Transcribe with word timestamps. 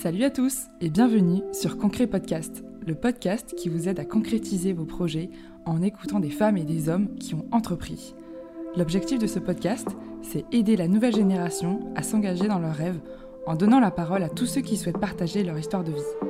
Salut 0.00 0.22
à 0.22 0.30
tous 0.30 0.68
et 0.80 0.90
bienvenue 0.90 1.42
sur 1.52 1.76
Concret 1.76 2.06
Podcast, 2.06 2.62
le 2.86 2.94
podcast 2.94 3.56
qui 3.56 3.68
vous 3.68 3.88
aide 3.88 3.98
à 3.98 4.04
concrétiser 4.04 4.72
vos 4.72 4.84
projets 4.84 5.28
en 5.66 5.82
écoutant 5.82 6.20
des 6.20 6.30
femmes 6.30 6.56
et 6.56 6.62
des 6.62 6.88
hommes 6.88 7.16
qui 7.16 7.34
ont 7.34 7.48
entrepris. 7.50 8.14
L'objectif 8.76 9.18
de 9.18 9.26
ce 9.26 9.40
podcast, 9.40 9.88
c'est 10.22 10.44
aider 10.52 10.76
la 10.76 10.86
nouvelle 10.86 11.16
génération 11.16 11.92
à 11.96 12.04
s'engager 12.04 12.46
dans 12.46 12.60
leurs 12.60 12.76
rêves 12.76 13.00
en 13.44 13.56
donnant 13.56 13.80
la 13.80 13.90
parole 13.90 14.22
à 14.22 14.28
tous 14.28 14.46
ceux 14.46 14.60
qui 14.60 14.76
souhaitent 14.76 15.00
partager 15.00 15.42
leur 15.42 15.58
histoire 15.58 15.82
de 15.82 15.90
vie. 15.90 16.28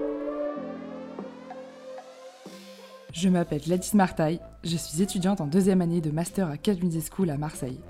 Je 3.13 3.29
m'appelle 3.29 3.61
Gladys 3.61 3.91
Martaille, 3.93 4.41
je 4.65 4.79
suis 4.79 5.03
étudiante 5.03 5.43
en 5.43 5.47
deuxième 5.47 5.83
année 5.83 6.01
de 6.01 6.11
Master 6.11 6.49
à 6.49 6.53
Media 6.53 7.01
School 7.13 7.29
à 7.29 7.37
Marseille. 7.37 7.81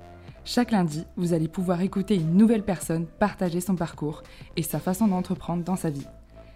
Chaque 0.51 0.71
lundi, 0.71 1.05
vous 1.15 1.33
allez 1.33 1.47
pouvoir 1.47 1.81
écouter 1.81 2.15
une 2.15 2.35
nouvelle 2.35 2.63
personne 2.63 3.05
partager 3.05 3.61
son 3.61 3.75
parcours 3.75 4.23
et 4.57 4.63
sa 4.63 4.79
façon 4.79 5.07
d'entreprendre 5.07 5.63
dans 5.63 5.75
sa 5.75 5.91
vie. 5.91 6.07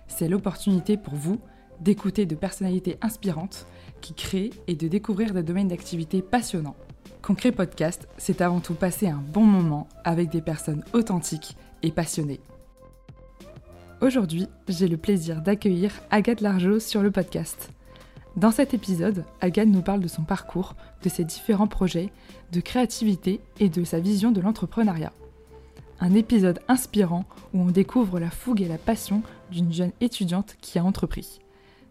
C'est 0.08 0.28
l'opportunité 0.28 0.98
pour 0.98 1.14
vous 1.14 1.40
d'écouter 1.80 2.26
de 2.26 2.34
personnalités 2.34 2.98
inspirantes 3.04 3.68
qui 4.02 4.16
créent 4.16 4.50
et 4.66 4.74
de 4.74 4.88
découvrir 4.88 5.36
des 5.36 5.44
domaines 5.44 5.68
d'activité 5.68 6.24
passionnants. 6.24 6.76
Concret 7.22 7.52
Podcast, 7.52 8.08
c'est 8.18 8.42
avant 8.42 8.62
tout 8.62 8.74
passer 8.74 9.10
un 9.10 9.22
bon 9.32 9.46
moment 9.46 9.88
avec 10.04 10.32
des 10.32 10.42
personnes 10.42 10.84
authentiques 10.94 11.56
et 11.84 11.92
passionnées. 11.92 12.42
Aujourd'hui, 14.02 14.48
j'ai 14.68 14.88
le 14.88 14.98
plaisir 14.98 15.44
d'accueillir 15.44 15.92
Agathe 16.10 16.42
Largeau 16.42 16.80
sur 16.80 17.04
le 17.04 17.12
podcast. 17.12 17.70
Dans 18.36 18.52
cet 18.52 18.74
épisode, 18.74 19.26
Agathe 19.42 19.68
nous 19.70 19.84
parle 19.84 20.00
de 20.00 20.08
son 20.08 20.24
parcours, 20.24 20.76
de 21.04 21.10
ses 21.10 21.24
différents 21.24 21.68
projets, 21.68 22.12
de 22.52 22.62
créativité 22.62 23.40
et 23.60 23.70
de 23.70 23.84
sa 23.84 24.00
vision 24.00 24.32
de 24.32 24.42
l'entrepreneuriat. 24.42 25.14
Un 26.00 26.16
épisode 26.16 26.60
inspirant 26.68 27.26
où 27.54 27.62
on 27.62 27.70
découvre 27.70 28.20
la 28.20 28.32
fougue 28.32 28.62
et 28.62 28.68
la 28.68 28.80
passion 28.80 29.22
d'une 29.52 29.72
jeune 29.72 29.92
étudiante 30.02 30.56
qui 30.62 30.80
a 30.80 30.84
entrepris. 30.84 31.40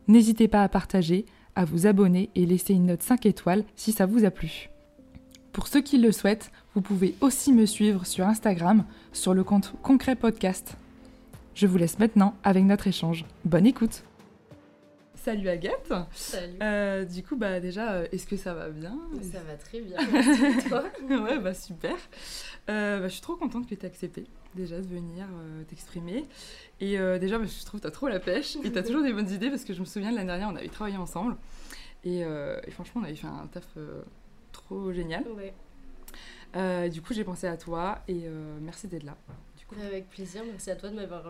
N'hésitez 0.08 0.48
pas 0.48 0.64
à 0.64 0.68
partager, 0.68 1.26
à 1.54 1.64
vous 1.64 1.86
abonner 1.86 2.28
et 2.34 2.44
laisser 2.44 2.74
une 2.74 2.86
note 2.86 3.02
5 3.02 3.24
étoiles 3.27 3.64
si 3.77 3.92
ça 3.92 4.06
vous 4.06 4.24
a 4.24 4.30
plu. 4.30 4.68
Pour 5.52 5.68
ceux 5.68 5.80
qui 5.80 5.98
le 5.98 6.10
souhaitent, 6.10 6.50
vous 6.74 6.80
pouvez 6.80 7.14
aussi 7.20 7.52
me 7.52 7.66
suivre 7.66 8.04
sur 8.04 8.27
Instagram 8.27 8.84
sur 9.12 9.32
le 9.32 9.44
compte 9.44 9.74
Concret 9.82 10.16
Podcast. 10.16 10.77
Je 11.54 11.66
vous 11.66 11.77
laisse 11.77 11.98
maintenant 11.98 12.34
avec 12.42 12.64
notre 12.64 12.88
échange. 12.88 13.27
Bonne 13.44 13.66
écoute 13.66 14.02
Salut 15.22 15.48
Agathe. 15.48 15.92
Salut. 16.14 16.58
Euh, 16.60 17.04
du 17.04 17.22
coup, 17.22 17.36
bah 17.36 17.60
déjà, 17.60 17.92
euh, 17.92 18.06
est-ce 18.10 18.26
que 18.26 18.36
ça 18.36 18.54
va 18.54 18.70
bien? 18.70 18.98
Ça 19.30 19.38
va 19.44 19.54
très 19.54 19.80
bien. 19.80 19.96
Merci, 20.12 20.68
toi? 20.68 20.82
Ouais, 21.08 21.38
bah 21.38 21.54
super. 21.54 21.94
Euh, 22.68 22.98
bah, 22.98 23.06
je 23.06 23.12
suis 23.12 23.20
trop 23.20 23.36
contente 23.36 23.68
que 23.68 23.74
tu 23.76 23.82
aies 23.82 23.88
accepté 23.88 24.24
déjà 24.56 24.80
de 24.80 24.86
venir 24.86 25.28
t'exprimer. 25.68 26.24
Et 26.80 26.98
déjà, 27.20 27.38
bah, 27.38 27.44
je 27.46 27.64
trouve 27.64 27.78
que 27.78 27.84
tu 27.84 27.88
as 27.88 27.92
trop 27.92 28.08
la 28.08 28.18
pêche 28.18 28.56
et 28.64 28.72
tu 28.72 28.76
as 28.76 28.82
toujours 28.86 29.04
des 29.04 29.12
bonnes 29.12 29.30
idées 29.30 29.48
parce 29.48 29.62
que 29.62 29.72
je 29.72 29.80
me 29.80 29.84
souviens 29.84 30.10
de 30.10 30.16
l'année 30.16 30.26
dernière, 30.26 30.48
on 30.48 30.56
avait 30.56 30.66
travaillé 30.66 30.96
ensemble. 30.96 31.36
Et, 32.02 32.22
et, 32.22 32.70
franchement, 32.72 33.02
on 33.02 33.04
avait 33.04 33.14
fait 33.14 33.28
un 33.28 33.46
taf 33.46 33.78
trop 34.50 34.92
génial. 34.92 35.24
Ouais. 36.56 36.90
du 36.90 37.00
coup, 37.00 37.14
j'ai 37.14 37.22
pensé 37.22 37.46
à 37.46 37.56
toi 37.56 38.00
et 38.08 38.26
merci 38.60 38.88
d'être 38.88 39.04
là. 39.04 39.16
Du 39.56 39.66
coup. 39.66 39.76
Avec 39.80 40.10
plaisir, 40.10 40.42
merci 40.44 40.72
à 40.72 40.74
toi 40.74 40.88
de 40.88 40.96
m'avoir 40.96 41.22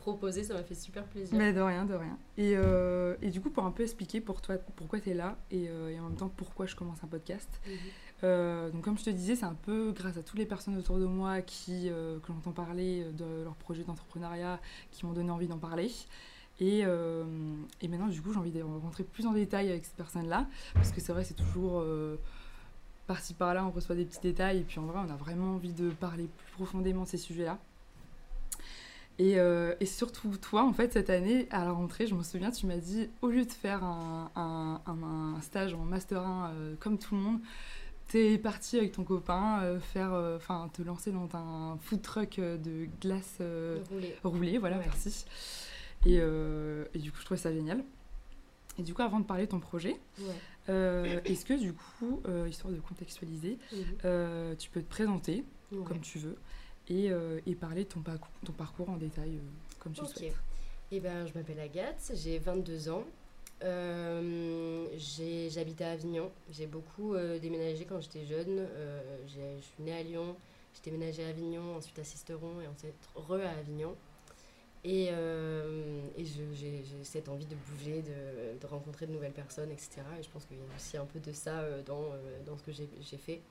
proposé, 0.00 0.42
ça 0.42 0.54
m'a 0.54 0.64
fait 0.64 0.74
super 0.74 1.04
plaisir. 1.04 1.38
Mais 1.38 1.52
de 1.52 1.60
rien, 1.60 1.84
de 1.84 1.94
rien. 1.94 2.18
Et, 2.36 2.54
euh, 2.56 3.14
et 3.22 3.30
du 3.30 3.40
coup, 3.40 3.50
pour 3.50 3.64
un 3.64 3.70
peu 3.70 3.82
expliquer 3.82 4.20
pour 4.20 4.40
toi 4.40 4.56
pourquoi 4.74 4.98
tu 4.98 5.10
es 5.10 5.14
là 5.14 5.36
et, 5.50 5.68
euh, 5.68 5.90
et, 5.90 6.00
en 6.00 6.04
même 6.04 6.16
temps 6.16 6.32
pourquoi 6.34 6.66
je 6.66 6.74
commence 6.74 7.04
un 7.04 7.06
podcast. 7.06 7.48
Mhm. 7.66 7.74
euh, 8.24 8.70
donc, 8.70 8.82
comme 8.82 8.98
je 8.98 9.04
te 9.04 9.10
disais, 9.10 9.36
c'est 9.36 9.44
un 9.44 9.54
peu 9.54 9.92
grâce 9.92 10.16
à 10.16 10.22
toutes 10.22 10.38
les 10.38 10.46
personnes 10.46 10.76
autour 10.76 10.98
de 10.98 11.04
moi 11.04 11.42
qui, 11.42 11.88
que 11.88 12.26
j'entends 12.26 12.52
parler 12.52 13.04
de 13.12 13.44
leur 13.44 13.54
projet 13.54 13.84
d'entrepreneuriat 13.84 14.58
qui 14.90 15.06
m'ont 15.06 15.12
donné 15.12 15.30
envie 15.30 15.48
d'en 15.48 15.58
parler. 15.58 15.90
Et, 16.58 16.80
et, 16.80 17.88
maintenant, 17.88 18.08
du 18.08 18.20
coup, 18.20 18.32
j'ai 18.32 18.38
envie 18.38 18.50
de 18.50 18.62
rentrer 18.62 19.04
plus 19.04 19.26
en 19.26 19.32
détail 19.32 19.70
avec 19.70 19.84
ces 19.84 19.94
personnes-là 19.94 20.46
parce 20.74 20.90
que 20.90 21.00
c'est 21.00 21.12
vrai, 21.12 21.24
c'est 21.24 21.34
toujours 21.34 21.84
par-ci 23.06 23.34
par-là, 23.34 23.66
on 23.66 23.70
reçoit 23.70 23.96
des 23.96 24.04
petits 24.04 24.20
détails 24.20 24.58
et 24.58 24.62
puis 24.62 24.78
en 24.78 24.84
vrai, 24.84 25.00
on 25.04 25.10
a 25.10 25.16
vraiment 25.16 25.54
envie 25.56 25.72
de 25.72 25.90
parler 25.90 26.28
plus 26.28 26.52
profondément 26.52 27.02
de 27.02 27.08
ces 27.08 27.18
sujets-là. 27.18 27.58
Euh, 29.20 29.74
et, 29.80 29.86
surtout, 29.86 30.36
toi, 30.36 30.64
en 30.64 30.72
fait, 30.72 30.92
cette 30.92 31.10
année, 31.10 31.46
à 31.50 31.64
la 31.64 31.72
rentrée, 31.72 32.06
je 32.06 32.14
me 32.14 32.22
souviens, 32.22 32.50
tu 32.50 32.66
m'as 32.66 32.76
dit, 32.76 33.08
au 33.22 33.28
lieu 33.28 33.44
de 33.44 33.50
faire 33.50 33.84
un, 33.84 34.30
un, 34.86 35.40
stage 35.42 35.74
en 35.74 35.84
Master 35.84 36.22
1 36.22 36.50
euh, 36.50 36.74
comme 36.78 36.98
tout 36.98 37.14
le 37.14 37.20
monde, 37.20 37.40
t'es 38.08 38.38
parti 38.38 38.78
avec 38.78 38.92
ton 38.92 39.04
copain 39.04 39.60
euh, 39.62 39.78
faire, 39.78 40.12
enfin, 40.36 40.70
te 40.72 40.82
lancer 40.82 41.12
dans 41.12 41.28
un 41.34 41.78
food 41.78 42.02
truck 42.02 42.40
de 42.40 42.88
glace 43.00 43.40
roulée. 44.24 44.58
voilà, 44.58 44.76
merci. 44.78 45.24
Et, 46.06 46.16
et, 46.16 46.98
du 46.98 47.12
coup, 47.12 47.18
je 47.20 47.24
trouvais 47.24 47.40
ça 47.40 47.52
génial. 47.52 47.84
Et 48.78 48.82
du 48.82 48.94
coup, 48.94 49.02
avant 49.02 49.20
de 49.20 49.26
parler 49.26 49.44
de 49.44 49.50
ton 49.50 49.60
projet, 49.60 49.96
est-ce 50.68 51.44
que 51.44 51.58
du 51.58 51.74
coup, 51.74 52.22
histoire 52.48 52.72
de 52.72 52.80
contextualiser, 52.80 53.58
tu 54.58 54.70
peux 54.70 54.82
te 54.82 54.88
présenter 54.88 55.44
comme 55.84 56.00
tu 56.00 56.18
veux 56.18 56.36
et, 56.90 57.10
euh, 57.10 57.40
et 57.46 57.54
parler 57.54 57.84
de 57.84 57.88
ton, 57.88 58.02
ton, 58.44 58.52
parcours 58.52 58.90
en 58.90 58.96
détail 58.96 59.36
euh, 59.36 59.40
comme 59.78 59.92
tu 59.92 60.02
le 60.02 60.06
souhaites. 60.08 60.34
Eh 60.90 60.98
ben, 60.98 61.24
je 61.26 61.32
m'appelle 61.34 61.60
Agathe, 61.60 62.12
j'ai 62.14 62.38
22 62.38 62.90
ans. 62.90 63.04
Euh, 63.62 64.86
J'habite 64.98 65.80
à 65.82 65.92
Avignon. 65.92 66.32
J'ai 66.50 66.66
beaucoup 66.66 67.14
euh, 67.14 67.38
déménagé 67.38 67.84
quand 67.84 68.00
j'étais 68.00 68.26
jeune. 68.26 68.66
je 69.26 69.62
suis 69.62 69.82
née 69.82 69.94
à 69.94 70.02
Lyon. 70.02 70.36
J'ai 70.74 70.90
déménagé 70.90 71.24
à 71.24 71.28
Avignon, 71.28 71.76
ensuite 71.76 71.98
à 71.98 72.04
Sisteron 72.04 72.60
et 72.60 72.66
ensuite 72.66 72.94
re 73.14 73.34
à 73.34 73.50
Avignon. 73.50 73.94
Et, 74.82 75.08
et 75.08 76.24
j'ai 76.24 76.84
cette 77.02 77.28
envie 77.28 77.44
de 77.44 77.54
bouger, 77.54 78.02
de, 78.02 78.58
de, 78.58 78.66
rencontrer 78.66 79.06
de 79.06 79.12
nouvelles 79.12 79.32
personnes, 79.32 79.70
etc. 79.70 80.00
Et 80.18 80.22
je 80.22 80.30
pense 80.30 80.46
qu'il 80.46 80.56
y 80.56 80.60
a 80.60 80.62
aussi 80.74 80.96
un 80.96 81.04
peu 81.04 81.20
de 81.20 81.32
ça 81.32 81.62
dans, 81.82 82.04
dans 82.46 82.56
ce 82.56 82.62
que 82.62 82.72
j'ai 82.72 83.18
fait. 83.18 83.42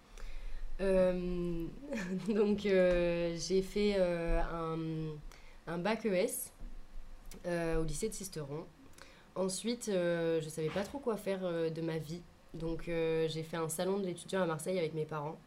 Euh, 0.81 1.66
donc 2.29 2.66
euh, 2.66 3.35
j'ai 3.38 3.62
fait 3.62 3.95
euh, 3.97 4.41
un, 4.41 5.17
un, 5.67 5.78
bac 5.78 6.06
ES 6.06 6.51
au 7.78 7.84
lycée 7.84 8.09
de 8.09 8.13
Sisteron. 8.13 8.66
Ensuite, 9.35 9.85
je 9.88 10.44
ne 10.44 10.50
savais 10.50 10.69
pas 10.69 10.84
trop 10.84 11.00
quoi 11.00 11.16
faire 11.16 11.41
de 11.41 11.81
ma 11.81 11.97
vie. 11.97 12.22
Donc 12.53 12.84
j'ai 12.85 13.44
fait 13.44 13.57
un 13.57 13.69
salon 13.69 14.00
de 14.00 14.06
l'étudiant 14.06 14.41
à 14.41 14.45
Marseille 14.45 14.78
avec 14.78 14.94
mes 14.94 15.06
parents. 15.06 15.38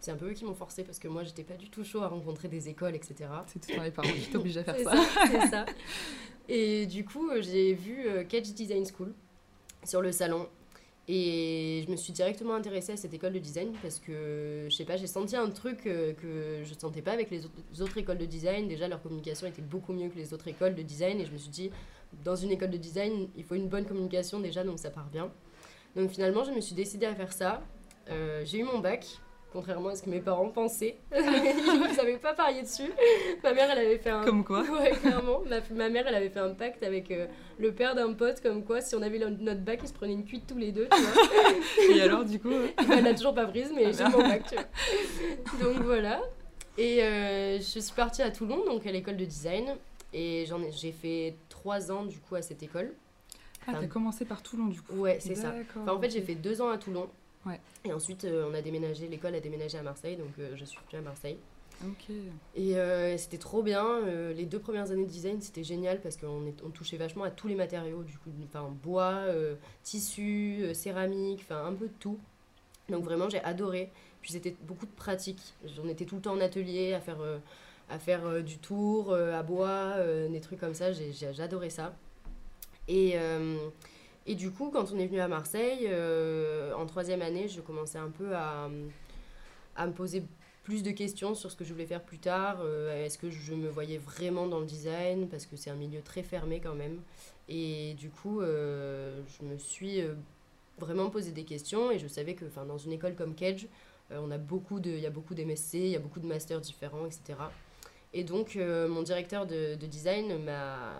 C'est 0.00 0.10
un 0.10 0.16
peu 0.16 0.30
eux 0.30 0.34
qui 0.34 0.44
m'ont 0.44 0.54
forcé 0.54 0.84
parce 0.84 0.98
que 0.98 1.08
moi 1.08 1.24
j'étais 1.24 1.42
pas 1.42 1.56
du 1.56 1.68
tout 1.68 1.82
chaud 1.82 2.02
à 2.02 2.08
rencontrer 2.08 2.48
des 2.48 2.68
écoles, 2.68 2.94
etc. 2.94 3.28
C'est 3.46 3.60
tout 3.60 3.80
les 3.80 3.90
parents 3.90 4.08
qui 4.08 4.30
t'obligent 4.30 4.58
à 4.58 4.64
faire 4.64 4.78
ça. 4.78 4.94
C'est 5.30 5.46
ça. 5.48 5.66
Et 6.48 6.86
du 6.86 7.04
coup, 7.04 7.28
j'ai 7.40 7.74
vu 7.74 8.06
Catch 8.28 8.52
Design 8.52 8.86
School 8.86 9.12
sur 9.84 10.00
le 10.00 10.12
salon 10.12 10.48
et 11.08 11.84
je 11.86 11.90
me 11.90 11.96
suis 11.96 12.12
directement 12.12 12.54
intéressée 12.54 12.92
à 12.92 12.96
cette 12.96 13.14
école 13.14 13.32
de 13.32 13.38
design 13.38 13.72
parce 13.80 14.00
que, 14.00 14.66
je 14.68 14.74
sais 14.74 14.84
pas, 14.84 14.96
j'ai 14.96 15.06
senti 15.06 15.36
un 15.36 15.50
truc 15.50 15.86
euh, 15.86 16.12
que 16.14 16.64
je 16.64 16.74
ne 16.74 16.78
sentais 16.78 17.02
pas 17.02 17.12
avec 17.12 17.30
les 17.30 17.44
autres 17.80 17.98
écoles 17.98 18.18
de 18.18 18.24
design. 18.24 18.66
Déjà, 18.66 18.88
leur 18.88 19.00
communication 19.00 19.46
était 19.46 19.62
beaucoup 19.62 19.92
mieux 19.92 20.08
que 20.08 20.16
les 20.16 20.34
autres 20.34 20.48
écoles 20.48 20.74
de 20.74 20.82
design. 20.82 21.20
Et 21.20 21.24
je 21.24 21.30
me 21.30 21.38
suis 21.38 21.50
dit, 21.50 21.70
dans 22.24 22.34
une 22.34 22.50
école 22.50 22.70
de 22.70 22.76
design, 22.76 23.28
il 23.36 23.44
faut 23.44 23.54
une 23.54 23.68
bonne 23.68 23.84
communication 23.84 24.40
déjà, 24.40 24.64
donc 24.64 24.80
ça 24.80 24.90
part 24.90 25.08
bien. 25.08 25.30
Donc 25.94 26.10
finalement, 26.10 26.42
je 26.42 26.50
me 26.50 26.60
suis 26.60 26.74
décidée 26.74 27.06
à 27.06 27.14
faire 27.14 27.32
ça. 27.32 27.62
Euh, 28.10 28.42
j'ai 28.44 28.58
eu 28.58 28.64
mon 28.64 28.80
bac 28.80 29.06
contrairement 29.52 29.88
à 29.88 29.94
ce 29.94 30.02
que 30.02 30.10
mes 30.10 30.20
parents 30.20 30.48
pensaient. 30.48 30.96
Ils 31.16 31.96
n'avaient 31.96 32.18
pas 32.18 32.34
parié 32.34 32.62
dessus. 32.62 32.90
Ma 33.42 33.52
mère, 33.52 33.70
elle 33.70 33.86
avait 33.86 33.98
fait 33.98 34.10
un... 34.10 34.24
Comme 34.24 34.44
quoi 34.44 34.62
Ouais, 34.80 34.92
clairement. 34.92 35.40
Ma, 35.70 35.88
mère, 35.88 36.06
elle 36.06 36.14
avait 36.14 36.28
fait 36.28 36.40
un 36.40 36.54
pacte 36.54 36.82
avec 36.82 37.10
euh, 37.10 37.26
le 37.58 37.72
père 37.72 37.94
d'un 37.94 38.12
pote, 38.12 38.40
comme 38.42 38.64
quoi, 38.64 38.80
si 38.80 38.94
on 38.94 39.02
avait 39.02 39.18
notre 39.18 39.60
bac, 39.60 39.80
ils 39.82 39.88
se 39.88 39.92
prenaient 39.92 40.12
une 40.12 40.24
cuite 40.24 40.46
tous 40.46 40.58
les 40.58 40.72
deux, 40.72 40.88
tu 40.90 41.02
vois. 41.02 41.94
Et 41.96 42.00
alors, 42.00 42.24
du 42.24 42.38
coup 42.38 42.52
Elle 42.78 43.04
l'a 43.04 43.14
toujours 43.14 43.34
pas 43.34 43.46
prise, 43.46 43.72
mais 43.74 43.92
j'ai 43.92 44.04
mon 44.04 44.18
bac, 44.18 44.44
tu 44.48 44.54
vois. 44.54 45.72
Donc 45.72 45.82
voilà. 45.82 46.20
Et 46.78 47.02
euh, 47.02 47.58
je 47.58 47.80
suis 47.80 47.94
partie 47.94 48.22
à 48.22 48.30
Toulon, 48.30 48.64
donc 48.66 48.86
à 48.86 48.92
l'école 48.92 49.16
de 49.16 49.24
design. 49.24 49.76
Et 50.12 50.42
ai, 50.42 50.46
j'ai 50.70 50.92
fait 50.92 51.34
trois 51.48 51.90
ans, 51.90 52.04
du 52.04 52.18
coup, 52.18 52.34
à 52.34 52.42
cette 52.42 52.62
école. 52.62 52.92
Ah, 53.66 53.72
t'as 53.80 53.86
commencé 53.86 54.24
par 54.24 54.42
Toulon, 54.42 54.66
du 54.66 54.80
coup 54.80 54.94
Ouais, 54.94 55.18
c'est 55.20 55.34
ça. 55.34 55.52
Enfin, 55.80 55.92
en 55.92 56.00
fait, 56.00 56.10
j'ai 56.10 56.22
fait 56.22 56.34
deux 56.34 56.60
ans 56.62 56.68
à 56.68 56.78
Toulon. 56.78 57.08
Et 57.84 57.92
ensuite, 57.92 58.24
euh, 58.24 58.48
on 58.50 58.54
a 58.54 58.62
déménagé, 58.62 59.08
l'école 59.08 59.34
a 59.34 59.40
déménagé 59.40 59.78
à 59.78 59.82
Marseille, 59.82 60.16
donc 60.16 60.30
euh, 60.38 60.56
je 60.56 60.64
suis 60.64 60.78
venue 60.90 61.00
à 61.00 61.02
Marseille. 61.02 61.38
Ok. 61.86 62.10
Et 62.54 62.76
euh, 62.76 63.18
c'était 63.18 63.38
trop 63.38 63.62
bien. 63.62 64.00
les 64.34 64.46
deux 64.46 64.58
premières 64.58 64.90
années 64.90 65.04
de 65.04 65.10
design, 65.10 65.40
c'était 65.42 65.64
génial 65.64 66.00
parce 66.00 66.16
qu'on 66.16 66.42
on 66.64 66.70
touchait 66.70 66.96
vachement 66.96 67.24
à 67.24 67.30
tous 67.30 67.48
les 67.48 67.54
matériaux, 67.54 68.02
du 68.02 68.16
coup, 68.18 68.30
enfin 68.44 68.74
bois, 68.82 69.24
tissu, 69.82 70.64
céramique, 70.72 71.40
enfin 71.42 71.66
un 71.66 71.74
peu 71.74 71.88
de 71.88 71.94
tout. 71.98 72.18
Donc 72.88 73.04
vraiment, 73.04 73.28
j'ai 73.28 73.42
adoré. 73.42 73.90
Puis 74.22 74.32
c'était 74.32 74.56
beaucoup 74.62 74.86
de 74.86 74.92
pratique. 74.92 75.54
J'en 75.76 75.86
étais 75.86 76.06
tout 76.06 76.16
le 76.16 76.22
temps 76.22 76.32
en 76.32 76.40
atelier 76.40 76.94
à 76.94 77.00
faire, 77.00 77.18
à 77.90 77.98
faire 77.98 78.42
du 78.42 78.56
tour, 78.56 79.12
à 79.14 79.42
bois, 79.42 79.96
des 80.30 80.40
trucs 80.40 80.60
comme 80.60 80.74
ça. 80.74 80.92
J'ai 80.92 81.42
adoré 81.42 81.68
ça. 81.68 81.94
Et 82.88 83.16
et 84.26 84.34
du 84.34 84.50
coup, 84.50 84.70
quand 84.70 84.92
on 84.92 84.98
est 84.98 85.06
venu 85.06 85.20
à 85.20 85.28
Marseille, 85.28 85.86
euh, 85.86 86.72
en 86.74 86.86
troisième 86.86 87.22
année, 87.22 87.48
je 87.48 87.60
commençais 87.60 87.98
un 87.98 88.10
peu 88.10 88.34
à, 88.34 88.68
à 89.76 89.86
me 89.86 89.92
poser 89.92 90.24
plus 90.64 90.82
de 90.82 90.90
questions 90.90 91.34
sur 91.34 91.50
ce 91.50 91.56
que 91.56 91.64
je 91.64 91.72
voulais 91.72 91.86
faire 91.86 92.02
plus 92.02 92.18
tard. 92.18 92.58
Est-ce 92.90 93.18
que 93.18 93.30
je 93.30 93.54
me 93.54 93.68
voyais 93.68 93.98
vraiment 93.98 94.48
dans 94.48 94.58
le 94.58 94.66
design? 94.66 95.28
Parce 95.28 95.46
que 95.46 95.54
c'est 95.54 95.70
un 95.70 95.76
milieu 95.76 96.02
très 96.02 96.24
fermé 96.24 96.58
quand 96.60 96.74
même. 96.74 97.00
Et 97.48 97.94
du 97.94 98.10
coup, 98.10 98.40
je 98.40 99.44
me 99.44 99.56
suis 99.58 100.02
vraiment 100.80 101.08
posé 101.08 101.30
des 101.30 101.44
questions 101.44 101.92
et 101.92 102.00
je 102.00 102.08
savais 102.08 102.34
que 102.34 102.46
dans 102.66 102.78
une 102.78 102.90
école 102.90 103.14
comme 103.14 103.36
Kedge, 103.36 103.66
on 104.10 104.32
a 104.32 104.38
il 104.38 105.00
y 105.00 105.06
a 105.06 105.10
beaucoup 105.10 105.34
d'MSC, 105.34 105.74
il 105.74 105.86
y 105.90 105.94
a 105.96 106.00
beaucoup 106.00 106.18
de 106.18 106.26
masters 106.26 106.60
différents, 106.60 107.06
etc. 107.06 107.38
Et 108.12 108.24
donc, 108.24 108.56
mon 108.56 109.02
directeur 109.02 109.46
de 109.46 109.76
design 109.86 110.42
m'a 110.42 110.94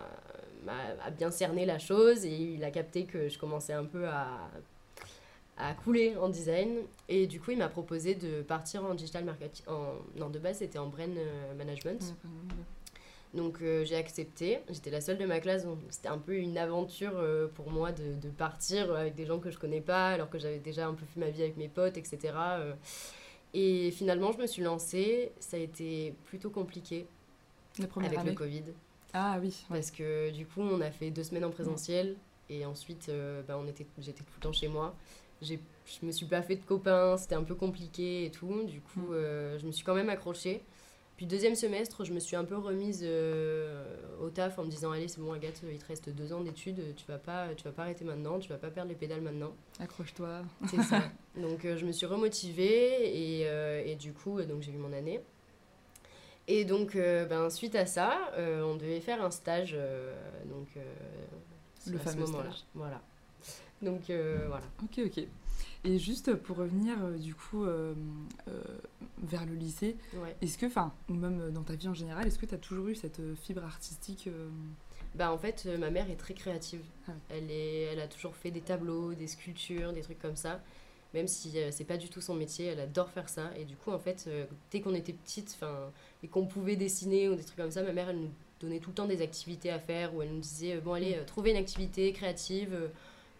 a 0.69 1.11
bien 1.11 1.31
cerné 1.31 1.67
la 1.67 1.79
chose 1.79 2.25
et 2.25 2.35
il 2.35 2.65
a 2.65 2.71
capté 2.71 3.05
que 3.05 3.29
je 3.29 3.39
commençais 3.39 3.73
un 3.73 3.85
peu 3.85 4.07
à, 4.09 4.51
à 5.57 5.75
couler 5.75 6.17
en 6.17 6.29
design. 6.29 6.83
Et 7.09 7.27
du 7.27 7.41
coup, 7.41 7.53
il 7.53 7.59
m'a 7.59 7.69
proposé 7.69 8.15
de 8.15 8.43
partir 8.43 8.85
en 8.85 8.95
digital 8.95 9.25
marketing. 9.25 9.65
En, 9.69 9.95
non, 10.19 10.31
de 10.31 10.39
base, 10.39 10.59
c'était 10.59 10.79
en 10.79 10.89
brain 10.89 11.09
euh, 11.17 11.55
management. 11.55 12.15
Donc 13.35 13.61
euh, 13.61 13.85
j'ai 13.85 13.97
accepté. 13.97 14.61
J'étais 14.71 14.91
la 14.91 15.01
seule 15.01 15.19
de 15.19 15.27
ma 15.27 15.41
classe, 15.41 15.65
donc 15.65 15.79
c'était 15.91 16.09
un 16.09 16.19
peu 16.19 16.37
une 16.37 16.57
aventure 16.57 17.13
euh, 17.17 17.49
pour 17.49 17.71
moi 17.71 17.93
de, 17.93 18.15
de, 18.15 18.29
partir 18.31 18.95
avec 18.95 19.15
des 19.15 19.27
gens 19.27 19.41
que 19.41 19.51
je 19.51 19.59
connais 19.59 19.81
pas, 19.81 20.11
alors 20.11 20.31
que 20.31 20.39
j'avais 20.39 20.59
déjà 20.59 20.87
un 20.87 20.95
peu 20.95 21.05
fait 21.05 21.21
ma 21.21 21.31
vie 21.31 21.43
avec 21.43 21.57
mes 21.57 21.69
potes, 21.69 21.99
etc. 21.99 22.35
Et 23.53 23.91
finalement, 23.91 24.33
je 24.33 24.39
me 24.39 24.47
suis 24.47 24.63
lancée. 24.63 25.33
Ça 25.39 25.57
a 25.57 25.61
été 25.61 26.15
plutôt 26.25 26.51
compliqué 26.51 27.07
avec 27.97 28.25
le 28.25 28.33
Covid. 28.33 28.65
Ah 29.19 29.39
oui. 29.41 29.65
Parce 29.71 29.91
que 29.91 30.31
du 30.31 30.45
coup, 30.45 30.61
on 30.61 30.83
a 30.83 30.91
fait 30.91 31.11
deux 31.11 31.23
semaines 31.23 31.47
en 31.47 31.51
présentiel 31.51 32.17
et 32.51 32.67
ensuite, 32.67 33.09
euh, 33.09 33.41
bah, 33.49 33.59
on 33.59 33.67
était, 33.67 33.87
j'étais 33.99 34.23
tout 34.23 34.33
le 34.37 34.43
temps 34.43 34.53
chez 34.53 34.69
moi. 34.69 34.95
J'ai, 35.41 35.59
je 35.87 36.05
me 36.05 36.13
suis 36.13 36.27
pas 36.27 36.43
fait 36.43 36.57
de 36.57 36.65
copains, 36.65 37.17
c'était 37.17 37.35
un 37.35 37.43
peu 37.43 37.55
compliqué 37.55 38.27
et 38.27 38.31
tout. 38.31 38.65
Du 38.65 38.83
coup, 38.83 39.09
mm. 39.09 39.15
euh, 39.15 39.59
je 39.59 39.67
me 39.67 39.73
suis 39.73 39.87
quand 39.87 39.95
même 39.95 40.11
accrochée. 40.11 40.63
Puis 41.17 41.25
deuxième 41.25 41.55
semestre, 41.55 42.05
je 42.05 42.13
me 42.13 42.21
suis 42.21 42.37
un 42.37 42.45
peu 42.45 42.59
remise 42.59 43.01
euh, 43.03 43.97
au 44.21 44.29
taf 44.29 44.59
en 44.59 44.65
me 44.65 44.69
disant 44.69 44.93
allez 44.93 45.09
c'est 45.09 45.23
bon 45.23 45.33
Agathe, 45.33 45.63
il 45.67 45.79
te 45.79 45.87
reste 45.87 46.11
deux 46.11 46.35
ans 46.35 46.43
d'études, 46.43 46.95
tu 46.95 47.07
vas 47.07 47.17
pas, 47.17 47.55
tu 47.57 47.65
vas 47.65 47.73
pas 47.73 47.85
arrêter 47.85 48.05
maintenant, 48.05 48.39
tu 48.39 48.51
vas 48.51 48.59
pas 48.59 48.69
perdre 48.69 48.91
les 48.91 48.97
pédales 48.97 49.23
maintenant. 49.23 49.55
Accroche-toi. 49.81 50.43
C'est 50.69 50.83
ça. 50.83 51.05
Donc 51.41 51.63
je 51.63 51.87
me 51.87 51.93
suis 51.93 52.05
remotivée 52.05 53.17
et, 53.17 53.47
et 53.91 53.97
du 53.97 54.13
coup 54.13 54.43
donc 54.43 54.61
j'ai 54.61 54.73
eu 54.73 54.77
mon 54.77 54.93
année. 54.93 55.23
Et 56.49 56.65
donc, 56.65 56.95
euh, 56.95 57.25
ben, 57.27 57.51
suite 57.51 57.75
à 57.75 57.87
ça, 57.87 58.31
euh, 58.35 58.63
on 58.63 58.77
devait 58.77 59.01
faire 59.01 59.25
un 59.25 59.31
stage. 59.31 59.73
Euh, 59.75 60.15
donc, 60.47 60.69
le 61.87 61.99
fameux 61.99 62.27
stage. 62.27 62.65
Voilà. 62.75 63.01
Donc, 63.83 64.05
voilà. 64.07 64.65
Ok, 64.83 65.01
ok. 65.05 65.25
Et 65.85 65.99
juste 65.99 66.35
pour 66.35 66.57
revenir, 66.57 66.97
du 67.19 67.35
coup, 67.35 67.65
vers 69.23 69.47
le 69.47 69.55
lycée, 69.55 69.97
est-ce 70.41 70.59
que, 70.59 70.67
enfin, 70.67 70.93
ou 71.09 71.15
même 71.15 71.51
dans 71.51 71.63
ta 71.63 71.75
vie 71.75 71.89
en 71.89 71.95
général, 71.95 72.27
est-ce 72.27 72.39
que 72.39 72.47
tu 72.47 72.55
as 72.55 72.59
toujours 72.59 72.89
eu 72.89 72.95
cette 72.95 73.21
fibre 73.43 73.65
artistique 73.65 74.29
bah, 75.15 75.33
en 75.33 75.39
fait, 75.39 75.65
ma 75.79 75.89
mère 75.89 76.11
est 76.11 76.17
très 76.17 76.35
créative. 76.35 76.83
Ah 77.09 77.13
elle, 77.31 77.51
est, 77.51 77.85
elle 77.85 78.01
a 78.01 78.07
toujours 78.07 78.37
fait 78.37 78.51
des 78.51 78.61
tableaux, 78.61 79.15
des 79.15 79.29
sculptures, 79.29 79.95
des 79.95 80.03
trucs 80.03 80.19
comme 80.19 80.37
ça 80.37 80.61
même 81.17 81.29
si 81.29 81.59
euh, 81.59 81.71
c'est 81.73 81.85
pas 81.85 81.97
du 81.97 82.09
tout 82.11 82.21
son 82.21 82.35
métier, 82.35 82.67
elle 82.67 82.81
adore 82.81 83.11
faire 83.11 83.29
ça. 83.29 83.51
Et 83.59 83.65
du 83.65 83.75
coup, 83.75 83.91
en 83.91 83.99
fait, 83.99 84.27
euh, 84.29 84.45
dès 84.71 84.83
qu'on 84.83 84.95
était 84.95 85.15
petite 85.15 85.59
et 86.23 86.29
qu'on 86.29 86.47
pouvait 86.47 86.77
dessiner 86.77 87.29
ou 87.31 87.35
des 87.35 87.43
trucs 87.43 87.57
comme 87.57 87.71
ça, 87.71 87.83
ma 87.83 87.93
mère, 87.93 88.11
elle 88.11 88.21
nous 88.21 88.31
donnait 88.61 88.81
tout 88.81 88.91
le 88.91 88.95
temps 88.95 89.07
des 89.07 89.23
activités 89.23 89.71
à 89.71 89.79
faire, 89.79 90.15
où 90.15 90.23
elle 90.23 90.31
nous 90.31 90.41
disait, 90.41 90.77
euh, 90.77 90.81
bon, 90.81 90.93
allez, 90.93 91.19
trouvez 91.27 91.53
une 91.53 91.57
activité 91.57 92.13
créative, 92.13 92.91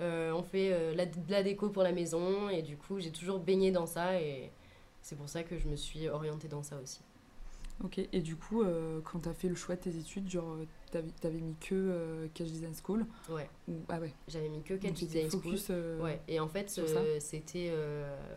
on 0.01 0.43
fait 0.43 0.95
la, 0.95 1.07
de 1.07 1.31
la 1.31 1.43
déco 1.43 1.69
pour 1.69 1.83
la 1.83 1.93
maison. 1.93 2.49
Et 2.49 2.63
du 2.63 2.77
coup, 2.77 2.99
j'ai 2.99 3.11
toujours 3.11 3.39
baigné 3.39 3.71
dans 3.71 3.87
ça, 3.87 4.21
et 4.21 4.51
c'est 5.03 5.17
pour 5.17 5.29
ça 5.29 5.43
que 5.43 5.59
je 5.59 5.69
me 5.69 5.77
suis 5.77 6.09
orientée 6.09 6.49
dans 6.49 6.63
ça 6.63 6.77
aussi. 6.83 7.01
Ok, 7.85 7.99
et 7.99 8.21
du 8.23 8.37
coup, 8.37 8.63
euh, 8.63 9.01
quand 9.05 9.21
tu 9.21 9.29
as 9.29 9.35
fait 9.35 9.49
le 9.49 9.55
choix 9.55 9.77
de 9.77 9.83
tes 9.83 9.97
études, 9.99 10.31
genre, 10.31 10.57
euh, 10.95 11.03
t'avais, 11.21 11.41
mis 11.41 11.55
que 11.57 11.75
euh, 11.75 12.29
Design 12.35 12.73
School 12.75 13.05
Ouais. 13.29 13.51
Ah 13.89 14.01
ouais. 14.01 14.15
J'avais 14.29 14.49
mis 14.49 14.63
que 14.63 14.75
Catch 14.75 14.95
Design 14.95 15.31
School. 15.31 15.57
Euh, 15.71 16.01
ouais, 16.01 16.21
et 16.27 16.41
en 16.41 16.49
fait, 16.49 16.71
c'était, 17.21 17.73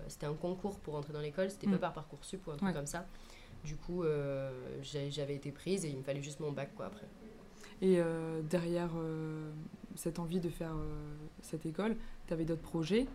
c'était 0.07 0.25
un 0.25 0.33
concours 0.33 0.80
pour 0.80 0.95
entrer 0.95 1.13
dans 1.13 1.21
l'école, 1.21 1.50
c'était 1.50 1.68
pas 1.68 1.77
mm. 1.77 1.80
par 1.80 1.94
Parcoursup 1.94 2.45
ou 2.47 2.51
un 2.51 2.57
truc 2.57 2.74
comme 2.74 2.86
ça. 2.86 3.06
Du 3.63 3.75
coup, 3.75 4.03
j'avais 4.81 5.36
été 5.36 5.51
prise 5.51 5.86
et 5.86 5.89
il 5.89 5.97
me 5.97 6.03
fallait 6.03 6.24
juste 6.24 6.41
mon 6.41 6.51
bac, 6.51 6.71
quoi, 6.75 6.88
après. 6.88 7.07
Et 7.81 8.01
derrière 8.50 8.91
cette 9.95 10.19
envie 10.19 10.41
de 10.41 10.50
faire 10.50 10.75
cette 11.41 11.65
école, 11.65 11.95
tu 12.27 12.33
avais 12.33 12.44
d'autres 12.44 12.62
projets? 12.62 13.07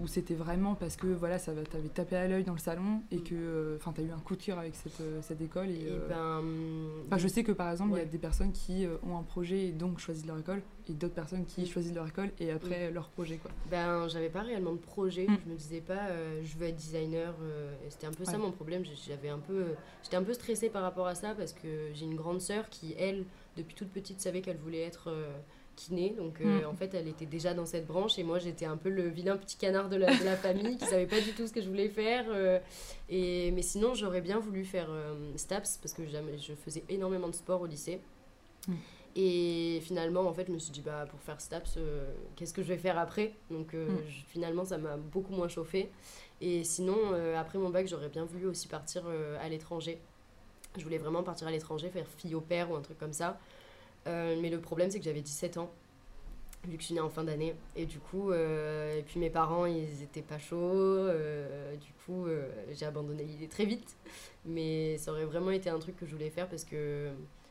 Ou 0.00 0.06
c'était 0.06 0.34
vraiment 0.34 0.74
parce 0.74 0.96
que 0.96 1.06
voilà 1.06 1.38
ça 1.38 1.52
t'avait 1.70 1.88
tapé 1.88 2.16
à 2.16 2.28
l'œil 2.28 2.44
dans 2.44 2.52
le 2.52 2.58
salon 2.58 3.02
et 3.10 3.18
mm. 3.18 3.24
que 3.24 3.34
euh, 3.34 3.76
enfin 3.76 3.92
tu 3.92 4.00
as 4.00 4.04
eu 4.04 4.10
un 4.10 4.18
coup 4.18 4.36
de 4.36 4.42
cœur 4.42 4.58
avec 4.58 4.74
cette, 4.74 5.00
euh, 5.00 5.20
cette 5.22 5.40
école 5.40 5.70
et, 5.70 5.86
euh, 5.88 6.40
ben, 7.08 7.18
je 7.18 7.28
sais 7.28 7.42
que 7.42 7.52
par 7.52 7.70
exemple 7.70 7.92
il 7.94 7.98
y 7.98 8.02
a 8.02 8.04
des 8.04 8.18
personnes 8.18 8.52
qui 8.52 8.86
ont 9.02 9.18
un 9.18 9.22
projet 9.22 9.66
et 9.66 9.72
donc 9.72 9.98
choisissent 9.98 10.26
leur 10.26 10.38
école 10.38 10.62
et 10.88 10.92
d'autres 10.92 11.14
personnes 11.14 11.44
qui 11.44 11.62
mm. 11.62 11.66
choisissent 11.66 11.94
leur 11.94 12.06
école 12.06 12.30
et 12.38 12.50
après 12.50 12.90
mm. 12.90 12.94
leur 12.94 13.08
projet 13.08 13.36
quoi. 13.36 13.50
Ben 13.70 14.08
j'avais 14.08 14.30
pas 14.30 14.42
réellement 14.42 14.72
de 14.72 14.78
projet. 14.78 15.26
Je 15.26 15.50
me 15.50 15.56
disais 15.56 15.80
pas 15.80 16.08
je 16.42 16.56
veux 16.56 16.66
être 16.66 16.76
designer 16.76 17.34
c'était 17.88 18.06
un 18.06 18.12
peu 18.12 18.24
ça 18.24 18.38
mon 18.38 18.52
problème. 18.52 18.84
J'avais 19.06 19.28
un 19.28 19.38
peu 19.38 19.66
j'étais 20.02 20.16
un 20.16 20.22
peu 20.22 20.34
stressée 20.34 20.68
par 20.68 20.82
rapport 20.82 21.06
à 21.06 21.14
ça 21.14 21.34
parce 21.34 21.52
que 21.52 21.92
j'ai 21.94 22.04
une 22.04 22.16
grande 22.16 22.40
sœur 22.40 22.68
qui 22.68 22.94
elle 22.98 23.24
depuis 23.56 23.74
toute 23.74 23.88
petite 23.88 24.20
savait 24.20 24.40
qu'elle 24.40 24.58
voulait 24.58 24.82
être 24.82 25.12
kiné. 25.78 26.10
Donc, 26.10 26.40
euh, 26.40 26.62
mm. 26.62 26.66
en 26.66 26.74
fait, 26.74 26.92
elle 26.94 27.08
était 27.08 27.26
déjà 27.26 27.54
dans 27.54 27.66
cette 27.66 27.86
branche 27.86 28.18
et 28.18 28.24
moi, 28.24 28.38
j'étais 28.38 28.66
un 28.66 28.76
peu 28.76 28.88
le 28.88 29.08
vilain 29.08 29.36
petit 29.36 29.56
canard 29.56 29.88
de 29.88 29.96
la, 29.96 30.14
de 30.14 30.24
la 30.24 30.36
famille 30.36 30.76
qui 30.76 30.84
savait 30.86 31.06
pas 31.06 31.20
du 31.20 31.32
tout 31.32 31.46
ce 31.46 31.52
que 31.52 31.62
je 31.62 31.68
voulais 31.68 31.88
faire. 31.88 32.26
Euh, 32.28 32.58
et, 33.08 33.50
mais 33.52 33.62
sinon, 33.62 33.94
j'aurais 33.94 34.20
bien 34.20 34.38
voulu 34.38 34.64
faire 34.64 34.88
euh, 34.90 35.14
STAPS 35.36 35.78
parce 35.80 35.94
que 35.94 36.02
je 36.06 36.52
faisais 36.54 36.84
énormément 36.88 37.28
de 37.28 37.34
sport 37.34 37.60
au 37.60 37.66
lycée. 37.66 38.00
Mm. 38.66 38.74
Et 39.16 39.80
finalement, 39.82 40.22
en 40.28 40.32
fait, 40.32 40.46
je 40.46 40.52
me 40.52 40.58
suis 40.58 40.72
dit, 40.72 40.82
bah, 40.82 41.06
pour 41.08 41.20
faire 41.20 41.40
STAPS, 41.40 41.78
qu'est-ce 42.36 42.52
que 42.52 42.62
je 42.62 42.68
vais 42.68 42.78
faire 42.78 42.98
après? 42.98 43.34
Donc, 43.50 43.72
mm. 43.72 43.88
finalement, 44.26 44.64
ça 44.64 44.78
m'a 44.78 44.96
beaucoup 44.96 45.32
moins 45.32 45.48
chauffé. 45.48 45.90
Et 46.40 46.62
sinon, 46.64 46.96
après 47.36 47.58
mon 47.58 47.70
bac, 47.70 47.88
j'aurais 47.88 48.10
bien 48.10 48.24
voulu 48.24 48.46
aussi 48.46 48.68
partir 48.68 49.04
à 49.40 49.48
l'étranger. 49.48 49.98
Je 50.76 50.84
voulais 50.84 50.98
vraiment 50.98 51.24
partir 51.24 51.48
à 51.48 51.50
l'étranger, 51.50 51.88
faire 51.88 52.06
fille 52.06 52.34
au 52.36 52.40
père 52.40 52.70
ou 52.70 52.76
un 52.76 52.82
truc 52.82 52.98
comme 52.98 53.12
ça. 53.12 53.40
Euh, 54.06 54.38
mais 54.40 54.50
le 54.50 54.60
problème, 54.60 54.90
c'est 54.90 54.98
que 54.98 55.04
j'avais 55.04 55.20
17 55.20 55.58
ans, 55.58 55.70
vu 56.66 56.76
que 56.76 56.80
je 56.80 56.86
suis 56.86 56.94
née 56.94 57.00
en 57.00 57.10
fin 57.10 57.24
d'année. 57.24 57.54
Et 57.76 57.86
du 57.86 57.98
coup, 57.98 58.30
euh, 58.30 58.98
et 58.98 59.02
puis 59.02 59.20
mes 59.20 59.30
parents, 59.30 59.66
ils 59.66 60.02
étaient 60.02 60.22
pas 60.22 60.38
chauds. 60.38 60.56
Euh, 60.56 61.76
du 61.76 61.92
coup, 62.04 62.26
j'ai 62.72 62.86
abandonné 62.86 63.24
l'idée 63.24 63.48
très 63.48 63.64
vite. 63.64 63.96
Mais 64.44 64.96
ça 64.98 65.12
aurait 65.12 65.26
vraiment 65.26 65.50
été 65.50 65.68
un 65.68 65.78
truc 65.78 65.96
que 65.96 66.06
je 66.06 66.12
voulais 66.12 66.30
faire 66.30 66.48
parce 66.48 66.64
que 66.64 67.10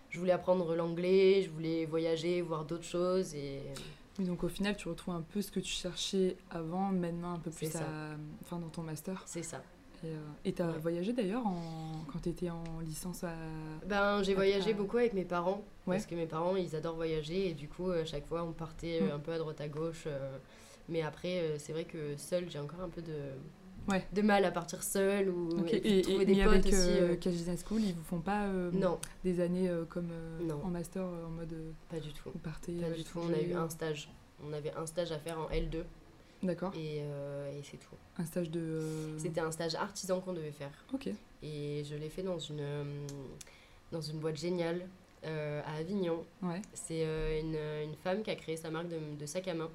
je 0.10 0.20
voulais 0.20 0.32
apprendre 0.32 0.76
l'anglais, 0.76 1.44
je 1.44 1.50
voulais 1.50 1.86
voyager, 1.86 2.42
voir 2.42 2.66
d'autres 2.66 2.86
choses. 2.86 3.36
Et... 3.36 3.62
donc 4.20 4.44
au 4.44 4.50
final, 4.50 4.76
tu 4.76 4.88
retrouves 4.88 5.14
un 5.14 5.22
peu 5.22 5.42
ce 5.42 5.52
que 5.52 5.60
tu 5.60 5.72
cherchais 5.72 6.38
avant, 6.50 6.92
maintenant 6.92 7.34
un 7.34 7.40
peu 7.40 7.52
plus 7.52 7.68
enfin, 7.68 8.60
dans 8.60 8.70
ton 8.70 8.82
master. 8.82 9.22
C'est 9.26 9.44
ça. 9.44 9.62
Et 10.46 10.54
tu 10.54 10.62
as 10.62 10.72
voyagé 10.72 11.14
d'ailleurs 11.14 11.44
quand 12.12 12.20
tu 12.22 12.30
étais 12.30 12.50
en 12.50 12.64
licence 12.82 13.24
à... 13.24 13.34
Ben, 13.86 14.24
j'ai 14.24 14.34
voyagé 14.34 14.74
beaucoup 14.74 14.98
avec 14.98 15.14
mes 15.14 15.26
parents. 15.26 15.64
Parce 15.86 16.06
que 16.06 16.16
mes 16.16 16.26
parents, 16.26 16.56
ils 16.56 16.76
adorent 16.76 16.96
voyager. 16.96 17.50
Et 17.50 17.54
du 17.54 17.68
coup, 17.68 17.90
à 17.90 17.96
euh, 17.96 18.06
chaque 18.06 18.28
fois, 18.28 18.44
on 18.44 18.52
partait 18.52 19.00
euh, 19.02 19.08
mm. 19.08 19.16
un 19.16 19.20
peu 19.20 19.32
à 19.32 19.38
droite 19.38 19.62
à 19.62 19.68
gauche. 19.68 20.04
Euh. 20.08 20.38
mais 20.90 21.02
après, 21.02 21.56
c'est 21.60 21.74
vrai 21.74 21.86
que 21.86 22.16
seul, 22.18 22.50
j'ai 22.50 22.60
encore 22.60 22.82
un 22.82 22.90
peu 22.90 23.02
de, 23.02 24.00
de 24.14 24.22
mal 24.22 24.46
à 24.46 24.52
partir 24.52 24.84
seul. 24.84 25.30
Ou, 25.30 25.66
et, 25.68 26.02
trouver 26.02 26.26
des 26.26 26.44
potes 26.44 26.48
avec 26.48 26.68
aussi. 26.68 27.30
Business 27.30 27.64
School, 27.68 27.82
ils 27.82 27.94
vous 27.94 28.04
font 28.04 28.20
pas 28.20 28.48
non. 28.74 29.00
des 29.24 29.40
années 29.40 29.72
comme 29.90 30.10
en 30.64 30.70
master 30.70 31.04
en 31.04 31.30
mode... 31.30 31.56
pas 31.90 32.00
du 32.00 32.12
tout. 32.14 32.30
Vous 32.32 32.40
partez 32.40 32.74
Pas 32.74 32.90
du 32.90 33.04
tout. 33.04 33.20
On 33.20 33.34
a 33.34 33.42
eu 33.42 33.54
un 33.54 33.70
stage. 33.70 34.10
On 34.48 34.54
avait 34.54 34.74
un 34.76 34.86
stage 34.86 35.12
à 35.12 35.18
faire 35.18 35.40
en 35.40 35.50
L2. 35.50 35.84
D'accord. 36.44 36.72
Et, 36.76 37.00
euh, 37.02 37.52
et 37.52 37.64
c'est 37.64 37.78
tout. 37.78 37.96
Un 38.18 38.26
stage 38.26 38.50
de. 38.50 38.60
Euh, 38.60 39.20
C'était 39.20 39.42
un 39.42 39.52
stage 39.52 39.76
artisan 39.76 40.22
qu'on 40.22 40.34
devait 40.34 40.52
faire. 40.52 40.72
Ok. 40.94 41.10
Et 41.44 41.84
je 41.84 41.96
l'ai 41.96 42.10
fait 42.10 42.24
dans 42.24 42.40
une, 42.40 42.60
euh, 42.60 43.08
dans 43.92 44.02
une 44.02 44.20
boîte 44.20 44.38
géniale 44.38 44.88
à 45.24 45.76
Avignon. 45.78 46.24
Ouais. 46.42 46.62
C'est 46.74 47.02
une, 47.42 47.58
une, 47.84 47.96
femme 47.96 48.24
qui 48.24 48.32
a 48.32 48.36
créé 48.36 48.56
sa 48.56 48.70
marque 48.70 48.88
de, 48.88 48.98
de 49.20 49.26
sac 49.26 49.46
à 49.50 49.54
main. 49.54 49.70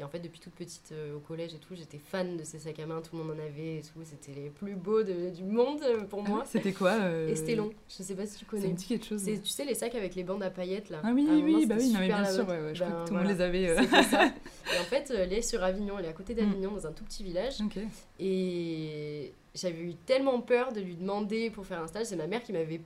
Et 0.00 0.02
en 0.02 0.08
fait, 0.08 0.20
depuis 0.20 0.40
toute 0.40 0.54
petite 0.54 0.92
euh, 0.92 1.14
au 1.14 1.18
collège 1.18 1.52
et 1.52 1.58
tout, 1.58 1.74
j'étais 1.74 1.98
fan 1.98 2.38
de 2.38 2.42
ces 2.42 2.58
sacs 2.58 2.78
à 2.78 2.86
main, 2.86 3.02
tout 3.02 3.18
le 3.18 3.22
monde 3.22 3.36
en 3.36 3.42
avait 3.42 3.76
et 3.76 3.82
tout. 3.82 4.00
C'était 4.02 4.32
les 4.32 4.48
plus 4.48 4.74
beaux 4.74 5.02
du 5.02 5.44
monde 5.44 5.82
euh, 5.82 6.04
pour 6.04 6.22
moi. 6.22 6.42
C'était 6.46 6.72
quoi 6.72 6.92
euh... 7.02 7.28
Estelon, 7.28 7.70
je 7.86 8.02
sais 8.02 8.14
pas 8.14 8.24
si 8.24 8.38
tu 8.38 8.46
connais. 8.46 8.74
C'est 8.78 8.86
quelque 8.86 9.04
chose. 9.04 9.22
Tu 9.22 9.50
sais, 9.50 9.66
les 9.66 9.74
sacs 9.74 9.94
avec 9.94 10.14
les 10.14 10.24
bandes 10.24 10.42
à 10.42 10.48
paillettes 10.48 10.88
là. 10.88 11.02
Ah 11.04 11.10
oui, 11.14 11.28
oui, 11.30 11.66
bah 11.66 11.74
oui, 11.78 11.92
non, 11.92 12.00
mais 12.00 12.06
bien 12.06 12.24
sûr, 12.24 12.48
ouais, 12.48 12.60
ouais, 12.62 12.74
je 12.74 12.82
crois 12.82 13.02
que 13.02 13.08
tout 13.08 13.14
le 13.14 13.20
monde 13.20 13.28
les 13.28 13.42
avait. 13.42 13.68
Euh. 13.68 13.82
C'est 13.90 14.02
ça. 14.04 14.24
Et 14.74 14.80
en 14.80 14.84
fait, 14.84 15.12
elle 15.14 15.34
est 15.34 15.42
sur 15.42 15.62
Avignon, 15.62 15.98
elle 15.98 16.06
est 16.06 16.08
à 16.08 16.14
côté 16.14 16.32
d'Avignon, 16.32 16.70
mm. 16.70 16.74
dans 16.76 16.86
un 16.86 16.92
tout 16.92 17.04
petit 17.04 17.22
village. 17.22 17.58
Et 18.18 19.34
j'avais 19.54 19.82
eu 19.82 19.94
tellement 20.06 20.40
peur 20.40 20.72
de 20.72 20.80
lui 20.80 20.94
demander 20.94 21.50
pour 21.50 21.66
faire 21.66 21.82
un 21.82 21.88
stage. 21.88 22.06
C'est 22.06 22.16
ma 22.16 22.26
mère 22.26 22.42
qui 22.42 22.54
m'avait 22.54 22.80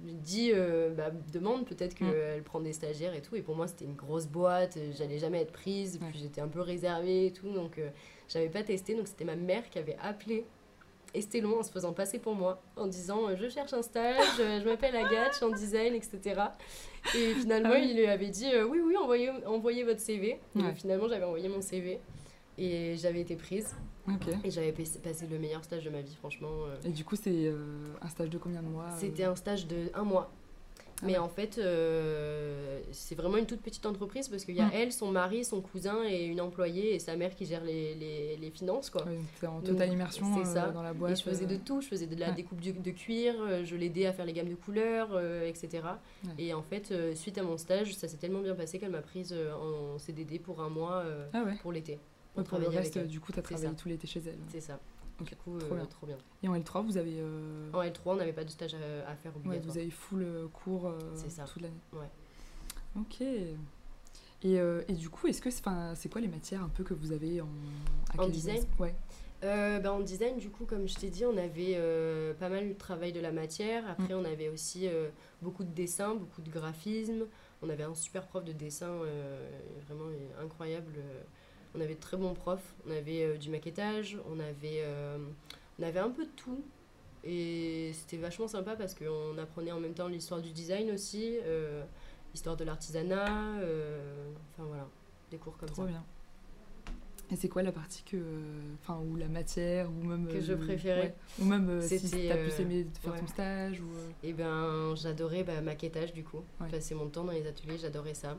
dit 0.00 0.50
euh, 0.54 0.90
bah, 0.90 1.10
demande 1.32 1.66
peut-être 1.66 1.94
qu'elle 1.94 2.40
mm. 2.40 2.44
prend 2.44 2.60
des 2.60 2.72
stagiaires 2.72 3.14
et 3.14 3.22
tout 3.22 3.36
et 3.36 3.42
pour 3.42 3.56
moi 3.56 3.66
c'était 3.66 3.84
une 3.84 3.94
grosse 3.94 4.26
boîte 4.26 4.76
euh, 4.76 4.92
j'allais 4.96 5.18
jamais 5.18 5.42
être 5.42 5.52
prise 5.52 5.98
puis 6.10 6.18
j'étais 6.18 6.40
un 6.40 6.48
peu 6.48 6.60
réservée 6.60 7.26
et 7.26 7.32
tout 7.32 7.50
donc 7.50 7.78
euh, 7.78 7.90
j'avais 8.28 8.48
pas 8.48 8.62
testé 8.62 8.94
donc 8.94 9.08
c'était 9.08 9.24
ma 9.24 9.36
mère 9.36 9.68
qui 9.70 9.78
avait 9.78 9.96
appelé 10.02 10.46
Estelon 11.14 11.58
en 11.58 11.62
se 11.62 11.70
faisant 11.70 11.92
passer 11.92 12.18
pour 12.18 12.34
moi, 12.34 12.62
en 12.76 12.86
disant 12.86 13.28
euh, 13.28 13.36
je 13.36 13.48
cherche 13.48 13.72
un 13.72 13.82
stage, 13.82 14.24
euh, 14.38 14.60
je 14.60 14.64
m'appelle 14.64 14.94
Agathe, 14.94 15.32
je 15.32 15.36
suis 15.36 15.44
en 15.44 15.50
design, 15.50 15.94
etc. 15.94 16.40
Et 17.16 17.34
finalement, 17.34 17.70
Ah 17.72 17.78
oui. 17.78 17.88
il 17.90 17.96
lui 17.96 18.06
avait 18.06 18.28
dit 18.28 18.50
euh, 18.52 18.64
oui, 18.64 18.80
oui, 18.84 18.96
envoyez, 18.96 19.30
envoyez 19.46 19.84
votre 19.84 20.00
CV. 20.00 20.38
Et 20.56 20.74
finalement, 20.74 21.08
j'avais 21.08 21.24
envoyé 21.24 21.48
mon 21.48 21.60
CV 21.60 22.00
et 22.58 22.96
j'avais 22.96 23.20
été 23.20 23.36
prise. 23.36 23.74
Et 24.44 24.50
j'avais 24.50 24.72
pas- 24.72 24.82
passé 25.02 25.26
le 25.30 25.38
meilleur 25.38 25.62
stage 25.64 25.84
de 25.84 25.90
ma 25.90 26.00
vie, 26.00 26.14
franchement. 26.16 26.48
euh. 26.66 26.76
Et 26.88 26.90
du 26.90 27.04
coup, 27.04 27.16
c'est 27.16 27.30
euh, 27.46 27.56
un 28.02 28.08
stage 28.08 28.30
de 28.30 28.38
combien 28.38 28.62
de 28.62 28.68
mois 28.68 28.86
euh 28.86 28.96
C'était 28.98 29.24
un 29.24 29.36
stage 29.36 29.66
de 29.66 29.90
un 29.94 30.02
mois. 30.04 30.30
Ah 31.02 31.06
Mais 31.06 31.12
ouais. 31.12 31.18
en 31.18 31.28
fait, 31.30 31.56
euh, 31.58 32.80
c'est 32.92 33.14
vraiment 33.14 33.38
une 33.38 33.46
toute 33.46 33.62
petite 33.62 33.86
entreprise 33.86 34.28
parce 34.28 34.44
qu'il 34.44 34.54
y 34.54 34.60
a 34.60 34.68
elle, 34.74 34.92
son 34.92 35.10
mari, 35.10 35.44
son 35.46 35.62
cousin 35.62 36.04
et 36.06 36.24
une 36.26 36.42
employée 36.42 36.94
et 36.94 36.98
sa 36.98 37.16
mère 37.16 37.34
qui 37.34 37.46
gère 37.46 37.64
les, 37.64 37.94
les, 37.94 38.36
les 38.36 38.50
finances. 38.50 38.90
Quoi. 38.90 39.04
Ouais, 39.06 39.48
en 39.48 39.56
Donc, 39.60 39.64
totale 39.64 39.92
immersion 39.92 40.26
euh, 40.38 40.44
ça. 40.44 40.68
dans 40.70 40.82
la 40.82 40.90
Et 40.90 40.94
boîte. 40.94 41.16
je 41.16 41.22
faisais 41.22 41.46
de 41.46 41.56
tout, 41.56 41.80
je 41.80 41.88
faisais 41.88 42.06
de 42.06 42.16
la 42.20 42.28
ouais. 42.28 42.34
découpe 42.34 42.60
de, 42.60 42.72
de 42.72 42.90
cuir, 42.90 43.34
je 43.64 43.76
l'aidais 43.76 44.04
à 44.06 44.12
faire 44.12 44.26
les 44.26 44.34
gammes 44.34 44.50
de 44.50 44.54
couleurs, 44.56 45.18
etc. 45.44 45.84
Et 46.38 46.52
en 46.52 46.62
fait, 46.62 46.92
suite 47.14 47.38
à 47.38 47.42
mon 47.42 47.56
stage, 47.56 47.94
ça 47.94 48.06
s'est 48.06 48.18
tellement 48.18 48.40
bien 48.40 48.54
passé 48.54 48.78
qu'elle 48.78 48.90
m'a 48.90 49.00
prise 49.02 49.34
en 49.58 49.98
CDD 49.98 50.38
pour 50.38 50.60
un 50.60 50.68
mois 50.68 51.02
Ah 51.32 51.44
pour 51.62 51.72
l'été. 51.72 51.98
Ouais, 52.36 52.44
Pour 52.44 52.58
le 52.58 52.68
reste, 52.68 52.98
du 52.98 53.20
coup, 53.20 53.32
t'as 53.32 53.36
C'est 53.42 53.54
travaillé 53.54 53.74
tout 53.74 53.88
l'été 53.88 54.06
chez 54.06 54.20
elle. 54.26 54.38
C'est 54.48 54.60
ça. 54.60 54.78
Du 55.20 55.36
coup, 55.36 55.58
trop 55.58 55.74
euh, 55.74 55.76
bien. 55.76 55.86
trop 55.86 56.06
bien. 56.06 56.16
Et 56.42 56.48
en 56.48 56.54
L3, 56.54 56.84
vous 56.86 56.96
avez, 56.96 57.16
euh, 57.18 57.70
En 57.72 57.82
L3, 57.82 58.00
on 58.06 58.14
n'avait 58.16 58.32
pas 58.32 58.44
de 58.44 58.50
stage 58.50 58.74
à, 58.74 59.10
à 59.10 59.14
faire 59.16 59.32
ouais, 59.32 59.38
obligatoire. 59.44 59.72
vous 59.74 59.78
avez 59.78 59.90
full 59.90 60.22
euh, 60.22 60.48
cours 60.48 60.90
ça. 61.28 61.44
toute 61.44 61.60
l'année. 61.62 61.74
Ouais. 61.92 62.08
Ok. 62.98 63.20
Et, 64.42 64.58
euh, 64.58 64.82
et 64.88 64.94
du 64.94 65.10
coup, 65.10 65.26
est-ce 65.26 65.42
que 65.42 65.50
c'est 65.50 65.62
c'est 65.94 66.10
quoi 66.10 66.20
les 66.20 66.28
matières 66.28 66.62
un 66.62 66.68
peu 66.70 66.84
que 66.84 66.94
vous 66.94 67.12
avez 67.12 67.40
en, 67.40 67.48
En 68.18 68.28
design 68.28 68.64
Ouais. 68.78 68.94
Euh, 69.42 69.78
ben, 69.80 69.90
en 69.92 70.00
design, 70.00 70.38
du 70.38 70.50
coup, 70.50 70.64
comme 70.66 70.86
je 70.88 70.94
t'ai 70.94 71.08
dit, 71.10 71.24
on 71.24 71.36
avait 71.36 71.74
euh, 71.76 72.34
pas 72.34 72.48
mal 72.48 72.68
de 72.68 72.74
travail 72.74 73.12
de 73.12 73.20
la 73.20 73.32
matière. 73.32 73.88
Après, 73.90 74.14
on 74.14 74.24
avait 74.24 74.48
aussi 74.48 74.88
beaucoup 75.42 75.64
de 75.64 75.70
dessins, 75.72 76.14
beaucoup 76.14 76.40
de 76.42 76.50
graphisme. 76.50 77.24
On 77.62 77.68
avait 77.68 77.82
un 77.84 77.94
super 77.94 78.26
prof 78.26 78.44
de 78.44 78.52
dessin, 78.52 78.90
vraiment 79.86 80.10
incroyable. 80.42 80.94
On 81.74 81.80
avait 81.80 81.94
de 81.94 82.00
très 82.00 82.16
bons 82.16 82.34
profs. 82.34 82.74
On 82.86 82.90
avait 82.90 83.24
euh, 83.24 83.36
du 83.36 83.50
maquettage, 83.50 84.18
on 84.30 84.40
avait, 84.40 84.82
euh, 84.82 85.18
on 85.78 85.82
avait 85.82 86.00
un 86.00 86.10
peu 86.10 86.24
de 86.24 86.30
tout. 86.36 86.62
Et 87.22 87.92
c'était 87.92 88.16
vachement 88.16 88.48
sympa 88.48 88.76
parce 88.76 88.94
qu'on 88.94 89.36
apprenait 89.38 89.72
en 89.72 89.80
même 89.80 89.94
temps 89.94 90.08
l'histoire 90.08 90.40
du 90.40 90.52
design 90.52 90.90
aussi, 90.90 91.36
euh, 91.44 91.84
l'histoire 92.32 92.56
de 92.56 92.64
l'artisanat. 92.64 93.24
enfin 93.24 94.64
voilà, 94.66 94.88
des 95.30 95.36
cours 95.36 95.56
comme 95.58 95.68
Trop 95.68 95.82
ça. 95.82 95.88
bien. 95.88 96.04
Et 97.32 97.36
c'est 97.36 97.48
quoi 97.48 97.62
la 97.62 97.70
partie 97.70 98.02
que. 98.02 98.16
Enfin, 98.82 99.00
ou 99.00 99.16
la 99.16 99.28
matière, 99.28 99.88
ou 99.88 100.04
même. 100.04 100.26
Que 100.26 100.38
euh, 100.38 100.40
je 100.40 100.54
préférais 100.54 101.00
ouais. 101.00 101.14
Ou 101.40 101.44
même 101.44 101.68
euh, 101.68 101.80
si 101.80 102.00
t'as 102.00 102.36
plus 102.36 102.52
euh, 102.52 102.62
aimé 102.62 102.84
de 102.84 102.98
faire 102.98 103.12
ouais. 103.12 103.20
ton 103.20 103.26
stage, 103.28 103.80
ou. 103.80 103.86
Et 104.24 104.32
ben, 104.32 104.94
j'adorais 104.96 105.44
bah, 105.44 105.60
maquettage 105.60 106.12
du 106.12 106.24
coup. 106.24 106.42
Ouais. 106.60 106.68
Passer 106.68 106.94
mon 106.94 107.08
temps 107.08 107.24
dans 107.24 107.32
les 107.32 107.46
ateliers, 107.46 107.78
j'adorais 107.78 108.14
ça. 108.14 108.36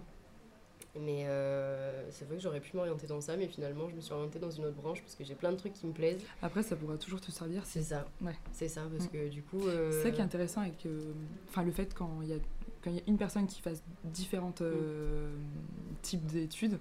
Mais 1.00 1.24
euh, 1.26 2.10
c'est 2.12 2.26
vrai 2.26 2.36
que 2.36 2.42
j'aurais 2.42 2.60
pu 2.60 2.76
m'orienter 2.76 3.08
dans 3.08 3.22
ça, 3.22 3.38
mais 3.38 3.48
finalement, 3.48 3.88
je 3.88 3.96
me 3.96 4.02
suis 4.02 4.14
orientée 4.14 4.40
dans 4.40 4.52
une 4.52 4.66
autre 4.66 4.76
branche 4.76 5.02
parce 5.02 5.16
que 5.16 5.24
j'ai 5.24 5.36
plein 5.36 5.52
de 5.52 5.56
trucs 5.58 5.72
qui 5.74 5.88
me 5.88 5.94
plaisent. 5.94 6.22
Après, 6.42 6.64
ça 6.64 6.76
pourra 6.76 6.98
toujours 6.98 7.22
te 7.22 7.32
servir 7.32 7.66
si 7.66 7.74
C'est 7.80 7.84
ça. 7.96 8.08
Ouais. 8.22 8.36
C'est 8.52 8.68
ça, 8.68 8.82
parce 8.92 9.06
Mm. 9.06 9.10
que 9.10 9.30
du 9.30 9.42
coup. 9.42 9.68
euh, 9.68 9.92
C'est 9.92 10.10
ça 10.10 10.12
qui 10.12 10.20
est 10.20 10.24
intéressant 10.24 10.62
avec 10.62 10.86
euh, 10.86 11.14
enfin, 11.48 11.64
le 11.64 11.72
fait 11.72 11.94
quand 11.94 12.20
il 12.22 12.28
y, 12.30 12.34
a, 12.34 12.38
quand 12.84 12.90
il 12.92 12.98
y 12.98 13.00
a 13.00 13.04
une 13.08 13.18
personne 13.18 13.48
qui 13.48 13.62
fasse 13.62 13.82
différents 14.04 14.54
euh, 14.62 15.32
types 16.02 16.26
d'études, 16.26 16.78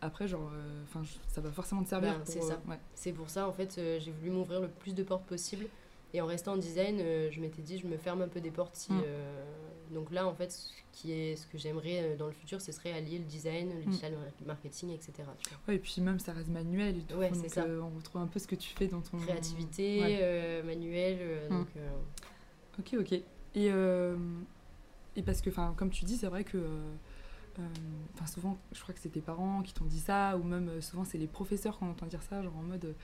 après, 0.00 0.26
genre, 0.26 0.50
euh, 0.52 0.82
enfin, 0.82 1.02
ça 1.28 1.40
va 1.40 1.52
forcément 1.52 1.84
te 1.84 1.88
servir. 1.88 2.14
Ben, 2.14 2.20
c'est 2.24 2.40
ça. 2.42 2.54
euh, 2.66 2.70
ouais. 2.70 2.78
C'est 2.96 3.12
pour 3.12 3.30
ça, 3.30 3.46
en 3.46 3.52
fait, 3.52 3.76
euh, 3.78 4.00
j'ai 4.00 4.10
voulu 4.10 4.30
m'ouvrir 4.30 4.60
le 4.60 4.66
plus 4.68 4.92
de 4.96 5.04
portes 5.04 5.24
possible. 5.26 5.66
Et 6.14 6.20
en 6.20 6.26
restant 6.26 6.52
en 6.52 6.56
design, 6.58 6.98
euh, 7.00 7.30
je 7.30 7.40
m'étais 7.40 7.62
dit, 7.62 7.78
je 7.78 7.86
me 7.86 7.96
ferme 7.96 8.20
un 8.22 8.28
peu 8.28 8.40
des 8.40 8.50
portes. 8.50 8.76
Si, 8.76 8.92
Mm. 8.92 9.02
euh, 9.04 9.44
Donc 9.92 10.10
là, 10.10 10.26
en 10.26 10.34
fait, 10.34 10.50
ce, 10.50 10.70
qui 10.92 11.12
est, 11.12 11.36
ce 11.36 11.46
que 11.46 11.58
j'aimerais 11.58 12.00
euh, 12.02 12.16
dans 12.16 12.26
le 12.26 12.32
futur, 12.32 12.62
ce 12.62 12.72
serait 12.72 12.92
allier 12.94 13.18
le 13.18 13.24
design, 13.24 13.68
le 13.74 13.80
Mm. 13.84 13.90
digital 13.90 14.12
marketing, 14.46 14.90
etc. 14.90 15.12
Ouais, 15.68 15.76
et 15.76 15.78
puis 15.78 16.00
même, 16.00 16.18
ça 16.18 16.32
reste 16.32 16.48
manuel 16.48 16.96
et 16.96 17.00
tout. 17.02 17.16
Ouais, 17.16 17.30
c'est 17.34 17.42
donc, 17.42 17.50
ça. 17.50 17.66
on 17.66 17.90
retrouve 17.96 18.22
un 18.22 18.26
peu 18.26 18.38
ce 18.38 18.46
que 18.46 18.54
tu 18.54 18.70
fais 18.74 18.86
dans 18.86 19.02
ton. 19.02 19.18
Créativité, 19.18 20.00
Ouais. 20.00 20.62
manuel, 20.64 21.18
Mm. 21.50 21.58
donc... 21.58 21.68
Ok, 22.78 22.94
ok. 23.00 23.12
Et, 23.54 23.66
et 25.16 25.22
parce 25.22 25.42
que, 25.42 25.50
comme 25.76 25.90
tu 25.90 26.04
dis, 26.06 26.16
c'est 26.16 26.26
vrai 26.28 26.44
que. 26.44 26.58
Enfin, 28.14 28.26
souvent, 28.26 28.56
je 28.72 28.80
crois 28.80 28.94
que 28.94 29.00
c'est 29.00 29.10
tes 29.10 29.20
parents 29.20 29.60
qui 29.62 29.74
t'ont 29.74 29.84
dit 29.84 30.00
ça, 30.00 30.38
ou 30.38 30.42
même 30.42 30.80
souvent, 30.80 31.04
c'est 31.04 31.18
les 31.18 31.26
professeurs 31.26 31.78
qu'on 31.78 31.90
entend 31.90 32.06
dire 32.06 32.22
ça, 32.22 32.42
genre 32.42 32.56
en 32.56 32.62
mode. 32.62 32.94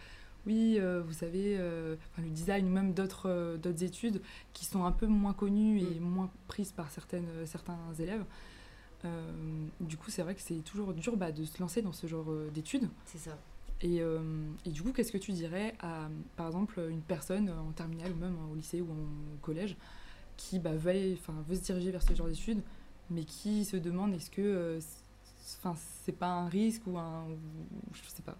Oui, 0.47 0.77
euh, 0.79 1.03
vous 1.07 1.13
savez, 1.13 1.57
euh, 1.59 1.97
enfin, 2.13 2.23
le 2.23 2.31
design 2.31 2.67
ou 2.67 2.71
même 2.71 2.93
d'autres 2.95 3.29
euh, 3.29 3.57
d'autres 3.59 3.83
études 3.85 4.21
qui 4.53 4.65
sont 4.65 4.85
un 4.85 4.93
peu 4.93 5.07
moins 5.07 5.33
connues 5.35 5.81
et 5.81 6.01
Mm. 6.01 6.05
moins 6.05 6.31
prises 6.47 6.73
par 6.73 6.91
certaines, 6.91 7.27
certains 7.47 7.79
élèves. 7.99 8.25
Du 9.81 9.97
coup, 9.97 10.11
c'est 10.11 10.23
vrai 10.23 10.35
que 10.35 10.41
c'est 10.41 10.63
toujours 10.65 10.93
dur 10.93 11.17
bah, 11.17 11.31
de 11.33 11.45
se 11.45 11.61
lancer 11.61 11.83
dans 11.83 11.93
ce 11.93 12.07
genre 12.07 12.27
d'études. 12.53 12.89
c'est 13.05 13.19
ça. 13.19 13.39
Et, 13.81 13.99
et 14.67 14.71
du 14.71 14.83
coup, 14.83 14.93
qu'est-ce 14.93 15.13
que 15.13 15.19
tu 15.19 15.31
dirais 15.33 15.75
à, 15.81 16.09
par 16.37 16.49
exemple, 16.49 16.81
une 16.91 17.01
personne 17.03 17.49
en 17.49 17.71
terminale 17.73 18.11
ou 18.13 18.17
même 18.17 18.37
au 18.51 18.55
lycée 18.57 18.81
ou 18.81 18.91
en- 18.91 19.35
au 19.35 19.39
collège 19.41 19.77
qui 20.37 20.59
bah, 20.59 20.73
veut, 20.75 20.91
aller- 20.91 21.19
veut 21.49 21.55
se 21.55 21.61
diriger 21.63 21.91
vers 21.93 22.03
ce 22.03 22.13
genre 22.15 22.27
d'études, 22.27 22.63
mais 23.11 23.23
qui 23.25 23.65
se 23.65 23.77
demande 23.77 24.15
est-ce 24.15 24.31
que 24.31 24.79
enfin, 25.59 25.75
c'est 26.05 26.13
pas 26.17 26.29
un 26.31 26.49
risque 26.49 26.83
ou 26.89 26.99
un. 26.99 27.25
ou- 27.27 27.37
je 27.93 28.01
sais 28.09 28.23
pas. 28.23 28.37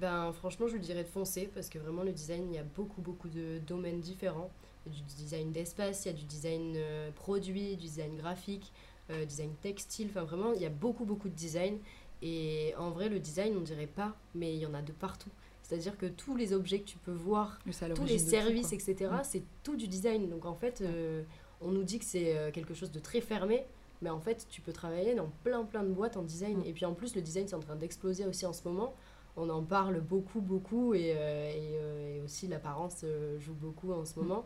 Ben, 0.00 0.32
franchement, 0.32 0.66
je 0.66 0.74
lui 0.74 0.80
dirais 0.80 1.02
de 1.02 1.08
foncer 1.08 1.48
parce 1.54 1.68
que 1.68 1.78
vraiment, 1.78 2.02
le 2.02 2.12
design, 2.12 2.46
il 2.50 2.54
y 2.54 2.58
a 2.58 2.64
beaucoup, 2.64 3.00
beaucoup 3.00 3.28
de 3.28 3.58
domaines 3.66 4.00
différents. 4.00 4.50
Il 4.86 4.92
y 4.92 4.96
a 4.96 4.98
du 4.98 5.14
design 5.14 5.52
d'espace, 5.52 6.04
il 6.04 6.08
y 6.08 6.10
a 6.10 6.14
du 6.14 6.24
design 6.24 6.74
euh, 6.76 7.10
produit, 7.12 7.76
du 7.76 7.86
design 7.86 8.16
graphique, 8.16 8.72
euh, 9.10 9.24
design 9.24 9.52
textile. 9.62 10.08
Enfin, 10.10 10.24
vraiment, 10.24 10.52
il 10.52 10.62
y 10.62 10.66
a 10.66 10.70
beaucoup, 10.70 11.04
beaucoup 11.04 11.28
de 11.28 11.34
design. 11.34 11.78
Et 12.22 12.74
en 12.78 12.90
vrai, 12.90 13.08
le 13.08 13.18
design, 13.18 13.56
on 13.56 13.60
dirait 13.60 13.86
pas, 13.86 14.16
mais 14.34 14.54
il 14.54 14.60
y 14.60 14.66
en 14.66 14.74
a 14.74 14.82
de 14.82 14.92
partout. 14.92 15.30
C'est-à-dire 15.62 15.98
que 15.98 16.06
tous 16.06 16.36
les 16.36 16.52
objets 16.52 16.78
que 16.80 16.86
tu 16.86 16.98
peux 16.98 17.12
voir, 17.12 17.58
tous 17.64 18.04
les 18.04 18.18
tout, 18.18 18.30
services, 18.30 18.72
etc., 18.72 19.10
Mm. 19.10 19.20
c'est 19.24 19.42
tout 19.64 19.76
du 19.76 19.88
design. 19.88 20.28
Donc 20.28 20.46
en 20.46 20.54
fait, 20.54 20.80
euh, 20.80 21.22
on 21.60 21.72
nous 21.72 21.82
dit 21.82 21.98
que 21.98 22.04
c'est 22.04 22.36
euh, 22.36 22.50
quelque 22.52 22.72
chose 22.72 22.92
de 22.92 23.00
très 23.00 23.20
fermé, 23.20 23.64
mais 24.00 24.10
en 24.10 24.20
fait, 24.20 24.46
tu 24.48 24.60
peux 24.60 24.72
travailler 24.72 25.14
dans 25.14 25.28
plein 25.42 25.64
plein 25.64 25.82
de 25.82 25.88
boîtes 25.88 26.16
en 26.16 26.22
design. 26.22 26.58
Mm. 26.58 26.66
Et 26.66 26.72
puis 26.72 26.84
en 26.84 26.94
plus, 26.94 27.16
le 27.16 27.20
design, 27.20 27.48
c'est 27.48 27.56
en 27.56 27.60
train 27.60 27.74
d'exploser 27.74 28.24
aussi 28.26 28.46
en 28.46 28.52
ce 28.52 28.66
moment. 28.66 28.94
On 29.36 29.48
en 29.50 29.62
parle 29.62 30.00
beaucoup, 30.00 30.40
beaucoup, 30.40 30.94
et, 30.94 31.12
euh, 31.14 31.50
et, 31.50 31.78
euh, 31.78 32.16
et 32.16 32.20
aussi 32.22 32.46
l'apparence 32.48 33.02
euh, 33.04 33.38
joue 33.38 33.52
beaucoup 33.54 33.92
en 33.92 34.00
Mm. 34.02 34.06
ce 34.06 34.18
moment. 34.18 34.44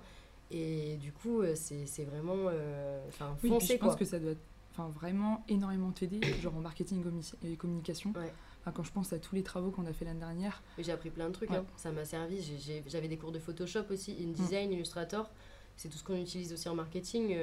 Et 0.50 0.96
du 0.96 1.12
coup, 1.12 1.42
c'est 1.54 2.04
vraiment... 2.04 2.50
Enfin, 3.08 3.36
Oui, 3.44 3.50
puis 3.58 3.66
je 3.68 3.74
pense 3.74 3.90
quoi. 3.90 3.96
que 3.96 4.04
ça 4.04 4.18
doit 4.18 4.34
vraiment 4.96 5.44
énormément 5.48 5.92
t'aider, 5.92 6.20
genre 6.42 6.56
en 6.56 6.60
marketing 6.60 7.04
et 7.44 7.54
communication. 7.56 8.12
Ouais. 8.16 8.32
Enfin, 8.60 8.72
quand 8.72 8.82
je 8.82 8.90
pense 8.92 9.12
à 9.12 9.18
tous 9.20 9.34
les 9.36 9.42
travaux 9.44 9.70
qu'on 9.70 9.86
a 9.86 9.92
fait 9.92 10.04
l'année 10.04 10.18
dernière, 10.20 10.60
J'ai 10.78 10.90
appris 10.92 11.10
plein 11.10 11.28
de 11.28 11.32
trucs, 11.34 11.50
Ouais. 11.50 11.56
hein. 11.58 11.64
ça 11.76 11.92
m'a 11.92 12.04
servi. 12.04 12.42
J'avais 12.88 13.06
des 13.08 13.16
cours 13.16 13.30
de 13.32 13.38
Photoshop 13.38 13.84
aussi, 13.90 14.12
Mm. 14.12 14.28
InDesign, 14.30 14.72
Illustrator. 14.72 15.30
C'est 15.76 15.88
tout 15.88 15.96
ce 15.98 16.04
qu'on 16.04 16.16
utilise 16.16 16.52
aussi 16.52 16.68
en 16.68 16.74
marketing. 16.74 17.36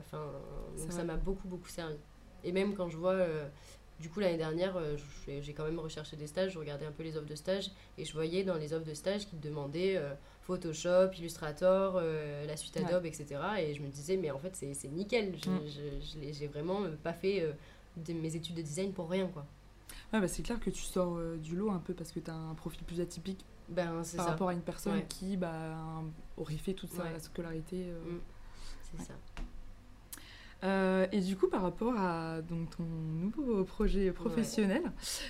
Enfin, 0.00 0.24
donc 0.78 0.90
ça 0.90 1.04
m'a 1.04 1.16
beaucoup, 1.16 1.46
beaucoup 1.46 1.68
servi. 1.68 1.96
Et 2.44 2.50
même 2.52 2.74
quand 2.74 2.88
je 2.88 2.96
vois, 2.96 3.12
euh, 3.12 3.46
du 4.00 4.08
coup, 4.10 4.20
l'année 4.20 4.36
dernière, 4.36 4.76
euh, 4.76 4.96
j'ai 5.26 5.42
j'ai 5.42 5.52
quand 5.54 5.64
même 5.64 5.78
recherché 5.78 6.16
des 6.16 6.26
stages, 6.26 6.52
je 6.52 6.58
regardais 6.58 6.84
un 6.86 6.92
peu 6.92 7.02
les 7.02 7.16
offres 7.16 7.28
de 7.28 7.34
stage 7.34 7.70
et 7.96 8.04
je 8.04 8.12
voyais 8.12 8.42
dans 8.44 8.56
les 8.56 8.72
offres 8.72 8.86
de 8.86 8.94
stage 8.94 9.26
qu'ils 9.26 9.40
demandaient 9.40 9.96
euh, 9.96 10.12
Photoshop, 10.42 11.12
Illustrator, 11.16 11.94
euh, 11.96 12.44
la 12.46 12.56
suite 12.56 12.76
Ouais. 12.76 12.84
Adobe, 12.84 13.06
etc. 13.06 13.40
Et 13.60 13.74
je 13.74 13.80
me 13.82 13.88
disais, 13.88 14.16
mais 14.16 14.30
en 14.30 14.38
fait, 14.38 14.54
c'est 14.56 14.88
nickel. 14.88 15.34
Je- 15.42 15.48
Mm. 15.50 15.60
je- 15.66 16.06
je 16.28 16.32
J'ai 16.32 16.46
vraiment 16.48 16.80
pas 17.02 17.12
fait 17.12 17.40
euh, 17.42 17.52
de 17.96 18.12
mes 18.12 18.34
études 18.36 18.56
de 18.56 18.62
design 18.62 18.92
pour 18.92 19.08
rien, 19.08 19.28
quoi. 19.28 19.46
ouais, 20.12 20.20
bah, 20.20 20.28
c'est 20.28 20.42
clair 20.42 20.58
que 20.60 20.70
tu 20.70 20.82
sors 20.82 21.18
du 21.38 21.56
lot 21.56 21.70
un 21.70 21.78
peu 21.78 21.94
parce 21.94 22.10
que 22.12 22.20
tu 22.20 22.30
as 22.30 22.34
un 22.34 22.54
profil 22.54 22.82
plus 22.84 23.00
atypique 23.00 23.44
Ben, 23.68 23.86
par 23.94 24.04
ça. 24.04 24.22
rapport 24.24 24.48
à 24.48 24.52
une 24.52 24.60
personne 24.60 24.96
Ouais. 24.98 25.06
qui 25.08 25.36
bah, 25.36 25.76
aurait 26.36 26.56
fait 26.56 26.74
toute 26.74 26.92
sa 26.92 27.04
Ouais. 27.04 27.18
scolarité. 27.20 27.76
Mm. 27.86 28.18
C'est 28.98 29.04
ça. 29.06 29.14
Euh, 30.64 31.06
et 31.12 31.20
du 31.20 31.36
coup, 31.36 31.48
par 31.48 31.62
rapport 31.62 31.94
à 31.96 32.40
donc, 32.40 32.70
ton 32.76 32.84
nouveau 32.84 33.64
projet 33.64 34.10
professionnel, 34.12 34.82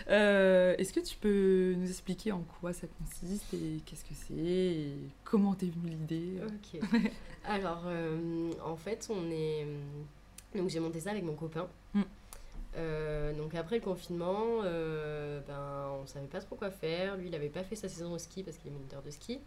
euh, 0.08 0.74
est-ce 0.78 0.92
que 0.92 1.00
tu 1.00 1.16
peux 1.16 1.74
nous 1.76 1.88
expliquer 1.88 2.30
en 2.32 2.42
quoi 2.60 2.72
ça 2.72 2.86
consiste 2.86 3.52
et 3.54 3.80
qu'est-ce 3.84 4.04
que 4.04 4.14
c'est 4.14 4.34
et 4.34 4.94
comment 5.24 5.54
t'es 5.54 5.66
venue 5.66 5.90
l'idée 5.90 6.38
euh? 6.40 6.46
Ok. 6.46 7.10
Alors, 7.44 7.82
euh, 7.86 8.52
en 8.64 8.76
fait, 8.76 9.08
on 9.10 9.30
est. 9.30 9.66
Donc, 10.54 10.70
j'ai 10.70 10.80
monté 10.80 11.00
ça 11.00 11.10
avec 11.10 11.24
mon 11.24 11.34
copain. 11.34 11.68
Mm. 11.94 12.02
Donc, 13.36 13.54
après 13.54 13.76
le 13.76 13.82
confinement, 13.82 14.62
ben, 14.62 15.88
on 16.00 16.06
savait 16.06 16.26
pas 16.26 16.40
trop 16.40 16.54
quoi 16.54 16.70
faire. 16.70 17.16
Lui, 17.16 17.28
il 17.28 17.34
avait 17.34 17.48
pas 17.48 17.64
fait 17.64 17.76
sa 17.76 17.88
saison 17.88 18.12
au 18.12 18.18
ski 18.18 18.42
parce 18.44 18.56
qu'il 18.56 18.70
est 18.70 18.74
moniteur 18.74 19.02
de 19.02 19.10
ski. 19.10 19.40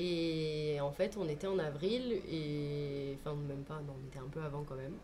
Et 0.00 0.78
en 0.80 0.92
fait, 0.92 1.16
on 1.18 1.28
était 1.28 1.48
en 1.48 1.58
avril 1.58 2.20
et. 2.30 3.16
Enfin, 3.20 3.34
même 3.34 3.64
pas, 3.64 3.80
non, 3.86 3.94
on 4.02 4.06
était 4.06 4.20
un 4.20 4.28
peu 4.30 4.40
avant 4.40 4.62
quand 4.62 4.76
même. 4.76 4.94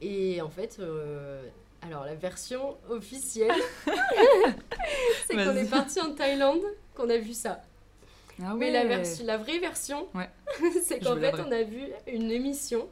Et 0.00 0.40
en 0.40 0.48
fait. 0.48 0.78
euh, 0.80 1.42
Alors, 1.82 2.04
la 2.06 2.14
version 2.14 2.76
officielle, 2.88 3.52
c'est 5.26 5.34
qu'on 5.36 5.56
est 5.56 5.70
parti 5.70 6.00
en 6.00 6.12
Thaïlande, 6.14 6.62
qu'on 6.94 7.08
a 7.10 7.16
vu 7.18 7.32
ça. 7.34 7.62
Ah 8.42 8.54
Mais 8.56 8.70
la, 8.70 8.84
version- 8.86 9.24
la 9.26 9.36
vraie 9.36 9.58
version, 9.58 10.06
Ouais. 10.14 10.28
c'est 10.84 11.00
qu'en 11.00 11.16
fait, 11.16 11.34
on 11.38 11.52
a 11.52 11.62
vu 11.62 11.82
une 12.06 12.30
émission, 12.30 12.88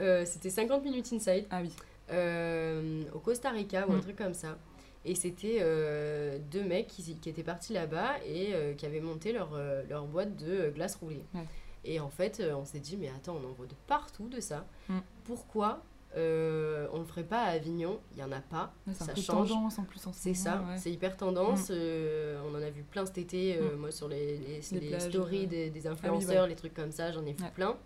euh, 0.00 0.24
c'était 0.26 0.50
50 0.50 0.84
minutes 0.84 1.10
inside, 1.12 1.46
Ah 1.50 1.60
oui. 1.62 1.70
euh, 2.10 3.02
au 3.14 3.18
Costa 3.18 3.50
Rica 3.50 3.86
ou 3.88 3.92
un 3.92 3.96
Mm. 3.96 4.00
truc 4.02 4.16
comme 4.16 4.34
ça. 4.34 4.58
Et 5.04 5.14
c'était 5.16 5.58
euh, 5.60 6.38
deux 6.52 6.62
mecs 6.62 6.86
qui, 6.86 7.16
qui 7.16 7.28
étaient 7.28 7.42
partis 7.42 7.72
là-bas 7.72 8.18
et 8.24 8.54
euh, 8.54 8.74
qui 8.74 8.86
avaient 8.86 9.00
monté 9.00 9.32
leur, 9.32 9.50
euh, 9.54 9.82
leur 9.88 10.04
boîte 10.06 10.36
de 10.36 10.70
glace 10.70 10.94
roulée. 10.96 11.24
Ouais. 11.34 11.44
Et 11.84 11.98
en 11.98 12.08
fait, 12.10 12.40
on 12.54 12.64
s'est 12.64 12.78
dit, 12.78 12.96
mais 12.96 13.08
attends, 13.08 13.36
on 13.42 13.48
en 13.48 13.52
voit 13.52 13.66
de 13.66 13.74
partout 13.88 14.28
de 14.28 14.38
ça. 14.40 14.64
Mm. 14.88 14.98
Pourquoi 15.24 15.82
on 16.14 16.98
le 16.98 17.04
ferait 17.04 17.24
pas 17.24 17.40
à 17.40 17.48
Avignon? 17.52 17.98
Il 18.12 18.20
y 18.20 18.22
en 18.22 18.30
a 18.30 18.40
pas. 18.40 18.72
Ouais, 18.86 18.94
ça 18.94 19.12
change. 19.16 19.48
tendance 19.48 19.78
en 19.80 19.82
plus 19.84 20.06
en 20.06 20.12
ce 20.12 20.20
C'est 20.20 20.34
ça, 20.34 20.62
ouais. 20.68 20.76
c'est 20.78 20.92
hyper 20.92 21.16
tendance. 21.16 21.68
euh, 21.70 22.40
on 22.46 22.54
en 22.54 22.62
a 22.62 22.70
vu 22.70 22.82
plein 22.84 23.04
cet 23.04 23.18
été, 23.18 23.58
Mm. 23.58 23.76
moi 23.78 23.90
sur 23.90 24.06
les, 24.06 24.36
les, 24.38 24.60
Les 24.72 24.80
les 24.80 24.88
plages, 24.90 25.08
stories 25.08 25.46
des, 25.48 25.70
des 25.70 25.80
ouais. 25.80 25.86
influenceurs, 25.88 26.46
les 26.46 26.54
trucs 26.54 26.74
comme 26.74 26.92
ça, 26.92 27.10
j'en 27.10 27.24
ai 27.26 27.32
vu 27.32 27.44
plein. 27.54 27.76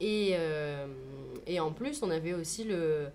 Et, 0.00 0.34
et 1.46 1.60
en 1.60 1.70
plus, 1.70 2.02
on 2.02 2.10
avait 2.10 2.32
aussi 2.34 2.64
le, 2.64 3.06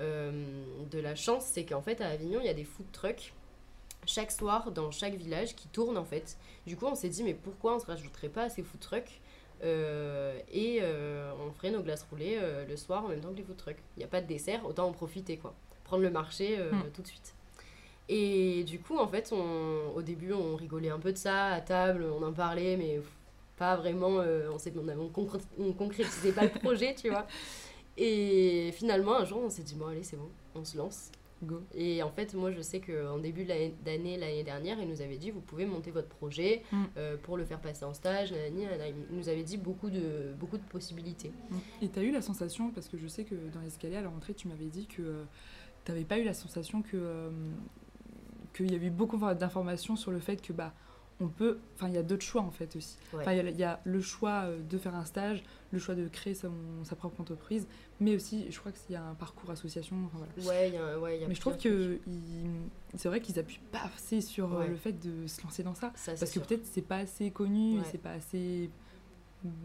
de 0.00 0.98
la 1.00 1.14
chance, 1.14 1.44
c'est 1.46 1.64
qu'en 1.64 1.82
fait 1.82 2.00
à 2.00 2.08
Avignon, 2.08 2.40
il 2.40 2.46
y 2.46 2.50
a 2.50 2.54
des 2.54 2.64
food 2.64 2.86
trucks 2.92 3.32
chaque 4.06 4.30
soir 4.30 4.70
dans 4.70 4.90
chaque 4.90 5.14
village 5.14 5.56
qui 5.56 5.68
tournent 5.68 5.98
en 5.98 6.04
fait. 6.04 6.36
Du 6.66 6.76
coup, 6.76 6.86
on 6.86 6.94
s'est 6.94 7.08
dit, 7.08 7.22
mais 7.24 7.34
pourquoi 7.34 7.72
on 7.72 7.74
ne 7.76 7.80
se 7.80 7.86
rajouterait 7.86 8.28
pas 8.28 8.44
à 8.44 8.48
ces 8.48 8.62
food 8.62 8.80
trucks 8.80 9.20
euh, 9.64 10.38
et 10.52 10.80
euh, 10.82 11.32
on 11.46 11.50
ferait 11.52 11.70
nos 11.70 11.80
glaces 11.82 12.06
roulées 12.10 12.36
euh, 12.40 12.64
le 12.66 12.76
soir 12.76 13.04
en 13.04 13.08
même 13.08 13.20
temps 13.20 13.30
que 13.32 13.38
les 13.38 13.42
food 13.42 13.56
trucks. 13.56 13.78
Il 13.96 14.00
n'y 14.00 14.04
a 14.04 14.08
pas 14.08 14.20
de 14.20 14.26
dessert, 14.26 14.64
autant 14.66 14.86
en 14.86 14.92
profiter 14.92 15.38
quoi. 15.38 15.54
Prendre 15.84 16.02
le 16.02 16.10
marché 16.10 16.56
euh, 16.58 16.70
Mm. 16.72 16.90
tout 16.94 17.02
de 17.02 17.06
suite. 17.06 17.34
Et 18.08 18.62
du 18.64 18.78
coup, 18.78 18.98
en 18.98 19.08
fait, 19.08 19.32
on, 19.32 19.92
au 19.94 20.02
début, 20.02 20.32
on 20.32 20.54
rigolait 20.54 20.90
un 20.90 20.98
peu 21.00 21.12
de 21.12 21.18
ça 21.18 21.46
à 21.46 21.60
table, 21.60 22.04
on 22.04 22.22
en 22.22 22.32
parlait, 22.32 22.76
mais 22.76 23.00
pas 23.56 23.74
vraiment. 23.76 24.20
euh, 24.20 24.48
on, 24.50 25.28
on 25.58 25.72
concrétisait 25.72 26.32
pas 26.32 26.44
le 26.44 26.50
projet, 26.60 26.94
tu 26.94 27.08
vois. 27.10 27.26
Et 27.98 28.70
finalement, 28.72 29.16
un 29.16 29.24
jour, 29.24 29.40
on 29.44 29.50
s'est 29.50 29.62
dit, 29.62 29.74
bon, 29.74 29.86
allez, 29.86 30.02
c'est 30.02 30.16
bon, 30.16 30.28
on 30.54 30.64
se 30.64 30.76
lance. 30.76 31.10
Go. 31.42 31.60
Et 31.74 32.02
en 32.02 32.10
fait, 32.10 32.32
moi, 32.32 32.50
je 32.50 32.62
sais 32.62 32.80
qu'en 32.80 33.18
début 33.18 33.44
d'année, 33.44 34.16
l'année 34.16 34.42
dernière, 34.42 34.80
il 34.80 34.88
nous 34.88 35.02
avait 35.02 35.18
dit, 35.18 35.30
vous 35.30 35.42
pouvez 35.42 35.66
monter 35.66 35.90
votre 35.90 36.08
projet 36.08 36.62
Mm. 36.72 36.84
euh, 36.96 37.16
pour 37.22 37.36
le 37.36 37.44
faire 37.44 37.60
passer 37.60 37.84
en 37.84 37.92
stage. 37.92 38.32
nanani, 38.32 38.64
nanana. 38.64 38.88
Il 38.88 39.16
nous 39.16 39.28
avait 39.28 39.42
dit 39.42 39.58
beaucoup 39.58 39.90
de, 39.90 40.32
beaucoup 40.40 40.56
de 40.56 40.62
possibilités. 40.64 41.32
Et 41.82 41.88
t'as 41.88 42.00
eu 42.02 42.10
la 42.10 42.22
sensation, 42.22 42.70
parce 42.70 42.88
que 42.88 42.96
je 42.96 43.06
sais 43.06 43.24
que 43.24 43.34
dans 43.52 43.60
l'escalier 43.60 43.96
à 43.96 44.00
la 44.02 44.08
rentrée, 44.08 44.32
tu 44.32 44.48
m'avais 44.48 44.66
dit 44.66 44.86
que 44.86 45.02
euh, 45.02 45.24
t'avais 45.84 46.04
pas 46.04 46.18
eu 46.18 46.24
la 46.24 46.32
sensation 46.34 46.80
que 46.80 46.96
euh, 46.96 47.30
qu'il 48.54 48.72
y 48.72 48.74
avait 48.74 48.86
eu 48.86 48.90
beaucoup 48.90 49.18
d'informations 49.34 49.96
sur 49.96 50.10
le 50.10 50.18
fait 50.20 50.40
que 50.40 50.54
bah 50.54 50.72
on 51.20 51.28
peut, 51.28 51.58
enfin 51.74 51.88
il 51.88 51.94
y 51.94 51.98
a 51.98 52.02
d'autres 52.02 52.24
choix 52.24 52.42
en 52.42 52.50
fait 52.50 52.76
aussi. 52.76 52.96
Ouais. 53.14 53.20
Enfin 53.22 53.32
il 53.32 53.36
y 53.38 53.40
a- 53.40 53.50
il 53.50 53.56
y, 53.58 53.64
a 53.64 53.80
le 53.84 54.00
choix 54.02 54.42
euh, 54.44 54.58
de 54.68 54.76
faire 54.76 54.94
un 54.94 55.04
stage, 55.06 55.42
le 55.72 55.78
choix 55.78 55.94
de 55.94 56.08
créer 56.08 56.34
son- 56.34 56.50
sa 56.84 56.94
propre 56.94 57.20
entreprise, 57.22 57.66
mais 58.00 58.14
aussi 58.14 58.46
je 58.50 58.58
crois 58.60 58.70
qu'il 58.72 58.92
y 58.92 58.96
a 58.96 59.02
un 59.02 59.14
parcours 59.14 59.50
association. 59.50 59.96
Enfin, 60.06 60.18
voilà. 60.36 60.48
Ouais, 60.50 60.68
il 60.68 60.74
y 60.74 60.76
a, 60.76 60.98
ouais, 60.98 61.16
il 61.16 61.22
y 61.22 61.24
a 61.24 61.28
Mais 61.28 61.34
je 61.34 61.40
trouve 61.40 61.56
que 61.56 61.98
c'est 62.96 63.08
vrai 63.08 63.20
qu'ils 63.20 63.38
appuient 63.38 63.60
pas 63.72 63.80
assez 63.96 64.20
sur 64.20 64.52
euh, 64.54 64.58
Ouais. 64.60 64.68
le 64.68 64.76
fait 64.76 64.92
de 64.92 65.26
se 65.26 65.42
lancer 65.42 65.62
dans 65.62 65.74
ça. 65.74 65.90
Ça, 65.94 66.12
parce 66.18 66.30
que 66.30 66.38
peut-être 66.40 66.66
c'est 66.66 66.82
pas 66.82 66.98
assez 66.98 67.30
connu, 67.30 67.78
c'est 67.90 67.98
pas 68.02 68.12
assez, 68.12 68.68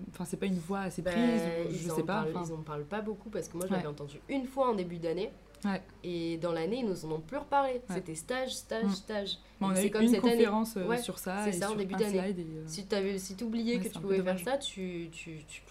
enfin 0.10 0.26
c'est 0.26 0.38
pas 0.38 0.46
une 0.46 0.58
voie 0.60 0.80
assez 0.82 1.02
Bah, 1.02 1.12
prise, 1.12 1.42
ou 1.70 1.74
je 1.74 1.90
sais 1.90 2.04
pas. 2.04 2.24
parlent, 2.24 2.46
ils 2.48 2.54
en 2.54 2.58
parlent 2.64 2.86
pas 2.86 3.02
beaucoup 3.02 3.30
parce 3.30 3.48
que 3.48 3.58
moi 3.58 3.66
je 3.68 3.74
l'avais 3.74 3.88
entendu 3.88 4.20
une 4.30 4.46
fois 4.46 4.70
en 4.70 4.74
début 4.76 4.98
d'année 4.98 5.32
Ouais. 5.64 5.80
et 6.04 6.38
dans 6.38 6.52
l'année 6.54 6.78
ils 6.80 6.88
nous 6.88 7.06
en 7.06 7.12
ont 7.12 7.20
plus 7.20 7.38
reparlé. 7.38 7.74
Ouais. 7.74 7.82
C'était 7.90 8.16
stage, 8.16 8.52
stage, 8.56 8.84
Mm. 8.86 8.90
stage. 8.90 9.38
Bon, 9.60 9.68
on 9.68 9.70
a 9.76 9.86
eu 9.86 9.92
comme 9.92 10.02
une 10.02 10.10
cette 10.10 10.24
année. 10.24 10.34
conférence 10.38 10.76
euh, 10.78 10.88
Ouais, 10.88 10.98
sur 10.98 11.20
ça, 11.20 11.44
c'est 11.46 11.52
ça, 11.52 11.72
en 11.72 11.76
début 11.76 11.94
d'année. 11.94 12.20
euh, 12.20 12.64
Si 12.66 12.88
tu 12.88 13.20
si 13.20 13.36
t'oubliais 13.36 13.78
Ouais, 13.78 13.84
que 13.84 13.90
tu 13.90 14.00
pouvais 14.00 14.22
faire 14.24 14.40
ça, 14.40 14.58
tu, 14.58 15.10
tu, 15.12 15.44
tu, 15.48 15.62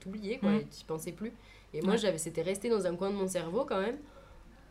t'oubliais 0.00 0.38
quoi, 0.38 0.52
Mm. 0.52 0.60
tu 0.78 0.84
pensais 0.86 1.12
plus. 1.12 1.32
Et 1.74 1.82
moi 1.82 1.96
j'avais, 1.96 2.16
c'était 2.16 2.40
resté 2.42 2.70
dans 2.70 2.86
un 2.86 2.96
coin 2.96 3.10
de 3.10 3.16
mon 3.16 3.28
cerveau 3.28 3.66
quand 3.66 3.80
même. 3.80 3.98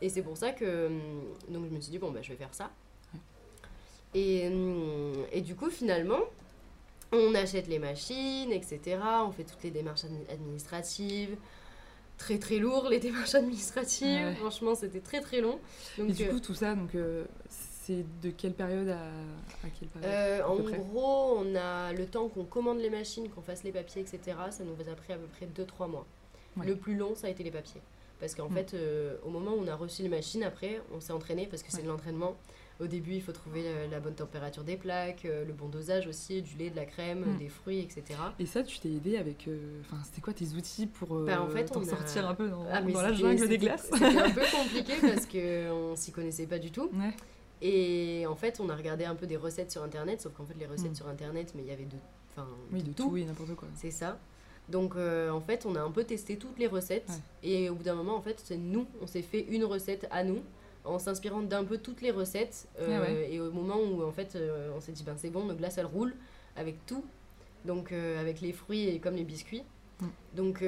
Et 0.02 0.08
c'est 0.08 0.22
pour 0.22 0.36
ça 0.36 0.50
que 0.50 0.88
hum, 0.88 1.00
donc 1.48 1.66
je 1.70 1.74
me 1.74 1.80
suis 1.80 1.92
dit 1.92 1.98
bon 1.98 2.10
bah 2.10 2.20
je 2.22 2.30
vais 2.30 2.36
faire 2.36 2.52
ça. 2.52 2.70
Et, 4.14 4.48
hum, 4.48 5.12
et 5.32 5.42
du 5.42 5.54
coup 5.54 5.70
finalement 5.70 6.20
on 7.12 7.34
achète 7.34 7.68
les 7.68 7.78
machines, 7.78 8.52
etc. 8.52 8.98
On 9.26 9.32
fait 9.32 9.44
toutes 9.44 9.62
les 9.62 9.70
démarches 9.70 10.04
admi- 10.04 10.30
administratives. 10.30 11.36
Très 12.18 12.38
très 12.38 12.58
lourd 12.58 12.88
les 12.88 12.98
démarches 13.08 13.34
administratives. 13.34 14.06
Ouais. 14.26 14.34
Franchement 14.36 14.74
c'était 14.74 15.00
très 15.00 15.20
très 15.20 15.40
long. 15.40 15.58
Donc 15.98 16.10
et 16.10 16.12
du 16.12 16.24
euh, 16.24 16.30
coup, 16.32 16.40
tout 16.40 16.54
ça, 16.54 16.74
donc 16.74 16.94
euh, 16.94 17.24
c'est 17.48 18.04
de 18.22 18.30
quelle 18.30 18.54
période 18.54 18.88
à, 18.88 18.98
à 19.64 19.70
quelle 19.78 19.88
période 19.88 20.10
Euh, 20.10 20.42
à 20.42 20.48
en 20.50 20.56
gros, 20.56 21.38
on 21.38 21.54
a 21.54 21.92
le 21.92 22.06
temps 22.06 22.28
qu'on 22.28 22.44
commande 22.44 22.78
les 22.78 22.90
machines, 22.90 23.28
qu'on 23.28 23.42
fasse 23.42 23.62
les 23.64 23.72
papiers, 23.72 24.02
etc. 24.02 24.36
Ça 24.50 24.64
nous 24.64 24.72
a 24.72 24.94
pris 24.94 25.12
à 25.12 25.16
peu 25.16 25.26
près 25.26 25.46
2-3 25.46 25.88
mois. 25.90 26.06
Ouais. 26.56 26.66
Le 26.66 26.76
plus 26.76 26.96
long, 26.96 27.14
ça 27.14 27.26
a 27.26 27.30
été 27.30 27.44
les 27.44 27.50
papiers. 27.50 27.80
Parce 28.18 28.34
qu'en 28.34 28.48
Mm. 28.48 28.54
fait, 28.54 28.76
au 29.26 29.28
moment 29.28 29.50
où 29.52 29.60
on 29.62 29.68
a 29.68 29.76
reçu 29.76 30.02
les 30.02 30.08
machines, 30.08 30.42
après, 30.42 30.80
on 30.94 31.00
s'est 31.00 31.12
entraîné 31.12 31.46
parce 31.46 31.62
que 31.62 31.70
c'est 31.70 31.76
Ouais. 31.78 31.82
de 31.84 31.88
l'entraînement. 31.88 32.34
Au 32.78 32.86
début, 32.86 33.14
il 33.14 33.22
faut 33.22 33.32
trouver 33.32 33.62
la, 33.62 33.86
la 33.86 34.00
bonne 34.00 34.14
température 34.14 34.62
des 34.62 34.76
plaques, 34.76 35.24
euh, 35.24 35.46
le 35.46 35.52
bon 35.54 35.68
dosage 35.68 36.06
aussi, 36.06 36.42
du 36.42 36.56
lait, 36.56 36.68
de 36.68 36.76
la 36.76 36.84
crème, 36.84 37.24
Mm. 37.24 37.38
des 37.38 37.48
fruits, 37.48 37.78
etc. 37.80 38.04
Et 38.38 38.44
ça, 38.44 38.62
tu 38.62 38.78
t'es 38.78 38.90
aidé 38.90 39.16
avec. 39.16 39.48
euh, 39.48 39.80
Enfin, 39.80 39.96
c'était 40.04 40.20
quoi 40.20 40.34
tes 40.34 40.48
outils 40.48 40.86
pour 40.86 41.16
euh, 41.16 41.24
Bah, 41.24 41.40
en 41.42 41.48
fait, 41.48 41.64
t'en 41.64 41.80
a- 41.80 41.86
sortir 41.86 42.28
un 42.28 42.34
peu 42.34 42.48
dans, 42.48 42.66
Ah, 42.70 42.82
dans 42.82 43.00
la 43.00 43.12
jungle 43.14 43.48
des 43.48 43.56
glaces 43.58 43.88
C'était 43.90 44.04
un 44.18 44.30
peu 44.30 44.42
compliqué 44.54 44.92
parce 45.00 45.24
qu'on 45.26 45.96
s'y 45.96 46.12
connaissait 46.12 46.46
pas 46.46 46.58
du 46.58 46.70
tout. 46.70 46.90
Ouais. 46.92 47.14
Et 47.62 48.26
en 48.26 48.36
fait, 48.36 48.60
on 48.60 48.68
a 48.68 48.76
regardé 48.76 49.04
un 49.06 49.14
peu 49.14 49.26
des 49.26 49.36
recettes 49.38 49.70
sur 49.72 49.82
internet, 49.82 50.20
sauf 50.20 50.34
qu'en 50.34 50.44
fait, 50.44 50.54
les 50.58 50.66
recettes 50.66 50.90
Mm. 50.92 50.96
sur 50.96 51.08
internet, 51.08 51.52
mais 51.54 51.62
il 51.62 51.68
y 51.68 51.72
avait 51.72 51.84
de, 51.86 51.96
enfin, 52.30 52.46
Oui, 52.72 52.82
de 52.82 52.92
tout 52.92 53.16
et 53.16 53.24
n'importe 53.24 53.54
quoi. 53.54 53.68
C'est 53.74 53.90
ça. 53.90 54.18
Donc 54.68 54.96
euh, 54.96 55.30
en 55.30 55.40
fait, 55.40 55.64
on 55.64 55.76
a 55.76 55.80
un 55.80 55.90
peu 55.92 56.04
testé 56.04 56.36
toutes 56.36 56.58
les 56.58 56.66
recettes 56.66 57.08
Ouais. 57.08 57.48
et 57.50 57.70
au 57.70 57.74
bout 57.76 57.84
d'un 57.84 57.94
moment, 57.94 58.16
en 58.16 58.20
fait, 58.20 58.38
c'est 58.44 58.56
nous, 58.58 58.86
on 59.00 59.06
s'est 59.06 59.22
fait 59.22 59.46
une 59.48 59.64
recette 59.64 60.06
à 60.10 60.24
nous 60.24 60.40
en 60.86 60.98
s'inspirant 60.98 61.42
d'un 61.42 61.64
peu 61.64 61.78
toutes 61.78 62.00
les 62.02 62.10
recettes 62.10 62.66
euh, 62.80 62.98
Ah 62.98 63.00
ouais. 63.02 63.28
et 63.32 63.40
au 63.40 63.50
moment 63.50 63.76
où 63.78 64.02
en 64.02 64.12
fait, 64.12 64.34
euh, 64.36 64.70
on 64.76 64.80
s'est 64.80 64.92
dit 64.92 65.02
ben 65.04 65.14
c'est 65.16 65.30
bon, 65.30 65.44
nos 65.44 65.54
glaces 65.54 65.78
elles 65.78 65.86
roulent 65.86 66.14
avec 66.56 66.84
tout, 66.86 67.04
donc 67.64 67.92
euh, 67.92 68.20
avec 68.20 68.40
les 68.40 68.52
fruits 68.52 68.88
et 68.88 68.98
comme 68.98 69.16
les 69.16 69.24
biscuits. 69.24 69.62
Mm. 70.00 70.06
Donc 70.36 70.64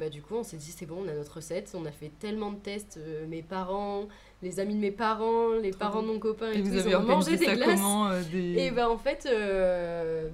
bah, 0.00 0.08
du 0.08 0.22
coup, 0.22 0.34
on 0.36 0.42
s'est 0.42 0.56
dit 0.56 0.70
c'est 0.70 0.86
bon, 0.86 1.04
on 1.04 1.08
a 1.08 1.12
notre 1.12 1.36
recette. 1.36 1.72
On 1.74 1.84
a 1.84 1.92
fait 1.92 2.10
tellement 2.20 2.50
de 2.52 2.56
tests, 2.56 2.98
mes 3.28 3.42
parents, 3.42 4.08
les 4.42 4.60
amis 4.60 4.74
de 4.74 4.80
mes 4.80 4.90
parents, 4.90 5.50
les 5.60 5.72
parents 5.72 6.02
de 6.02 6.06
mon 6.08 6.18
copain 6.18 6.50
et, 6.50 6.58
Et 6.58 6.62
tout, 6.62 6.70
vous 6.70 6.88
ils 6.88 6.96
ont 6.96 7.02
mangé 7.02 7.36
des 7.36 7.44
glaces. 7.46 7.78
comment 7.80 8.10
des... 8.32 8.54
Et 8.58 8.70
ben 8.70 8.88
en 8.88 8.96
fait, 8.96 9.28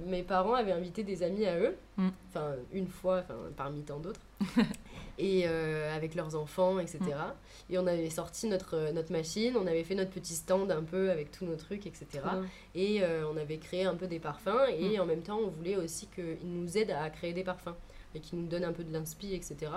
mes 0.07 0.23
parents 0.23 0.53
avaient 0.53 0.71
invité 0.71 1.03
des 1.03 1.21
amis 1.23 1.45
à 1.45 1.59
eux, 1.59 1.75
Mm. 1.97 2.07
enfin 2.29 2.51
une 2.71 2.87
fois, 2.87 3.17
enfin 3.25 3.35
parmi 3.57 3.81
tant 3.81 3.99
d'autres, 3.99 4.21
et 5.19 5.43
euh, 5.45 5.93
avec 5.95 6.15
leurs 6.15 6.35
enfants, 6.35 6.79
etc. 6.79 6.99
Mm. 7.03 7.73
Et 7.73 7.77
on 7.77 7.85
avait 7.85 8.09
sorti 8.09 8.47
notre, 8.47 8.91
notre 8.93 9.11
machine, 9.11 9.55
on 9.57 9.67
avait 9.67 9.83
fait 9.83 9.93
notre 9.93 10.11
petit 10.11 10.33
stand 10.33 10.71
un 10.71 10.81
peu 10.81 11.11
avec 11.11 11.29
tous 11.31 11.45
nos 11.45 11.57
trucs, 11.57 11.85
etc. 11.85 12.07
Et 12.73 13.03
euh, 13.03 13.29
on 13.31 13.37
avait 13.37 13.57
créé 13.57 13.83
un 13.83 13.95
peu 13.95 14.07
des 14.07 14.19
parfums, 14.19 14.69
et 14.69 14.97
Mm. 14.97 15.01
en 15.01 15.05
même 15.05 15.21
temps, 15.21 15.37
on 15.37 15.49
voulait 15.49 15.75
aussi 15.75 16.07
qu'ils 16.07 16.37
nous 16.43 16.77
aident 16.77 16.91
à 16.91 17.09
créer 17.09 17.33
des 17.33 17.43
parfums, 17.43 17.75
et 18.15 18.21
qu'ils 18.21 18.39
nous 18.39 18.47
donnent 18.47 18.63
un 18.63 18.73
peu 18.73 18.83
de 18.83 18.93
l'inspi, 18.93 19.33
etc. 19.33 19.71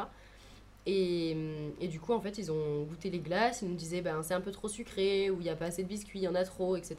Et, 0.86 1.36
et 1.80 1.88
du 1.88 2.00
coup, 2.00 2.12
en 2.12 2.20
fait, 2.20 2.38
ils 2.38 2.50
ont 2.50 2.82
goûté 2.84 3.10
les 3.10 3.20
glaces, 3.20 3.62
ils 3.62 3.68
nous 3.68 3.76
disaient 3.76 4.00
ben, 4.00 4.22
c'est 4.22 4.34
un 4.34 4.40
peu 4.40 4.50
trop 4.50 4.68
sucré, 4.68 5.30
ou 5.30 5.40
il 5.40 5.44
n'y 5.44 5.50
a 5.50 5.56
pas 5.56 5.66
assez 5.66 5.82
de 5.82 5.88
biscuits, 5.88 6.20
il 6.20 6.22
y 6.22 6.28
en 6.28 6.34
a 6.34 6.44
trop, 6.44 6.76
etc. 6.76 6.96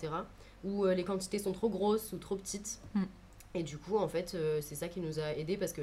Ou 0.63 0.86
euh, 0.86 0.93
les 0.93 1.03
quantités 1.03 1.39
sont 1.39 1.51
trop 1.51 1.69
grosses 1.69 2.13
ou 2.13 2.17
trop 2.17 2.36
petites. 2.36 2.79
Mm. 2.93 3.03
Et 3.56 3.63
du 3.63 3.77
coup, 3.77 3.97
en 3.97 4.08
fait, 4.08 4.34
euh, 4.36 4.60
c'est 4.62 4.75
ça 4.75 4.88
qui 4.88 4.99
nous 4.99 5.19
a 5.19 5.34
aidés 5.34 5.58
parce 5.58 5.73
que 5.73 5.82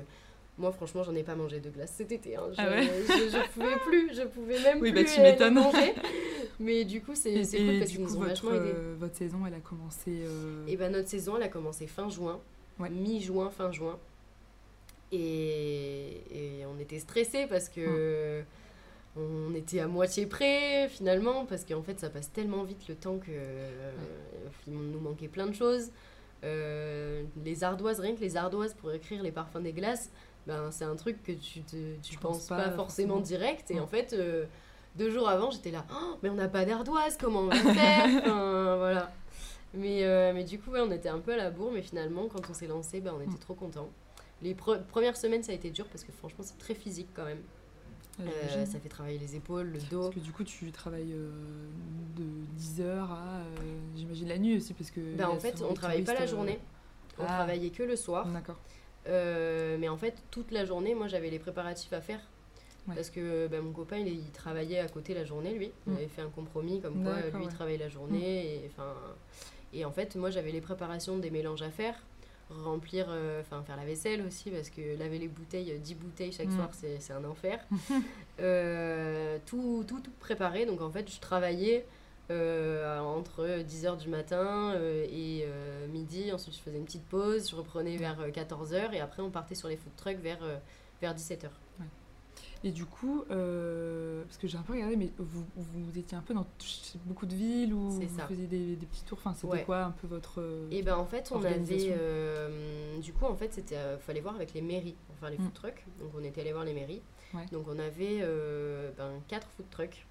moi, 0.61 0.71
franchement, 0.73 1.03
j'en 1.03 1.15
ai 1.15 1.23
pas 1.25 1.35
mangé 1.35 1.59
de 1.61 1.71
glace 1.71 1.93
cet 1.97 2.13
été. 2.13 2.37
hein. 2.37 2.45
Je, 2.53 2.57
Ah 2.59 2.69
ouais 2.71 2.83
je, 3.09 3.13
je 3.31 3.49
pouvais 3.55 3.77
plus, 3.85 4.15
je 4.15 4.23
pouvais 4.23 4.61
même 4.61 4.81
Oui, 4.81 4.93
bah, 4.93 5.03
plus 5.03 5.13
tu 5.15 5.21
les 5.21 5.33
m'étonnes. 5.33 5.55
manger. 5.55 5.95
Mais 6.61 6.85
du 6.85 7.01
coup, 7.01 7.15
c'est 7.15 7.33
cool 7.35 7.79
parce 7.79 7.91
qu'ils 7.91 8.03
nous 8.03 8.17
ont 8.17 8.21
vachement 8.21 8.51
aidés. 8.53 8.73
euh, 8.75 8.95
votre 8.99 9.17
saison, 9.17 9.39
elle 9.47 9.55
a 9.55 9.61
commencé. 9.61 10.11
euh, 10.25 10.67
Et 10.69 10.77
ben 10.77 10.93
notre 10.93 11.09
saison, 11.09 11.37
elle 11.37 11.43
a 11.45 11.49
commencé 11.49 11.87
fin 11.87 12.09
juin, 12.11 12.39
Ouais. 12.79 12.91
mi-juin, 12.91 13.51
fin 13.51 13.73
juin. 13.73 13.99
Et, 15.13 16.23
et 16.31 16.67
on 16.67 16.79
était 16.79 16.99
stressés 17.01 17.47
parce 17.49 17.69
que 17.69 18.43
on 19.17 19.53
était 19.55 19.81
à 19.81 19.89
moitié 19.89 20.27
prêt 20.27 20.89
finalement, 20.89 21.45
parce 21.47 21.65
qu'en 21.65 21.83
fait 21.83 21.99
ça 21.99 22.11
passe 22.11 22.31
tellement 22.31 22.63
vite 22.63 22.87
le 22.89 22.95
temps 22.95 23.19
que 23.19 23.31
euh, 23.31 23.91
nous 24.69 25.01
manquait 25.01 25.27
plein 25.29 25.47
de 25.47 25.55
choses. 25.55 25.91
Euh, 26.45 27.23
les 27.45 27.65
ardoises, 27.65 27.99
rien 28.01 28.15
que 28.15 28.21
les 28.21 28.37
ardoises 28.37 28.75
pour 28.75 28.93
écrire 28.93 29.23
les 29.23 29.33
parfums 29.33 29.61
des 29.63 29.73
glaces, 29.73 30.11
ben, 30.51 30.71
c'est 30.71 30.85
un 30.85 30.97
truc 30.97 31.23
que 31.23 31.33
tu, 31.33 31.61
te, 31.63 31.77
tu 32.03 32.19
penses 32.19 32.39
penses 32.39 32.47
pas, 32.49 32.57
pas 32.65 32.71
forcément, 32.73 33.21
direct. 33.21 33.71
Et 33.71 33.75
Ouais. 33.75 33.81
en 33.81 33.87
fait, 33.87 34.13
euh, 34.13 34.45
deux 34.97 35.11
jours 35.11 35.29
avant, 35.29 35.51
j'étais 35.51 35.71
là, 35.71 35.85
Oh, 35.93 36.17
mais 36.23 36.29
on 36.29 36.35
n'a 36.35 36.49
pas 36.49 36.65
d'ardoise, 36.65 37.17
comment 37.21 37.41
on 37.41 37.47
va 37.47 37.55
faire 37.75 38.07
Enfin, 38.25 38.77
voilà. 38.77 39.13
Mais, 39.75 40.05
euh, 40.05 40.33
mais 40.35 40.43
du 40.45 40.59
coup, 40.59 40.71
ouais, 40.73 40.81
on 40.81 40.91
était 40.91 41.09
un 41.09 41.21
peu 41.21 41.33
à 41.33 41.37
la 41.37 41.51
bourre, 41.51 41.71
mais 41.73 41.83
finalement, 41.83 42.27
quand 42.27 42.43
on 42.51 42.55
s'est 42.55 42.67
lancé, 42.67 43.01
ben, 43.01 43.13
on 43.17 43.21
était 43.21 43.31
Mm. 43.31 43.39
trop 43.39 43.55
contents. 43.55 43.89
Les 44.43 44.55
pre- 44.55 44.83
premières 44.85 45.17
semaines, 45.17 45.43
ça 45.43 45.53
a 45.53 45.55
été 45.55 45.71
dur 45.71 45.87
parce 45.87 46.03
que 46.03 46.11
franchement, 46.13 46.43
c'est 46.43 46.59
très 46.59 46.75
physique 46.75 47.09
quand 47.15 47.25
même. 47.25 47.43
euh, 48.21 48.67
ça 48.67 48.79
fait 48.81 48.89
travailler 48.89 49.19
les 49.19 49.37
épaules, 49.37 49.69
le 49.69 49.79
dos. 49.91 50.03
Parce 50.03 50.15
que 50.17 50.21
du 50.21 50.33
coup, 50.33 50.45
tu 50.45 50.71
travailles 50.73 51.13
euh, 51.13 51.31
de 52.19 52.25
10h 52.59 52.83
à, 52.83 53.39
euh, 53.39 53.79
j'imagine, 53.97 54.29
la 54.29 54.37
nuit 54.39 54.57
aussi, 54.57 54.75
parce 54.75 54.91
que... 54.91 55.01
Y 55.01 55.23
en 55.25 55.37
fait, 55.39 55.63
on 55.63 55.69
des 55.69 55.75
travaille 55.75 56.03
pas 56.03 56.15
la 56.15 56.27
journée. 56.27 56.59
On 57.19 57.23
Ah. 57.23 57.27
travaillait 57.37 57.71
que 57.71 57.83
le 57.83 57.97
soir. 57.97 58.27
D'accord. 58.27 58.57
Euh, 59.09 59.77
mais 59.79 59.89
en 59.89 59.97
fait, 59.97 60.15
toute 60.31 60.51
la 60.51 60.65
journée, 60.65 60.95
moi, 60.95 61.09
j'avais 61.09 61.31
les 61.31 61.39
préparatifs 61.39 61.93
à 61.93 62.01
faire. 62.01 62.21
Ouais. 62.89 62.95
Parce 62.95 63.11
que 63.11 63.47
bah, 63.47 63.61
mon 63.61 63.73
copain, 63.73 63.99
il, 63.99 64.09
il 64.09 64.31
travaillait 64.33 64.79
à 64.79 64.89
côté 64.89 65.15
la 65.15 65.25
journée, 65.25 65.53
lui. 65.55 65.71
On 65.87 65.91
Mm. 65.93 65.97
avait 65.97 66.09
fait 66.09 66.23
un 66.23 66.29
compromis, 66.31 66.81
comme 66.81 67.03
quoi, 67.03 67.15
lui, 67.21 67.31
il 67.35 67.41
ouais. 67.43 67.49
travaillait 67.49 67.79
la 67.79 67.89
journée. 67.89 68.55
Et, 68.57 68.71
enfin, 68.73 68.93
et 69.73 69.85
en 69.85 69.91
fait, 69.93 70.17
moi, 70.17 70.31
j'avais 70.31 70.51
les 70.53 70.61
préparations 70.61 71.19
des 71.19 71.31
mélanges 71.31 71.63
à 71.63 71.71
faire. 71.71 71.95
Remplir, 72.51 73.07
euh, 73.11 73.43
enfin, 73.43 73.63
faire 73.63 73.77
la 73.77 73.85
vaisselle 73.85 74.23
aussi, 74.27 74.51
parce 74.51 74.71
que 74.71 74.99
laver 74.99 75.19
les 75.19 75.29
bouteilles, 75.29 75.79
10 75.79 75.95
bouteilles 75.95 76.33
chaque 76.33 76.49
Mm. 76.49 76.57
soir, 76.57 76.69
c'est 76.73 76.99
c'est 77.01 77.13
un 77.13 77.25
enfer. 77.25 77.61
Euh, 78.41 79.37
tout, 79.47 79.85
tout, 79.87 80.01
tout 80.01 80.11
préparé. 80.19 80.65
Donc, 80.65 80.81
en 80.81 80.91
fait, 80.91 81.11
je 81.13 81.21
travaillais 81.21 81.85
euh, 82.31 82.99
entre 83.01 83.45
10h 83.63 83.99
du 83.99 84.09
matin 84.09 84.73
euh, 84.75 85.05
et 85.11 85.45
euh, 85.47 85.87
midi. 85.89 86.33
Ensuite, 86.33 86.55
je 86.57 86.61
faisais 86.61 86.79
une 86.79 86.85
petite 86.85 87.07
pause. 87.07 87.51
Je 87.51 87.57
reprenais 87.57 87.97
vers 87.97 88.29
14h. 88.29 88.93
Et 88.93 89.01
après, 89.01 89.23
on 89.23 89.31
partait 89.31 89.55
sur 89.55 89.69
les 89.69 89.77
food 89.77 89.95
trucks 89.97 90.19
vers, 90.19 90.39
vers 91.01 91.15
17h. 91.15 91.49
Et 92.63 92.73
du 92.73 92.85
coup, 92.85 93.25
euh, 93.31 94.23
parce 94.25 94.37
que 94.37 94.47
j'ai 94.47 94.59
un 94.59 94.63
peu 94.63 94.75
regardé, 94.75 94.95
mais 94.95 95.11
vous, 95.19 95.47
vous 95.57 95.99
étiez 95.99 96.15
un 96.19 96.21
peu 96.21 96.35
dans 96.35 96.45
beaucoup 97.07 97.25
de 97.25 97.35
villes 97.35 97.73
où 97.73 97.89
vous 97.89 98.19
ça. 98.19 98.27
faisiez 98.27 98.47
des, 98.47 98.77
des 98.77 98.85
petits 98.87 99.03
tours? 99.05 99.17
Enfin, 99.19 99.33
c'était 99.33 99.47
Ouais. 99.47 99.63
quoi 99.65 99.79
un 99.85 99.93
peu 99.93 100.07
votre. 100.07 100.43
Et 100.71 100.83
ben 100.83 100.97
en 100.97 101.07
fait, 101.07 101.33
on 101.35 101.43
avait. 101.43 101.95
Euh, 101.99 102.99
du 102.99 103.15
coup, 103.15 103.25
en 103.25 103.35
fait, 103.35 103.55
c'était. 103.55 103.77
euh, 103.77 103.97
fallait 103.99 104.21
voir 104.21 104.35
avec 104.35 104.53
les 104.53 104.61
mairies 104.61 104.95
pour 105.07 105.17
faire 105.17 105.31
les 105.31 105.39
Mm. 105.39 105.45
food 105.45 105.55
trucks. 105.55 105.85
Donc, 106.01 106.11
on 106.19 106.23
était 106.23 106.43
allé 106.43 106.53
voir 106.53 106.65
les 106.67 106.75
mairies. 106.75 107.01
Ouais. 107.33 107.47
Donc, 107.51 107.65
on 107.67 107.79
avait 107.79 108.21
ben, 108.99 109.13
quatre 109.27 109.49
food 109.57 109.67
trucks. 109.71 110.05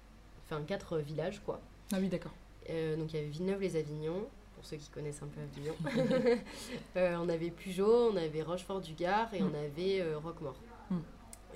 Enfin, 0.44 0.60
quatre 0.66 0.98
villages, 0.98 1.40
quoi. 1.46 1.60
Ah 1.92 1.96
oui, 2.00 2.08
d'accord. 2.08 2.32
Euh, 2.68 2.96
donc, 2.96 3.12
il 3.12 3.16
y 3.16 3.18
avait 3.20 3.28
Villeneuve-les-Avignon, 3.28 4.24
pour 4.54 4.64
ceux 4.64 4.76
qui 4.76 4.88
connaissent 4.90 5.22
un 5.22 5.26
peu 5.28 5.40
Avignon. 5.40 5.74
Euh, 6.96 7.16
on 7.20 7.28
avait 7.28 7.50
Pujol, 7.50 8.12
on 8.12 8.16
avait 8.16 8.42
Rochefort-du-Gard 8.42 9.32
et 9.34 9.40
Mm. 9.40 9.50
on 9.52 9.58
avait 9.58 10.00
euh, 10.00 10.18
Roquemort. 10.18 10.56
Mm. 10.90 10.96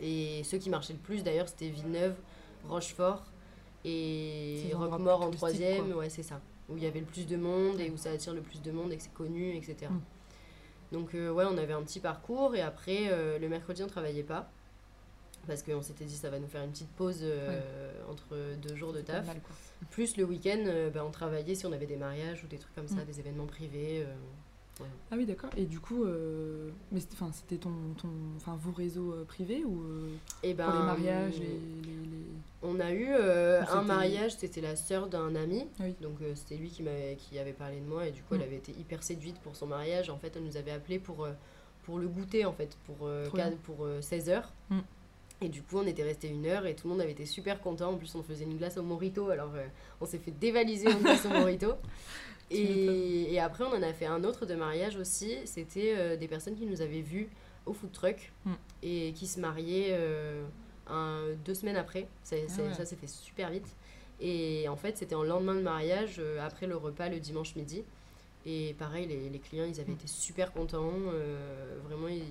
Et 0.01 0.43
ceux 0.45 0.59
qui 0.59 0.71
marchaient 0.71 0.93
le 0.93 0.99
plus, 0.99 1.23
d'ailleurs, 1.23 1.49
c'était 1.49 1.69
Villeneuve, 1.69 2.15
Rochefort 2.69 3.25
et 3.85 4.71
Roquemort 4.73 5.23
en 5.23 5.31
troisième. 5.31 5.93
Ouais, 5.93 6.09
c'est 6.09 6.23
ça. 6.23 6.41
Où 6.69 6.77
il 6.77 6.83
y 6.83 6.87
avait 6.87 7.01
le 7.01 7.07
plus 7.07 7.27
de 7.27 7.37
monde 7.37 7.79
et 7.81 7.91
où 7.91 7.97
ça 7.97 8.11
attire 8.11 8.33
le 8.35 8.41
plus 8.41 8.63
de 8.63 8.73
monde 8.73 8.93
et 8.93 8.97
que 8.97 9.03
c'est 9.03 9.13
connu, 9.13 9.55
etc. 9.57 9.91
Mm. 9.91 10.01
Donc, 10.93 11.15
euh, 11.15 11.31
ouais, 11.31 11.45
on 11.49 11.59
avait 11.59 11.73
un 11.73 11.83
petit 11.83 12.01
parcours 12.01 12.55
et 12.55 12.61
après, 12.63 13.09
euh, 13.11 13.39
le 13.39 13.49
mercredi, 13.49 13.83
on 13.83 13.87
travaillait 13.89 14.23
pas. 14.23 14.51
Parce 15.47 15.63
qu'on 15.63 15.83
s'était 15.83 16.05
dit, 16.05 16.15
ça 16.17 16.31
va 16.31 16.39
nous 16.39 16.47
faire 16.49 16.63
une 16.65 16.71
petite 16.71 16.91
pause 16.91 17.19
euh, 17.23 17.93
entre 18.11 18.37
deux 18.63 18.75
jours 18.77 18.93
de 18.93 19.01
taf. 19.01 19.27
mal. 19.27 19.37
Plus 19.91 20.17
le 20.17 20.25
week-end, 20.25 20.63
euh, 20.67 20.91
bah, 20.91 21.05
on 21.07 21.11
travaillait 21.11 21.55
si 21.55 21.67
on 21.67 21.73
avait 21.73 21.87
des 21.87 21.97
mariages 21.97 22.43
ou 22.45 22.47
des 22.47 22.59
trucs 22.59 22.75
comme 22.75 22.89
ça, 22.89 23.03
Mm. 23.03 23.05
des 23.07 23.21
événements 23.21 23.47
privés. 23.47 24.05
euh, 24.07 24.85
Ah 25.11 25.15
oui, 25.17 25.25
d'accord. 25.27 25.51
Et 25.57 25.67
du 25.67 25.79
coup, 25.79 26.05
euh, 26.05 26.71
mais 26.91 26.99
c'était, 27.01 27.57
ton, 27.59 27.71
ton, 28.01 28.09
vos 28.57 28.73
réseaux 28.73 29.15
privés 29.29 29.65
ou 29.65 29.85
Et 30.43 30.53
ben, 30.55 30.65
pour 30.69 30.81
les 30.81 30.87
mariages, 30.87 31.39
les, 31.39 31.47
les- 31.47 31.51
les- 32.11 32.25
On 32.63 32.81
a 32.81 32.91
eu 32.93 33.07
un 33.13 33.83
mariage, 33.83 34.37
c'était 34.37 34.61
la 34.63 34.75
sœur 34.75 35.07
d'un 35.09 35.37
ami. 35.37 35.67
Oui. 35.79 35.95
Donc 36.01 36.17
c'était 36.35 36.57
lui 36.57 36.71
qui, 36.71 36.83
m'avait, 36.83 37.17
qui 37.17 37.39
avait 37.39 37.53
parlé 37.53 37.79
de 37.79 37.87
moi 37.87 38.07
et 38.07 38.11
du 38.11 38.23
coup 38.23 38.35
elle 38.35 38.41
Mm. 38.41 38.45
avait 38.45 38.57
été 38.57 38.73
hyper 38.73 39.03
séduite 39.03 39.39
pour 39.41 39.55
son 39.55 39.67
mariage. 39.67 40.09
En 40.11 40.19
fait, 40.19 40.33
elle 40.35 40.45
nous 40.45 40.57
avait 40.57 40.73
appelé 40.73 40.99
pour, 40.99 41.29
pour 41.85 41.99
le 42.01 42.09
goûter 42.09 42.45
en 42.45 42.53
fait, 42.53 42.77
pour, 42.87 43.07
euh, 43.07 43.29
pour 43.65 43.87
16 44.01 44.29
heures. 44.31 44.51
Mm. 44.71 44.79
Et 45.41 45.49
du 45.49 45.63
coup, 45.63 45.79
on 45.79 45.87
était 45.87 46.03
resté 46.05 46.29
une 46.29 46.47
heure 46.47 46.65
et 46.67 46.75
tout 46.75 46.87
le 46.87 46.93
monde 46.95 47.03
avait 47.03 47.13
été 47.13 47.27
super 47.27 47.61
content. 47.61 47.91
En 47.93 47.97
plus, 47.97 48.15
on 48.15 48.23
faisait 48.23 48.45
une 48.45 48.57
glace 48.57 48.77
au 48.79 48.83
morito, 48.83 49.29
alors 49.31 49.53
euh, 49.55 49.67
on 50.01 50.07
s'est 50.07 50.19
fait 50.19 50.31
dévaliser 50.31 50.91
une 50.91 51.01
glace 51.01 51.25
au 51.27 51.31
morito. 51.31 51.73
Et, 52.51 53.33
et 53.33 53.41
après, 53.41 53.65
on 53.65 53.69
en 53.75 53.83
a 53.83 53.93
fait 53.95 54.05
un 54.05 54.23
autre 54.23 54.45
de 54.45 54.55
mariage 54.55 54.97
aussi. 54.97 55.35
C'était 55.47 55.95
euh, 55.97 56.17
des 56.17 56.29
personnes 56.29 56.55
qui 56.55 56.67
nous 56.67 56.83
avaient 56.83 57.01
vus 57.01 57.29
au 57.67 57.73
food 57.73 57.91
truck 57.91 58.33
Mm. 58.45 58.53
et 58.83 59.13
qui 59.15 59.27
se 59.27 59.41
mariaient 59.41 59.89
euh, 59.93 60.45
un- 60.87 61.33
deux 61.45 61.55
semaines 61.55 61.77
après. 61.77 62.07
Ah 62.31 62.35
ouais. 62.35 62.75
Ça 62.75 62.85
s'est 62.85 62.97
fait 62.97 63.07
super 63.09 63.49
vite. 63.51 63.67
Et 64.21 64.69
en 64.69 64.77
fait, 64.77 64.99
c'était 64.99 65.15
en 65.15 65.23
lendemain 65.25 65.55
de 65.55 65.63
mariage, 65.63 66.21
après 66.41 66.67
le 66.67 66.77
repas 66.77 67.09
le 67.09 67.19
dimanche 67.19 67.57
midi. 67.57 67.83
Et 68.47 68.75
pareil, 68.79 69.07
les, 69.07 69.31
les 69.31 69.39
clients, 69.39 69.65
ils 69.65 69.81
avaient 69.81 69.93
Mm. 69.93 69.97
été 69.97 70.07
super 70.07 70.53
contents. 70.53 70.93
vraiment, 71.89 72.09
ils- 72.09 72.23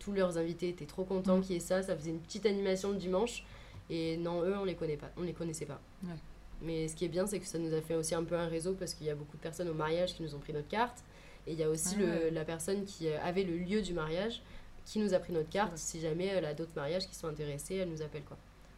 tous 0.00 0.12
leurs 0.12 0.36
invités 0.36 0.68
étaient 0.70 0.86
trop 0.86 1.04
contents 1.04 1.38
Mm. 1.38 1.42
qu'il 1.42 1.52
y 1.52 1.56
ait 1.56 1.60
ça. 1.60 1.82
Ça 1.84 1.94
faisait 1.96 2.10
une 2.10 2.18
petite 2.18 2.44
animation 2.46 2.90
le 2.90 2.96
dimanche. 2.96 3.44
Et 3.88 4.16
non, 4.16 4.42
eux, 4.42 4.54
on 4.58 4.64
les 4.64 4.74
connaît 4.74 4.96
pas. 4.96 5.10
On 5.16 5.22
les 5.22 5.32
connaissait 5.32 5.66
pas. 5.66 5.80
Ouais. 6.04 6.14
Mais 6.62 6.88
ce 6.88 6.96
qui 6.96 7.04
est 7.04 7.08
bien, 7.08 7.26
c'est 7.26 7.38
que 7.38 7.46
ça 7.46 7.58
nous 7.58 7.72
a 7.72 7.80
fait 7.80 7.94
aussi 7.94 8.14
un 8.14 8.24
peu 8.24 8.34
un 8.36 8.46
réseau 8.48 8.74
parce 8.74 8.94
qu'il 8.94 9.06
y 9.06 9.10
a 9.10 9.14
beaucoup 9.14 9.36
de 9.36 9.42
personnes 9.42 9.68
au 9.68 9.74
mariage 9.74 10.14
qui 10.14 10.22
nous 10.22 10.34
ont 10.34 10.38
pris 10.40 10.52
notre 10.52 10.68
carte. 10.68 11.04
Et 11.46 11.52
il 11.52 11.58
y 11.58 11.62
a 11.64 11.70
aussi 11.70 11.94
Ah 11.98 12.00
le- 12.00 12.06
ouais. 12.06 12.30
la 12.30 12.44
personne 12.44 12.84
qui 12.84 13.08
euh, 13.08 13.18
avait 13.22 13.44
le 13.44 13.56
lieu 13.56 13.80
du 13.82 13.94
mariage 13.94 14.42
qui 14.84 14.98
nous 14.98 15.14
a 15.14 15.18
pris 15.18 15.32
notre 15.32 15.48
carte. 15.48 15.76
Si 15.78 16.00
jamais 16.00 16.26
elle 16.26 16.44
a 16.44 16.54
d'autres 16.54 16.74
mariages 16.76 17.06
qui 17.08 17.14
sont 17.14 17.28
intéressés, 17.28 17.76
elle 17.76 17.88
nous 17.90 18.02
appelle 18.02 18.22
quoi. 18.24 18.36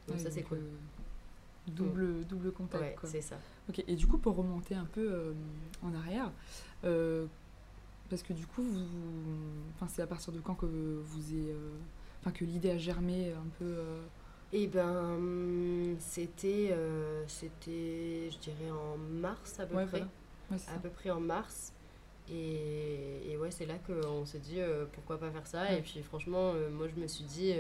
Donc 0.09 0.19
ça, 0.21 0.31
c'est 0.31 0.43
cool. 0.43 0.59
euh, 0.59 0.63
double, 1.69 2.25
double 2.25 2.53
contact. 2.53 2.83
Ouais, 3.03 3.09
c'est 3.11 3.21
ça. 3.21 3.37
Ok, 3.69 3.83
et 3.87 3.95
du 3.95 4.07
coup, 4.07 4.19
pour 4.19 4.35
remonter 4.37 4.75
un 4.75 4.85
peu 4.87 5.13
euh, 5.13 5.33
en 5.83 5.95
arrière, 5.95 6.31
euh, 6.85 7.27
parce 8.13 8.23
que 8.23 8.35
du 8.35 8.47
coup, 8.47 8.63
vous, 8.63 8.85
enfin, 9.75 9.87
c'est 9.89 10.03
à 10.03 10.07
partir 10.07 10.35
de 10.35 10.41
quand 10.41 10.55
que 10.55 10.67
vous 10.67 11.35
est, 11.35 11.51
euh, 11.51 11.71
enfin, 12.21 12.31
que 12.31 12.45
l'idée 12.45 12.71
a 12.71 12.77
germé 12.77 13.33
un 13.33 13.49
peu. 13.59 13.65
euh, 13.65 14.03
Et 14.53 14.67
ben, 14.67 15.97
c'était, 15.99 16.69
euh, 16.73 17.25
c'était, 17.27 18.29
je 18.31 18.37
dirais 18.39 18.71
en 18.71 18.99
mars 18.99 19.59
à 19.61 19.65
peu 19.65 19.77
Ouais, 19.77 19.87
près. 19.87 19.99
voilà. 20.01 20.05
Ouais, 20.51 20.59
c'est 20.59 20.71
À 20.71 20.75
ça. 20.75 20.81
peu 20.81 20.91
près 20.91 21.09
en 21.09 21.21
mars. 21.21 21.73
Et, 22.31 23.31
et 23.33 23.37
ouais, 23.39 23.51
c'est 23.51 23.65
là 23.65 23.77
qu'on 23.87 24.27
s'est 24.27 24.41
dit 24.41 24.61
euh, 24.61 24.85
pourquoi 24.93 25.19
pas 25.19 25.31
faire 25.31 25.47
ça. 25.47 25.63
Ouais. 25.63 25.79
Et 25.79 25.81
puis 25.83 26.03
franchement, 26.03 26.53
euh, 26.55 26.69
moi 26.71 26.89
je 26.95 27.01
me 27.01 27.07
suis 27.07 27.25
dit, 27.25 27.55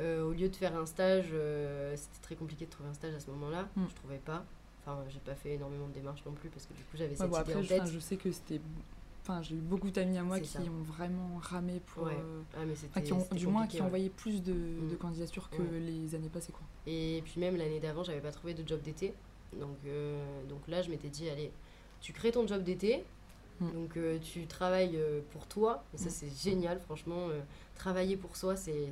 au 0.00 0.32
lieu 0.32 0.48
de 0.48 0.56
faire 0.56 0.76
un 0.76 0.86
stage, 0.86 1.32
c'était 1.94 2.22
très 2.22 2.34
compliqué 2.34 2.64
de 2.66 2.70
trouver 2.70 2.88
un 2.88 2.94
stage 2.94 3.14
à 3.14 3.20
ce 3.20 3.30
moment-là. 3.30 3.68
Mm. 3.76 3.84
Je 3.88 3.94
trouvais 3.94 4.18
pas. 4.18 4.44
Enfin, 4.84 4.98
j'ai 5.10 5.20
pas 5.20 5.36
fait 5.36 5.50
énormément 5.54 5.86
de 5.86 5.92
démarches 5.92 6.24
non 6.26 6.32
plus 6.32 6.48
parce 6.48 6.66
que 6.66 6.72
du 6.72 6.82
coup 6.82 6.96
j'avais 6.96 7.14
cette 7.14 7.28
bon, 7.30 7.38
idée 7.40 7.52
après, 7.52 7.54
en 7.54 7.64
tête. 7.84 7.86
je 7.86 8.00
sais 8.00 8.16
que 8.16 8.32
c'était. 8.32 8.60
Enfin, 9.30 9.42
j'ai 9.42 9.54
eu 9.54 9.58
beaucoup 9.60 9.90
d'amis 9.90 10.18
à 10.18 10.22
moi 10.22 10.40
qui 10.40 10.48
ça. 10.48 10.58
ont 10.60 10.82
vraiment 10.82 11.38
ramé 11.40 11.80
pour. 11.86 12.04
Ouais. 12.04 12.12
euh, 12.18 12.42
Ah, 12.54 12.64
mais 12.66 12.72
enfin, 12.72 13.00
qui 13.00 13.12
ont, 13.12 13.26
du 13.32 13.46
moins, 13.46 13.66
qui 13.66 13.76
ont 13.76 13.80
ouais. 13.80 13.86
envoyé 13.86 14.08
plus 14.10 14.42
de, 14.42 14.52
de 14.52 14.94
Mm. 14.94 14.98
candidatures 14.98 15.48
que 15.50 15.62
Ouais. 15.62 15.78
les 15.80 16.14
années 16.14 16.28
passées, 16.28 16.52
quoi. 16.52 16.62
Et 16.86 17.22
puis 17.24 17.38
même 17.40 17.56
l'année 17.56 17.78
d'avant, 17.80 18.02
j'avais 18.02 18.20
pas 18.20 18.32
trouvé 18.32 18.54
de 18.54 18.66
job 18.66 18.80
d'été. 18.82 19.14
Donc, 19.58 19.76
euh, 19.86 20.18
donc 20.48 20.66
là, 20.68 20.82
je 20.82 20.90
m'étais 20.90 21.08
dit, 21.08 21.28
allez, 21.30 21.52
tu 22.00 22.12
crées 22.12 22.32
ton 22.32 22.46
job 22.46 22.62
d'été. 22.64 23.04
Mm. 23.60 23.72
Donc 23.72 23.96
euh, 23.96 24.18
tu 24.20 24.46
travailles 24.46 24.98
pour 25.32 25.46
toi. 25.46 25.84
Et 25.94 25.98
ça, 25.98 26.06
Mm. 26.08 26.12
c'est 26.12 26.42
génial, 26.50 26.80
franchement. 26.80 27.28
euh, 27.28 27.40
travailler 27.76 28.16
pour 28.16 28.36
soi, 28.36 28.56
c'est 28.56 28.90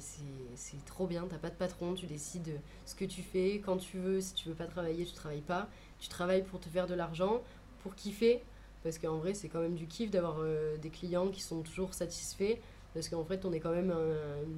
trop 0.87 1.07
bien. 1.07 1.27
T'as 1.29 1.39
pas 1.39 1.51
de 1.51 1.55
patron, 1.57 1.95
tu 1.95 2.07
décides 2.07 2.61
ce 2.87 2.95
que 2.95 3.05
tu 3.05 3.23
fais, 3.23 3.61
quand 3.65 3.77
tu 3.79 3.99
veux. 3.99 4.21
Si 4.21 4.35
tu 4.35 4.49
veux 4.49 4.55
pas 4.55 4.67
travailler, 4.67 5.05
tu 5.05 5.13
travailles 5.15 5.41
pas. 5.43 5.69
Tu 5.99 6.09
travailles 6.09 6.43
pour 6.45 6.61
te 6.61 6.69
faire 6.69 6.87
de 6.87 6.95
l'argent, 6.95 7.43
pour 7.83 7.95
kiffer. 7.97 8.41
Parce 8.83 8.99
qu'en 8.99 9.19
vrai, 9.19 9.35
c'est 9.35 9.49
quand 9.49 9.61
même 9.61 9.75
du 9.75 9.87
kiff 9.87 10.11
d'avoir 10.11 10.37
euh, 10.41 10.77
des 10.79 10.91
clients 10.91 11.29
qui 11.29 11.43
sont 11.43 11.63
toujours 11.63 11.95
satisfaits. 11.95 12.57
Parce 12.95 13.09
qu'en 13.09 13.25
fait, 13.25 13.45
on 13.45 13.53
est 13.53 13.61
quand 13.61 13.73
même 13.73 13.95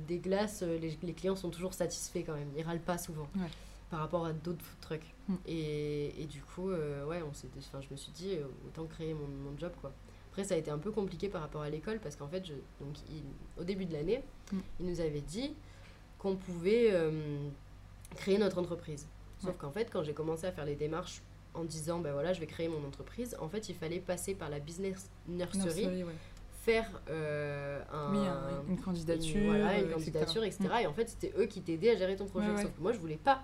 des 0.07 0.19
glaces, 0.19 0.63
euh, 0.63 0.79
les, 0.79 0.97
les 1.03 1.13
clients 1.15 1.37
sont 1.37 1.51
toujours 1.51 1.75
satisfaits 1.75 2.21
quand 2.25 2.35
même. 2.35 2.49
Ils 2.57 2.63
râlent 2.63 2.81
pas 2.81 2.97
souvent 2.99 3.27
Ouais. 3.37 3.49
par 3.91 4.01
rapport 4.01 4.25
à 4.25 4.33
d'autres 4.33 4.65
food 4.65 4.81
trucks. 4.81 5.15
Mm. 5.29 5.35
Et, 5.47 6.23
et 6.23 6.27
du 6.27 6.41
coup, 6.43 6.71
euh, 6.71 7.05
ouais, 7.07 7.23
on 7.23 7.33
s'est, 7.35 7.49
enfin, 7.59 7.81
je 7.81 7.89
me 7.91 7.97
suis 7.97 8.13
dit, 8.13 8.37
autant 8.67 8.87
créer 8.87 9.15
mon, 9.15 9.27
mon 9.27 9.59
job, 9.59 9.73
quoi. 9.81 9.93
Après, 10.31 10.45
ça 10.45 10.55
a 10.55 10.59
été 10.59 10.71
un 10.71 10.79
peu 10.79 10.93
compliqué 10.93 11.29
par 11.29 11.41
rapport 11.43 11.63
à 11.63 11.71
l'école 11.71 11.99
parce 11.99 12.15
qu'en 12.15 12.29
fait, 12.29 12.47
je, 12.47 12.53
donc, 12.85 12.95
il- 13.11 13.61
au 13.61 13.65
début 13.65 13.85
de 13.85 13.93
l'année, 13.93 14.23
Mm. 14.53 14.59
il 14.81 14.87
nous 14.87 15.01
avait 15.01 15.21
dit 15.23 15.53
qu'on 16.19 16.37
pouvait 16.37 16.93
créer 18.17 18.39
notre 18.39 18.59
entreprise. 18.59 19.07
Sauf 19.39 19.51
Ouais. 19.51 19.57
qu'en 19.59 19.71
fait, 19.73 19.89
quand 19.91 20.03
j'ai 20.05 20.13
commencé 20.15 20.47
à 20.47 20.53
faire 20.53 20.65
les 20.67 20.77
démarches 20.77 21.23
en 21.55 21.65
disant, 21.65 21.99
ben 21.99 22.13
voilà, 22.13 22.33
je 22.33 22.41
vais 22.41 22.47
créer 22.47 22.69
mon 22.69 22.85
entreprise, 22.87 23.37
en 23.41 23.49
fait, 23.49 23.69
il 23.69 23.75
fallait 23.75 23.99
passer 24.01 24.35
par 24.35 24.49
la 24.51 24.61
business 24.61 25.11
nursery, 25.29 25.65
Nursery, 25.65 26.05
ouais. 26.05 26.13
faire 26.63 26.89
euh, 27.11 27.81
un, 27.93 28.13
Oui, 28.13 28.27
un- 28.27 28.71
une 28.71 28.79
candidature. 28.81 29.37
une, 29.37 29.47
voilà, 29.49 29.79
une 29.79 29.87
euh, 29.89 29.93
candidature, 29.95 30.45
etc. 30.45 30.65
Mm. 30.65 30.83
Et 30.83 30.87
en 30.87 30.93
fait, 30.93 31.09
c'était 31.09 31.33
eux 31.39 31.47
qui 31.47 31.61
t'aidaient 31.61 31.91
à 31.91 31.97
gérer 31.97 32.17
ton 32.17 32.27
projet. 32.27 32.47
Ouais, 32.49 32.55
ouais. 32.57 32.63
Sauf 32.63 32.73
que 32.77 32.81
moi, 32.81 32.93
je 32.93 32.99
voulais 32.99 33.17
pas 33.23 33.43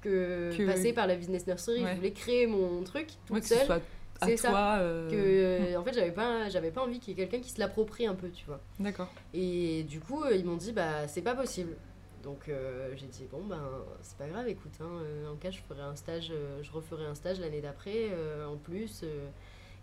que, 0.00 0.56
Que- 0.56 0.66
passer 0.66 0.92
par 0.92 1.06
la 1.06 1.16
business 1.16 1.46
nursery. 1.46 1.84
Je 1.86 1.96
voulais 1.96 2.12
créer 2.12 2.46
mon 2.46 2.82
truc 2.82 3.08
toute 3.26 3.40
que 3.40 3.46
seule. 3.46 3.80
c'est 4.22 4.36
ça, 4.36 4.48
toi. 4.50 4.76
euh, 4.80 5.10
Que, 5.10 5.76
en 5.76 5.84
fait, 5.84 5.92
j'avais 5.94 6.12
pas, 6.12 6.48
j'avais 6.48 6.70
pas 6.70 6.82
envie 6.82 7.00
qu'il 7.00 7.16
y 7.18 7.20
ait 7.22 7.26
quelqu'un 7.26 7.42
qui 7.44 7.50
se 7.50 7.58
l'approprie 7.60 8.06
un 8.06 8.14
peu, 8.14 8.30
tu 8.30 8.44
vois. 8.46 8.60
D'accord. 8.78 9.12
Et 9.34 9.82
du 9.84 10.00
coup, 10.00 10.22
ils 10.32 10.44
m'ont 10.44 10.56
dit, 10.56 10.72
bah, 10.72 11.08
c'est 11.08 11.22
pas 11.22 11.34
possible. 11.34 11.76
Donc, 12.24 12.48
euh, 12.48 12.90
j'ai 12.96 13.06
dit, 13.06 13.26
bon, 13.30 13.42
ben, 13.44 13.60
c'est 14.02 14.16
pas 14.16 14.26
grave, 14.26 14.48
écoute, 14.48 14.72
hein, 14.80 14.88
euh, 15.02 15.30
en 15.30 15.36
cas, 15.36 15.50
je 15.50 15.60
ferai 15.60 15.82
un 15.82 15.94
stage, 15.94 16.28
euh, 16.30 16.62
je 16.62 16.72
referai 16.72 17.04
un 17.04 17.14
stage 17.14 17.38
l'année 17.38 17.60
d'après, 17.60 18.08
en 18.48 18.56
plus. 18.56 19.04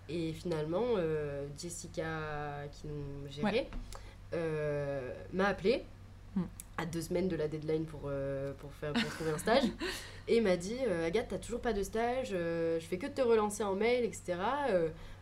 et 0.10 0.34
finalement, 0.34 0.96
Jessica, 1.58 2.68
qui 2.72 2.88
nous 2.88 3.30
gérait, 3.30 3.70
m'a 5.32 5.46
appelé 5.46 5.86
Hmm. 6.34 6.44
à 6.78 6.86
deux 6.86 7.02
semaines 7.02 7.28
de 7.28 7.36
la 7.36 7.50
deadline 7.50 7.84
pour, 7.84 8.10
pour, 8.60 8.74
faire, 8.80 8.94
pour 8.94 9.10
trouver 9.10 9.32
un 9.32 9.38
stage. 9.38 9.64
et 10.30 10.40
m'a 10.40 10.56
dit, 10.56 10.80
Agathe, 11.06 11.28
t'as 11.30 11.38
toujours 11.38 11.60
pas 11.60 11.74
de 11.74 11.84
stage, 11.84 12.30
je 12.30 12.86
fais 12.90 12.98
que 12.98 13.08
de 13.08 13.12
te 13.12 13.22
relancer 13.22 13.64
en 13.64 13.76
mail, 13.76 14.06
etc. 14.06 14.38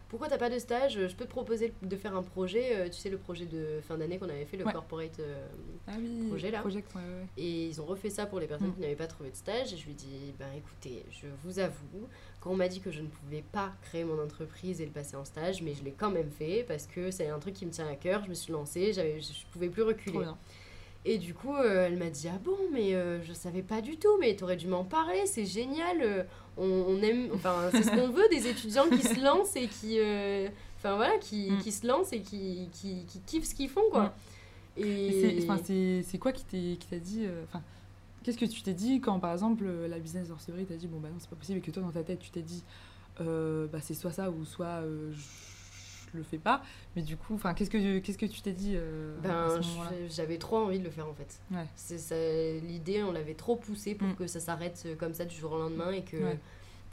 Pourquoi 0.10 0.28
t'as 0.28 0.38
pas 0.39 0.50
de 0.50 0.58
stage? 0.58 0.93
Je 1.08 1.15
peux 1.15 1.26
te 1.26 1.30
proposer 1.30 1.72
de 1.84 1.95
faire 1.95 2.15
un 2.15 2.24
projet, 2.24 2.76
euh, 2.76 2.86
tu 2.89 2.93
sais, 3.00 3.10
le 3.10 3.17
projet 3.19 3.45
de 3.45 3.80
fin 3.88 3.95
d'année 3.98 4.17
qu'on 4.17 4.28
avait 4.28 4.45
fait, 4.45 4.58
le 4.58 4.65
Ouais. 4.65 4.74
corporate 4.74 5.19
euh, 5.19 5.48
Ah 5.88 5.93
oui, 6.00 6.26
projet, 6.28 6.50
là. 6.50 6.62
project, 6.62 6.93
ouais, 6.95 7.02
ouais. 7.02 7.26
Et 7.38 7.67
ils 7.67 7.80
ont 7.80 7.86
refait 7.86 8.10
ça 8.10 8.26
pour 8.26 8.39
les 8.39 8.48
personnes 8.48 8.69
Mm. 8.69 8.74
qui 8.74 8.82
n'avaient 8.82 8.95
pas 8.95 9.06
trouvé 9.08 9.30
de 9.30 9.36
stage. 9.36 9.72
Et 9.72 9.78
je 9.78 9.86
lui 9.86 9.93
dis, 9.93 10.34
ben 10.39 10.48
écoutez, 10.58 11.06
je 11.12 11.28
vous 11.43 11.60
avoue, 11.60 12.08
quand 12.41 12.50
on 12.52 12.56
m'a 12.56 12.67
dit 12.67 12.80
que 12.82 12.89
je 12.91 13.02
ne 13.04 13.08
pouvais 13.08 13.43
pas 13.52 13.72
créer 13.84 14.04
mon 14.04 14.19
entreprise 14.22 14.82
et 14.82 14.86
le 14.86 14.91
passer 14.91 15.15
en 15.15 15.26
stage, 15.26 15.62
mais 15.62 15.76
je 15.76 15.84
l'ai 15.84 15.91
quand 15.93 16.10
même 16.12 16.32
fait 16.32 16.65
parce 16.67 16.88
que 16.88 17.12
c'est 17.12 17.28
un 17.30 17.38
truc 17.39 17.54
qui 17.54 17.67
me 17.67 17.72
tient 17.72 17.88
à 17.88 17.95
cœur. 17.95 18.24
Je 18.24 18.30
me 18.30 18.34
suis 18.34 18.52
lancée, 18.52 18.93
j'avais, 18.93 19.22
je 19.22 19.30
ne 19.30 19.52
pouvais 19.54 19.69
plus 19.69 19.84
reculer. 19.84 20.12
Trop 20.13 20.22
bien. 20.24 20.38
Et 21.05 21.17
du 21.17 21.33
coup, 21.33 21.55
euh, 21.55 21.88
elle 21.88 21.97
m'a 21.97 22.09
dit 22.09 22.27
Ah 22.27 22.38
bon, 22.43 22.57
mais 22.73 22.93
euh, 22.93 23.21
je 23.23 23.33
savais 23.33 23.62
pas 23.62 23.81
du 23.81 23.97
tout, 23.97 24.17
mais 24.19 24.35
t'aurais 24.35 24.57
dû 24.57 24.67
m'en 24.67 24.83
parler, 24.83 25.25
c'est 25.25 25.45
génial. 25.45 26.01
euh, 26.01 26.23
on, 26.57 26.65
on 26.89 27.01
aime, 27.01 27.29
enfin, 27.33 27.69
c'est 27.71 27.83
ce 27.83 27.89
qu'on 27.91 28.09
veut 28.09 28.27
des 28.29 28.47
étudiants 28.47 28.89
qui 28.89 29.01
se 29.01 29.23
lancent 29.23 29.55
et 29.55 29.67
qui, 29.67 29.97
euh, 29.99 30.49
enfin 30.77 30.95
voilà, 30.97 31.17
qui, 31.17 31.51
Mm. 31.51 31.57
qui 31.59 31.71
se 31.71 31.88
lancent 31.88 32.12
et 32.12 32.19
qui, 32.19 32.67
qui, 32.73 33.05
qui 33.05 33.19
kiffent 33.25 33.45
ce 33.45 33.55
qu'ils 33.55 33.69
font, 33.69 33.89
quoi. 33.91 34.13
Et 34.75 34.81
Et, 35.07 35.41
c'est- 35.41 36.17
quoi 36.19 36.31
qui 36.33 36.43
t'a 36.89 36.97
dit 36.99 37.25
Enfin, 37.45 37.62
qu'est-ce 38.23 38.38
que 38.38 38.45
tu 38.45 38.62
t'es 38.62 38.73
dit 38.73 38.99
quand, 38.99 39.19
par 39.19 39.31
exemple, 39.31 39.65
la 39.65 39.99
business 39.99 40.27
d'Orseverie 40.27 40.65
t'a 40.65 40.75
dit 40.75 40.88
bon 40.88 40.99
bah 40.99 41.07
non 41.09 41.15
c'est 41.19 41.29
pas 41.29 41.35
possible 41.38 41.59
et 41.59 41.62
que 41.62 41.71
toi 41.71 41.81
dans 41.81 41.91
ta 41.91 42.03
tête 42.03 42.19
tu 42.19 42.29
t'es 42.29 42.41
dit 42.41 42.63
bah 43.19 43.79
c'est 43.81 43.93
soit 43.93 44.12
ça 44.12 44.29
ou 44.31 44.45
soit 44.45 44.81
je, 45.12 45.21
je 46.12 46.17
le 46.17 46.24
fais 46.24 46.38
pas. 46.38 46.62
Mais 46.95 47.02
du 47.02 47.17
coup, 47.17 47.36
enfin 47.36 47.54
qu'est-ce 47.54 47.69
que 47.69 48.00
qu'est-ce 48.00 48.17
que 48.17 48.26
tu 48.26 48.41
t'es 48.41 48.52
dit 48.54 48.74
euh, 48.76 49.15
ben, 49.22 49.60
j'avais 50.10 50.38
trop 50.38 50.58
envie 50.58 50.80
de 50.80 50.84
le 50.86 50.89
faire 50.89 51.08
en 51.08 51.13
fait. 51.13 51.39
Ouais. 51.52 51.65
C'est 51.76 51.98
ça, 51.98 52.15
l'idée, 52.65 53.04
on 53.04 53.12
l'avait 53.12 53.34
trop 53.36 53.56
poussée 53.56 53.95
pour 53.95 54.08
Mm. 54.10 54.15
que 54.15 54.28
ça 54.28 54.39
s'arrête 54.39 54.84
euh, 54.86 54.95
comme 54.95 55.13
ça 55.13 55.26
du 55.26 55.36
jour 55.36 55.52
au 55.54 55.58
lendemain 55.60 55.91
et 55.91 56.04
que. 56.04 56.17
Ouais. 56.17 56.39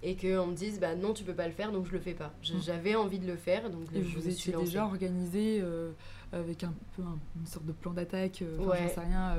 Et 0.02 0.14
qu'on 0.14 0.46
me 0.48 0.54
dise, 0.54 0.78
bah 0.78 0.94
non, 0.94 1.14
tu 1.14 1.24
peux 1.24 1.32
pas 1.34 1.46
le 1.48 1.54
faire, 1.54 1.72
donc 1.72 1.86
je 1.86 1.92
le 1.92 1.98
fais 2.00 2.12
pas. 2.12 2.30
Je- 2.42 2.52
Mm. 2.54 2.60
J'avais 2.62 2.94
envie 2.96 3.18
de 3.18 3.26
le 3.26 3.36
faire, 3.36 3.70
donc 3.70 3.86
Et 3.94 4.02
je 4.04 4.18
vous 4.18 4.28
étiez 4.28 4.52
déjà 4.52 4.84
organisé 4.84 5.58
euh, 5.62 5.90
avec 6.32 6.64
un 6.64 6.74
peu 6.94 7.02
un- 7.02 7.18
une 7.40 7.46
sorte 7.46 7.64
de 7.64 7.72
plan 7.72 7.92
d'attaque, 7.92 8.44
Ouais. 8.58 8.76
j'en 8.88 8.88
sais 8.94 9.00
rien. 9.00 9.38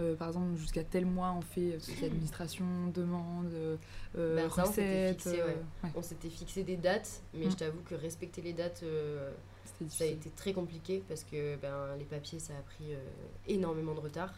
Euh, 0.00 0.02
euh, 0.12 0.16
par 0.16 0.28
exemple, 0.28 0.56
jusqu'à 0.56 0.84
tel 0.84 1.06
mois, 1.06 1.32
on 1.36 1.40
fait 1.40 1.60
euh, 1.60 1.74
tout 1.74 1.80
ce 1.80 1.90
qui 1.92 2.04
est 2.04 2.06
administration, 2.08 2.64
demande, 2.92 3.52
euh, 3.52 3.76
euh, 4.18 4.36
Ben, 4.36 4.50
ça, 4.50 4.64
on 4.66 4.72
s'était 4.72 5.08
fixé, 5.12 5.30
ouais. 5.30 5.42
ouais, 5.84 5.90
On 5.94 6.02
s'était 6.02 6.28
fixé 6.28 6.62
des 6.64 6.76
dates, 6.76 7.22
mais 7.32 7.46
Mm. 7.46 7.50
je 7.50 7.56
t'avoue 7.56 7.80
que 7.88 7.94
respecter 7.94 8.42
les 8.42 8.52
dates, 8.52 8.80
euh, 8.82 9.30
ça 9.88 10.04
a 10.04 10.06
été 10.06 10.30
très 10.30 10.52
compliqué 10.52 11.02
parce 11.08 11.24
que 11.24 11.56
ben, 11.56 11.96
les 11.98 12.04
papiers, 12.04 12.38
ça 12.38 12.52
a 12.54 12.62
pris 12.62 12.92
euh, 12.92 12.98
énormément 13.46 13.94
de 13.94 14.00
retard. 14.00 14.32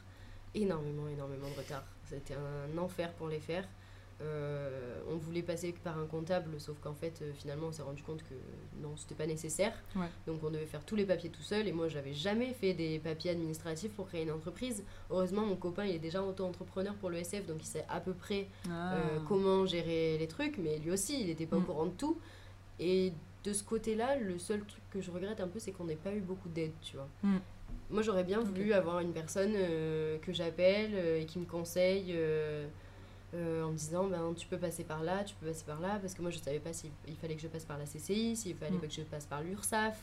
Énormément, 0.55 1.09
énormément 1.09 1.49
de 1.51 1.55
retard. 1.59 1.85
C'était 2.09 2.35
un 2.35 2.79
enfer 2.79 3.13
pour 3.15 3.29
les 3.29 3.41
faire. 3.41 3.69
Euh, 4.23 5.01
on 5.11 5.17
voulait 5.17 5.43
passer 5.43 5.73
par 5.85 5.99
un 5.99 6.07
comptable, 6.07 6.59
sauf 6.59 6.79
qu'en 6.81 6.95
fait, 6.95 7.21
euh, 7.21 7.33
finalement, 7.35 7.67
on 7.69 7.73
s'est 7.73 7.83
rendu 7.83 8.03
compte 8.03 8.23
que 8.23 8.35
non, 8.83 8.97
c'était 8.97 9.15
pas 9.15 9.27
nécessaire. 9.27 9.75
Ouais. 9.95 10.07
Donc, 10.27 10.43
on 10.43 10.51
devait 10.51 10.65
faire 10.67 10.85
tous 10.85 10.97
les 10.97 11.05
papiers 11.05 11.29
tout 11.29 11.43
seul. 11.43 11.69
Et 11.69 11.73
moi, 11.73 11.89
j'avais 11.89 12.15
jamais 12.15 12.55
fait 12.55 12.73
des 12.73 12.99
papiers 12.99 13.33
administratifs 13.33 13.93
pour 13.93 14.07
créer 14.09 14.23
une 14.23 14.31
entreprise. 14.31 14.85
Heureusement, 15.11 15.43
mon 15.43 15.57
copain, 15.57 15.85
il 15.85 15.95
est 15.95 15.99
déjà 16.01 16.23
auto-entrepreneur 16.23 16.95
pour 16.95 17.11
le 17.11 17.19
SF, 17.19 17.47
donc 17.47 17.59
il 17.63 17.67
sait 17.67 17.85
à 17.91 18.01
peu 18.01 18.15
près 18.15 18.47
Ah. 18.71 18.95
euh, 18.95 19.19
comment 19.29 19.67
gérer 19.67 20.17
les 20.19 20.29
trucs, 20.29 20.57
mais 20.59 20.79
lui 20.79 20.91
aussi, 20.93 21.21
il 21.21 21.27
n'était 21.27 21.47
pas 21.47 21.57
au 21.57 21.61
Mm. 21.61 21.65
courant 21.67 21.87
de 21.87 21.91
tout. 21.97 22.19
Et 22.81 23.13
de 23.45 23.53
ce 23.53 23.63
côté-là, 23.63 24.17
le 24.17 24.39
seul 24.39 24.61
truc 24.65 24.83
que 24.91 25.01
je 25.03 25.11
regrette 25.11 25.41
un 25.41 25.49
peu, 25.49 25.59
c'est 25.59 25.73
qu'on 25.73 25.85
n'ait 25.85 25.95
pas 25.95 26.13
eu 26.15 26.21
beaucoup 26.21 26.49
d'aide, 26.49 26.73
tu 26.81 26.97
vois. 26.97 27.09
Mm. 27.23 27.37
Moi, 27.91 28.03
j'aurais 28.03 28.25
bien 28.25 28.41
voulu 28.41 28.73
avoir 28.73 28.99
une 29.01 29.13
personne 29.13 29.53
que 29.53 30.33
j'appelle 30.33 30.95
et 31.21 31.27
qui 31.27 31.39
me 31.39 31.45
conseille 31.45 32.17
euh, 33.37 33.63
en 33.65 33.71
me 33.73 33.77
disant 33.77 34.07
ben, 34.07 34.33
tu 34.35 34.47
peux 34.49 34.59
passer 34.59 34.83
par 34.85 35.03
là, 35.03 35.23
tu 35.25 35.35
peux 35.37 35.47
passer 35.47 35.65
par 35.65 35.81
là, 35.81 35.99
parce 36.01 36.15
que 36.15 36.23
moi, 36.23 36.31
je 36.31 36.39
savais 36.39 36.59
pas 36.61 36.73
s'il 36.73 36.91
il 37.07 37.17
fallait 37.17 37.37
que 37.37 37.43
je 37.43 37.49
passe 37.49 37.65
par 37.65 37.79
la 37.79 37.85
CCI, 37.85 38.35
s'il 38.37 38.57
fallait 38.57 38.73
Mm. 38.77 38.81
pas 38.81 38.87
que 38.87 38.93
je 38.95 39.03
passe 39.03 39.27
par 39.27 39.43
l'URSSAF. 39.43 39.99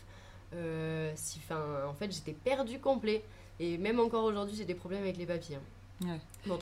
Euh, 0.53 1.11
si, 1.15 1.39
'fin, 1.39 1.85
en 1.87 1.93
fait, 1.93 2.11
j'étais 2.11 2.33
perdue 2.33 2.79
complet. 2.79 3.23
Et 3.59 3.77
même 3.77 3.99
encore 3.99 4.23
aujourd'hui, 4.25 4.55
j'ai 4.55 4.65
des 4.65 4.75
problèmes 4.75 5.01
avec 5.03 5.17
les 5.17 5.25
papiers. 5.25 5.55
hein. 5.57 5.61
Ouais. 6.05 6.19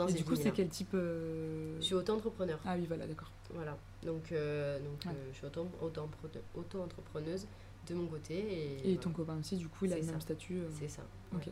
Et 0.09 0.13
du 0.13 0.23
coup, 0.23 0.35
c'est 0.35 0.45
là. 0.45 0.51
quel 0.51 0.69
type 0.69 0.91
euh, 0.93 1.75
Je 1.79 1.85
suis 1.85 1.95
auto-entrepreneur. 1.95 2.59
Ah 2.65 2.75
oui, 2.77 2.85
voilà, 2.87 3.07
d'accord. 3.07 3.31
Voilà, 3.53 3.77
donc, 4.03 4.31
euh, 4.31 4.77
donc 4.79 5.03
Ouais. 5.05 5.17
je 5.31 5.37
suis 5.37 5.45
auto- 5.47 5.67
auto- 5.81 6.09
auto-entrepreneuse 6.55 7.47
de 7.87 7.93
mon 7.95 8.07
côté. 8.07 8.33
Et, 8.35 8.73
Et 8.75 8.81
voilà, 8.83 8.97
ton 8.99 9.09
copain 9.11 9.37
aussi, 9.39 9.57
du 9.57 9.67
coup, 9.67 9.85
il 9.85 9.93
a 9.93 9.97
le 9.97 10.03
même 10.03 10.21
statut. 10.21 10.61
c'est 10.79 10.87
ça. 10.89 11.01
Ok. 11.35 11.49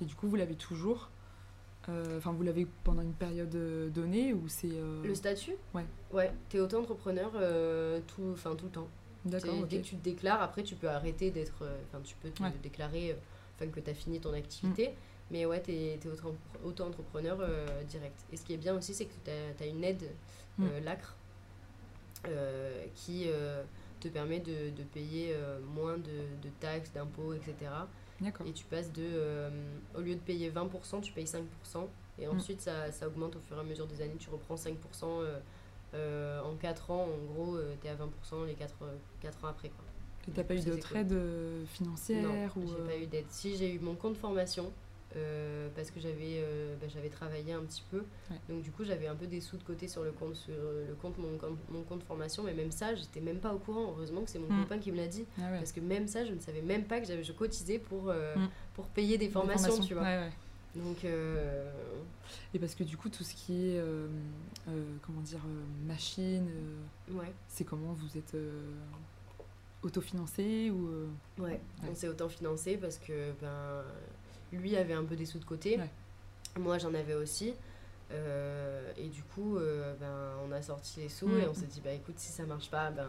Et 0.00 0.04
du 0.04 0.14
coup, 0.14 0.28
vous 0.28 0.36
l'avez 0.36 0.54
toujours 0.54 1.10
Enfin, 1.88 2.32
vous 2.32 2.42
l'avez 2.42 2.66
pendant 2.84 3.02
une 3.02 3.14
période 3.14 3.54
euh, 3.54 3.88
donnée 3.88 4.32
ou 4.34 4.46
c'est. 4.48 4.68
euh, 4.70 5.02
Le 5.04 5.14
statut? 5.14 5.54
Ouais. 5.74 5.84
Ouais, 6.12 6.30
t'es 6.48 6.60
auto-entrepreneur 6.60 7.30
euh, 7.34 8.00
tout, 8.06 8.34
tout 8.56 8.64
le 8.66 8.70
temps. 8.70 8.88
D'accord. 9.24 9.66
Dès 9.66 9.78
que 9.78 9.84
tu 9.86 9.96
te 9.96 10.04
déclares, 10.04 10.40
après 10.42 10.62
tu 10.62 10.74
peux 10.76 10.88
arrêter 10.88 11.30
d'être. 11.30 11.62
euh, 11.62 11.76
Enfin, 11.88 12.00
tu 12.04 12.14
peux 12.22 12.30
te 12.30 12.42
Ouais. 12.42 12.52
déclarer 12.62 13.16
euh, 13.60 13.66
que 13.66 13.80
tu 13.80 13.90
as 13.90 13.94
fini 13.94 14.20
ton 14.20 14.32
activité. 14.32 14.90
Mais 15.30 15.46
ouais, 15.46 15.60
t'es 15.60 15.94
es 15.94 16.06
auto- 16.06 16.34
auto-entrepreneur 16.64 17.38
euh, 17.40 17.82
direct. 17.84 18.18
Et 18.32 18.36
ce 18.36 18.44
qui 18.44 18.54
est 18.54 18.58
bien 18.58 18.74
aussi, 18.76 18.92
c'est 18.94 19.04
que 19.06 19.14
tu 19.24 19.62
as, 19.62 19.66
une 19.66 19.84
aide, 19.84 20.04
Mm. 20.58 20.64
euh, 20.64 20.80
l'ACRE, 20.80 21.14
euh, 22.28 22.84
qui 22.96 23.24
euh, 23.28 23.62
te 24.00 24.08
permet 24.08 24.40
de, 24.40 24.70
de 24.70 24.82
payer 24.82 25.32
euh, 25.34 25.60
moins 25.74 25.96
de, 25.96 26.02
de 26.42 26.48
taxes, 26.58 26.92
d'impôts, 26.92 27.32
etc. 27.34 27.54
Et 28.46 28.52
tu 28.52 28.64
passes 28.64 28.92
de. 28.92 29.02
euh, 29.02 29.50
au 29.96 30.00
lieu 30.00 30.14
de 30.14 30.20
payer 30.20 30.50
20%, 30.50 31.00
tu 31.00 31.12
payes 31.12 31.24
5%. 31.26 31.88
Et 32.18 32.26
Mm. 32.26 32.30
ensuite, 32.30 32.60
ça, 32.60 32.90
ça 32.92 33.06
augmente 33.08 33.36
au 33.36 33.40
fur 33.40 33.56
et 33.56 33.60
à 33.60 33.62
mesure 33.62 33.86
des 33.86 34.02
années. 34.02 34.16
Tu 34.18 34.28
reprends 34.30 34.56
5% 34.56 34.74
euh, 35.04 35.38
euh, 35.94 36.42
en 36.42 36.54
4 36.56 36.90
ans. 36.90 37.06
En 37.08 37.32
gros, 37.32 37.58
tu 37.80 37.86
es 37.86 37.90
à 37.90 37.94
20% 37.96 38.46
les 38.46 38.54
4, 38.54 38.74
ans 39.44 39.48
après. 39.48 39.68
Quoi. 39.70 39.84
Et 40.28 40.32
t'as 40.32 40.44
pas 40.44 40.54
eu 40.54 40.58
aides 40.58 41.12
euh, 41.12 41.64
financières 41.66 42.22
Non, 42.56 42.62
ou 42.62 42.68
j'ai 42.68 42.84
pas 42.86 42.96
eu 42.98 43.06
d'aide. 43.06 43.24
Si, 43.30 43.56
j'ai 43.56 43.74
eu 43.74 43.78
mon 43.78 43.94
compte 43.94 44.16
formation. 44.16 44.70
Euh, 45.16 45.68
parce 45.74 45.90
que 45.90 45.98
j'avais 45.98 46.38
euh, 46.38 46.76
bah, 46.80 46.86
j'avais 46.88 47.08
travaillé 47.08 47.52
un 47.52 47.62
petit 47.62 47.82
peu 47.90 48.04
Ouais. 48.30 48.36
donc 48.48 48.62
du 48.62 48.70
coup 48.70 48.84
j'avais 48.84 49.08
un 49.08 49.16
peu 49.16 49.26
des 49.26 49.40
sous 49.40 49.56
de 49.56 49.62
côté 49.64 49.88
sur 49.88 50.04
le 50.04 50.12
compte 50.12 50.36
sur 50.36 50.54
euh, 50.54 50.86
le 50.88 50.94
compte 50.94 51.18
mon, 51.18 51.36
compte 51.36 51.58
mon 51.68 51.82
compte 51.82 52.02
formation 52.04 52.44
mais 52.44 52.54
même 52.54 52.70
ça 52.70 52.94
j'étais 52.94 53.20
même 53.20 53.38
pas 53.40 53.52
au 53.52 53.58
courant 53.58 53.86
heureusement 53.90 54.22
que 54.22 54.30
c'est 54.30 54.38
mon 54.38 54.46
Mm. 54.52 54.62
copain 54.62 54.78
qui 54.78 54.92
me 54.92 54.96
l'a 54.98 55.08
dit 55.08 55.24
Ah 55.38 55.50
ouais. 55.50 55.58
parce 55.58 55.72
que 55.72 55.80
même 55.80 56.06
ça 56.06 56.24
je 56.24 56.32
ne 56.32 56.38
savais 56.38 56.62
même 56.62 56.84
pas 56.84 57.00
que 57.00 57.06
j'avais 57.06 57.24
je 57.24 57.32
cotisais 57.32 57.78
pour 57.80 58.08
euh, 58.08 58.36
Mm. 58.36 58.48
pour 58.74 58.86
payer 58.86 59.18
des 59.18 59.26
Des 59.26 59.32
formations, 59.32 59.80
tu 59.80 59.94
vois 59.94 60.02
Ouais, 60.04 60.30
donc 60.76 61.04
Et 62.54 62.58
parce 62.60 62.76
que 62.76 62.84
du 62.84 62.96
coup, 62.96 63.08
tout 63.08 63.24
ce 63.24 63.34
qui 63.34 63.70
est, 63.70 63.80
comment 65.02 65.20
dire, 65.22 65.40
machine, 65.86 66.48
c'est 67.48 67.64
comment 67.64 67.92
vous 67.92 68.16
êtes 68.16 68.36
autofinancé 69.82 70.70
ou 70.70 70.88
Ouais. 71.42 71.60
on 71.90 71.94
s'est 71.94 72.08
autant 72.08 72.28
financé 72.28 72.76
parce 72.76 72.98
que 72.98 73.32
ben, 73.40 73.82
lui 74.52 74.76
avait 74.76 74.94
un 74.94 75.04
peu 75.04 75.16
des 75.16 75.26
sous 75.26 75.38
de 75.38 75.44
côté. 75.44 75.78
Ouais. 75.78 75.90
Moi, 76.58 76.78
j'en 76.78 76.92
avais 76.94 77.14
aussi. 77.14 77.54
Euh, 78.12 78.90
et 78.96 79.06
du 79.08 79.22
coup, 79.22 79.56
euh, 79.56 79.94
ben, 80.00 80.32
on 80.48 80.52
a 80.52 80.60
sorti 80.62 81.00
les 81.00 81.08
sous 81.08 81.28
Mm. 81.28 81.38
et 81.40 81.46
on 81.48 81.54
s'est 81.54 81.66
dit, 81.66 81.80
bah 81.84 81.92
écoute, 81.92 82.16
si 82.18 82.32
ça 82.32 82.44
marche 82.44 82.68
pas, 82.70 82.90
ben, 82.90 83.06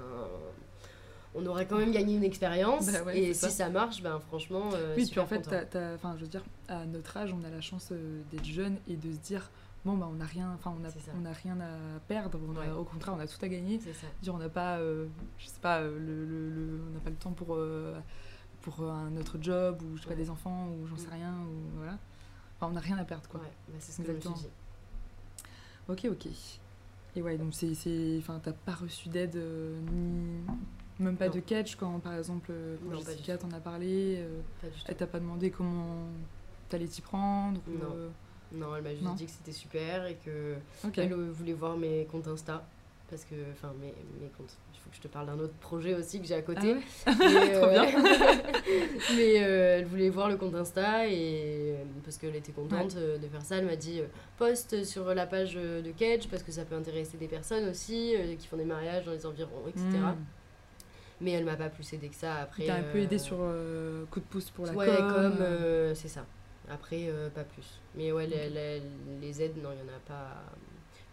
on 1.33 1.45
aurait 1.45 1.65
quand 1.65 1.77
même 1.77 1.91
gagné 1.91 2.15
une 2.17 2.23
expérience. 2.23 2.91
Bah 2.91 3.03
ouais, 3.03 3.17
et 3.19 3.33
si 3.33 3.39
ça. 3.41 3.49
ça 3.49 3.69
marche, 3.69 4.03
ben, 4.03 4.19
franchement, 4.27 4.69
euh, 4.73 4.93
Oui, 4.97 5.07
puis 5.09 5.19
en 5.19 5.25
fait, 5.25 5.41
t'as- 5.41 5.95
enfin, 5.95 6.15
je 6.17 6.21
veux 6.21 6.27
dire, 6.29 6.43
à 6.67 6.85
notre 6.85 7.15
âge, 7.17 7.33
on 7.33 7.43
a 7.45 7.49
la 7.49 7.61
chance 7.61 7.91
d'être 8.31 8.45
jeune 8.45 8.77
et 8.87 8.95
de 8.95 9.11
se 9.11 9.17
dire, 9.17 9.49
bon, 9.85 9.95
bah, 9.97 10.07
on 10.11 10.15
n'a 10.15 10.25
rien, 10.25 10.51
enfin, 10.53 10.75
on 10.79 10.85
a, 10.85 10.89
on 11.19 11.25
a 11.25 11.31
rien 11.33 11.57
à 11.61 11.99
perdre. 12.07 12.37
on 12.47 12.59
a- 12.59 12.75
au 12.75 12.83
contraire, 12.83 13.15
on 13.17 13.19
a 13.21 13.27
tout 13.27 13.43
à 13.43 13.47
gagner. 13.47 13.79
Ça. 13.79 14.07
Dire, 14.21 14.35
on 14.35 14.39
n'a 14.39 14.49
pas, 14.49 14.77
euh, 14.79 15.07
je 15.39 15.47
sais 15.47 15.59
pas, 15.61 15.81
le, 15.81 15.97
le- 15.97 16.49
le- 16.49 16.81
on 16.89 16.93
n'a 16.93 16.99
pas 16.99 17.09
le 17.09 17.15
temps 17.15 17.31
pour 17.31 17.55
euh, 17.55 17.97
pour 18.61 18.81
un 18.83 19.15
autre 19.17 19.37
job 19.41 19.81
ou 19.81 19.97
je 19.97 20.03
sais 20.03 20.07
pas 20.09 20.15
des 20.15 20.29
enfants 20.29 20.67
ou 20.69 20.87
j'en 20.87 20.97
sais 20.97 21.07
Mm. 21.07 21.13
rien 21.13 21.33
ou 21.41 21.77
voilà. 21.77 21.97
Enfin, 22.57 22.67
on 22.71 22.73
n'a 22.73 22.79
rien 22.81 22.97
à 22.97 23.03
perdre 23.05 23.27
quoi. 23.27 23.39
Ouais, 23.39 23.51
bah, 23.69 23.75
c'est 23.79 23.91
ce 23.91 23.97
que 24.01 24.07
je 24.07 24.11
me 24.13 24.19
suis 24.21 24.29
dit. 24.33 24.47
Ok, 25.87 26.05
ok. 26.09 26.27
Et 27.15 27.21
ouais, 27.21 27.37
donc 27.37 27.53
c'est, 27.53 28.17
enfin, 28.19 28.39
t'as 28.41 28.53
pas 28.53 28.73
reçu 28.73 29.09
d'aide 29.09 29.35
euh, 29.35 29.79
ni 29.91 30.41
même 30.99 31.17
pas 31.17 31.27
Non. 31.27 31.33
de 31.35 31.39
catch 31.39 31.75
quand 31.75 31.99
par 31.99 32.13
exemple 32.13 32.51
euh, 32.51 32.77
pas 32.77 32.95
du 32.97 33.05
Jessica 33.05 33.37
t'en 33.37 33.51
a 33.51 33.59
parlé. 33.59 34.17
euh, 34.19 34.39
Pas 34.61 34.67
du 34.67 34.73
tout. 34.73 34.85
elle 34.87 34.95
t'a 34.95 35.07
pas 35.07 35.19
demandé 35.19 35.49
comment 35.49 36.05
t'allais 36.69 36.87
t'y 36.87 37.01
prendre 37.01 37.59
ou, 37.67 37.71
Non. 37.71 37.93
euh, 37.95 38.09
Non, 38.53 38.75
elle 38.75 38.83
m'a 38.83 38.91
juste 38.91 39.03
Non. 39.03 39.13
dit 39.15 39.25
que 39.25 39.31
c'était 39.31 39.51
super 39.51 40.05
et 40.05 40.15
que. 40.23 40.55
Elle 40.95 41.11
euh, 41.13 41.31
voulait 41.31 41.53
voir 41.53 41.75
mes 41.77 42.05
comptes 42.05 42.27
Insta. 42.27 42.65
Parce 43.09 43.25
que, 43.25 43.35
enfin, 43.51 43.73
mes, 43.81 43.93
mes 44.21 44.29
comptes. 44.37 44.55
Que 44.91 44.97
je 44.97 45.01
te 45.03 45.07
parle 45.07 45.27
d'un 45.27 45.39
autre 45.39 45.53
projet 45.53 45.93
aussi 45.95 46.19
que 46.19 46.27
j'ai 46.27 46.35
à 46.35 46.39
Ah 46.39 46.41
côté. 46.41 46.73
ouais 46.73 46.81
Mais, 47.07 47.53
Trop 47.59 47.69
bien. 47.69 47.85
mais 49.15 49.41
euh, 49.43 49.77
elle 49.79 49.85
voulait 49.85 50.09
voir 50.09 50.27
le 50.29 50.35
compte 50.35 50.53
Insta 50.55 51.07
et 51.07 51.75
euh, 51.75 51.83
parce 52.03 52.17
qu'elle 52.17 52.35
était 52.35 52.51
contente 52.51 52.95
euh, 52.97 53.17
de 53.17 53.27
faire 53.27 53.41
ça. 53.41 53.55
Elle 53.57 53.65
m'a 53.65 53.75
dit 53.77 54.01
euh, 54.01 54.05
poste 54.37 54.83
sur 54.83 55.13
la 55.15 55.25
page 55.25 55.53
euh, 55.55 55.81
de 55.81 55.91
Kedge 55.91 56.27
parce 56.29 56.43
que 56.43 56.51
ça 56.51 56.65
peut 56.65 56.75
intéresser 56.75 57.17
des 57.17 57.27
personnes 57.29 57.69
aussi 57.69 58.15
euh, 58.15 58.35
qui 58.35 58.47
font 58.47 58.57
des 58.57 58.65
mariages 58.65 59.05
dans 59.05 59.13
les 59.13 59.25
environs, 59.25 59.65
etc. 59.69 59.85
Mm. 59.87 60.15
Mais 61.21 61.31
elle 61.31 61.45
m'a 61.45 61.55
pas 61.55 61.69
plus 61.69 61.93
aidé 61.93 62.09
que 62.09 62.15
ça. 62.15 62.35
Après, 62.37 62.65
T'as 62.65 62.75
un 62.75 62.83
peu 62.83 62.97
euh, 62.97 63.03
aidé 63.03 63.17
sur 63.17 63.37
euh, 63.39 64.03
coup 64.11 64.19
de 64.19 64.25
pouce 64.25 64.49
pour 64.49 64.65
la 64.65 64.73
ouais, 64.73 64.87
com. 64.87 65.07
comme 65.13 65.37
euh, 65.39 65.91
euh, 65.91 65.95
c'est 65.95 66.07
ça. 66.09 66.25
Après, 66.69 67.03
euh, 67.07 67.29
pas 67.29 67.43
plus. 67.43 67.79
Mais 67.95 68.11
ouais, 68.11 68.27
les, 68.27 68.49
les- 68.49 68.81
les 69.21 69.41
aides, 69.41 69.55
non, 69.61 69.69
il 69.71 69.83
n'y 69.85 69.89
en 69.89 69.95
a 69.95 69.99
pas. 70.05 70.43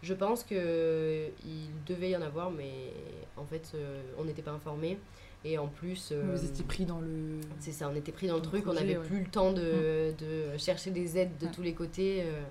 Je 0.01 0.13
pense 0.13 0.43
que 0.43 1.27
il 1.45 1.83
devait 1.85 2.11
y 2.11 2.15
en 2.15 2.21
avoir, 2.21 2.51
mais 2.51 2.93
en 3.37 3.45
fait, 3.45 3.71
euh, 3.75 4.01
on 4.17 4.23
n'était 4.25 4.41
pas 4.41 4.51
informés. 4.51 4.97
Et 5.45 5.57
en 5.57 5.67
plus. 5.67 6.11
Vous 6.11 6.45
étiez 6.45 6.65
pris 6.65 6.85
dans 6.85 6.99
le. 6.99 7.39
C'est 7.59 7.71
ça, 7.71 7.89
on 7.89 7.95
était 7.95 8.11
pris 8.11 8.27
dans 8.27 8.35
le 8.35 8.41
dans 8.41 8.45
le 8.45 8.51
truc, 8.51 8.67
on 8.67 8.73
n'avait 8.73 8.97
ouais. 8.97 9.05
plus 9.07 9.21
le 9.21 9.29
temps 9.29 9.53
de, 9.53 10.13
de 10.17 10.57
chercher 10.57 10.91
des 10.91 11.17
aides 11.17 11.37
de 11.39 11.45
Ouais. 11.45 11.51
tous 11.51 11.61
les 11.61 11.73
côtés. 11.73 12.23
euh, 12.23 12.41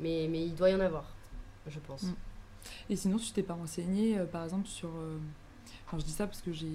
mais, 0.00 0.26
mais 0.30 0.44
il 0.44 0.54
doit 0.54 0.68
y 0.70 0.74
en 0.74 0.80
avoir, 0.80 1.04
je 1.68 1.78
pense. 1.78 2.02
Mm. 2.02 2.14
Et 2.90 2.96
sinon, 2.96 3.16
tu 3.18 3.30
t'es 3.30 3.44
pas 3.44 3.54
renseigné, 3.54 4.18
euh, 4.18 4.24
par 4.26 4.42
exemple, 4.44 4.66
sur. 4.66 4.88
euh, 4.88 5.18
Enfin, 5.86 5.98
je 5.98 6.04
dis 6.04 6.10
ça 6.12 6.26
parce 6.26 6.42
que 6.42 6.50
j'ai 6.52 6.66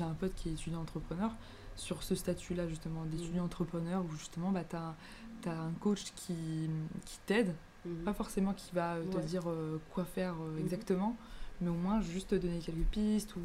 un 0.00 0.12
pote 0.14 0.34
qui 0.34 0.50
est 0.50 0.52
étudiant 0.52 0.80
entrepreneur. 0.80 1.30
Sur 1.76 2.02
ce 2.02 2.14
statut-là, 2.14 2.68
justement, 2.68 3.06
d'étudiant 3.06 3.44
entrepreneur, 3.44 4.04
où 4.04 4.14
justement, 4.14 4.50
bah, 4.50 4.64
tu 4.68 4.76
as, 4.76 4.94
un 5.50 5.72
coach 5.80 6.12
qui, 6.14 6.34
qui 7.06 7.18
t'aide, 7.24 7.54
Mhm. 7.84 8.04
pas 8.04 8.12
forcément 8.14 8.52
qui 8.52 8.70
va 8.74 8.94
euh, 8.94 9.04
te 9.04 9.16
Ouais. 9.16 9.22
dire 9.24 9.48
euh, 9.48 9.78
quoi 9.94 10.04
faire 10.04 10.34
euh, 10.34 10.52
Mhm. 10.52 10.58
exactement, 10.60 11.16
mais 11.60 11.68
au 11.70 11.74
moins 11.74 12.00
juste 12.00 12.30
te 12.30 12.34
donner 12.36 12.58
quelques 12.58 12.86
pistes 12.90 13.34
ou 13.36 13.40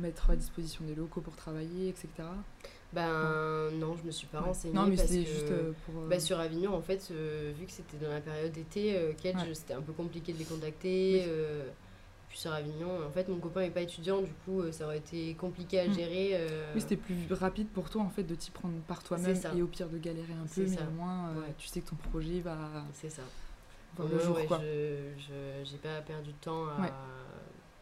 mettre 0.00 0.30
à 0.30 0.36
disposition 0.36 0.84
des 0.84 0.94
locaux 0.94 1.20
pour 1.20 1.36
travailler, 1.36 1.88
etc. 1.88 2.08
Ben 2.92 3.70
non, 3.78 3.96
je 3.96 4.04
me 4.06 4.10
suis 4.10 4.26
pas 4.26 4.40
Ouais. 4.40 4.46
renseignée. 4.46 4.74
Non, 4.74 4.86
mais 4.86 4.96
parce 4.96 5.08
c'était 5.08 5.24
que- 5.24 5.30
juste 5.30 5.46
pour. 5.84 6.02
euh, 6.02 6.08
Bah, 6.08 6.20
sur 6.20 6.38
Avignon, 6.38 6.74
en 6.74 6.80
fait, 6.80 7.08
euh, 7.10 7.52
vu 7.58 7.66
que 7.66 7.72
c'était 7.72 7.96
dans 7.98 8.08
la 8.10 8.20
période 8.20 8.52
d'été, 8.52 8.96
euh, 8.96 9.12
Ouais. 9.24 9.34
c'était 9.54 9.74
un 9.74 9.82
peu 9.82 9.92
compliqué 9.92 10.32
de 10.32 10.38
les 10.38 10.44
contacter. 10.44 11.24
Oui. 11.26 11.62
puis 12.28 12.38
sur 12.40 12.52
Avignon, 12.52 12.88
en 13.06 13.10
fait, 13.12 13.28
mon 13.28 13.38
copain 13.38 13.60
n'est 13.60 13.70
pas 13.70 13.82
étudiant, 13.82 14.20
du 14.20 14.32
coup, 14.44 14.60
ça 14.72 14.84
aurait 14.86 14.98
été 14.98 15.34
compliqué 15.34 15.78
à 15.78 15.86
Mm. 15.88 15.94
gérer. 15.94 16.40
Oui, 16.74 16.80
c'était 16.80 16.96
plus 16.96 17.14
rapide 17.32 17.68
pour 17.68 17.88
toi 17.88 18.02
en 18.02 18.08
fait 18.10 18.24
de 18.24 18.34
t'y 18.34 18.50
prendre 18.50 18.74
par 18.88 19.02
toi-même 19.04 19.36
et 19.56 19.62
au 19.62 19.66
pire 19.68 19.88
de 19.88 19.96
galérer 19.96 20.32
un 20.32 20.46
peu, 20.52 20.62
mais 20.62 20.66
ça. 20.76 20.80
au 20.88 20.90
moins 20.96 21.30
Ouais. 21.30 21.54
tu 21.56 21.68
sais 21.68 21.80
que 21.80 21.88
ton 21.90 21.94
projet 21.96 22.40
va 22.40 22.58
C'est 22.94 23.10
ça. 23.10 23.22
Ouais, 24.04 24.10
le 24.12 24.18
jour 24.20 24.38
quoi. 24.46 24.60
Je 24.60 25.64
j'ai 25.64 25.76
pas 25.78 26.00
perdu 26.02 26.30
de 26.32 26.36
temps 26.40 26.66
à, 26.68 26.84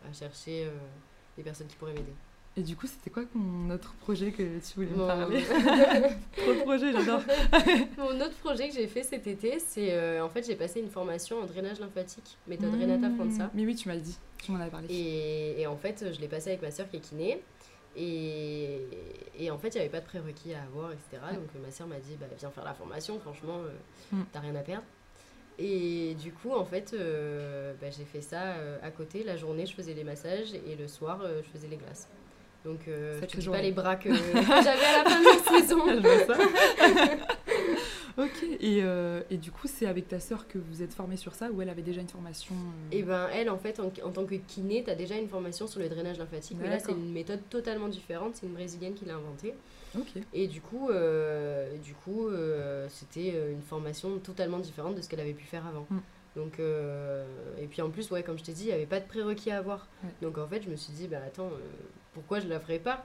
à 0.08 0.12
chercher 0.12 0.66
euh, 0.66 0.70
des 1.36 1.42
personnes 1.42 1.66
qui 1.66 1.76
pourraient 1.76 1.92
m'aider. 1.94 2.14
Et 2.56 2.62
du 2.62 2.76
coup, 2.76 2.86
c'était 2.86 3.10
quoi 3.10 3.24
ton 3.24 3.68
autre 3.70 3.94
projet 3.94 4.30
que 4.30 4.42
tu 4.60 4.74
voulais 4.76 4.86
me 4.90 4.96
Mon- 4.98 5.06
parler 5.08 5.42
Trop 6.36 6.54
de 6.54 6.60
projets, 6.62 6.92
j'adore. 6.92 7.20
Mon 7.98 8.20
autre 8.20 8.36
projet 8.36 8.68
que 8.68 8.74
j'ai 8.74 8.86
fait 8.86 9.02
cet 9.02 9.26
été, 9.26 9.58
c'est 9.58 9.92
euh, 9.92 10.24
en 10.24 10.28
fait 10.28 10.46
j'ai 10.46 10.54
passé 10.54 10.78
une 10.78 10.88
formation 10.88 11.40
en 11.42 11.46
drainage 11.46 11.80
lymphatique, 11.80 12.38
méthode 12.46 12.70
Mmh. 12.76 12.80
Renata 12.80 13.10
Franza. 13.16 13.50
Mais 13.54 13.66
oui, 13.66 13.74
tu 13.74 13.88
m'as 13.88 13.96
dit, 13.96 14.16
tu 14.40 14.52
m'en 14.52 14.60
avais 14.60 14.70
parlé. 14.70 14.86
Et, 14.88 15.60
et 15.62 15.66
en 15.66 15.76
fait, 15.76 16.12
je 16.14 16.20
l'ai 16.20 16.28
passé 16.28 16.50
avec 16.50 16.62
ma 16.62 16.70
soeur 16.70 16.88
qui 16.88 16.98
est 16.98 17.00
kiné. 17.00 17.42
Et, 17.96 18.86
et 19.38 19.50
en 19.50 19.58
fait, 19.58 19.68
il 19.68 19.74
n'y 19.74 19.80
avait 19.80 19.88
pas 19.90 20.00
de 20.00 20.04
prérequis 20.06 20.54
à 20.54 20.62
avoir, 20.62 20.92
etc. 20.92 21.22
Ouais. 21.30 21.34
Donc 21.36 21.48
euh, 21.56 21.58
ma 21.64 21.70
soeur 21.70 21.86
m'a 21.86 21.98
dit, 21.98 22.16
bah, 22.20 22.26
viens 22.38 22.50
faire 22.50 22.64
la 22.64 22.74
formation, 22.74 23.18
franchement, 23.20 23.58
euh, 23.58 23.70
Mm. 24.12 24.22
t'as 24.32 24.40
rien 24.40 24.54
à 24.54 24.60
perdre. 24.62 24.84
Et 25.58 26.16
du 26.20 26.32
coup, 26.32 26.52
en 26.52 26.64
fait, 26.64 26.92
euh, 26.94 27.74
bah, 27.80 27.86
j'ai 27.90 28.04
fait 28.04 28.20
ça 28.20 28.54
euh, 28.54 28.78
à 28.82 28.90
côté. 28.90 29.22
La 29.22 29.36
journée, 29.36 29.66
je 29.66 29.74
faisais 29.74 29.94
les 29.94 30.04
massages 30.04 30.52
et 30.54 30.74
le 30.76 30.88
soir, 30.88 31.20
euh, 31.22 31.42
je 31.44 31.48
faisais 31.50 31.68
les 31.68 31.76
glaces. 31.76 32.08
Donc, 32.64 32.88
euh, 32.88 33.20
je 33.20 33.26
dis 33.36 33.42
journée. 33.42 33.60
pas 33.60 33.64
les 33.64 33.72
bras 33.72 33.96
que, 33.96 34.08
que 34.08 34.14
j'avais 34.64 34.84
à 34.84 35.04
la 35.04 35.10
fin 35.10 35.20
de 35.20 35.26
la 35.26 35.60
saison. 35.60 37.24
Ok, 38.16 38.44
et, 38.60 38.80
euh, 38.82 39.22
et 39.28 39.36
du 39.36 39.50
coup, 39.50 39.66
c'est 39.66 39.86
avec 39.86 40.06
ta 40.06 40.20
sœur 40.20 40.46
que 40.46 40.58
vous 40.58 40.82
êtes 40.82 40.94
formée 40.94 41.16
sur 41.16 41.34
ça 41.34 41.50
ou 41.50 41.60
elle 41.62 41.68
avait 41.68 41.82
déjà 41.82 42.00
une 42.00 42.08
formation 42.08 42.54
euh, 42.54 42.96
Et 42.96 43.02
ben 43.02 43.28
elle, 43.32 43.50
en 43.50 43.58
fait, 43.58 43.80
en, 43.80 43.86
en 44.04 44.10
tant 44.10 44.24
que 44.24 44.36
kiné, 44.36 44.84
tu 44.84 44.90
as 44.90 44.94
déjà 44.94 45.16
une 45.16 45.28
formation 45.28 45.66
sur 45.66 45.80
le 45.80 45.88
drainage 45.88 46.18
lymphatique. 46.18 46.56
Mais 46.60 46.68
là, 46.68 46.78
c'est 46.78 46.92
une 46.92 47.12
méthode 47.12 47.40
totalement 47.50 47.88
différente. 47.88 48.36
C'est 48.36 48.46
une 48.46 48.52
brésilienne 48.52 48.94
qui 48.94 49.04
l'a 49.04 49.16
inventée. 49.16 49.54
Ok. 49.98 50.22
Et 50.32 50.46
du 50.46 50.60
coup, 50.60 50.90
euh, 50.90 51.76
du 51.78 51.94
coup 51.94 52.28
euh, 52.28 52.86
c'était 52.90 53.52
une 53.52 53.62
formation 53.62 54.18
totalement 54.18 54.58
différente 54.58 54.96
de 54.96 55.00
ce 55.00 55.08
qu'elle 55.08 55.20
avait 55.20 55.34
pu 55.34 55.44
faire 55.44 55.66
avant. 55.66 55.86
Mm. 55.90 55.98
Donc, 56.36 56.58
euh, 56.58 57.24
et 57.60 57.66
puis 57.66 57.80
en 57.80 57.90
plus, 57.90 58.10
ouais, 58.10 58.24
comme 58.24 58.36
je 58.36 58.42
t'ai 58.42 58.52
dit, 58.52 58.64
il 58.64 58.68
n'y 58.68 58.72
avait 58.72 58.86
pas 58.86 58.98
de 58.98 59.06
prérequis 59.06 59.52
à 59.52 59.58
avoir. 59.58 59.86
Ouais. 60.02 60.10
Donc 60.20 60.38
en 60.38 60.48
fait, 60.48 60.62
je 60.62 60.68
me 60.68 60.74
suis 60.74 60.92
dit, 60.92 61.06
bah 61.06 61.18
attends, 61.24 61.50
pourquoi 62.12 62.40
je 62.40 62.48
la 62.48 62.58
ferais 62.58 62.80
pas? 62.80 63.04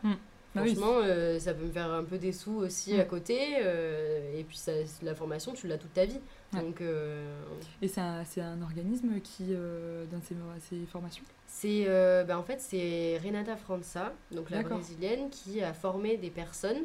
Bah 0.55 0.61
oui, 0.63 0.73
Franchement, 0.75 0.99
euh, 1.03 1.37
ça 1.39 1.53
peut 1.53 1.65
me 1.65 1.71
faire 1.71 1.91
un 1.91 2.03
peu 2.03 2.17
des 2.17 2.31
sous 2.31 2.55
aussi 2.55 2.95
Mm. 2.95 2.99
à 2.99 3.03
côté. 3.05 3.39
euh, 3.61 4.37
et 4.39 4.43
puis 4.43 4.57
ça, 4.57 4.71
la 5.03 5.13
formation, 5.13 5.53
tu 5.53 5.67
l'as 5.67 5.77
toute 5.77 5.93
ta 5.93 6.05
vie. 6.05 6.19
Ouais. 6.53 6.61
Donc 6.61 6.81
euh, 6.81 7.39
Et 7.81 7.87
c'est 7.87 8.01
un, 8.01 8.23
c'est 8.25 8.41
un 8.41 8.61
organisme 8.61 9.19
qui 9.21 9.43
donne 9.53 10.21
ces, 10.23 10.35
ces 10.69 10.85
formations? 10.87 11.23
C'est 11.47 11.85
bah, 12.27 12.37
en 12.39 12.43
fait 12.43 12.59
c'est 12.61 13.19
Renata 13.23 13.55
Franza, 13.55 14.13
donc 14.31 14.49
la 14.49 14.63
brésilienne, 14.63 15.29
qui 15.29 15.61
a 15.61 15.73
formé 15.73 16.17
des 16.17 16.29
personnes 16.29 16.83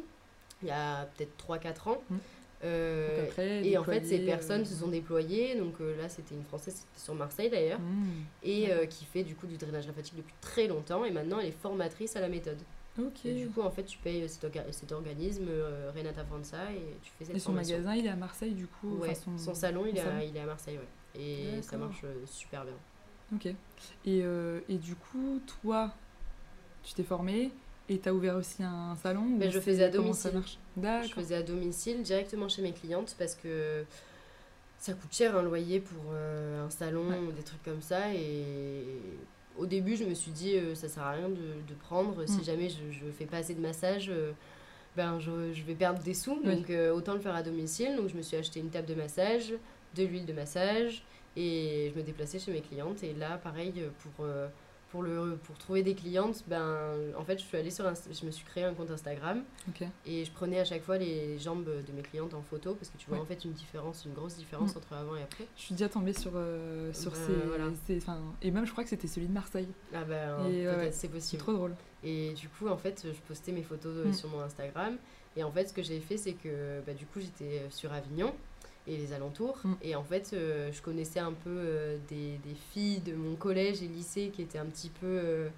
il 0.61 0.69
y 0.69 0.71
a 0.71 1.05
peut-être 1.17 1.35
3-4 1.37 1.89
ans. 1.89 2.01
Mm. 2.09 2.15
Euh, 2.63 3.25
après, 3.25 3.65
Et 3.67 3.77
en 3.77 3.83
fait, 3.83 4.03
ces 4.05 4.19
personnes 4.19 4.61
euh, 4.61 4.65
se 4.65 4.75
sont 4.75 4.87
déployées. 4.87 5.55
Donc 5.55 5.75
euh, 5.81 5.95
là, 5.97 6.09
c'était 6.09 6.33
une 6.33 6.43
française, 6.43 6.73
c'était 6.75 7.03
sur 7.03 7.13
Marseille 7.13 7.49
d'ailleurs, 7.49 7.79
et 8.43 8.69
qui 8.89 9.05
fait 9.05 9.23
du 9.23 9.35
coup 9.35 9.45
du 9.47 9.57
drainage 9.57 9.85
lymphatique 9.87 10.15
depuis 10.15 10.33
très 10.41 10.67
longtemps. 10.67 11.03
Et 11.05 11.11
maintenant, 11.11 11.39
elle 11.39 11.47
est 11.47 11.61
formatrice 11.61 12.15
à 12.15 12.21
la 12.21 12.29
méthode. 12.29 12.57
Ok. 12.97 13.25
Et 13.25 13.33
du 13.33 13.49
coup, 13.49 13.61
en 13.61 13.69
fait, 13.71 13.83
tu 13.83 13.97
payes 13.97 14.27
cet, 14.29 14.43
orga- 14.45 14.71
cet 14.71 14.91
organisme, 14.91 15.47
euh, 15.49 15.91
Renata 15.93 16.23
Franza, 16.23 16.71
et 16.71 16.95
tu 17.01 17.11
fais 17.19 17.25
cette 17.25 17.35
Et 17.35 17.39
son 17.39 17.47
formation. 17.51 17.75
magasin, 17.77 17.95
il 17.95 18.05
est 18.05 18.09
à 18.09 18.15
Marseille 18.15 18.53
du 18.53 18.67
coup 18.67 18.97
Ouais, 18.99 19.09
enfin, 19.11 19.37
son, 19.37 19.53
salon, 19.53 19.85
il, 19.85 19.97
est 19.97 20.01
à, 20.01 20.23
il 20.23 20.35
est 20.35 20.39
à 20.39 20.45
Marseille, 20.45 20.77
ouais. 20.77 21.21
Et 21.21 21.61
ça 21.61 21.77
marche 21.77 22.01
euh, 22.05 22.13
super 22.25 22.63
bien. 22.63 22.73
Ok. 23.33 23.45
Et, 23.47 23.55
euh, 24.23 24.59
et 24.69 24.77
du 24.77 24.95
coup, 24.95 25.41
toi, 25.61 25.93
tu 26.83 26.93
t'es 26.93 27.03
formé 27.03 27.51
et 27.89 27.99
tu 27.99 28.07
as 28.09 28.13
ouvert 28.13 28.35
aussi 28.35 28.63
un 28.63 28.95
salon 28.95 29.25
Ben, 29.37 29.51
je 29.51 29.59
faisais 29.59 29.83
à 29.85 29.89
domicile. 29.89 30.41
Je 30.77 31.13
faisais 31.13 31.35
à 31.35 31.43
domicile 31.43 32.01
directement 32.03 32.47
chez 32.49 32.61
mes 32.61 32.71
clientes 32.73 33.15
parce 33.17 33.35
que 33.35 33.83
ça 34.77 34.93
coûte 34.93 35.11
cher 35.13 35.35
un 35.37 35.41
loyer 35.41 35.79
pour 35.79 36.13
un 36.13 36.69
salon 36.69 37.09
Ouais. 37.09 37.17
ou 37.19 37.31
des 37.31 37.43
trucs 37.43 37.63
comme 37.63 37.81
ça. 37.81 38.13
Et 38.13 38.83
au 39.57 39.65
début, 39.65 39.95
je 39.95 40.03
me 40.03 40.13
suis 40.13 40.31
dit, 40.31 40.55
euh, 40.55 40.75
ça 40.75 40.87
sert 40.87 41.03
à 41.03 41.11
rien 41.11 41.29
de, 41.29 41.35
de 41.35 41.73
prendre. 41.79 42.23
Mm. 42.23 42.27
Si 42.27 42.43
jamais 42.43 42.69
je, 42.69 42.91
je 42.91 43.05
fais 43.11 43.25
pas 43.25 43.37
assez 43.37 43.53
de 43.53 43.61
massage, 43.61 44.09
euh, 44.09 44.31
ben 44.95 45.19
je, 45.19 45.53
je 45.53 45.63
vais 45.63 45.75
perdre 45.75 46.01
des 46.01 46.13
sous. 46.13 46.39
Oui. 46.43 46.55
Donc 46.55 46.69
euh, 46.69 46.93
autant 46.93 47.13
le 47.13 47.19
faire 47.19 47.35
à 47.35 47.43
domicile. 47.43 47.95
Donc 47.95 48.09
je 48.09 48.15
me 48.15 48.21
suis 48.21 48.37
acheté 48.37 48.59
une 48.59 48.69
table 48.69 48.87
de 48.87 48.95
massage, 48.95 49.53
de 49.95 50.03
l'huile 50.03 50.25
de 50.25 50.33
massage 50.33 51.03
et 51.35 51.91
je 51.93 51.99
me 51.99 52.05
déplaçais 52.05 52.39
chez 52.39 52.51
mes 52.51 52.61
clientes. 52.61 53.03
Et 53.03 53.13
là, 53.13 53.37
pareil, 53.37 53.73
pour. 53.99 54.25
Euh, 54.95 55.15
pour, 55.17 55.25
le, 55.25 55.35
pour 55.37 55.57
trouver 55.57 55.83
des 55.83 55.93
clientes, 55.95 56.43
ben, 56.47 56.87
en 57.17 57.23
fait, 57.23 57.37
je 57.39 57.43
suis 57.43 57.57
allée 57.57 57.71
sur 57.71 57.85
je 57.85 58.25
me 58.25 58.31
suis 58.31 58.45
créé 58.45 58.63
un 58.63 58.73
compte 58.73 58.91
Instagram 58.91 59.43
et 60.05 60.23
je 60.25 60.31
prenais 60.31 60.59
à 60.59 60.65
chaque 60.65 60.83
fois 60.83 60.97
les 60.97 61.37
jambes 61.39 61.65
de 61.65 61.91
mes 61.93 62.01
clientes 62.01 62.33
en 62.33 62.41
photo 62.41 62.73
parce 62.75 62.89
que 62.89 62.97
tu 62.97 63.07
vois 63.07 63.17
Ouais. 63.17 63.23
en 63.23 63.25
fait 63.25 63.43
une 63.45 63.51
différence, 63.53 64.05
une 64.05 64.13
grosse 64.13 64.35
différence 64.35 64.73
Mm. 64.73 64.77
entre 64.77 64.93
avant 64.93 65.15
et 65.15 65.23
après. 65.23 65.45
Je 65.57 65.61
suis 65.61 65.75
déjà 65.75 65.89
tombée 65.89 66.13
sur, 66.13 66.31
euh, 66.35 66.91
sur 66.93 67.11
Ben, 67.11 67.17
ces, 67.27 67.33
voilà. 67.47 67.65
ces- 67.87 67.99
Et 68.41 68.51
même, 68.51 68.65
je 68.65 68.71
crois 68.71 68.83
que 68.83 68.89
c'était 68.89 69.07
celui 69.07 69.27
de 69.27 69.33
Marseille. 69.33 69.67
Ah 69.93 70.03
ben 70.03 70.43
ouais, 70.45 70.91
c'est 70.91 71.07
possible. 71.09 71.41
trop 71.41 71.53
drôle. 71.53 71.75
Et 72.03 72.33
du 72.33 72.49
coup 72.49 72.67
en 72.67 72.77
fait 72.77 73.03
je 73.05 73.19
postais 73.27 73.51
mes 73.51 73.63
photos 73.63 73.93
euh, 73.97 74.09
Mm. 74.09 74.13
sur 74.13 74.29
mon 74.29 74.39
Instagram 74.41 74.97
et 75.35 75.43
en 75.43 75.51
fait 75.51 75.67
ce 75.67 75.73
que 75.73 75.81
j'ai 75.81 75.99
fait 75.99 76.17
c'est 76.17 76.33
que 76.33 76.81
bah, 76.85 76.93
du 76.93 77.05
coup 77.05 77.19
j'étais 77.19 77.63
sur 77.69 77.91
Avignon 77.91 78.33
et 78.87 78.97
les 78.97 79.13
alentours 79.13 79.57
Mm. 79.63 79.73
et 79.81 79.95
en 79.95 80.03
fait 80.03 80.31
euh, 80.33 80.71
je 80.71 80.81
connaissais 80.81 81.19
un 81.19 81.33
peu 81.33 81.49
euh, 81.49 81.97
des, 82.07 82.37
des 82.47 82.55
filles 82.71 82.99
de 82.99 83.13
mon 83.13 83.35
collège 83.35 83.81
et 83.81 83.87
lycée 83.87 84.29
qui 84.33 84.41
étaient 84.43 84.59
un 84.59 84.65
petit 84.67 84.89
peu 84.89 85.05
euh, 85.07 85.49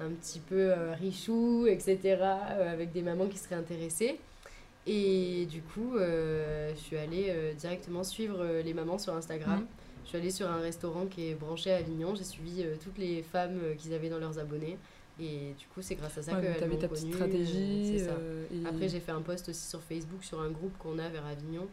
un 0.00 0.10
petit 0.10 0.40
peu 0.40 0.70
euh, 0.72 0.94
richou 0.94 1.66
etc 1.66 2.18
avec 2.60 2.92
des 2.92 3.02
mamans 3.02 3.26
qui 3.26 3.38
seraient 3.38 3.56
intéressées 3.56 4.18
et 4.86 5.46
du 5.46 5.62
coup 5.62 5.92
je 5.96 6.72
suis 6.76 6.96
allée 6.96 7.32
directement 7.58 8.02
suivre 8.02 8.44
les 8.64 8.74
mamans 8.74 8.98
sur 8.98 9.14
Instagram 9.14 9.60
Mm. 9.60 9.66
je 10.04 10.08
suis 10.08 10.18
allée 10.18 10.30
sur 10.30 10.50
un 10.50 10.60
restaurant 10.60 11.06
qui 11.06 11.28
est 11.28 11.34
branché 11.34 11.70
à 11.72 11.76
Avignon 11.76 12.14
j'ai 12.14 12.24
suivi 12.24 12.64
toutes 12.82 12.98
les 12.98 13.22
femmes 13.22 13.60
qu'ils 13.78 13.94
avaient 13.94 14.08
dans 14.08 14.18
leurs 14.18 14.38
abonnés 14.38 14.76
et 15.20 15.52
du 15.58 15.66
coup 15.72 15.82
c'est 15.82 15.94
grâce 15.94 16.16
à 16.18 16.22
ça 16.22 16.32
Ouais, 16.34 16.40
que 16.40 16.46
donc 16.48 16.58
t'avais 16.58 16.78
ta 16.78 16.88
petite 16.88 17.14
stratégie. 17.14 18.00
ça. 18.00 18.16
et- 18.52 18.66
Après, 18.66 18.88
j'ai 18.88 18.98
fait 18.98 19.12
un 19.12 19.20
post 19.20 19.48
aussi 19.50 19.68
sur 19.68 19.80
Facebook 19.82 20.24
sur 20.24 20.40
un 20.40 20.48
groupe 20.50 20.76
qu'on 20.78 20.98
a 20.98 21.08
vers 21.10 21.26
Avignon 21.26 21.68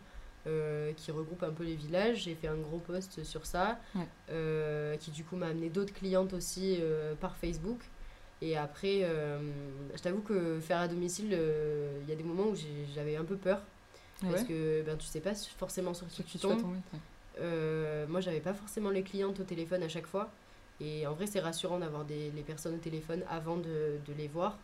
euh, 0.48 0.94
qui 0.94 1.12
regroupe 1.12 1.44
un 1.44 1.52
peu 1.52 1.64
les 1.64 1.76
villages. 1.76 2.24
J'ai 2.24 2.36
fait 2.36 2.48
un 2.48 2.56
gros 2.58 2.80
post 2.80 3.24
sur 3.24 3.46
ça 3.46 3.78
Ouais. 3.96 4.02
euh, 4.32 4.96
qui 4.98 5.12
du 5.12 5.24
coup 5.24 5.36
m'a 5.36 5.48
amené 5.48 5.70
d'autres 5.70 5.94
clientes 5.94 6.34
aussi 6.34 6.78
euh, 6.80 7.14
par 7.16 7.36
Facebook. 7.36 7.80
Et 8.42 8.56
après, 8.56 9.02
je 9.96 10.02
t'avoue 10.02 10.22
que 10.22 10.60
faire 10.62 10.78
à 10.80 10.88
domicile, 10.88 11.38
il 12.02 12.10
y 12.10 12.14
a 12.14 12.16
des 12.16 12.24
moments 12.24 12.48
où 12.48 12.56
j'avais 12.96 13.18
un 13.18 13.26
peu 13.26 13.36
peur 13.36 13.62
parce 14.22 14.44
que 14.46 14.82
ben, 14.84 14.98
tu 14.98 15.06
sais 15.08 15.20
pas 15.20 15.36
forcément 15.36 15.94
sur 15.94 16.08
qui 16.08 16.24
tu 16.24 16.38
tombes. 16.40 16.62
ouais. 17.42 18.06
Moi, 18.08 18.22
j'avais 18.22 18.40
pas 18.40 18.54
forcément 18.54 18.90
les 18.92 19.04
clientes 19.04 19.40
au 19.40 19.44
téléphone 19.44 19.84
à 19.84 19.90
chaque 19.90 20.08
fois. 20.08 20.30
Et 20.82 21.06
en 21.06 21.14
vrai, 21.14 21.28
c'est 21.28 21.42
rassurant 21.42 21.80
d'avoir 21.80 22.06
les 22.08 22.30
personnes 22.44 22.76
au 22.76 22.80
téléphone 22.80 23.24
avant 23.30 23.58
de, 23.58 23.98
de 24.08 24.14
les 24.18 24.30
voir. 24.30 24.58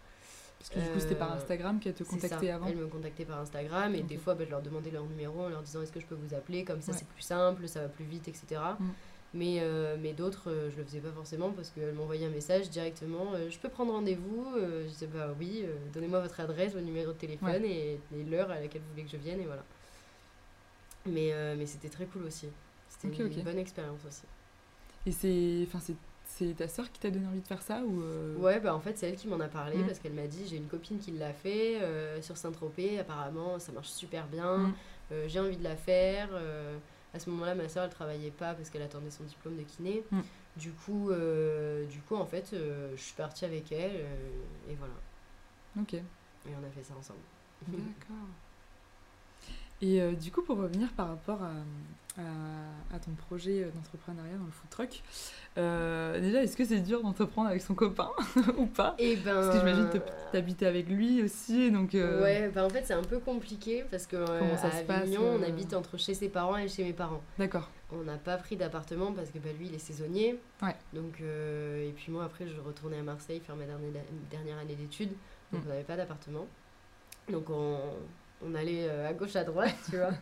Parce 0.68 0.80
que 0.84 0.88
du 0.88 0.94
coup, 0.94 1.00
c'était 1.00 1.16
par 1.16 1.32
Euh, 1.32 1.36
Instagram 1.36 1.80
qu'elle 1.80 1.94
te 1.94 2.04
contactait 2.04 2.50
avant. 2.50 2.66
Elles 2.68 2.78
me 2.78 2.88
contactaient 2.88 3.26
par 3.26 3.40
Instagram 3.40 3.94
et 3.94 4.02
des 4.02 4.18
fois, 4.18 4.34
bah, 4.34 4.46
je 4.46 4.50
leur 4.50 4.62
demandais 4.64 4.90
leur 4.90 5.04
numéro 5.06 5.44
en 5.44 5.50
leur 5.50 5.62
disant 5.62 5.82
est-ce 5.84 5.92
que 5.92 6.00
je 6.00 6.08
peux 6.08 6.16
vous 6.16 6.34
appeler? 6.34 6.64
Comme 6.64 6.82
ça, 6.82 6.92
Ouais. 6.92 6.98
c'est 6.98 7.08
plus 7.08 7.22
simple, 7.22 7.68
ça 7.68 7.82
va 7.82 7.88
plus 7.88 8.06
vite, 8.06 8.28
etc. 8.28 8.60
Mm. 8.80 8.86
Mais, 9.36 9.58
euh, 9.60 9.96
mais 10.02 10.14
d'autres, 10.14 10.50
euh, 10.50 10.72
je 10.72 10.78
le 10.78 10.84
faisais 10.86 11.02
pas 11.02 11.12
forcément 11.12 11.52
parce 11.52 11.70
qu'elles 11.70 11.94
m'envoyaient 11.94 12.26
un 12.26 12.30
message 12.30 12.70
directement 12.70 13.34
euh, 13.34 13.50
je 13.50 13.60
peux 13.60 13.68
prendre 13.70 13.92
rendez-vous 13.92 14.46
Je 14.56 14.88
disais 14.88 15.08
bah 15.08 15.36
oui, 15.38 15.66
donnez-moi 15.94 16.22
votre 16.22 16.40
adresse, 16.40 16.72
votre 16.74 16.86
numéro 16.86 17.12
de 17.12 17.18
téléphone 17.18 17.64
et, 17.66 18.00
et 18.16 18.24
l'heure 18.24 18.50
à 18.50 18.60
laquelle 18.62 18.82
vous 18.82 18.90
voulez 18.92 19.04
que 19.04 19.12
je 19.12 19.18
vienne 19.18 19.42
et 19.42 19.46
voilà. 19.46 19.64
Mais, 21.06 21.34
mais 21.58 21.66
c'était 21.66 21.90
très 21.90 22.06
cool 22.06 22.24
aussi. 22.24 22.48
C'était 22.90 23.24
une 23.24 23.44
bonne 23.44 23.60
expérience 23.60 24.00
aussi. 24.08 24.24
Et 25.06 25.12
c'est, 25.12 25.68
c'est 26.38 26.54
ta 26.56 26.68
soeur 26.68 26.92
qui 26.92 27.00
t'a 27.00 27.10
donné 27.10 27.26
envie 27.28 27.40
de 27.40 27.48
faire 27.48 27.62
ça 27.62 27.82
ou 27.86 28.02
euh, 28.02 28.36
Ouais, 28.36 28.60
bah 28.60 28.76
en 28.76 28.80
fait, 28.82 28.98
c'est 28.98 29.08
elle 29.10 29.16
qui 29.16 29.28
m'en 29.30 29.40
a 29.40 29.48
parlé 29.48 29.78
Mm. 29.78 29.86
parce 29.88 30.00
qu'elle 30.00 30.14
m'a 30.14 30.28
dit 30.28 30.46
j'ai 30.48 30.58
une 30.58 30.68
copine 30.68 31.00
qui 31.00 31.12
l'a 31.12 31.32
fait 31.34 31.82
euh, 31.82 32.22
sur 32.22 32.36
Saint-Tropez, 32.36 33.00
apparemment 33.00 33.58
ça 33.60 33.72
marche 33.72 33.88
super 33.90 34.28
bien, 34.28 34.58
Mm. 34.58 34.74
euh, 35.14 35.26
j'ai 35.28 35.40
envie 35.40 35.58
de 35.58 35.64
la 35.64 35.76
faire. 35.78 36.30
à 37.14 37.20
ce 37.20 37.30
moment-là, 37.30 37.56
ma 37.56 37.70
soeur 37.70 37.86
elle 37.86 37.90
travaillait 37.90 38.32
pas 38.32 38.54
parce 38.54 38.70
qu'elle 38.70 38.82
attendait 38.82 39.10
son 39.12 39.24
diplôme 39.24 39.56
de 39.56 39.64
kiné. 39.64 40.04
Mm. 40.12 40.20
Du, 40.58 40.72
coup, 40.72 41.10
du 41.90 42.00
coup, 42.02 42.16
en 42.16 42.26
fait, 42.26 42.54
je 42.54 43.02
suis 43.02 43.14
partie 43.16 43.46
avec 43.46 43.72
elle 43.72 43.96
et 44.70 44.76
voilà. 44.76 44.94
Ok. 45.80 45.94
Et 45.94 46.04
on 46.62 46.66
a 46.66 46.70
fait 46.70 46.84
ça 46.84 46.94
ensemble. 47.00 47.20
D'accord. 47.68 48.28
Et 49.82 50.02
du 50.16 50.32
coup, 50.32 50.42
pour 50.42 50.58
revenir 50.58 50.90
par 50.94 51.08
rapport 51.10 51.42
à, 51.44 51.52
à- 52.18 52.96
à 52.96 53.00
ton 53.00 53.12
projet 53.12 53.70
d'entrepreneuriat 53.76 54.38
dans 54.38 54.46
le 54.46 54.52
food 54.52 54.70
truck, 54.70 55.04
euh, 55.58 56.20
déjà, 56.20 56.44
est-ce 56.44 56.56
que 56.56 56.64
c'est 56.66 56.80
dur 56.80 57.02
d'entreprendre 57.02 57.50
avec 57.50 57.62
son 57.62 57.76
copain 57.76 58.10
ou 58.58 58.66
pas? 58.68 58.96
Et 59.00 59.16
ben. 59.18 59.34
Parce 59.36 59.50
que 59.50 59.60
j'imagine 59.60 59.90
que 59.90 59.98
t'habitais 60.32 60.66
avec 60.66 60.88
lui 60.90 61.22
aussi, 61.24 61.72
donc... 61.72 61.94
euh, 61.96 62.22
Ouais, 62.24 62.50
bah 62.50 62.66
en 62.66 62.70
fait 62.70 62.84
c'est 62.86 62.94
un 62.94 63.04
peu 63.04 63.20
compliqué 63.20 63.86
parce 63.92 64.08
que 64.08 64.16
euh, 64.16 64.40
Comment 64.40 64.58
ça 64.58 64.68
à 64.68 64.72
se 64.72 64.84
passe, 64.84 65.02
Avignon, 65.04 65.38
on 65.40 65.44
habite 65.44 65.74
entre 65.74 65.98
chez 65.98 66.14
ses 66.14 66.30
parents 66.30 66.58
et 66.58 66.68
chez 66.68 66.84
mes 66.84 66.94
parents. 66.94 67.22
D'accord. 67.38 67.70
On 67.92 68.04
n'a 68.04 68.18
pas 68.18 68.38
pris 68.38 68.56
d'appartement 68.58 69.12
parce 69.14 69.30
que 69.30 69.38
bah, 69.40 69.50
lui 69.58 69.68
il 69.68 69.76
est 69.76 69.80
saisonnier. 69.80 70.40
Ouais. 70.62 70.76
Donc, 70.94 71.20
et 71.22 71.94
puis 71.96 72.12
moi 72.12 72.24
après 72.26 72.48
je 72.48 72.60
retournais 72.60 72.98
à 73.00 73.04
Marseille 73.04 73.40
faire 73.46 73.56
ma 73.56 73.66
dernière, 73.66 73.92
dernière 74.32 74.58
année 74.58 74.76
d'études. 74.76 75.12
Donc 75.52 75.62
Mm. 75.62 75.66
on 75.68 75.70
n'avait 75.70 75.84
pas 75.84 75.96
d'appartement. 75.98 76.48
Donc 77.32 77.50
on, 77.50 77.78
on 78.46 78.56
allait 78.56 78.90
à 78.90 79.14
gauche 79.14 79.36
à 79.36 79.44
droite, 79.44 79.76
tu 79.90 79.98
vois. 79.98 80.12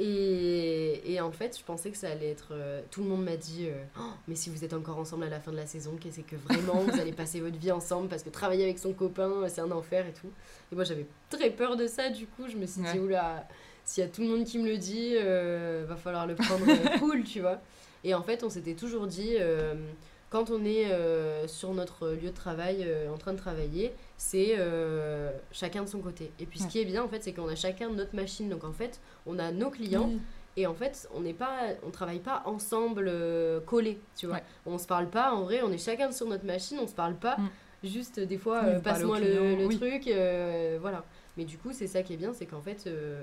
Et, 0.00 1.12
et 1.12 1.20
en 1.20 1.32
fait 1.32 1.58
je 1.58 1.64
pensais 1.64 1.90
que 1.90 1.96
ça 1.96 2.08
allait 2.08 2.30
être... 2.30 2.48
euh, 2.52 2.80
tout 2.90 3.02
le 3.02 3.08
monde 3.08 3.24
m'a 3.24 3.36
dit 3.36 3.66
euh, 3.68 3.82
Oh, 3.98 4.02
mais 4.28 4.34
si 4.36 4.48
vous 4.48 4.64
êtes 4.64 4.72
encore 4.72 4.98
ensemble 4.98 5.24
à 5.24 5.28
la 5.28 5.40
fin 5.40 5.50
de 5.50 5.56
la 5.56 5.66
saison, 5.66 5.96
qu'est-ce 6.00 6.20
que 6.20 6.36
vraiment 6.36 6.74
vous 6.82 7.00
allez 7.00 7.12
passer 7.12 7.40
votre 7.40 7.58
vie 7.58 7.72
ensemble 7.72 8.08
parce 8.08 8.22
que 8.22 8.30
travailler 8.30 8.62
avec 8.64 8.78
son 8.78 8.92
copain 8.92 9.30
euh, 9.30 9.48
c'est 9.48 9.60
un 9.60 9.70
enfer 9.72 10.06
et 10.06 10.12
tout. 10.12 10.30
Et 10.70 10.74
moi 10.76 10.84
j'avais 10.84 11.06
très 11.30 11.50
peur 11.50 11.76
de 11.76 11.86
ça 11.86 12.10
du 12.10 12.26
coup 12.26 12.48
je 12.48 12.56
me 12.56 12.66
suis 12.66 12.80
dit 12.82 12.88
Ouais. 12.88 12.98
oula 12.98 13.46
s'il 13.84 14.04
y 14.04 14.06
a 14.06 14.10
tout 14.10 14.20
le 14.20 14.28
monde 14.28 14.44
qui 14.44 14.58
me 14.58 14.68
le 14.68 14.76
dit 14.76 15.14
euh, 15.16 15.84
va 15.88 15.96
falloir 15.96 16.26
le 16.26 16.34
prendre 16.36 16.64
cool 17.00 17.24
tu 17.24 17.40
vois. 17.40 17.60
Et 18.04 18.14
en 18.14 18.22
fait, 18.22 18.44
on 18.44 18.50
s'était 18.50 18.74
toujours 18.74 19.08
dit, 19.08 19.34
quand 20.30 20.50
on 20.50 20.64
est 20.64 20.86
euh, 20.86 21.46
sur 21.48 21.72
notre 21.72 22.08
lieu 22.10 22.28
de 22.28 22.34
travail, 22.34 22.84
euh, 22.86 23.10
en 23.12 23.16
train 23.16 23.32
de 23.32 23.38
travailler, 23.38 23.92
c'est 24.18 24.56
euh, 24.58 25.30
chacun 25.52 25.82
de 25.82 25.88
son 25.88 26.00
côté. 26.00 26.30
Et 26.38 26.46
puis 26.46 26.58
ce 26.58 26.66
qui 26.66 26.80
est 26.80 26.84
bien, 26.84 27.02
en 27.02 27.08
fait, 27.08 27.22
c'est 27.22 27.32
qu'on 27.32 27.48
a 27.48 27.54
chacun 27.54 27.88
notre 27.90 28.14
machine. 28.14 28.48
Donc 28.48 28.64
en 28.64 28.72
fait, 28.72 29.00
on 29.26 29.38
a 29.38 29.50
nos 29.52 29.70
clients. 29.70 30.08
Oui. 30.08 30.20
Et 30.56 30.66
en 30.66 30.74
fait, 30.74 31.08
on 31.14 31.20
n'est 31.20 31.34
pas, 31.34 31.60
on 31.86 31.90
travaille 31.90 32.18
pas 32.18 32.42
ensemble 32.44 33.12
collés, 33.64 34.00
tu 34.16 34.26
vois. 34.26 34.36
Ouais. 34.36 34.42
On 34.66 34.76
se 34.76 34.86
parle 34.86 35.06
pas, 35.06 35.32
en 35.32 35.44
vrai, 35.44 35.62
on 35.62 35.70
est 35.70 35.78
chacun 35.78 36.10
sur 36.10 36.26
notre 36.26 36.44
machine, 36.44 36.78
on 36.82 36.88
se 36.88 36.94
parle 36.94 37.14
pas. 37.14 37.36
Mm. 37.36 37.50
Juste 37.84 38.18
des 38.18 38.38
fois, 38.38 38.62
passe-moi 38.82 39.20
le, 39.20 39.26
client, 39.26 39.56
le 39.56 39.66
oui. 39.66 39.76
truc, 39.76 40.12
voilà. 40.80 41.04
Mais 41.38 41.44
du 41.44 41.56
coup, 41.56 41.72
c'est 41.72 41.86
ça 41.86 42.02
qui 42.02 42.12
est 42.12 42.16
bien, 42.16 42.32
c'est 42.34 42.44
qu'en 42.46 42.60
fait, 42.60 42.86
euh, 42.88 43.22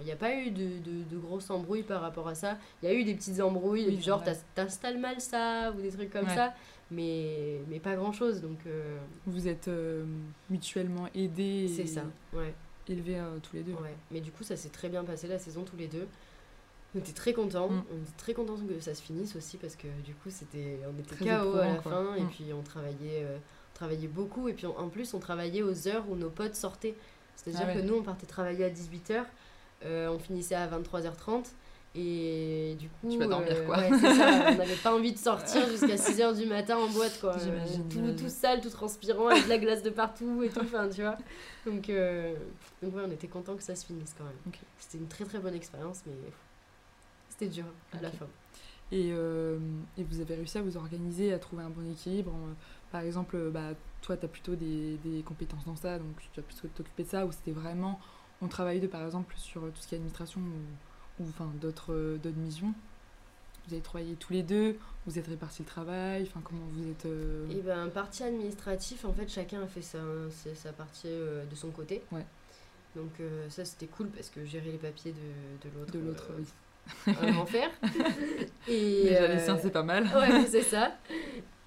il 0.00 0.04
n'y 0.06 0.10
a 0.10 0.16
pas 0.16 0.34
eu 0.34 0.50
de, 0.50 0.78
de, 0.78 1.02
de 1.08 1.18
grosses 1.18 1.50
embrouilles 1.50 1.82
par 1.82 2.00
rapport 2.00 2.26
à 2.26 2.34
ça. 2.34 2.58
Il 2.82 2.88
y 2.88 2.92
a 2.92 2.94
eu 2.94 3.04
des 3.04 3.14
petites 3.14 3.40
embrouilles, 3.40 3.84
Oui, 3.88 3.96
du 3.96 4.02
genre 4.02 4.24
t'as- 4.24 4.34
t'installes 4.54 4.98
mal 4.98 5.20
ça, 5.20 5.70
ou 5.76 5.80
des 5.82 5.90
trucs 5.90 6.10
comme 6.10 6.24
Ouais. 6.26 6.34
ça, 6.34 6.54
mais, 6.90 7.60
mais 7.68 7.78
pas 7.78 7.94
grand-chose, 7.94 8.40
donc 8.40 8.58
euh, 8.66 8.98
Vous 9.26 9.46
êtes 9.48 9.68
euh, 9.68 10.04
mutuellement 10.50 11.08
aidés 11.14 11.68
c'est 11.68 11.86
ça. 11.86 12.02
Ouais. 12.32 12.54
élevés 12.88 13.18
euh, 13.18 13.38
tous 13.42 13.54
les 13.56 13.62
deux. 13.62 13.72
Ouais, 13.72 13.94
mais 14.10 14.20
du 14.20 14.30
coup, 14.32 14.42
ça 14.44 14.56
s'est 14.56 14.70
très 14.70 14.88
bien 14.88 15.04
passé 15.04 15.28
la 15.28 15.38
saison 15.38 15.62
tous 15.62 15.76
les 15.76 15.88
deux. 15.88 16.08
On 16.94 16.98
était 17.00 17.12
très 17.12 17.32
contents. 17.34 17.68
Mm. 17.68 17.84
On 17.92 18.02
était 18.02 18.16
très 18.18 18.34
contents 18.34 18.56
que 18.56 18.80
ça 18.80 18.94
se 18.94 19.02
finisse 19.02 19.36
aussi 19.36 19.56
parce 19.58 19.76
que 19.76 19.86
du 20.04 20.14
coup, 20.14 20.30
c'était 20.30 20.78
on 20.86 20.98
était 20.98 21.16
Très 21.16 21.24
KO 21.26 21.56
à 21.56 21.66
la 21.68 21.74
quoi. 21.76 21.92
fin 21.92 22.14
et 22.16 22.22
Mm. 22.22 22.28
puis 22.28 22.44
on 22.54 22.62
travaillait, 22.62 23.24
euh, 23.24 23.36
on 23.36 23.74
travaillait 23.74 24.08
beaucoup 24.08 24.48
et 24.48 24.52
puis 24.54 24.66
on- 24.66 24.78
en 24.78 24.88
plus, 24.88 25.12
on 25.14 25.18
travaillait 25.18 25.62
aux 25.62 25.86
heures 25.88 26.04
où 26.10 26.16
nos 26.16 26.28
potes 26.30 26.54
sortaient. 26.54 26.94
C'est-à-dire 27.36 27.62
Ah 27.64 27.74
ouais. 27.74 27.80
que 27.80 27.86
nous, 27.86 27.94
on 27.96 28.02
partait 28.02 28.26
travailler 28.26 28.64
à 28.64 28.70
18h, 28.70 29.24
on 29.84 30.18
finissait 30.18 30.54
à 30.54 30.66
23h30 30.68 31.44
et 31.94 32.74
du 32.78 32.88
coup, 32.88 33.10
Tu 33.10 33.18
vas 33.18 33.26
dormir, 33.26 33.48
euh, 33.52 33.66
quoi. 33.66 33.76
ouais, 33.78 33.90
ça, 33.98 34.48
on 34.52 34.54
n'avait 34.56 34.76
pas 34.76 34.94
envie 34.94 35.12
de 35.12 35.18
sortir 35.18 35.68
jusqu'à 35.68 35.96
6h 35.96 36.38
du 36.38 36.46
matin 36.46 36.78
en 36.78 36.88
boîte 36.88 37.20
quoi. 37.20 37.36
Euh, 37.36 37.66
tout, 37.90 38.22
tout 38.22 38.30
sale, 38.30 38.62
tout 38.62 38.70
transpirant, 38.70 39.26
avec 39.26 39.44
de 39.44 39.48
la 39.50 39.58
glace 39.58 39.82
de 39.82 39.90
partout 39.90 40.42
et 40.42 40.48
tout, 40.48 40.60
enfin, 40.62 40.88
tu 40.88 41.02
vois. 41.02 41.18
Donc, 41.66 41.90
euh, 41.90 42.34
donc 42.82 42.96
ouais, 42.96 43.02
on 43.06 43.10
était 43.10 43.26
content 43.28 43.54
que 43.56 43.62
ça 43.62 43.74
se 43.74 43.84
finisse 43.84 44.14
quand 44.16 44.24
même. 44.24 44.54
C'était 44.78 44.96
une 44.98 45.08
très 45.08 45.24
très 45.26 45.38
bonne 45.38 45.54
expérience, 45.54 46.00
mais 46.06 46.14
c'était 47.28 47.48
dur 47.48 47.66
à 47.92 48.00
la 48.00 48.10
fin. 48.10 48.26
Et, 48.90 49.10
euh, 49.12 49.58
et 49.98 50.02
vous 50.04 50.20
avez 50.20 50.34
réussi 50.36 50.56
à 50.58 50.62
vous 50.62 50.76
organiser, 50.78 51.32
à 51.34 51.38
trouver 51.38 51.62
un 51.62 51.70
bon 51.70 51.90
équilibre. 51.90 52.32
Par 52.92 53.00
exemple, 53.00 53.34
euh, 53.36 53.50
bah, 53.50 53.70
toi, 54.02 54.16
tu 54.16 54.24
as 54.24 54.28
plutôt 54.28 54.54
des, 54.54 54.98
des 54.98 55.22
compétences 55.22 55.64
dans 55.64 55.76
ça, 55.76 55.98
donc 55.98 56.14
tu 56.20 56.28
vas 56.40 56.46
plutôt 56.46 56.68
t'occuper 56.68 57.02
de 57.04 57.08
ça, 57.08 57.26
ou 57.26 57.32
c'était 57.32 57.50
vraiment, 57.52 57.98
on 58.40 58.48
travaille 58.48 58.80
de, 58.80 58.86
par 58.86 59.02
exemple, 59.04 59.34
sur 59.36 59.62
tout 59.62 59.80
ce 59.80 59.88
qui 59.88 59.94
est 59.94 59.98
administration 59.98 60.40
ou, 60.40 61.22
ou 61.24 61.28
enfin, 61.28 61.50
d'autres 61.60 61.92
euh, 61.92 62.18
d'autres 62.18 62.38
missions. 62.38 62.74
Vous 63.66 63.74
avez 63.74 63.82
travaillé 63.82 64.16
tous 64.16 64.32
les 64.32 64.42
deux, 64.42 64.76
vous 65.06 65.18
êtes 65.20 65.28
répartis 65.28 65.62
le 65.62 65.68
travail, 65.68 66.24
enfin, 66.24 66.40
comment 66.42 66.66
vous 66.72 66.90
êtes... 66.90 67.06
euh, 67.06 67.48
Et 67.48 67.60
ben, 67.60 67.88
partie 67.90 68.24
administrative, 68.24 69.06
en 69.06 69.12
fait, 69.12 69.28
chacun 69.28 69.62
a 69.62 69.66
fait 69.68 69.82
sa, 69.82 70.00
sa, 70.30 70.52
sa 70.54 70.72
partie 70.72 71.06
euh, 71.06 71.44
de 71.46 71.54
son 71.54 71.70
côté. 71.70 72.02
Ouais. 72.10 72.26
Donc 72.96 73.12
euh, 73.20 73.48
ça, 73.48 73.64
c'était 73.64 73.86
cool 73.86 74.08
parce 74.08 74.28
que 74.30 74.44
gérer 74.44 74.72
les 74.72 74.78
papiers 74.78 75.12
de, 75.12 75.68
de 75.68 75.74
l'autre, 75.78 75.92
de 75.92 75.98
l'autre, 76.00 76.26
euh, 76.30 76.38
oui. 76.40 76.46
Un 77.06 77.36
enfer. 77.36 77.70
Et 78.68 79.02
Déjà, 79.04 79.22
euh, 79.22 79.34
les 79.34 79.38
siens, 79.40 79.58
c'est 79.60 79.70
pas 79.72 79.82
mal. 79.82 80.04
Ouais, 80.04 80.46
c'est 80.50 80.62
ça. 80.62 80.92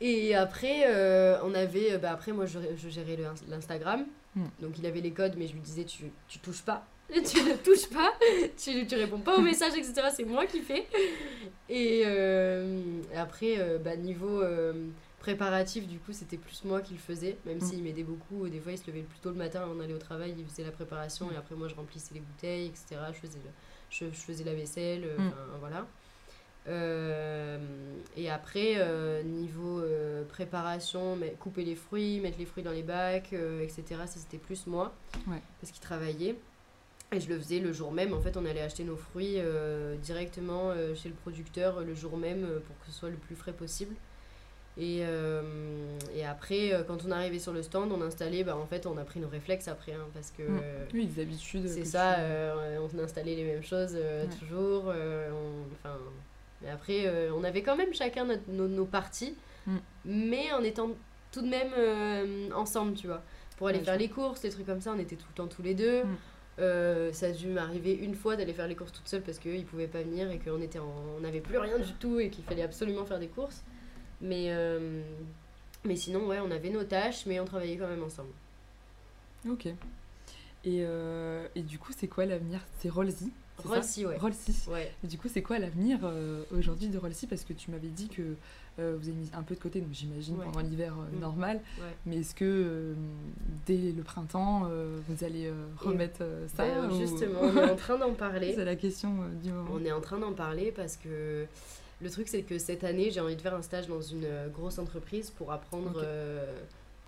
Et 0.01 0.35
après, 0.35 0.83
euh, 0.87 1.37
on 1.43 1.53
avait. 1.53 1.97
Bah 1.97 2.11
après, 2.11 2.31
moi, 2.31 2.45
je, 2.45 2.59
je 2.77 2.89
gérais 2.89 3.17
l'Instagram. 3.49 4.05
Hmm. 4.35 4.45
Donc, 4.61 4.77
il 4.77 4.85
avait 4.85 5.01
les 5.01 5.11
codes, 5.11 5.35
mais 5.37 5.47
je 5.47 5.53
lui 5.53 5.61
disais 5.61 5.85
tu, 5.85 6.05
tu 6.27 6.39
touches 6.39 6.61
pas. 6.63 6.85
Tu 7.13 7.39
ne 7.43 7.53
touches 7.57 7.87
pas. 7.89 8.11
Tu, 8.57 8.87
tu 8.87 8.95
réponds 8.95 9.19
pas 9.19 9.37
aux 9.37 9.41
messages, 9.41 9.73
etc. 9.77 9.93
C'est 10.15 10.23
moi 10.25 10.47
qui 10.47 10.59
fais. 10.61 10.87
Et 11.69 12.01
euh, 12.05 12.81
après, 13.15 13.59
euh, 13.59 13.77
bah, 13.77 13.95
niveau 13.95 14.41
euh, 14.41 14.73
préparatif, 15.19 15.87
du 15.87 15.99
coup, 15.99 16.13
c'était 16.13 16.37
plus 16.37 16.63
moi 16.65 16.81
qui 16.81 16.93
le 16.93 16.99
faisais. 16.99 17.37
Même 17.45 17.57
Hmm. 17.57 17.61
s'il 17.61 17.83
m'aidait 17.83 18.03
beaucoup. 18.03 18.49
Des 18.49 18.59
fois, 18.59 18.71
il 18.71 18.77
se 18.79 18.87
levait 18.87 19.01
plus 19.03 19.19
tôt 19.19 19.29
le 19.29 19.35
matin, 19.35 19.67
on 19.75 19.79
allait 19.81 19.93
au 19.93 19.97
travail, 19.99 20.33
il 20.37 20.45
faisait 20.45 20.63
la 20.63 20.71
préparation. 20.71 21.27
Hmm. 21.27 21.33
Et 21.33 21.37
après, 21.37 21.53
moi, 21.55 21.67
je 21.67 21.75
remplissais 21.75 22.13
les 22.15 22.21
bouteilles, 22.21 22.65
etc. 22.67 22.95
Je 23.13 23.19
faisais, 23.19 23.37
le- 23.43 23.51
je, 23.99 24.05
je 24.05 24.19
faisais 24.19 24.43
la 24.43 24.53
vaisselle. 24.53 25.03
euh. 25.05 25.15
Enfin, 25.17 25.35
voilà. 25.59 25.85
Euh, 26.67 27.57
et 28.17 28.29
après, 28.29 28.73
euh, 28.77 29.21
niveau 29.23 29.79
euh, 29.79 30.23
préparation, 30.25 31.15
mais 31.15 31.35
couper 31.39 31.63
les 31.63 31.75
fruits, 31.75 32.19
mettre 32.19 32.39
les 32.39 32.45
fruits 32.45 32.63
dans 32.63 32.71
les 32.71 32.81
bacs, 32.83 33.33
etc., 33.61 33.83
ça 34.05 34.19
c'était 34.19 34.37
plus 34.39 34.65
moi, 34.67 34.93
Ouais. 35.27 35.41
parce 35.61 35.71
qu'il 35.71 35.81
travaillait. 35.81 36.35
Et 37.11 37.19
je 37.19 37.29
le 37.29 37.37
faisais 37.37 37.59
le 37.59 37.71
jour 37.71 37.91
même. 37.91 38.13
En 38.13 38.19
fait, 38.19 38.35
on 38.35 38.45
allait 38.45 38.61
acheter 38.61 38.83
nos 38.83 38.95
fruits 38.97 39.37
directement 40.01 40.73
chez 40.95 41.07
le 41.07 41.13
producteur 41.15 41.81
le 41.81 41.93
jour 41.93 42.17
même 42.17 42.41
pour 42.65 42.79
que 42.79 42.87
ce 42.87 42.91
soit 42.91 43.09
le 43.11 43.15
plus 43.15 43.35
frais 43.35 43.53
possible. 43.53 43.95
Et, 44.77 44.99
euh, 45.03 45.41
et 46.13 46.25
après, 46.25 46.73
euh, 46.73 46.83
quand 46.83 47.05
on 47.07 47.11
arrivait 47.11 47.39
sur 47.39 47.53
le 47.53 47.63
stand, 47.63 47.91
on 47.93 48.01
installait, 48.01 48.43
bah, 48.43 48.57
en 48.57 48.65
fait, 48.65 48.85
on 48.85 48.97
a 48.97 49.03
pris 49.05 49.21
nos 49.21 49.29
réflexes 49.29 49.69
après, 49.69 49.93
hein, 49.93 50.05
parce 50.13 50.31
que 50.31 50.43
Mm. 50.43 50.59
Oui, 50.93 51.05
des 51.05 51.21
habitudes. 51.21 51.67
c'est 51.67 51.85
ça, 51.85 52.15
euh, 52.19 52.77
on 52.93 52.99
installait 52.99 53.35
les 53.35 53.43
mêmes 53.45 53.63
choses 53.63 53.93
Ouais. 53.95 54.27
toujours. 54.39 54.87
Enfin, 54.89 55.97
mais 56.61 56.69
après, 56.69 57.09
on 57.33 57.43
avait 57.45 57.61
quand 57.61 57.77
même 57.77 57.93
chacun 57.93 58.25
notre- 58.25 58.49
nos, 58.49 58.67
nos 58.67 58.85
parties, 58.85 59.35
Mm. 59.65 59.77
mais 60.05 60.51
en 60.51 60.61
étant 60.63 60.89
tout 61.31 61.41
de 61.41 61.47
même 61.47 62.51
ensemble, 62.53 62.95
tu 62.95 63.07
vois. 63.07 63.21
Pour 63.57 63.69
aller 63.69 63.79
Ouais, 63.79 63.85
faire 63.85 63.97
les 63.97 64.09
courses, 64.09 64.43
les 64.43 64.49
trucs 64.49 64.65
comme 64.65 64.81
ça, 64.81 64.91
on 64.93 64.99
était 64.99 65.15
tout 65.15 65.25
le 65.29 65.35
temps 65.35 65.47
tous 65.47 65.61
les 65.61 65.73
deux. 65.73 66.03
Mm. 66.03 66.17
Euh, 66.59 67.11
ça 67.13 67.27
a 67.27 67.31
dû 67.31 67.47
m'arriver 67.47 67.93
une 67.93 68.15
fois 68.15 68.35
d'aller 68.35 68.53
faire 68.53 68.67
les 68.67 68.75
courses 68.75 68.91
toute 68.93 69.07
seule 69.09 69.21
parce 69.21 69.39
qu'eux 69.39 69.55
ils 69.55 69.65
pouvaient 69.65 69.87
pas 69.87 70.01
venir 70.03 70.31
et 70.31 70.39
qu'on 70.39 70.61
était 70.61 70.79
en- 70.79 70.93
on 71.17 71.19
n'avait 71.19 71.41
plus 71.41 71.57
rien 71.57 71.77
du 71.79 71.91
tout 71.99 72.17
et 72.19 72.29
qu'il 72.29 72.45
fallait 72.45 72.61
absolument 72.63 73.05
faire 73.05 73.19
des 73.19 73.27
courses. 73.27 73.63
Mais, 74.21 74.47
euh, 74.49 75.01
mais 75.83 75.95
sinon, 75.95 76.27
ouais, 76.27 76.39
on 76.39 76.51
avait 76.51 76.69
nos 76.69 76.83
tâches, 76.83 77.25
mais 77.25 77.39
on 77.39 77.45
travaillait 77.45 77.77
quand 77.77 77.87
même 77.87 78.03
ensemble. 78.03 78.29
Ok. 79.49 79.65
Et, 79.67 79.75
euh, 80.83 81.47
et 81.55 81.61
du 81.61 81.77
coup, 81.77 81.91
c'est 81.95 82.07
quoi 82.07 82.25
l'avenir? 82.25 82.59
C'est 82.79 82.89
ça? 82.89 82.93
Rollsy, 83.63 84.05
ouais. 84.05 84.17
Rollsy. 84.17 84.55
Ouais. 84.69 84.91
Et 85.03 85.07
du 85.07 85.17
coup, 85.17 85.27
c'est 85.31 85.41
quoi 85.41 85.59
l'avenir 85.59 85.99
euh, 86.03 86.43
aujourd'hui 86.57 86.87
de 86.89 86.97
Rollsy 86.97 87.25
Parce 87.27 87.43
que 87.43 87.53
tu 87.53 87.71
m'avais 87.71 87.87
dit 87.87 88.09
que 88.09 88.21
euh, 88.79 88.97
vous 88.99 89.07
avez 89.07 89.17
mis 89.17 89.29
un 89.33 89.43
peu 89.43 89.55
de 89.55 89.59
côté, 89.61 89.79
donc 89.79 89.93
j'imagine 89.93 90.37
Ouais. 90.37 90.45
pendant 90.45 90.59
l'hiver 90.59 90.93
euh, 90.99 91.15
Mm. 91.15 91.19
normal. 91.21 91.57
Ouais. 91.79 91.85
Mais 92.05 92.17
est-ce 92.17 92.35
que 92.35 92.93
dès 93.65 93.77
le 93.77 94.01
printemps, 94.03 94.69
vous 95.07 95.23
allez 95.23 95.49
remettre 95.77 96.23
ça 96.55 96.65
Ben, 96.65 96.89
ou- 96.91 96.97
justement, 96.99 97.39
on 97.43 97.57
est 97.57 97.71
en 97.71 97.75
train 97.75 97.97
d'en 97.97 98.13
parler. 98.13 98.53
C'est 98.55 98.65
la 98.65 98.75
question 98.75 99.15
du 99.43 99.51
moment. 99.53 99.69
On 99.73 99.85
est 99.85 99.91
en 99.91 100.01
train 100.01 100.17
d'en 100.17 100.33
parler 100.33 100.73
parce 100.75 100.97
que 100.97 101.45
le 102.01 102.09
truc, 102.09 102.27
c'est 102.27 102.41
que 102.43 102.57
cette 102.59 102.83
année, 102.83 103.09
j'ai 103.11 103.19
envie 103.21 103.35
de 103.35 103.41
faire 103.41 103.53
un 103.55 103.61
stage 103.61 103.87
dans 103.87 104.01
une 104.01 104.25
euh, 104.25 104.47
grosse 104.49 104.77
entreprise 104.79 105.29
pour 105.31 105.51
apprendre 105.51 106.01
euh, 106.03 106.45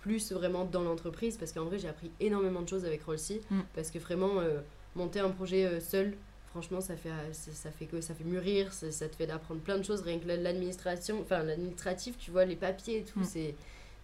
plus 0.00 0.32
vraiment 0.32 0.64
dans 0.64 0.82
l'entreprise. 0.82 1.36
Parce 1.36 1.52
qu'en 1.52 1.64
vrai, 1.64 1.78
j'ai 1.78 1.88
appris 1.88 2.10
énormément 2.20 2.62
de 2.62 2.68
choses 2.68 2.84
avec 2.84 3.02
Rollsy. 3.04 3.40
Mm. 3.50 3.60
Parce 3.74 3.90
que 3.90 3.98
vraiment, 3.98 4.40
euh, 4.40 4.60
monter 4.96 5.20
un 5.20 5.30
projet 5.30 5.78
seul, 5.80 6.14
franchement, 6.50 6.80
ça 6.80 6.96
fait, 6.96 7.10
ça, 7.32 7.52
ça 7.52 7.70
fait 7.70 7.84
que 7.86 8.00
ça 8.00 8.14
fait 8.14 8.24
mûrir, 8.24 8.72
ça, 8.72 8.90
ça 8.90 9.08
te 9.08 9.14
fait 9.16 9.26
d'apprendre 9.26 9.60
plein 9.60 9.76
de 9.78 9.82
choses, 9.84 10.00
rien 10.00 10.18
que 10.18 10.26
l'administration, 10.26 11.20
enfin 11.20 11.42
l'administratif, 11.42 12.16
tu 12.18 12.30
vois, 12.30 12.44
les 12.46 12.56
papiers 12.56 12.98
et 12.98 13.04
tout, 13.04 13.20
Mm. 13.20 13.24
c'est 13.24 13.54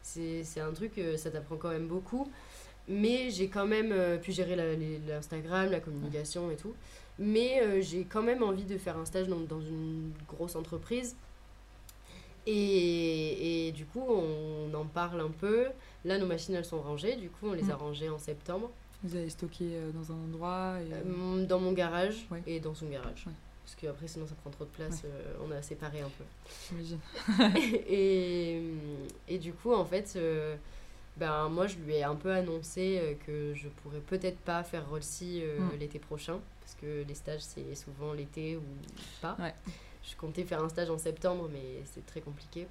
c'est 0.03 0.45
c'est 0.45 0.61
un 0.61 0.73
truc, 0.73 1.01
ça 1.17 1.31
t'apprend 1.31 1.57
quand 1.57 1.71
même 1.71 1.87
beaucoup. 1.89 2.31
Mais 2.87 3.31
j'ai 3.31 3.49
quand 3.49 3.67
même 3.67 3.93
euh, 3.93 4.19
pu 4.19 4.31
gérer 4.33 4.55
la- 4.57 4.75
l'Instagram, 4.75 5.71
la 5.71 5.81
communication 5.81 6.51
et 6.51 6.57
tout. 6.57 6.75
Mais 7.19 7.61
euh, 7.63 7.81
j'ai 7.81 8.05
quand 8.05 8.23
même 8.23 8.43
envie 8.43 8.65
de 8.65 8.77
faire 8.79 8.97
un 8.99 9.05
stage 9.05 9.29
dans, 9.29 9.41
dans 9.41 9.61
une 9.61 10.13
grosse 10.29 10.57
entreprise. 10.57 11.15
Et, 12.47 13.69
et 13.69 13.73
du 13.73 13.87
coup, 13.87 14.03
on 14.07 14.73
en 14.75 14.85
parle 14.85 15.21
un 15.21 15.31
peu. 15.31 15.67
Là, 16.05 16.19
nos 16.19 16.27
machines, 16.27 16.55
elles 16.55 16.65
sont 16.65 16.81
rangées. 16.83 17.17
Du 17.17 17.31
coup, 17.31 17.47
on 17.49 17.53
les 17.53 17.71
a 17.71 17.75
Mm. 17.75 17.79
rangées 17.79 18.09
en 18.11 18.19
septembre. 18.19 18.71
Vous 19.03 19.17
allez 19.17 19.31
stocker 19.31 19.65
euh, 19.75 19.91
dans 19.93 20.13
un 20.13 20.17
endroit 20.17 20.75
et... 20.81 20.93
Euh, 20.93 21.45
dans 21.47 21.59
mon 21.61 21.73
garage 21.73 22.27
Ouais. 22.31 22.43
et 22.47 22.61
dans 22.61 22.75
son 22.75 22.87
garage. 22.89 23.25
Ouais. 23.27 23.33
Parce 23.65 23.77
qu'après, 23.77 24.09
sinon, 24.09 24.27
ça 24.27 24.35
prend 24.35 24.51
trop 24.51 24.65
de 24.65 24.71
place. 24.71 25.03
euh, 25.07 25.35
on 25.47 25.51
a 25.53 25.63
séparé 25.63 26.01
un 26.03 26.11
peu. 26.11 26.25
j'imagine. 26.69 26.99
et, 27.89 28.61
et 29.29 29.39
du 29.39 29.53
coup, 29.55 29.73
en 29.73 29.85
fait, 29.87 30.13
euh, 30.17 30.57
ben, 31.17 31.49
moi, 31.49 31.67
je 31.67 31.77
lui 31.77 31.95
ai 31.95 32.03
un 32.05 32.15
peu 32.15 32.31
annoncé 32.31 33.17
que 33.27 33.55
je 33.55 33.69
pourrais 33.69 34.01
peut-être 34.01 34.39
pas 34.41 34.63
faire 34.65 34.87
Rollsi 34.91 35.41
euh, 35.43 35.61
Mm. 35.61 35.79
l'été 35.81 35.99
prochain. 35.99 36.41
Parce 36.81 36.81
que 36.93 37.07
les 37.07 37.15
stages, 37.15 37.41
c'est 37.43 37.75
souvent 37.75 38.13
l'été 38.13 38.57
ou 38.57 38.63
pas. 39.21 39.37
Ouais. 39.39 39.55
Je 40.03 40.17
comptais 40.17 40.45
faire 40.45 40.63
un 40.63 40.69
stage 40.69 40.91
en 40.91 40.99
septembre, 40.99 41.49
mais 41.53 41.83
c'est 41.87 42.05
très 42.05 42.21
compliqué. 42.21 42.67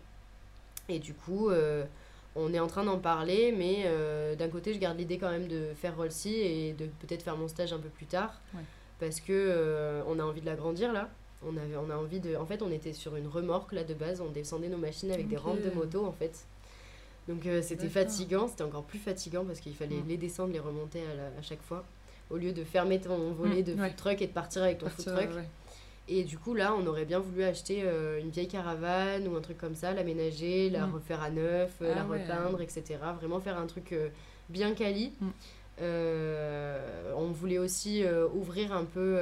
Et 0.90 1.00
du 1.00 1.14
coup, 1.14 1.50
euh, 1.50 1.84
on 2.36 2.54
est 2.54 2.60
en 2.60 2.68
train 2.68 2.84
d'en 2.84 3.00
parler, 3.00 3.52
mais 3.58 3.84
euh, 3.86 4.36
d'un 4.36 4.50
côté, 4.50 4.74
je 4.74 4.80
garde 4.80 4.98
l'idée 4.98 5.18
quand 5.18 5.32
même 5.32 5.48
de 5.48 5.70
faire 5.76 5.96
Rollsi 5.96 6.34
et 6.36 6.74
de 6.74 6.86
peut-être 6.86 7.24
faire 7.24 7.38
mon 7.38 7.48
stage 7.48 7.72
un 7.74 7.80
peu 7.80 7.90
plus 7.90 8.06
tard. 8.06 8.40
Ouais. 8.54 8.62
Parce 9.00 9.20
que 9.20 9.32
euh, 9.34 10.04
on 10.08 10.20
a 10.20 10.24
envie 10.24 10.42
de 10.42 10.46
l'agrandir 10.46 10.92
là. 10.94 11.10
On, 11.46 11.58
avait, 11.58 11.76
on 11.76 11.90
a 11.90 11.96
envie 11.96 12.20
de. 12.20 12.36
En 12.36 12.46
fait, 12.46 12.62
on 12.62 12.72
était 12.72 12.94
sur 12.94 13.16
une 13.16 13.28
remorque 13.28 13.72
là 13.74 13.84
de 13.84 13.94
base, 13.94 14.22
on 14.22 14.30
descendait 14.30 14.70
nos 14.70 14.78
machines 14.78 15.12
avec 15.12 15.28
des 15.28 15.36
rampes 15.38 15.62
de 15.62 15.70
moto 15.76 16.06
en 16.06 16.12
fait. 16.14 16.46
Donc 17.28 17.44
c'était 17.62 17.88
fatigant, 17.90 18.48
c'était 18.48 18.64
encore 18.64 18.84
plus 18.84 19.00
fatigant 19.00 19.44
parce 19.46 19.60
qu'il 19.60 19.74
fallait 19.76 20.02
les 20.08 20.18
descendre, 20.18 20.54
les 20.54 20.60
remonter 20.60 21.02
à, 21.12 21.16
la- 21.16 21.38
à 21.40 21.42
chaque 21.42 21.62
fois. 21.62 21.84
Au 22.30 22.38
lieu 22.38 22.52
de 22.52 22.64
fermer 22.64 23.00
ton 23.00 23.32
volet 23.32 23.62
Mm, 23.62 23.64
de 23.64 23.74
ouais. 23.74 23.88
food 23.90 23.96
truck 23.98 24.22
et 24.22 24.28
de 24.28 24.32
partir 24.34 24.64
avec 24.64 24.80
ton 24.80 24.88
food 24.90 25.06
Partir, 25.06 25.24
truck. 25.30 25.36
ouais. 25.38 25.48
Et 26.10 26.24
du 26.24 26.38
coup, 26.38 26.54
là, 26.54 26.74
on 26.78 26.86
aurait 26.88 27.06
bien 27.06 27.20
voulu 27.20 27.44
acheter 27.44 27.82
euh, 27.84 28.20
une 28.20 28.30
vieille 28.30 28.48
caravane 28.50 29.26
ou 29.28 29.36
un 29.38 29.42
truc 29.42 29.58
comme 29.58 29.76
ça, 29.76 29.94
l'aménager, 29.94 30.70
la 30.70 30.86
Mm. 30.88 30.94
refaire 30.96 31.22
à 31.22 31.30
neuf, 31.30 31.72
euh, 31.82 31.92
Ah 31.94 32.00
la 32.00 32.06
ouais. 32.06 32.22
repeindre, 32.24 32.62
etc. 32.62 32.84
Vraiment 33.20 33.40
faire 33.40 33.58
un 33.58 33.68
truc 33.68 33.94
euh, 33.94 34.10
bien 34.50 34.74
quali. 34.74 35.14
Mm. 35.22 35.28
Euh, 35.82 37.14
on 37.16 37.28
voulait 37.32 37.58
aussi 37.58 38.04
ouvrir 38.36 38.74
un 38.74 38.84
peu 38.86 39.18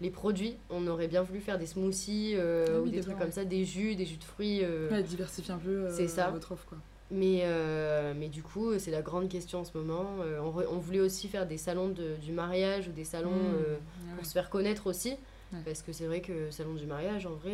les 0.00 0.10
produits. 0.10 0.56
On 0.70 0.86
aurait 0.86 1.08
bien 1.08 1.22
voulu 1.22 1.40
faire 1.40 1.58
des 1.58 1.66
smoothies 1.66 2.34
Ah 2.38 2.80
ou 2.80 2.88
des 2.88 3.00
trucs 3.00 3.18
comme 3.18 3.30
ça, 3.32 3.44
des 3.44 3.64
jus, 3.64 3.94
des 3.94 4.06
jus 4.06 4.16
de 4.16 4.24
fruits. 4.24 4.62
diversifier 5.06 5.52
un 5.54 5.58
peu 5.58 5.88
C'est 5.90 6.08
ça. 6.08 6.30
votre 6.30 6.52
offre, 6.52 6.64
quoi. 6.66 6.78
Mais, 7.10 7.40
euh, 7.44 8.14
mais 8.16 8.28
du 8.28 8.42
coup, 8.42 8.78
c'est 8.78 8.90
la 8.90 9.02
grande 9.02 9.28
question 9.28 9.60
en 9.60 9.64
ce 9.64 9.76
moment. 9.76 10.06
Euh, 10.20 10.40
on, 10.40 10.50
re- 10.50 10.66
on 10.70 10.78
voulait 10.78 11.00
aussi 11.00 11.28
faire 11.28 11.46
des 11.46 11.58
salons 11.58 11.88
de- 11.88 12.16
du 12.22 12.32
mariage 12.32 12.88
ou 12.88 12.92
des 12.92 13.04
salons 13.04 13.30
Mmh. 13.30 13.54
euh, 13.56 13.76
Ah 13.78 14.10
ouais. 14.10 14.16
pour 14.16 14.26
se 14.26 14.32
faire 14.32 14.50
connaître 14.50 14.86
aussi. 14.86 15.10
Ouais. 15.52 15.60
Parce 15.64 15.82
que 15.82 15.92
c'est 15.92 16.06
vrai 16.06 16.20
que 16.20 16.50
salon 16.50 16.74
du 16.74 16.86
mariage, 16.86 17.26
en 17.26 17.34
vrai, 17.34 17.52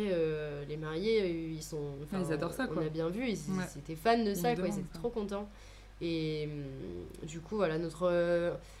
les 0.67 0.77
mariés, 0.77 1.29
ils 1.51 1.61
sont. 1.61 1.91
ils 2.13 2.33
adorent 2.33 2.53
ça, 2.53 2.67
On 2.71 2.73
quoi. 2.73 2.83
a 2.83 2.89
bien 2.89 3.09
vu, 3.09 3.27
ils, 3.27 3.33
Ouais. 3.51 3.63
ils 3.75 3.79
étaient 3.79 3.95
fans 3.95 4.23
de 4.23 4.33
ça, 4.33 4.55
quoi, 4.55 4.67
ils 4.67 4.73
étaient 4.73 4.93
ça. 4.93 4.99
trop 4.99 5.09
contents. 5.09 5.47
Et 6.01 6.49
hum, 6.51 7.27
du 7.27 7.39
coup, 7.41 7.57
voilà, 7.57 7.77
notre. 7.77 8.09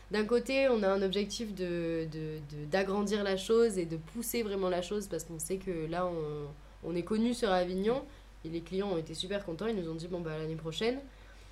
D'un 0.09 0.25
côté, 0.25 0.67
on 0.69 0.81
a 0.81 0.89
un 0.89 1.01
objectif 1.03 1.53
de, 1.53 2.07
de- 2.11 2.65
d'agrandir 2.71 3.23
la 3.23 3.37
chose 3.37 3.77
et 3.77 3.85
de 3.85 3.95
pousser 3.97 4.41
vraiment 4.43 4.69
la 4.69 4.81
chose 4.81 5.07
parce 5.07 5.23
qu'on 5.23 5.37
sait 5.39 5.57
que 5.57 5.87
là, 5.89 6.07
on, 6.07 6.89
on 6.89 6.95
est 6.95 7.03
connu 7.03 7.33
sur 7.35 7.51
Avignon 7.51 8.01
et 8.45 8.49
les 8.49 8.61
clients 8.61 8.89
ont 8.89 8.97
été 8.97 9.13
super 9.13 9.43
contents. 9.45 9.67
Ils 9.67 9.75
nous 9.75 9.89
ont 9.89 9.95
dit, 9.95 10.07
bon, 10.07 10.19
bah, 10.21 10.37
l'année 10.37 10.55
prochaine. 10.55 10.99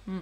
Mm. 0.08 0.18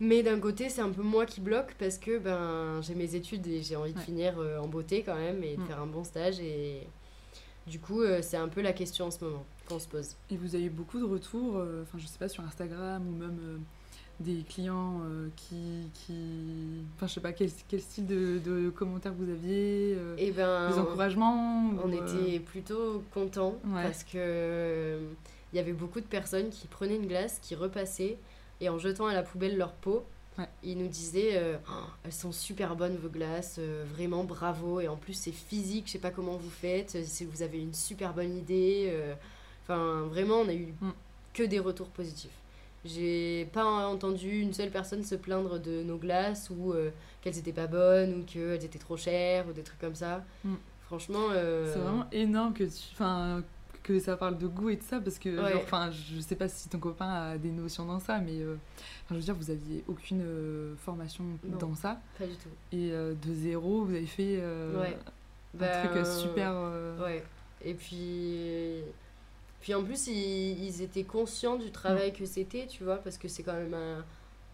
Mais 0.00 0.22
d'un 0.22 0.38
côté, 0.38 0.68
c'est 0.68 0.82
un 0.82 0.90
peu 0.90 1.02
moi 1.02 1.24
qui 1.24 1.40
bloque 1.40 1.74
parce 1.78 1.96
que 1.98 2.18
ben, 2.18 2.82
j'ai 2.82 2.94
mes 2.94 3.14
études 3.14 3.46
et 3.46 3.62
j'ai 3.62 3.76
envie 3.76 3.92
de 3.94 3.98
Ouais. 3.98 4.04
finir 4.04 4.34
euh, 4.38 4.58
en 4.58 4.66
beauté 4.68 5.02
quand 5.02 5.16
même 5.16 5.42
et 5.42 5.56
de 5.56 5.62
Mm. 5.62 5.66
faire 5.66 5.80
un 5.80 5.86
bon 5.86 6.04
stage. 6.04 6.38
Et 6.40 6.86
du 7.66 7.78
coup, 7.80 8.02
euh, 8.02 8.20
c'est 8.22 8.36
un 8.36 8.48
peu 8.48 8.60
la 8.60 8.72
question 8.74 9.06
en 9.06 9.10
ce 9.10 9.24
moment 9.24 9.44
qu'on 9.68 9.78
se 9.78 9.88
pose. 9.88 10.10
Et 10.30 10.36
vous 10.36 10.54
avez 10.54 10.64
eu 10.64 10.70
beaucoup 10.70 10.98
de 10.98 11.04
retours, 11.04 11.56
euh, 11.56 11.82
enfin 11.82 11.98
je 11.98 12.06
sais 12.06 12.18
pas, 12.18 12.28
sur 12.28 12.44
Instagram 12.44 13.06
ou 13.08 13.12
même 13.16 13.38
des 14.20 14.44
clients 14.48 15.00
euh, 15.04 15.28
qui, 15.36 15.88
qui... 15.92 16.14
Enfin 16.94 17.06
je 17.06 17.14
sais 17.14 17.20
pas, 17.20 17.32
quel, 17.32 17.50
quel 17.68 17.80
style 17.80 18.06
de, 18.06 18.38
de 18.44 18.70
commentaires 18.70 19.12
vous 19.12 19.28
aviez 19.30 19.94
euh, 19.96 20.14
Et 20.18 20.30
ben, 20.30 20.70
Des 20.70 20.78
encouragements 20.78 21.70
on 21.82 21.88
ou, 21.90 21.92
euh, 21.94 22.02
était 22.28 22.38
plutôt 22.40 23.02
contents 23.12 23.56
Ouais. 23.66 23.82
parce 23.82 24.04
que 24.04 24.98
il 25.56 25.58
y 25.58 25.62
avait 25.62 25.72
beaucoup 25.72 26.00
de 26.02 26.06
personnes 26.06 26.50
qui 26.50 26.66
prenaient 26.66 26.96
une 26.96 27.06
glace, 27.06 27.38
qui 27.42 27.54
repassaient 27.54 28.18
et 28.60 28.68
en 28.68 28.78
jetant 28.78 29.06
à 29.06 29.14
la 29.14 29.22
poubelle 29.22 29.56
leur 29.56 29.72
peau, 29.72 30.04
Ouais. 30.38 30.44
ils 30.62 30.76
nous 30.76 30.86
disaient 30.88 31.30
euh, 31.38 31.56
Oh, 31.66 31.86
elles 32.04 32.12
sont 32.12 32.30
super 32.30 32.76
bonnes 32.76 32.96
vos 32.98 33.08
glaces, 33.08 33.56
euh, 33.58 33.86
vraiment 33.94 34.22
bravo 34.24 34.80
et 34.80 34.88
en 34.88 34.96
plus 34.96 35.14
c'est 35.14 35.32
physique, 35.32 35.84
je 35.86 35.92
sais 35.92 35.98
pas 35.98 36.10
comment 36.10 36.36
vous 36.36 36.50
faites, 36.50 36.90
c'est- 37.06 37.24
vous 37.24 37.40
avez 37.40 37.58
une 37.58 37.72
super 37.72 38.12
bonne 38.12 38.36
idée. 38.36 38.90
euh. 38.92 39.14
Enfin 39.62 40.02
vraiment 40.10 40.40
on 40.40 40.48
a 40.48 40.52
eu 40.52 40.74
Mm. 40.82 40.90
que 41.32 41.42
des 41.44 41.58
retours 41.58 41.88
positifs. 41.88 42.36
J'ai 42.84 43.46
pas 43.54 43.64
entendu 43.88 44.40
une 44.40 44.52
seule 44.52 44.70
personne 44.70 45.02
se 45.04 45.14
plaindre 45.14 45.58
de 45.58 45.82
nos 45.82 45.96
glaces 45.96 46.50
ou 46.50 46.72
euh, 46.74 46.90
qu'elles 47.22 47.38
étaient 47.38 47.52
pas 47.54 47.66
bonnes 47.66 48.20
ou 48.20 48.22
qu'elles 48.24 48.62
étaient 48.62 48.78
trop 48.78 48.98
chères 48.98 49.46
ou 49.48 49.52
des 49.54 49.62
trucs 49.62 49.80
comme 49.80 49.94
ça. 49.94 50.22
Mm. 50.44 50.54
Franchement, 50.84 51.28
euh, 51.32 51.72
C'est 51.72 51.80
vraiment 51.80 52.06
énorme 52.12 52.52
que, 52.52 52.64
tu, 52.64 52.84
enfin, 52.92 53.42
que 53.86 54.00
ça 54.00 54.16
parle 54.16 54.36
de 54.36 54.48
goût 54.48 54.70
et 54.70 54.76
de 54.76 54.82
ça, 54.82 55.00
parce 55.00 55.18
que, 55.18 55.28
Ouais. 55.28 55.54
enfin, 55.62 55.90
je 55.92 56.20
sais 56.20 56.34
pas 56.34 56.48
si 56.48 56.68
ton 56.68 56.78
copain 56.80 57.08
a 57.08 57.38
des 57.38 57.52
notions 57.52 57.84
dans 57.86 58.00
ça, 58.00 58.18
mais 58.18 58.40
euh, 58.40 58.56
je 59.10 59.14
veux 59.14 59.20
dire, 59.20 59.34
vous 59.36 59.50
aviez 59.50 59.84
aucune 59.86 60.22
euh, 60.22 60.74
formation 60.76 61.22
Non. 61.44 61.56
dans 61.58 61.74
ça, 61.76 62.00
pas 62.18 62.26
du 62.26 62.34
tout. 62.34 62.48
et 62.72 62.90
euh, 62.90 63.14
de 63.14 63.32
zéro, 63.32 63.84
vous 63.84 63.94
avez 63.94 64.06
fait 64.06 64.38
euh, 64.40 64.80
Ouais. 64.80 64.96
un 65.54 65.58
Ben, 65.58 65.88
truc 65.88 66.04
super. 66.04 66.52
Ouais. 67.00 67.22
Et 67.64 67.74
puis, 67.74 68.80
puis 69.60 69.72
en 69.74 69.84
plus, 69.84 70.08
ils, 70.08 70.64
ils 70.64 70.82
étaient 70.82 71.04
conscients 71.04 71.56
du 71.56 71.70
travail 71.70 72.12
que 72.12 72.26
c'était, 72.26 72.66
tu 72.66 72.82
vois, 72.82 72.96
parce 72.96 73.16
que 73.18 73.28
c'est 73.28 73.42
quand 73.44 73.54
même 73.54 73.74
un... 73.74 74.04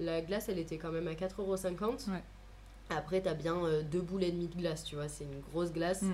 La 0.01 0.21
glace, 0.21 0.49
elle 0.51 0.59
était 0.59 0.77
quand 0.79 0.91
même 0.93 1.09
à 1.09 1.13
4,50€. 1.15 2.11
Ouais. 2.11 2.23
Après, 2.91 3.21
t'as 3.23 3.35
bien 3.35 3.55
deux 3.91 4.01
boules 4.03 4.25
et 4.25 4.31
demie 4.33 4.49
de 4.49 4.57
glace, 4.57 4.85
tu 4.85 4.97
vois, 4.97 5.09
c'est 5.09 5.25
une 5.25 5.41
grosse 5.53 5.73
glace. 5.73 6.03
Mm. 6.03 6.13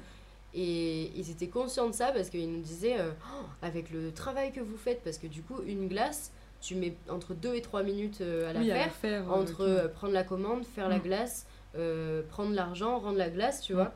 Et 0.55 1.13
ils 1.15 1.31
étaient 1.31 1.49
conscients 1.49 1.89
de 1.89 1.95
ça 1.95 2.11
parce 2.13 2.31
qu'ils 2.31 2.51
nous 2.51 2.61
disaient, 2.63 2.99
euh, 2.99 3.11
Oh, 3.35 3.45
avec 3.63 3.91
le 3.91 4.13
travail 4.13 4.51
que 4.53 4.61
vous 4.61 4.77
faites, 4.77 5.03
parce 5.05 5.19
que 5.19 5.27
du 5.27 5.43
coup, 5.43 5.61
une 5.67 5.89
glace, 5.89 6.33
tu 6.61 6.75
mets 6.75 6.97
entre 7.09 7.35
2 7.35 7.55
et 7.55 7.61
3 7.63 7.83
minutes 7.83 8.21
euh, 8.23 8.49
à 8.51 8.53
la 8.55 8.61
oui, 8.61 8.71
faire 8.71 8.87
à 8.87 8.91
faire. 8.91 9.31
entre 9.33 9.61
euh, 9.61 9.89
prendre 9.89 10.13
la 10.15 10.25
commande, 10.25 10.65
faire 10.65 10.89
la 10.89 10.99
Mm. 10.99 11.03
glace, 11.03 11.47
prendre 12.31 12.55
l'argent, 12.55 12.99
rendre 12.99 13.19
la 13.19 13.29
glace, 13.31 13.61
tu 13.63 13.73
Mm. 13.75 13.77
vois. 13.77 13.93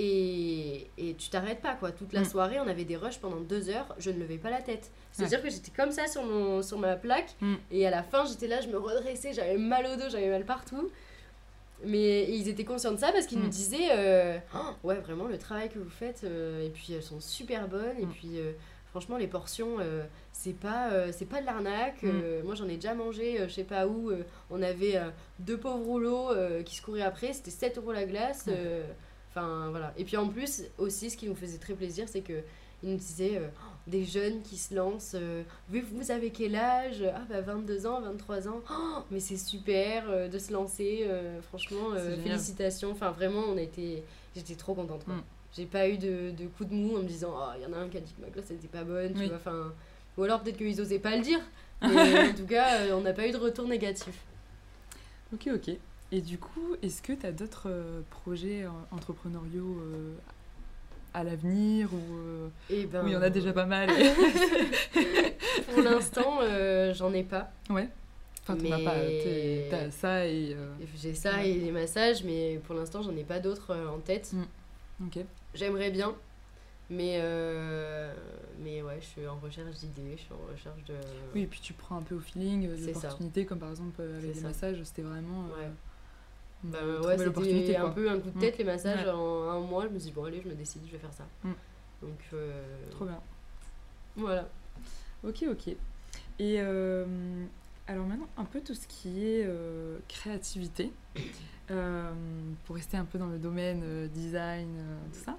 Et, 0.00 0.90
et 0.96 1.14
tu 1.16 1.28
t'arrêtes 1.28 1.60
pas, 1.60 1.74
quoi. 1.74 1.90
Toute 1.90 2.12
la 2.12 2.20
Mm. 2.20 2.24
soirée, 2.26 2.60
on 2.60 2.68
avait 2.68 2.84
des 2.84 2.96
rushs 2.96 3.18
pendant 3.18 3.40
deux 3.40 3.68
heures, 3.68 3.94
je 3.98 4.10
ne 4.10 4.18
levais 4.20 4.38
pas 4.38 4.50
la 4.50 4.62
tête. 4.62 4.90
C'est-à-dire 5.12 5.42
que 5.42 5.50
j'étais 5.50 5.72
comme 5.72 5.90
ça 5.90 6.06
sur, 6.06 6.22
mon, 6.24 6.62
sur 6.62 6.78
ma 6.78 6.94
plaque, 6.96 7.34
et 7.72 7.86
à 7.86 7.90
la 7.90 8.02
fin, 8.04 8.24
j'étais 8.26 8.46
là, 8.46 8.60
je 8.60 8.68
me 8.68 8.78
redressais, 8.78 9.32
j'avais 9.32 9.56
mal 9.56 9.86
au 9.86 9.96
dos, 9.96 10.08
j'avais 10.08 10.28
mal 10.28 10.44
partout. 10.44 10.88
Mais 11.84 12.28
ils 12.30 12.48
étaient 12.48 12.64
conscients 12.64 12.92
de 12.92 12.96
ça 12.98 13.12
parce 13.12 13.26
qu'ils 13.26 13.38
Mm. 13.38 13.42
nous 13.42 13.48
disaient 13.48 13.88
euh, 13.92 14.38
Oh, 14.54 14.58
Ouais, 14.88 14.96
vraiment, 14.96 15.26
le 15.26 15.38
travail 15.38 15.68
que 15.68 15.78
vous 15.78 15.90
faites, 15.90 16.22
euh, 16.24 16.66
et 16.66 16.70
puis 16.70 16.92
elles 16.92 17.02
sont 17.02 17.20
super 17.20 17.68
bonnes, 17.68 17.98
et 18.00 18.06
Mm. 18.06 18.10
puis 18.10 18.38
euh, 18.40 18.52
franchement, 18.90 19.16
les 19.16 19.28
portions, 19.28 19.76
euh, 19.78 20.04
c'est 20.32 20.58
pas, 20.58 20.90
euh, 20.92 21.12
c'est 21.12 21.26
pas 21.28 21.40
de 21.40 21.46
l'arnaque. 21.46 22.02
Mm. 22.02 22.10
Euh, 22.12 22.42
moi, 22.42 22.54
j'en 22.56 22.68
ai 22.68 22.74
déjà 22.76 22.94
mangé, 22.94 23.40
euh, 23.40 23.48
je 23.48 23.54
sais 23.54 23.64
pas 23.64 23.86
où. 23.86 24.10
euh, 24.10 24.24
on 24.50 24.60
avait 24.62 24.96
euh, 24.96 25.10
deux 25.38 25.56
pauvres 25.58 25.84
rouleaux 25.84 26.30
euh, 26.32 26.62
qui 26.64 26.74
se 26.76 26.82
couraient 26.82 27.02
après, 27.02 27.32
c'était 27.32 27.50
7 27.50 27.78
euros 27.78 27.92
la 27.92 28.04
glace. 28.04 28.46
Euh, 28.48 28.82
Enfin, 29.30 29.68
voilà. 29.70 29.92
Et 29.98 30.04
puis 30.04 30.16
en 30.16 30.26
plus, 30.26 30.62
aussi, 30.78 31.10
ce 31.10 31.16
qui 31.16 31.28
nous 31.28 31.34
faisait 31.36 31.58
très 31.58 31.74
plaisir, 31.74 32.08
c'est 32.08 32.22
que 32.22 32.40
ils 32.82 32.90
nous 32.90 32.96
disaient 32.96 33.40
Oh, 33.44 33.67
des 33.88 34.04
jeunes 34.04 34.42
qui 34.42 34.56
se 34.56 34.74
lancent. 34.74 35.12
euh, 35.14 35.42
vous, 35.68 35.80
vous 35.92 36.10
avez 36.10 36.30
quel 36.30 36.54
âge? 36.54 37.02
Ah, 37.02 37.22
bah 37.28 37.40
22 37.40 37.86
ans, 37.86 38.00
23 38.00 38.48
ans. 38.48 38.60
Oh, 38.70 38.98
mais 39.10 39.20
c'est 39.20 39.36
super 39.36 40.04
euh, 40.08 40.28
de 40.28 40.38
se 40.38 40.52
lancer. 40.52 41.04
euh, 41.08 41.40
franchement, 41.42 41.94
félicitations. 42.22 42.92
Enfin, 42.92 43.10
vraiment, 43.10 43.42
on 43.48 43.56
était. 43.56 44.02
J'étais 44.36 44.54
trop 44.54 44.74
contente. 44.74 45.06
Mm. 45.06 45.20
J'ai 45.56 45.64
pas 45.66 45.88
eu 45.88 45.96
de, 45.96 46.30
de 46.30 46.46
coup 46.46 46.64
de 46.64 46.74
mou 46.74 46.96
en 46.96 47.02
me 47.02 47.08
disant 47.08 47.34
Oh, 47.34 47.50
il 47.56 47.62
y 47.62 47.66
en 47.66 47.72
a 47.72 47.78
un 47.80 47.88
qui 47.88 47.96
a 47.96 48.00
dit 48.00 48.12
que 48.12 48.20
ma 48.20 48.28
glace 48.28 48.50
était 48.50 48.68
pas 48.68 48.84
bonne. 48.84 49.14
Tu 49.14 49.24
vois, 49.26 49.36
enfin. 49.36 49.72
Ou 50.16 50.24
alors 50.24 50.42
peut-être 50.42 50.58
qu'ils 50.58 50.80
osaient 50.80 50.98
pas 50.98 51.16
le 51.16 51.22
dire. 51.22 51.40
Mais 51.82 52.28
en 52.30 52.34
tout 52.34 52.46
cas, 52.46 52.94
on 52.94 53.00
n'a 53.00 53.12
pas 53.12 53.26
eu 53.26 53.32
de 53.32 53.36
retour 53.36 53.66
négatif. 53.68 54.24
Ok, 55.32 55.48
ok. 55.54 55.70
Et 56.10 56.20
du 56.20 56.38
coup, 56.38 56.74
est-ce 56.82 57.02
que 57.02 57.12
tu 57.12 57.24
as 57.26 57.32
d'autres 57.32 57.70
projets 58.10 58.64
entrepreneuriaux 58.90 59.80
à 61.18 61.24
l'avenir 61.24 61.88
ou 61.92 62.14
euh, 62.16 62.48
Et 62.70 62.86
ben, 62.86 63.02
il 63.06 63.12
y 63.12 63.16
en 63.16 63.22
a 63.22 63.30
déjà 63.30 63.52
pas 63.52 63.66
mal 63.66 63.88
Pour 65.72 65.82
l'instant, 65.82 66.38
euh, 66.42 66.94
j'en 66.94 67.12
ai 67.12 67.22
pas. 67.24 67.50
Ouais. 67.70 67.88
Enfin, 68.42 68.56
Mais- 68.62 68.84
pas. 68.84 68.94
T'as 69.70 69.90
ça 69.90 70.26
et. 70.26 70.54
euh, 70.54 70.68
J'ai 70.96 71.14
ça 71.14 71.32
Ouais. 71.36 71.50
et 71.50 71.54
les 71.58 71.70
massages, 71.72 72.24
mais 72.24 72.60
pour 72.64 72.74
l'instant, 72.74 73.02
j'en 73.02 73.14
ai 73.16 73.24
pas 73.24 73.40
d'autres 73.40 73.72
euh, 73.74 73.88
en 73.88 73.98
tête. 73.98 74.32
Mm. 74.32 75.06
Ok. 75.06 75.24
J'aimerais 75.54 75.90
bien, 75.90 76.14
mais, 76.90 77.18
euh, 77.20 78.12
mais 78.62 78.80
ouais, 78.82 78.98
je 79.00 79.06
suis 79.06 79.26
en 79.26 79.38
recherche 79.38 79.76
d'idées, 79.76 80.12
je 80.16 80.22
suis 80.22 80.32
en 80.32 80.50
recherche 80.52 80.84
de. 80.84 80.94
Oui, 81.34 81.42
et 81.42 81.46
puis 81.46 81.60
tu 81.60 81.72
prends 81.72 81.96
un 81.98 82.02
peu 82.02 82.14
au 82.14 82.20
feeling 82.20 82.68
C'est 82.76 82.94
ça. 82.94 83.02
l'opportunité, 83.02 83.44
comme 83.44 83.58
par 83.58 83.70
exemple 83.70 84.00
avec 84.02 84.32
des 84.32 84.40
ça. 84.40 84.48
massages, 84.48 84.80
c'était 84.84 85.02
vraiment. 85.02 85.44
Ouais. 85.58 85.68
Bah, 86.64 86.78
ouais, 87.04 87.16
l'opportunité, 87.16 87.66
c'était 87.66 87.76
un 87.76 87.90
peu 87.90 88.10
un 88.10 88.18
coup 88.18 88.30
de 88.30 88.40
tête 88.40 88.54
Mm. 88.56 88.58
les 88.58 88.64
massages 88.64 89.04
Ouais. 89.04 89.10
en 89.12 89.50
un 89.50 89.60
mois. 89.60 89.84
Je 89.84 89.92
me 89.94 89.98
suis 89.98 90.08
dit, 90.10 90.14
bon, 90.14 90.24
allez, 90.24 90.40
je 90.42 90.48
me 90.48 90.54
décide, 90.54 90.82
je 90.86 90.92
vais 90.92 90.98
faire 90.98 91.12
ça. 91.12 91.24
Mm. 91.44 91.52
Donc, 92.02 92.18
euh, 92.34 92.62
Trop 92.90 93.04
bien. 93.04 93.20
voilà. 94.16 94.48
Ok, 95.24 95.44
ok. 95.50 95.68
Et 95.68 95.76
euh, 96.60 97.04
alors 97.86 98.06
maintenant, 98.06 98.28
un 98.36 98.44
peu 98.44 98.60
tout 98.60 98.74
ce 98.74 98.86
qui 98.86 99.24
est 99.26 99.44
euh, 99.46 99.98
créativité, 100.08 100.92
pour 102.64 102.76
rester 102.76 102.96
un 102.96 103.04
peu 103.04 103.18
dans 103.18 103.26
le 103.26 103.38
domaine 103.38 104.08
design, 104.08 104.68
tout 105.12 105.20
ça. 105.24 105.36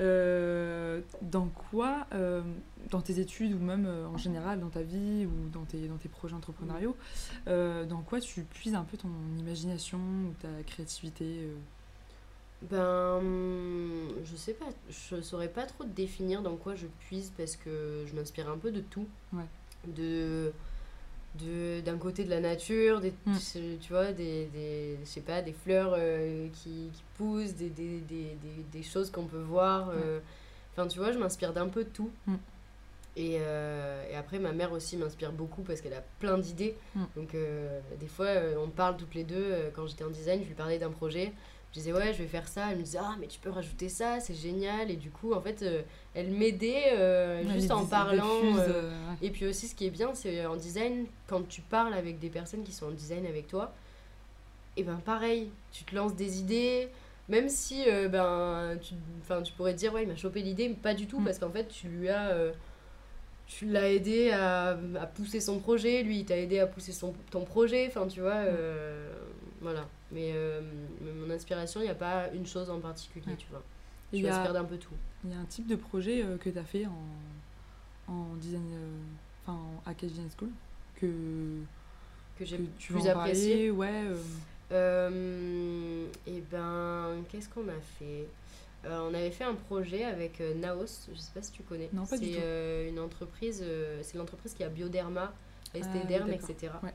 Euh, 0.00 1.00
dans 1.20 1.46
quoi, 1.46 2.06
euh, 2.14 2.42
dans 2.90 3.02
tes 3.02 3.20
études 3.20 3.52
ou 3.52 3.58
même 3.58 3.84
euh, 3.86 4.06
en 4.06 4.16
général 4.16 4.58
dans 4.58 4.70
ta 4.70 4.82
vie 4.82 5.26
ou 5.26 5.48
dans 5.52 5.64
tes, 5.64 5.88
dans 5.88 5.96
tes 5.96 6.08
projets 6.08 6.34
entrepreneuriaux, 6.34 6.96
dans 7.46 8.02
quoi 8.06 8.20
tu 8.20 8.42
puises 8.42 8.74
un 8.74 8.84
peu 8.84 8.96
ton 8.96 9.10
imagination 9.38 9.98
ou 9.98 10.34
ta 10.40 10.62
créativité 10.66 11.48
Ben, 12.62 13.20
je 14.24 14.36
sais 14.36 14.54
pas, 14.54 14.66
je 14.88 15.20
saurais 15.20 15.48
pas 15.48 15.66
trop 15.66 15.84
te 15.84 15.90
définir 15.90 16.42
dans 16.42 16.56
quoi 16.56 16.74
je 16.74 16.86
puise 17.00 17.32
parce 17.36 17.56
que 17.56 18.04
je 18.06 18.14
m'inspire 18.14 18.48
un 18.48 18.58
peu 18.58 18.70
de 18.70 18.80
tout. 18.80 19.06
Ouais. 19.32 19.44
De 19.86 20.52
d'un 21.38 21.96
côté 21.98 22.24
de 22.24 22.30
la 22.30 22.40
nature, 22.40 23.00
des, 23.00 23.12
Mm. 23.26 23.36
tu 23.80 23.92
vois, 23.92 24.12
des, 24.12 24.46
des, 24.46 24.98
sais 25.04 25.20
pas, 25.20 25.42
des 25.42 25.52
fleurs 25.52 25.94
euh, 25.96 26.48
qui, 26.52 26.90
qui 26.92 27.02
poussent, 27.16 27.54
des, 27.54 27.70
des, 27.70 28.00
des, 28.00 28.36
des, 28.42 28.64
des 28.72 28.82
choses 28.82 29.10
qu'on 29.10 29.24
peut 29.26 29.38
voir. 29.40 29.90
euh. 29.90 30.18
Enfin, 30.72 30.86
tu 30.88 30.98
vois, 30.98 31.12
je 31.12 31.18
m'inspire 31.18 31.52
d'un 31.52 31.68
peu 31.68 31.84
de 31.84 31.88
tout. 31.88 32.10
Mm. 32.26 32.34
Et, 33.16 33.38
euh, 33.40 34.04
et 34.10 34.16
après, 34.16 34.38
ma 34.38 34.52
mère 34.52 34.72
aussi 34.72 34.96
m'inspire 34.96 35.32
beaucoup 35.32 35.62
parce 35.62 35.80
qu'elle 35.80 35.94
a 35.94 36.02
plein 36.18 36.38
d'idées. 36.38 36.74
Mm. 36.94 37.04
Donc, 37.16 37.36
des 38.00 38.06
fois, 38.08 38.28
on 38.62 38.68
parle 38.68 38.96
toutes 38.96 39.14
les 39.14 39.24
deux. 39.24 39.54
quand 39.74 39.86
j'étais 39.86 40.04
en 40.04 40.10
design, 40.10 40.40
je 40.42 40.48
lui 40.48 40.54
parlais 40.54 40.78
d'un 40.78 40.90
projet. 40.90 41.32
Je 41.72 41.78
disais, 41.78 41.92
ouais, 41.92 42.12
je 42.12 42.18
vais 42.22 42.28
faire 42.28 42.48
ça. 42.48 42.70
Elle 42.72 42.78
me 42.78 42.82
disait, 42.82 42.98
ah, 43.00 43.14
mais 43.20 43.28
tu 43.28 43.38
peux 43.38 43.50
rajouter 43.50 43.88
ça, 43.88 44.18
c'est 44.18 44.34
génial. 44.34 44.90
Et 44.90 44.96
du 44.96 45.10
coup, 45.10 45.32
en 45.34 45.40
fait, 45.40 45.62
euh, 45.62 45.82
elle 46.14 46.30
m'aidait 46.30 46.94
euh, 46.96 47.44
ouais, 47.44 47.52
juste 47.54 47.70
en 47.70 47.86
parlant. 47.86 48.24
euh, 48.58 48.90
ouais. 48.90 49.16
et 49.22 49.30
puis 49.30 49.46
aussi, 49.46 49.68
ce 49.68 49.74
qui 49.76 49.86
est 49.86 49.90
bien, 49.90 50.12
c'est 50.14 50.44
en 50.46 50.56
design, 50.56 51.06
quand 51.28 51.46
tu 51.48 51.60
parles 51.60 51.94
avec 51.94 52.18
des 52.18 52.28
personnes 52.28 52.64
qui 52.64 52.72
sont 52.72 52.86
en 52.86 52.90
design 52.90 53.24
avec 53.24 53.46
toi, 53.46 53.72
et 54.76 54.82
ben 54.82 54.96
pareil, 55.04 55.50
tu 55.70 55.84
te 55.84 55.94
lances 55.94 56.16
des 56.16 56.40
idées, 56.40 56.88
même 57.28 57.48
si 57.48 57.84
ben, 58.10 58.76
tu, 58.82 58.94
enfin, 59.22 59.40
tu 59.42 59.52
pourrais 59.52 59.74
te 59.74 59.78
dire, 59.78 59.92
ouais, 59.92 60.02
il 60.02 60.08
m'a 60.08 60.16
chopé 60.16 60.42
l'idée, 60.42 60.68
mais 60.68 60.74
pas 60.74 60.94
du 60.94 61.06
tout, 61.06 61.20
Mm. 61.20 61.24
parce 61.24 61.38
qu'en 61.38 61.50
fait, 61.50 61.68
tu 61.68 61.86
lui 61.86 62.08
as. 62.08 62.34
tu 63.46 63.66
l'as 63.66 63.88
aidé 63.90 64.30
à, 64.32 64.70
à 65.00 65.06
pousser 65.06 65.40
son 65.40 65.58
projet, 65.60 66.02
lui 66.02 66.20
il 66.20 66.24
t'a 66.24 66.36
aidé 66.36 66.58
à 66.60 66.66
pousser 66.66 66.92
son, 66.92 67.14
ton 67.30 67.44
projet, 67.44 67.86
enfin 67.88 68.06
tu 68.08 68.20
vois, 68.20 68.42
voilà. 69.60 69.86
Mais, 70.12 70.32
euh, 70.34 70.60
mais 71.00 71.12
mon 71.12 71.30
inspiration, 71.32 71.80
il 71.80 71.84
n'y 71.84 71.90
a 71.90 71.94
pas 71.94 72.28
une 72.34 72.46
chose 72.46 72.68
en 72.70 72.80
particulier, 72.80 73.24
Ouais. 73.28 73.36
tu 73.36 73.46
vois. 73.50 73.62
Je 74.12 74.22
m'inspire 74.26 74.52
d'un 74.52 74.64
peu 74.64 74.76
tout. 74.76 74.94
Il 75.24 75.30
y 75.30 75.34
a 75.34 75.38
un 75.38 75.44
type 75.44 75.66
de 75.68 75.76
projet 75.76 76.24
euh, 76.24 76.36
que 76.36 76.50
tu 76.50 76.58
as 76.58 76.64
fait 76.64 76.86
en, 76.86 78.12
en 78.12 78.34
design, 78.34 78.72
euh, 78.72 78.98
enfin 79.46 79.58
en 79.58 79.88
Hackage 79.90 80.10
Design 80.10 80.28
School, 80.36 80.48
que, 80.96 81.06
Que 82.38 82.44
j'ai 82.44 82.58
plus 82.58 83.06
en 83.06 83.06
apprécié. 83.10 83.70
ouais. 83.70 83.88
euh, 84.08 84.16
Euh, 84.72 86.06
et 86.26 86.42
ben, 86.50 87.16
qu'est-ce 87.28 87.48
qu'on 87.48 87.68
a 87.68 87.80
fait? 87.98 88.26
Euh, 88.86 89.08
On 89.10 89.14
avait 89.14 89.30
fait 89.30 89.44
un 89.44 89.54
projet 89.54 90.04
avec 90.04 90.40
euh, 90.40 90.54
Naos, 90.54 91.08
je 91.12 91.18
sais 91.18 91.32
pas 91.34 91.42
si 91.42 91.52
tu 91.52 91.62
connais. 91.62 91.88
Non, 91.92 92.06
pas 92.06 92.16
du 92.18 92.26
C'est 92.26 92.32
tout. 92.32 92.38
euh, 92.42 92.88
une 92.88 92.98
entreprise, 92.98 93.60
euh, 93.64 94.00
c'est 94.02 94.16
l'entreprise 94.16 94.54
qui 94.54 94.64
a 94.64 94.68
Bioderma, 94.68 95.32
Ah 95.32 95.34
oui, 95.74 95.80
Estéderm, 95.80 96.28
d'accord. 96.30 96.50
etc. 96.50 96.72
Ouais. 96.82 96.94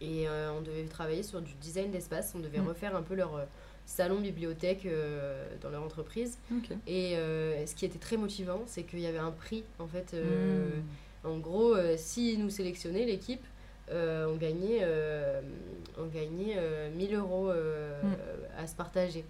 Et 0.00 0.28
euh, 0.28 0.52
on 0.52 0.60
devait 0.62 0.84
travailler 0.84 1.22
sur 1.22 1.40
du 1.40 1.52
design 1.54 1.90
d'espace, 1.90 2.32
on 2.36 2.38
devait 2.40 2.60
Mm. 2.60 2.68
refaire 2.68 2.96
un 2.96 3.02
peu 3.02 3.14
leur 3.14 3.34
euh, 3.36 3.44
salon 3.86 4.20
bibliothèque 4.20 4.86
euh, 4.86 5.48
dans 5.60 5.70
leur 5.70 5.82
entreprise. 5.82 6.38
Et 6.86 7.16
euh, 7.16 7.66
ce 7.66 7.74
qui 7.74 7.84
était 7.84 7.98
très 7.98 8.16
motivant, 8.16 8.62
c'est 8.66 8.84
qu'il 8.84 9.00
y 9.00 9.06
avait 9.06 9.18
un 9.18 9.30
prix 9.32 9.64
en 9.78 9.86
fait. 9.88 10.14
euh, 10.14 10.68
Hmm. 11.24 11.28
en 11.28 11.38
gros, 11.38 11.74
s'ils 11.96 12.38
nous 12.40 12.50
sélectionnaient, 12.50 13.04
l'équipe, 13.04 13.44
on 13.90 14.36
gagnait, 14.36 14.84
on 15.98 16.06
gagnait 16.06 16.54
euh, 16.56 16.90
1000 16.94 17.14
euros 17.14 17.50
Mm. 17.52 18.14
à 18.56 18.66
se 18.66 18.74
partager. 18.76 19.24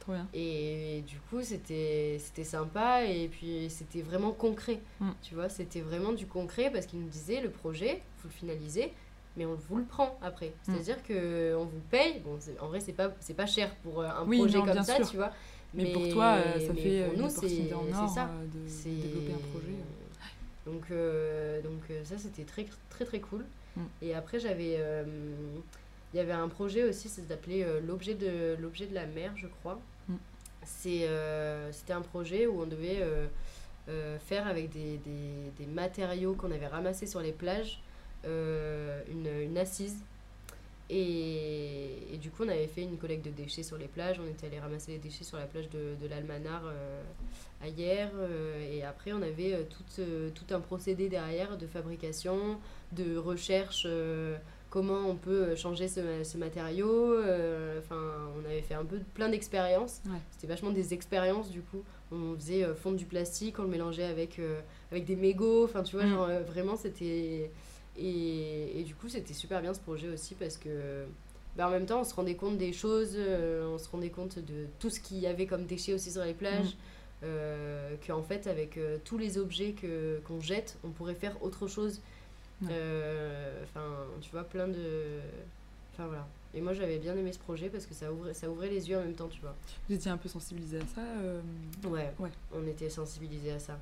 Trop 0.00 0.12
bien. 0.12 0.28
Et, 0.34 1.02
du 1.06 1.18
coup, 1.30 1.42
c'était 1.42 2.18
c'était 2.20 2.44
sympa 2.44 3.04
et 3.04 3.28
puis 3.28 3.68
c'était 3.70 4.02
vraiment 4.02 4.32
concret. 4.32 4.80
Mm. 5.00 5.10
Tu 5.22 5.34
vois, 5.34 5.48
c'était 5.48 5.80
vraiment 5.80 6.12
du 6.12 6.26
concret 6.26 6.70
parce 6.70 6.86
qu'ils 6.86 7.00
nous 7.00 7.08
disaient 7.08 7.40
le 7.40 7.50
projet, 7.50 8.02
faut 8.18 8.28
le 8.28 8.34
finaliser, 8.34 8.92
mais 9.36 9.46
on 9.46 9.54
vous 9.54 9.76
le 9.78 9.84
prend 9.84 10.18
après. 10.22 10.48
Mm. 10.48 10.52
C'est-à-dire 10.72 11.02
que 11.02 11.54
on 11.56 11.64
vous 11.64 11.80
paye. 11.90 12.20
Bon, 12.20 12.38
en 12.60 12.68
vrai, 12.68 12.80
c'est 12.80 12.92
pas 12.92 13.10
c'est 13.20 13.34
pas 13.34 13.46
cher 13.46 13.74
pour 13.76 14.00
euh, 14.00 14.06
un 14.08 14.24
Oui, 14.26 14.38
projet 14.38 14.58
non, 14.58 14.64
comme 14.66 14.82
ça, 14.82 14.96
sûr. 14.96 15.10
tu 15.10 15.16
vois. 15.16 15.30
Mais, 15.74 15.92
pour 15.92 16.08
toi, 16.10 16.34
euh, 16.36 16.60
ça 16.60 16.72
mais 16.72 16.80
fait 16.80 17.04
pour 17.04 17.14
une 17.14 17.20
nous, 17.22 17.28
c'est- 17.28 17.74
en 17.74 18.02
or 18.04 18.08
ça. 18.08 18.28
euh, 18.30 18.44
de, 18.46 19.00
développer 19.00 19.32
un 19.32 19.48
projet. 19.50 19.72
euh. 19.72 20.70
Donc, 20.72 20.84
euh, 20.90 21.60
donc 21.62 21.80
euh, 21.90 22.04
ça, 22.04 22.16
c'était 22.16 22.44
très, 22.44 22.66
très, 22.90 23.04
très 23.04 23.20
cool. 23.20 23.44
Mm. 23.76 23.82
Et 24.02 24.14
après, 24.14 24.38
j'avais... 24.38 24.76
euh, 24.78 25.04
Il 26.12 26.16
y 26.18 26.20
avait 26.20 26.32
un 26.32 26.46
projet 26.48 26.84
aussi, 26.84 27.08
ça 27.08 27.22
s'appelait 27.28 27.64
euh, 27.64 27.80
l'objet 27.80 28.14
de, 28.14 28.56
l'objet 28.62 28.86
de 28.86 28.94
la 28.94 29.04
mer, 29.06 29.32
je 29.36 29.48
crois. 29.48 29.80
Mm. 30.08 30.14
C'est, 30.64 31.08
euh, 31.08 31.72
c'était 31.72 31.92
un 31.92 32.02
projet 32.02 32.46
où 32.46 32.62
on 32.62 32.66
devait 32.66 33.00
euh, 33.02 33.26
euh, 33.88 34.16
faire 34.20 34.46
avec 34.46 34.70
des, 34.70 34.98
des, 34.98 35.50
des 35.58 35.66
matériaux 35.66 36.34
qu'on 36.34 36.52
avait 36.52 36.68
ramassés 36.68 37.06
sur 37.08 37.20
les 37.20 37.32
plages 37.32 37.80
euh, 37.80 37.83
une, 38.26 39.28
une 39.50 39.58
assise. 39.58 39.96
Et, 40.90 41.88
et 42.12 42.16
du 42.18 42.30
coup, 42.30 42.44
on 42.44 42.48
avait 42.48 42.66
fait 42.66 42.82
une 42.82 42.98
collecte 42.98 43.24
de 43.24 43.30
déchets 43.30 43.62
sur 43.62 43.78
les 43.78 43.86
plages. 43.88 44.20
On 44.22 44.28
était 44.28 44.46
allé 44.46 44.60
ramasser 44.60 44.92
les 44.92 44.98
déchets 44.98 45.24
sur 45.24 45.38
la 45.38 45.46
plage 45.46 45.68
de, 45.70 45.94
de 46.00 46.08
l'Almanar 46.08 46.62
euh, 46.66 47.02
à 47.62 47.68
hier. 47.68 48.10
euh, 48.16 48.60
et 48.72 48.82
après, 48.84 49.12
on 49.12 49.22
avait 49.22 49.54
euh, 49.54 49.62
tout, 49.68 50.00
euh, 50.00 50.28
tout 50.34 50.54
un 50.54 50.60
procédé 50.60 51.08
derrière 51.08 51.56
de 51.56 51.66
fabrication, 51.66 52.58
de 52.92 53.16
recherche. 53.16 53.84
euh, 53.86 54.36
comment 54.68 55.08
on 55.08 55.14
peut 55.14 55.54
changer 55.56 55.88
ce, 55.88 56.22
ce 56.22 56.36
matériau. 56.36 57.14
euh, 57.14 57.78
Enfin, 57.80 58.02
on 58.36 58.44
avait 58.44 58.60
fait 58.62 58.74
un 58.74 58.84
peu 58.84 58.98
plein 59.14 59.30
d'expériences. 59.30 60.02
Ouais. 60.06 60.18
C'était 60.32 60.48
vachement 60.48 60.70
des 60.70 60.92
expériences 60.92 61.50
du 61.50 61.62
coup. 61.62 61.82
On 62.12 62.34
faisait 62.36 62.62
euh, 62.64 62.74
fondre 62.74 62.96
du 62.98 63.06
plastique, 63.06 63.58
on 63.58 63.62
le 63.62 63.68
mélangeait 63.68 64.04
avec, 64.04 64.38
euh, 64.38 64.60
avec 64.92 65.06
des 65.06 65.16
mégots. 65.16 65.64
Enfin, 65.64 65.82
tu 65.82 65.96
vois, 65.96 66.04
Mm. 66.04 66.10
genre 66.10 66.26
euh, 66.28 66.42
vraiment, 66.42 66.76
c'était. 66.76 67.50
Et, 67.98 68.80
et 68.80 68.82
du 68.82 68.94
coup, 68.94 69.08
c'était 69.08 69.34
super 69.34 69.60
bien 69.62 69.72
ce 69.74 69.80
projet 69.80 70.08
aussi 70.08 70.34
parce 70.34 70.56
que. 70.56 71.04
bah, 71.56 71.68
en 71.68 71.70
même 71.70 71.86
temps, 71.86 72.00
on 72.00 72.04
se 72.04 72.14
rendait 72.14 72.34
compte 72.34 72.58
des 72.58 72.72
choses, 72.72 73.14
euh, 73.16 73.66
on 73.72 73.78
se 73.78 73.88
rendait 73.88 74.10
compte 74.10 74.38
de 74.38 74.66
tout 74.80 74.90
ce 74.90 74.98
qu'il 75.00 75.18
y 75.18 75.26
avait 75.26 75.46
comme 75.46 75.64
déchets 75.66 75.94
aussi 75.94 76.10
sur 76.10 76.24
les 76.24 76.34
plages. 76.34 76.70
Mm. 76.74 76.78
Euh, 77.22 77.94
qu'en 78.06 78.22
fait, 78.22 78.46
avec 78.48 78.76
euh, 78.76 78.98
tous 79.04 79.16
les 79.16 79.38
objets 79.38 79.72
que, 79.72 80.20
qu'on 80.26 80.40
jette, 80.40 80.76
on 80.84 80.90
pourrait 80.90 81.14
faire 81.14 81.42
autre 81.42 81.66
chose. 81.68 82.00
Euh, 82.70 83.62
Enfin, 83.64 83.86
tu 84.20 84.30
vois, 84.30 84.44
plein 84.44 84.68
de. 84.68 85.20
Enfin 85.92 86.06
voilà. 86.06 86.26
Et 86.54 86.60
moi, 86.60 86.72
j'avais 86.72 86.98
bien 86.98 87.16
aimé 87.16 87.32
ce 87.32 87.38
projet 87.38 87.68
parce 87.68 87.86
que 87.86 87.94
ça 87.94 88.12
ouvrait, 88.12 88.34
ça 88.34 88.48
ouvrait 88.50 88.68
les 88.68 88.88
yeux 88.88 88.96
en 88.96 89.00
même 89.00 89.14
temps, 89.14 89.28
tu 89.28 89.40
vois. 89.40 89.54
Vous 89.88 89.94
étiez 89.94 90.10
un 90.10 90.16
peu 90.16 90.28
sensibilisé 90.28 90.78
à 90.78 90.86
ça 90.94 91.02
Ouais, 91.88 92.12
Ouais. 92.18 92.30
on 92.54 92.66
était 92.66 92.90
sensibilisés 92.90 93.52
à 93.52 93.58
ça. 93.58 93.78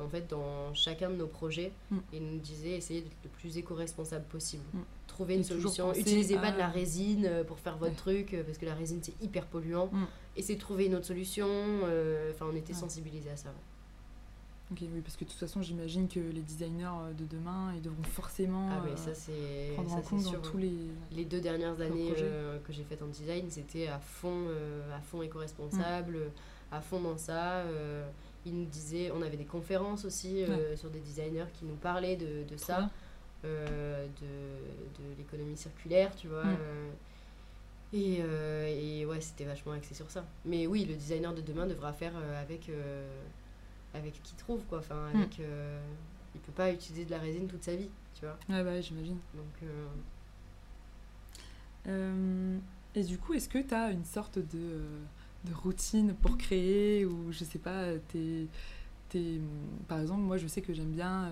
En 0.00 0.08
fait, 0.08 0.28
dans 0.28 0.74
chacun 0.74 1.08
de 1.10 1.14
nos 1.16 1.26
projets, 1.28 1.70
Mm. 1.90 1.98
ils 2.12 2.22
nous 2.26 2.38
disaient 2.38 2.72
essayez 2.72 3.02
d'être 3.02 3.16
le 3.22 3.30
plus 3.30 3.56
éco-responsable 3.58 4.24
possible. 4.24 4.64
Mm. 4.72 4.78
Trouvez 5.06 5.34
une 5.36 5.44
solution. 5.44 5.86
penser 5.88 6.00
Utilisez 6.00 6.34
pas 6.34 6.48
à- 6.48 6.52
de 6.52 6.58
la 6.58 6.68
résine 6.68 7.26
euh, 7.26 7.44
pour 7.44 7.58
faire 7.60 7.76
votre 7.76 7.92
Ouais. 7.92 7.96
truc, 7.96 8.34
euh, 8.34 8.42
parce 8.42 8.58
que 8.58 8.66
la 8.66 8.74
résine 8.74 8.98
c'est 9.02 9.14
hyper 9.22 9.46
polluant. 9.46 9.88
Mm. 9.92 10.04
Essayez 10.36 10.56
de 10.56 10.60
trouver 10.60 10.86
une 10.86 10.94
autre 10.96 11.06
solution. 11.06 11.46
euh, 11.48 12.32
Enfin, 12.32 12.46
on 12.52 12.56
était 12.56 12.72
Ouais. 12.72 12.78
sensibilisés 12.80 13.30
à 13.30 13.36
ça. 13.36 13.50
ouais. 13.50 13.54
Ok, 14.72 14.78
oui, 14.80 15.00
parce 15.02 15.16
que 15.16 15.24
de 15.24 15.30
toute 15.30 15.38
façon, 15.38 15.60
j'imagine 15.62 16.08
que 16.08 16.18
les 16.18 16.40
designers 16.40 16.86
euh, 16.86 17.12
de 17.12 17.24
demain, 17.26 17.72
ils 17.76 17.82
devront 17.82 18.02
forcément 18.02 18.70
Ah, 18.72 18.82
mais 18.84 18.92
euh, 18.92 18.96
ça, 18.96 19.14
c'est 19.14 19.72
prendre 19.74 19.90
ça, 19.90 19.96
en 19.96 20.00
compte 20.00 20.20
sûr. 20.22 20.32
dans 20.32 20.38
hein. 20.38 20.42
tous 20.42 20.56
les. 20.58 20.72
Les 21.12 21.24
deux 21.26 21.40
dernières 21.40 21.80
années 21.82 22.12
euh, 22.18 22.58
que 22.66 22.72
j'ai 22.72 22.82
faites 22.82 23.02
en 23.02 23.06
design, 23.06 23.44
c'était 23.50 23.86
à 23.88 23.98
fond, 24.00 24.46
euh, 24.48 24.96
à 24.96 25.00
fond 25.02 25.22
éco-responsable, 25.22 26.18
à 26.72 26.80
fond 26.80 27.00
dans 27.00 27.18
ça. 27.18 27.62
Ils 28.46 28.54
nous 28.54 28.66
disaient, 28.66 29.10
on 29.10 29.22
avait 29.22 29.36
des 29.36 29.44
conférences 29.46 30.04
aussi 30.04 30.42
euh, 30.44 30.76
sur 30.76 30.90
des 30.90 31.00
designers 31.00 31.46
qui 31.54 31.64
nous 31.64 31.76
parlaient 31.76 32.16
de, 32.16 32.44
de 32.48 32.56
ça, 32.56 32.90
euh, 33.44 34.06
de, 34.20 35.02
de 35.02 35.16
l'économie 35.18 35.56
circulaire, 35.56 36.14
tu 36.16 36.28
vois. 36.28 36.44
Mm. 36.44 36.56
euh, 36.60 36.90
et, 37.92 38.18
euh, 38.20 38.66
et 38.66 39.06
ouais, 39.06 39.20
c'était 39.20 39.44
vachement 39.44 39.72
axé 39.72 39.94
sur 39.94 40.10
ça. 40.10 40.24
Mais 40.44 40.66
oui, 40.66 40.84
le 40.84 40.94
designer 40.94 41.32
de 41.32 41.40
demain 41.40 41.66
devra 41.66 41.92
faire 41.92 42.12
euh, 42.16 42.42
avec, 42.42 42.68
euh, 42.68 43.08
avec 43.94 44.20
qui 44.22 44.34
trouve, 44.34 44.62
quoi. 44.64 44.78
Enfin, 44.78 45.10
Mm. 45.14 45.16
avec, 45.18 45.38
il 46.34 46.40
peut 46.40 46.52
pas 46.52 46.72
utiliser 46.72 47.04
de 47.04 47.10
la 47.12 47.18
résine 47.20 47.46
toute 47.46 47.62
sa 47.62 47.76
vie, 47.76 47.88
tu 48.14 48.26
vois. 48.26 48.36
Ouais, 48.48 48.64
bah, 48.64 48.72
ouais, 48.72 48.82
j'imagine. 48.82 49.18
Donc, 49.34 49.70
et 52.96 53.02
du 53.02 53.18
coup, 53.18 53.34
est-ce 53.34 53.48
que 53.48 53.58
tu 53.58 53.74
as 53.74 53.90
une 53.90 54.04
sorte 54.04 54.38
de, 54.38 54.82
de 55.44 55.54
routine 55.54 56.14
pour 56.14 56.38
créer 56.38 57.04
ou 57.04 57.30
je 57.30 57.44
sais 57.44 57.58
pas, 57.58 57.84
t'es, 58.08 58.46
t'es, 59.08 59.40
par 59.88 60.00
exemple, 60.00 60.20
moi 60.20 60.36
je 60.36 60.46
sais 60.46 60.62
que 60.62 60.72
j'aime 60.72 60.92
bien 60.92 61.30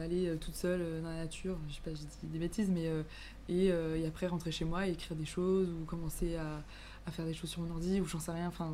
aller 0.00 0.34
toute 0.40 0.54
seule 0.54 1.02
dans 1.02 1.10
la 1.10 1.16
nature, 1.16 1.56
je 1.68 1.74
sais 1.74 1.80
pas, 1.84 1.90
je 1.90 1.96
dis 1.96 2.32
des 2.32 2.38
bêtises, 2.38 2.70
mais 2.70 2.90
et, 3.48 3.66
et, 3.66 4.06
après 4.06 4.26
rentrer 4.26 4.50
chez 4.50 4.64
moi 4.64 4.86
et 4.88 4.92
écrire 4.92 5.16
des 5.16 5.26
choses 5.26 5.68
ou 5.70 5.84
commencer 5.84 6.36
à, 6.36 6.62
à 7.06 7.10
faire 7.10 7.24
des 7.24 7.34
choses 7.34 7.50
sur 7.50 7.60
mon 7.60 7.70
ordi 7.70 8.00
ou 8.00 8.06
j'en 8.06 8.18
sais 8.18 8.32
rien. 8.32 8.48
Enfin. 8.48 8.72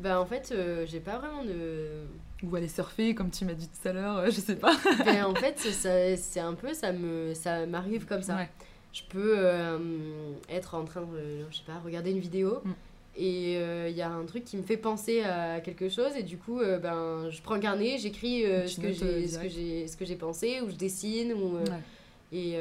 Bah 0.00 0.20
en 0.20 0.26
fait, 0.26 0.54
j'ai 0.86 1.00
pas 1.00 1.18
vraiment 1.18 1.44
de. 1.44 2.06
Ou 2.42 2.54
aller 2.56 2.68
surfer 2.68 3.14
comme 3.14 3.30
tu 3.30 3.44
m'as 3.44 3.54
dit 3.54 3.68
tout 3.68 3.88
à 3.88 3.92
l'heure, 3.92 4.26
je 4.26 4.40
sais 4.40 4.56
pas. 4.56 4.74
ben, 5.04 5.24
en 5.24 5.34
fait, 5.34 5.58
c'est 5.58 6.40
un 6.40 6.54
peu 6.54 6.74
ça 6.74 6.92
me 6.92 7.34
ça 7.34 7.66
m'arrive 7.66 8.06
comme 8.06 8.22
ça. 8.22 8.46
Je 8.92 9.02
peux 9.08 9.36
être 10.48 10.74
en 10.74 10.84
train 10.84 11.02
de 11.02 11.44
je 11.50 11.56
sais 11.56 11.64
pas 11.66 11.78
regarder 11.84 12.10
une 12.10 12.20
vidéo. 12.20 12.60
Mm. 12.64 12.72
Et 13.16 13.52
il 13.52 13.56
euh, 13.58 13.88
y 13.90 14.02
a 14.02 14.10
un 14.10 14.24
truc 14.24 14.44
qui 14.44 14.56
me 14.56 14.62
fait 14.62 14.76
penser 14.76 15.22
à 15.22 15.60
quelque 15.60 15.88
chose, 15.88 16.16
et 16.16 16.24
du 16.24 16.36
coup, 16.36 16.60
euh, 16.60 16.78
ben, 16.78 17.30
je 17.30 17.40
prends 17.42 17.54
un 17.54 17.60
carnet, 17.60 17.96
j'écris 17.96 18.44
euh, 18.44 18.66
ce, 18.66 18.80
que 18.80 18.90
j'ai, 18.90 19.28
ce, 19.28 19.38
que 19.38 19.48
j'ai, 19.48 19.86
ce 19.86 19.96
que 19.96 20.04
j'ai 20.04 20.16
pensé, 20.16 20.60
ou 20.60 20.68
je 20.68 20.74
dessine, 20.74 21.32
ou, 21.32 21.58
et, 22.32 22.56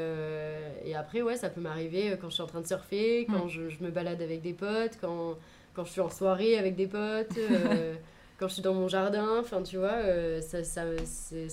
et, 0.85 0.95
après, 0.95 1.23
ouais, 1.23 1.37
ça 1.37 1.49
peut 1.49 1.61
m'arriver 1.61 2.15
quand 2.21 2.29
je 2.29 2.35
suis 2.35 2.43
en 2.43 2.47
train 2.47 2.61
de 2.61 2.67
surfer, 2.67 3.25
quand 3.27 3.47
je, 3.47 3.69
je, 3.69 3.83
me 3.83 3.89
balade 3.89 4.21
avec 4.21 4.41
des 4.41 4.53
potes, 4.53 4.99
quand, 5.01 5.37
quand 5.73 5.85
je 5.85 5.91
suis 5.91 6.01
en 6.01 6.11
soirée 6.11 6.59
avec 6.59 6.75
des 6.75 6.85
potes, 6.85 7.39
quand 8.39 8.47
je 8.47 8.53
suis 8.53 8.61
dans 8.61 8.75
mon 8.75 8.87
jardin, 8.87 9.39
enfin, 9.39 9.63
tu 9.63 9.77
vois, 9.77 10.03
ça, 10.41 10.63
ça 10.63 10.83
c'est, 11.03 11.47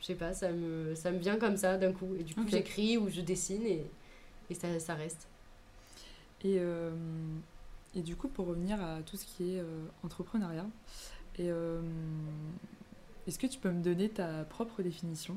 je 0.00 0.04
sais 0.04 0.16
pas, 0.16 0.32
ça 0.32 0.50
me, 0.50 0.96
ça 0.96 1.12
me 1.12 1.18
vient 1.18 1.36
comme 1.36 1.56
ça 1.56 1.76
d'un 1.76 1.92
coup, 1.92 2.16
et 2.18 2.24
du 2.24 2.34
coup, 2.34 2.48
j'écris 2.48 2.98
ou 2.98 3.08
je 3.08 3.20
dessine, 3.20 3.64
et, 3.64 3.86
et 4.50 4.54
ça, 4.54 4.66
ça 4.80 4.94
reste. 4.94 5.28
Et 6.44 6.60
et 7.98 8.02
du 8.02 8.14
coup, 8.14 8.28
pour 8.28 8.46
revenir 8.46 8.80
à 8.80 9.02
tout 9.02 9.16
ce 9.16 9.24
qui 9.26 9.54
est 9.54 9.58
euh, 9.58 9.64
entrepreneuriat, 10.04 10.66
euh, 11.40 11.80
est-ce 13.26 13.40
que 13.40 13.48
tu 13.48 13.58
peux 13.58 13.70
me 13.70 13.82
donner 13.82 14.08
ta 14.08 14.44
propre 14.44 14.82
définition 14.82 15.36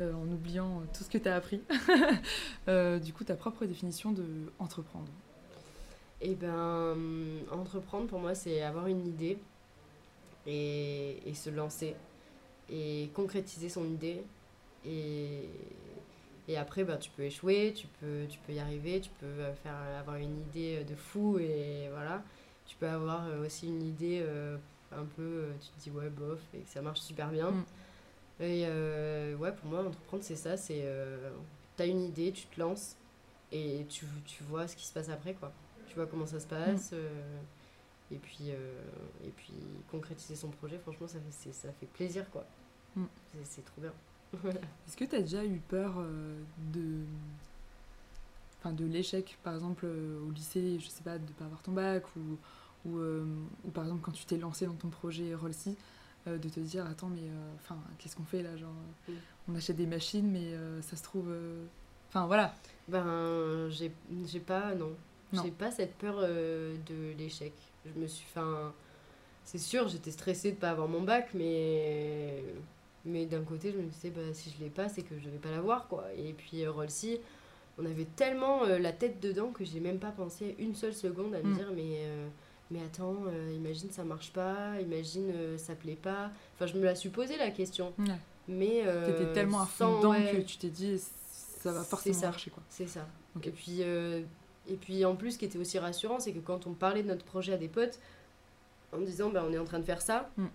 euh, 0.00 0.12
en 0.12 0.26
oubliant 0.26 0.82
tout 0.92 1.04
ce 1.04 1.08
que 1.08 1.18
tu 1.18 1.28
as 1.28 1.36
appris 1.36 1.60
Du 3.04 3.12
coup, 3.12 3.22
ta 3.22 3.36
propre 3.36 3.64
définition 3.64 4.10
de 4.10 4.24
Eh 6.20 6.34
ben, 6.34 6.96
entreprendre 7.52 8.08
pour 8.08 8.18
moi, 8.18 8.34
c'est 8.34 8.60
avoir 8.62 8.88
une 8.88 9.06
idée 9.06 9.38
et, 10.48 11.18
et 11.24 11.34
se 11.34 11.48
lancer 11.48 11.94
et 12.70 13.08
concrétiser 13.14 13.68
son 13.68 13.84
idée 13.84 14.22
et, 14.84 15.48
et 16.48 16.56
après, 16.56 16.82
bah, 16.82 16.96
tu 16.96 17.10
peux 17.10 17.24
échouer, 17.24 17.74
tu 17.76 17.86
peux, 18.00 18.24
tu 18.28 18.38
peux 18.38 18.54
y 18.54 18.58
arriver, 18.58 19.02
tu 19.02 19.10
peux 19.20 19.26
euh, 19.26 19.54
faire, 19.54 19.76
avoir 20.00 20.16
une 20.16 20.40
idée 20.40 20.82
de 20.82 20.96
fou 20.96 21.38
et 21.38 21.88
voilà. 21.92 22.22
Tu 22.64 22.74
peux 22.76 22.88
avoir 22.88 23.26
euh, 23.26 23.44
aussi 23.44 23.68
une 23.68 23.82
idée 23.82 24.22
euh, 24.22 24.56
un 24.90 25.04
peu, 25.04 25.48
tu 25.60 25.68
te 25.68 25.78
dis 25.78 25.90
ouais, 25.90 26.08
bof, 26.08 26.40
et 26.54 26.60
que 26.60 26.68
ça 26.68 26.80
marche 26.80 27.00
super 27.00 27.28
bien. 27.28 27.50
Mm. 27.50 27.64
Et 28.40 28.64
ouais, 29.34 29.52
pour 29.52 29.68
moi, 29.68 29.84
entreprendre, 29.84 30.22
c'est 30.22 30.36
ça 30.36 30.56
c'est 30.56 30.84
tu 31.76 31.82
as 31.82 31.86
une 31.86 32.02
idée, 32.02 32.32
tu 32.32 32.46
te 32.46 32.60
lances 32.60 32.96
et 33.52 33.84
tu, 33.88 34.06
tu 34.24 34.44
vois 34.44 34.68
ce 34.68 34.76
qui 34.76 34.86
se 34.86 34.92
passe 34.92 35.08
après, 35.08 35.34
quoi. 35.34 35.52
Tu 35.88 35.96
vois 35.96 36.06
comment 36.06 36.26
ça 36.26 36.38
se 36.38 36.46
passe. 36.46 36.94
et 38.12 38.16
puis, 38.16 38.50
et 39.24 39.30
puis 39.36 39.52
concrétiser 39.90 40.36
son 40.36 40.50
projet, 40.50 40.78
franchement, 40.78 41.08
ça 41.08 41.18
fait, 41.18 41.52
ça 41.52 41.72
fait 41.72 41.86
plaisir, 41.86 42.30
quoi. 42.30 42.46
Mm. 42.94 43.04
C'est 43.42 43.64
trop 43.64 43.80
bien. 43.80 43.92
Est-ce 44.34 44.96
que 44.96 45.04
tu 45.04 45.16
as 45.16 45.20
déjà 45.20 45.44
eu 45.44 45.60
peur 45.68 45.94
euh, 45.98 46.38
de, 46.72 47.04
enfin, 48.58 48.72
de 48.72 48.84
l'échec, 48.84 49.38
par 49.42 49.54
exemple 49.54 49.86
euh, 49.86 50.20
au 50.26 50.30
lycée, 50.30 50.78
je 50.78 50.88
sais 50.88 51.02
pas, 51.02 51.18
de 51.18 51.24
ne 51.24 51.32
pas 51.32 51.46
avoir 51.46 51.62
ton 51.62 51.72
bac, 51.72 52.04
ou, 52.16 52.38
ou, 52.88 52.98
euh, 52.98 53.24
ou, 53.64 53.70
par 53.70 53.84
exemple 53.84 54.00
quand 54.02 54.12
tu 54.12 54.24
t'es 54.24 54.36
lancé 54.36 54.66
dans 54.66 54.74
ton 54.74 54.88
projet 54.88 55.34
Rollsy, 55.34 55.76
de 56.26 56.48
te 56.50 56.60
dire 56.60 56.84
attends 56.84 57.08
mais 57.08 57.22
enfin 57.54 57.78
qu'est-ce 57.96 58.14
qu'on 58.14 58.24
fait 58.24 58.42
là 58.42 58.54
genre 58.54 58.74
mm. 59.08 59.12
on 59.48 59.54
achète 59.54 59.76
des 59.76 59.86
machines 59.86 60.30
mais 60.30 60.52
ça 60.82 60.94
se 60.94 61.02
trouve 61.02 61.32
enfin 62.10 62.26
voilà. 62.26 62.54
Ben 62.86 63.70
j'ai 63.70 63.90
pas 64.40 64.74
non, 64.74 64.92
j'ai 65.32 65.50
pas 65.50 65.70
cette 65.70 65.94
peur 65.94 66.20
de 66.20 67.16
l'échec. 67.16 67.54
Je 67.86 67.98
me 67.98 68.06
suis 68.06 68.26
enfin 68.28 68.74
c'est 69.46 69.56
sûr 69.56 69.88
j'étais 69.88 70.10
stressée 70.10 70.52
de 70.52 70.58
pas 70.58 70.68
avoir 70.68 70.86
mon 70.86 71.00
bac 71.00 71.30
mais 71.32 72.44
mais 73.04 73.26
d'un 73.26 73.42
côté, 73.42 73.72
je 73.72 73.78
me 73.78 73.84
disais, 73.84 74.10
bah, 74.10 74.22
si 74.32 74.50
je 74.50 74.62
l'ai 74.62 74.70
pas, 74.70 74.88
c'est 74.88 75.02
que 75.02 75.18
je 75.18 75.28
vais 75.28 75.38
pas 75.38 75.50
l'avoir, 75.50 75.88
quoi. 75.88 76.04
Et 76.16 76.32
puis, 76.32 76.64
euh, 76.64 76.70
Rolsy, 76.70 77.18
on 77.78 77.86
avait 77.86 78.06
tellement 78.16 78.64
euh, 78.64 78.78
la 78.78 78.92
tête 78.92 79.20
dedans 79.20 79.50
que 79.50 79.64
j'ai 79.64 79.80
même 79.80 79.98
pas 79.98 80.10
pensé 80.10 80.56
une 80.58 80.74
seule 80.74 80.94
seconde 80.94 81.34
à 81.34 81.42
me 81.42 81.50
mm. 81.50 81.56
dire, 81.56 81.72
mais, 81.74 82.00
euh, 82.02 82.28
mais 82.70 82.80
attends, 82.82 83.16
imagine 83.54 83.90
ça 83.90 84.04
marche 84.04 84.32
pas, 84.32 84.80
imagine 84.80 85.32
ça 85.56 85.74
plaît 85.74 85.98
pas. 86.00 86.30
Enfin, 86.54 86.66
je 86.66 86.76
me 86.76 86.84
la 86.84 86.94
suis 86.94 87.08
posé 87.08 87.36
la 87.36 87.50
question. 87.50 87.92
Ouais. 87.98 88.18
Mais. 88.48 88.84
T'étais 89.06 89.32
tellement 89.32 89.60
à 89.60 89.66
fond 89.66 89.98
dedans 89.98 90.12
que 90.12 90.42
tu 90.42 90.58
t'es 90.58 90.68
dit, 90.68 90.98
ça 90.98 91.72
va 91.72 91.82
forcément 91.82 92.20
marcher, 92.20 92.50
quoi. 92.50 92.62
C'est 92.68 92.88
ça. 92.88 93.06
Et, 93.42 93.50
puis, 93.50 93.80
et 93.80 94.76
puis, 94.80 95.04
en 95.04 95.14
plus, 95.14 95.32
ce 95.32 95.38
qui 95.38 95.44
était 95.44 95.58
aussi 95.58 95.78
rassurant, 95.78 96.18
c'est 96.18 96.32
que 96.32 96.40
quand 96.40 96.66
on 96.66 96.72
parlait 96.72 97.02
de 97.02 97.08
notre 97.08 97.24
projet 97.24 97.52
à 97.52 97.56
des 97.56 97.68
potes, 97.68 98.00
en 98.92 98.98
disant, 98.98 99.30
bah, 99.30 99.44
on 99.46 99.52
est 99.52 99.58
en 99.58 99.64
train 99.64 99.78
de 99.78 99.84
faire 99.84 100.02
ça. 100.02 100.30
Mm 100.36 100.46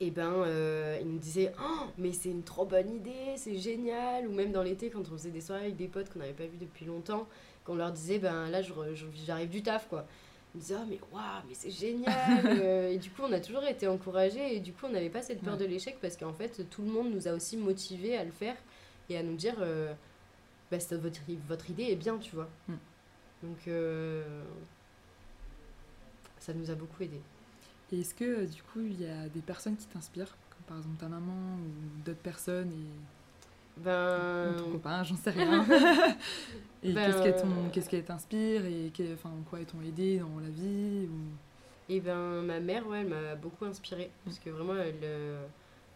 et 0.00 0.10
ben 0.10 0.32
euh, 0.32 0.96
il 1.00 1.08
me 1.08 1.18
disait 1.18 1.52
oh, 1.60 1.86
mais 1.98 2.12
c'est 2.12 2.28
une 2.28 2.44
trop 2.44 2.64
bonne 2.64 2.90
idée 2.90 3.34
c'est 3.36 3.56
génial. 3.58 4.28
Ou 4.28 4.32
même 4.32 4.52
dans 4.52 4.62
l'été 4.62 4.90
quand 4.90 5.00
on 5.00 5.12
faisait 5.12 5.30
des 5.30 5.40
soirées 5.40 5.64
avec 5.64 5.76
des 5.76 5.88
potes 5.88 6.08
qu'on 6.12 6.20
n'avait 6.20 6.32
pas 6.32 6.46
vu 6.46 6.56
depuis 6.56 6.84
longtemps 6.84 7.26
qu'on 7.64 7.74
leur 7.74 7.90
disait 7.92 8.18
ben 8.18 8.48
là 8.48 8.60
j'arrive 8.62 9.50
du 9.50 9.62
taf 9.62 9.88
quoi. 9.88 10.06
Ils 10.54 10.60
disaient 10.60 10.76
oh 10.78 10.86
mais 10.88 11.00
waouh 11.12 11.42
mais 11.48 11.54
c'est 11.54 11.70
génial 11.70 12.14
euh, 12.46 12.92
et 12.92 12.98
du 12.98 13.10
coup 13.10 13.22
on 13.22 13.32
a 13.32 13.40
toujours 13.40 13.64
été 13.64 13.88
encouragés 13.88 14.56
et 14.56 14.60
du 14.60 14.72
coup 14.72 14.86
on 14.86 14.90
n'avait 14.90 15.10
pas 15.10 15.22
cette 15.22 15.42
peur 15.42 15.56
de 15.56 15.64
l'échec 15.64 15.98
parce 16.00 16.16
qu'en 16.16 16.32
fait 16.32 16.68
tout 16.70 16.82
le 16.82 16.88
monde 16.88 17.12
nous 17.12 17.26
a 17.26 17.32
aussi 17.32 17.56
motivés 17.56 18.16
à 18.16 18.24
le 18.24 18.30
faire 18.30 18.56
et 19.10 19.16
à 19.16 19.22
nous 19.22 19.34
dire 19.34 19.56
euh, 19.60 19.92
bah, 20.70 20.78
votre, 20.92 21.20
votre 21.48 21.70
idée 21.70 21.84
est 21.84 21.96
bien 21.96 22.18
tu 22.18 22.36
vois. 22.36 22.48
Mm. 22.68 22.74
donc 23.42 23.68
ça 26.38 26.54
nous 26.54 26.70
a 26.70 26.74
beaucoup 26.74 27.02
aidé 27.02 27.20
et 27.92 28.00
est-ce 28.00 28.14
que 28.14 28.24
euh, 28.24 28.46
du 28.46 28.62
coup 28.62 28.80
il 28.80 29.00
y 29.00 29.06
a 29.06 29.28
des 29.28 29.40
personnes 29.40 29.76
qui 29.76 29.86
t'inspirent, 29.86 30.36
comme 30.50 30.62
par 30.66 30.76
exemple 30.78 30.98
ta 30.98 31.08
maman 31.08 31.56
ou 31.56 32.02
d'autres 32.04 32.18
personnes 32.18 32.70
et 32.70 33.80
ben... 33.80 34.54
ton 34.58 34.72
copain, 34.72 35.04
j'en 35.04 35.16
sais 35.16 35.30
rien. 35.30 35.64
et 36.82 36.92
ben, 36.92 37.70
qu'est-ce 37.72 37.88
qu'elle 37.88 38.04
t'inspire 38.04 38.64
et 38.66 38.92
enfin, 39.14 39.30
quoi 39.48 39.60
elles 39.60 39.66
t'ont 39.66 39.82
aidé 39.82 40.18
dans 40.18 40.40
la 40.40 40.50
vie 40.50 41.06
ou... 41.06 41.90
Et 41.90 42.00
ben 42.00 42.42
ma 42.42 42.60
mère, 42.60 42.86
ouais, 42.86 43.00
elle 43.00 43.08
m'a 43.08 43.34
beaucoup 43.34 43.64
inspirée 43.64 44.10
parce 44.24 44.38
que 44.38 44.50
vraiment 44.50 44.74
elle, 44.74 44.96
euh, 45.04 45.46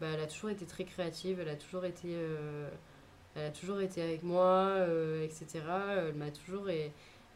bah, 0.00 0.06
elle 0.14 0.20
a 0.20 0.26
toujours 0.26 0.48
été 0.48 0.64
très 0.64 0.84
créative, 0.84 1.40
elle 1.40 1.50
a 1.50 1.56
toujours 1.56 1.84
été, 1.84 2.08
euh, 2.14 2.70
elle 3.34 3.46
a 3.46 3.50
toujours 3.50 3.80
été 3.80 4.00
avec 4.00 4.22
moi, 4.22 4.70
etc. 5.22 5.60
Elle 6.08 6.14
m'a 6.14 6.30
toujours 6.30 6.70
et 6.70 6.92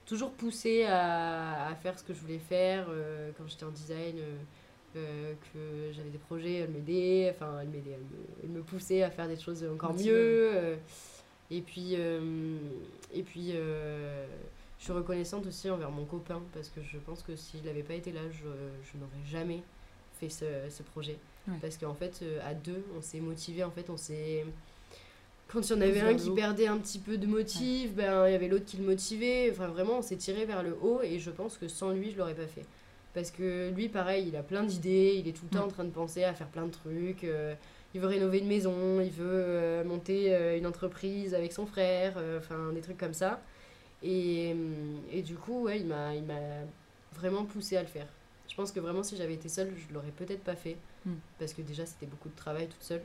toujours 0.06 0.30
poussé 0.30 0.84
à, 0.84 1.66
à, 1.68 1.74
faire 1.74 1.98
ce 1.98 2.04
que 2.04 2.14
je 2.14 2.20
voulais 2.20 2.38
faire. 2.38 2.86
Euh, 2.88 3.30
quand 3.36 3.46
j'étais 3.46 3.64
en 3.64 3.70
design, 3.70 4.16
euh, 4.18 4.36
euh, 4.96 5.34
que 5.52 5.92
j'avais 5.92 6.08
des 6.08 6.18
projets, 6.18 6.54
elle 6.54 6.70
m'aidait, 6.70 7.30
enfin 7.34 7.58
elle 7.60 7.68
m'aidait, 7.68 7.98
elle, 8.42 8.48
me, 8.48 8.62
poussait 8.62 9.02
à 9.02 9.10
faire 9.10 9.28
des 9.28 9.38
choses 9.38 9.62
encore 9.64 9.92
mieux. 9.92 10.78
et 11.50 11.60
puis, 11.60 11.94
et 11.94 13.22
puis 13.22 13.52
je 13.52 14.84
suis 14.84 14.92
reconnaissante 14.92 15.46
aussi 15.46 15.68
envers 15.68 15.90
mon 15.90 16.06
copain 16.06 16.40
parce 16.54 16.70
que 16.70 16.80
je 16.80 16.96
pense 16.98 17.22
que 17.22 17.36
s'il 17.36 17.62
n'avait 17.64 17.82
pas 17.82 17.94
été 17.94 18.10
là, 18.10 18.22
je, 18.30 18.38
je 18.38 18.98
n'aurais 18.98 19.26
jamais 19.26 19.62
fait 20.18 20.30
ce, 20.30 20.46
ce 20.70 20.82
projet. 20.82 21.18
Parce 21.60 21.76
qu'en 21.76 21.94
fait, 21.94 22.24
à 22.44 22.54
deux, 22.54 22.82
on 22.96 23.02
s'est 23.02 23.20
motivé, 23.20 23.62
en 23.64 23.70
fait, 23.70 23.90
on 23.90 23.96
s'est 23.96 24.44
quand 25.48 25.68
il 25.68 25.72
y 25.72 25.74
en 25.74 25.80
avait 25.80 26.00
un 26.00 26.14
qui 26.14 26.30
perdait 26.30 26.66
un 26.66 26.78
petit 26.78 26.98
peu 26.98 27.18
de 27.18 27.26
motif, 27.26 27.94
ben 27.94 28.26
il 28.26 28.32
y 28.32 28.34
avait 28.34 28.48
l'autre 28.48 28.64
qui 28.64 28.76
le 28.78 28.84
motivait. 28.84 29.50
Enfin 29.50 29.68
vraiment, 29.68 29.98
on 29.98 30.02
s'est 30.02 30.16
tiré 30.16 30.44
vers 30.44 30.62
le 30.62 30.76
haut 30.82 31.00
et 31.02 31.18
je 31.18 31.30
pense 31.30 31.56
que 31.56 31.68
sans 31.68 31.90
lui, 31.90 32.10
je 32.10 32.18
l'aurais 32.18 32.34
pas 32.34 32.46
fait. 32.46 32.64
Parce 33.14 33.30
que 33.30 33.70
lui, 33.70 33.88
pareil, 33.88 34.26
il 34.28 34.36
a 34.36 34.42
plein 34.42 34.62
d'idées, 34.62 35.16
il 35.18 35.26
est 35.28 35.32
tout 35.32 35.46
le 35.50 35.56
temps 35.56 35.64
en 35.64 35.68
train 35.68 35.84
de 35.84 35.90
penser 35.90 36.24
à 36.24 36.34
faire 36.34 36.48
plein 36.48 36.66
de 36.66 36.72
trucs. 36.72 37.24
Euh, 37.24 37.54
il 37.94 38.00
veut 38.00 38.08
rénover 38.08 38.40
une 38.40 38.48
maison, 38.48 39.00
il 39.00 39.10
veut 39.10 39.24
euh, 39.24 39.84
monter 39.84 40.34
euh, 40.34 40.58
une 40.58 40.66
entreprise 40.66 41.32
avec 41.34 41.52
son 41.52 41.64
frère, 41.64 42.18
enfin 42.36 42.72
des 42.74 42.82
trucs 42.82 42.98
comme 42.98 43.14
ça. 43.14 43.40
Et, 44.02 44.54
et 45.10 45.22
du 45.22 45.36
coup, 45.36 45.62
ouais, 45.62 45.80
il 45.80 45.86
m'a 45.86 46.12
vraiment 47.14 47.44
poussé 47.44 47.76
à 47.78 47.82
le 47.82 47.88
faire. 47.88 48.06
Je 48.48 48.54
pense 48.54 48.72
que 48.72 48.80
vraiment, 48.80 49.02
si 49.02 49.16
j'avais 49.16 49.34
été 49.34 49.48
seule, 49.48 49.72
je 49.76 49.94
l'aurais 49.94 50.10
peut-être 50.10 50.42
pas 50.42 50.56
fait. 50.56 50.76
Hmm. 51.06 51.14
Parce 51.38 51.54
que 51.54 51.62
déjà, 51.62 51.86
c'était 51.86 52.06
beaucoup 52.06 52.28
de 52.28 52.36
travail 52.36 52.68
toute 52.68 52.82
seule. 52.82 53.02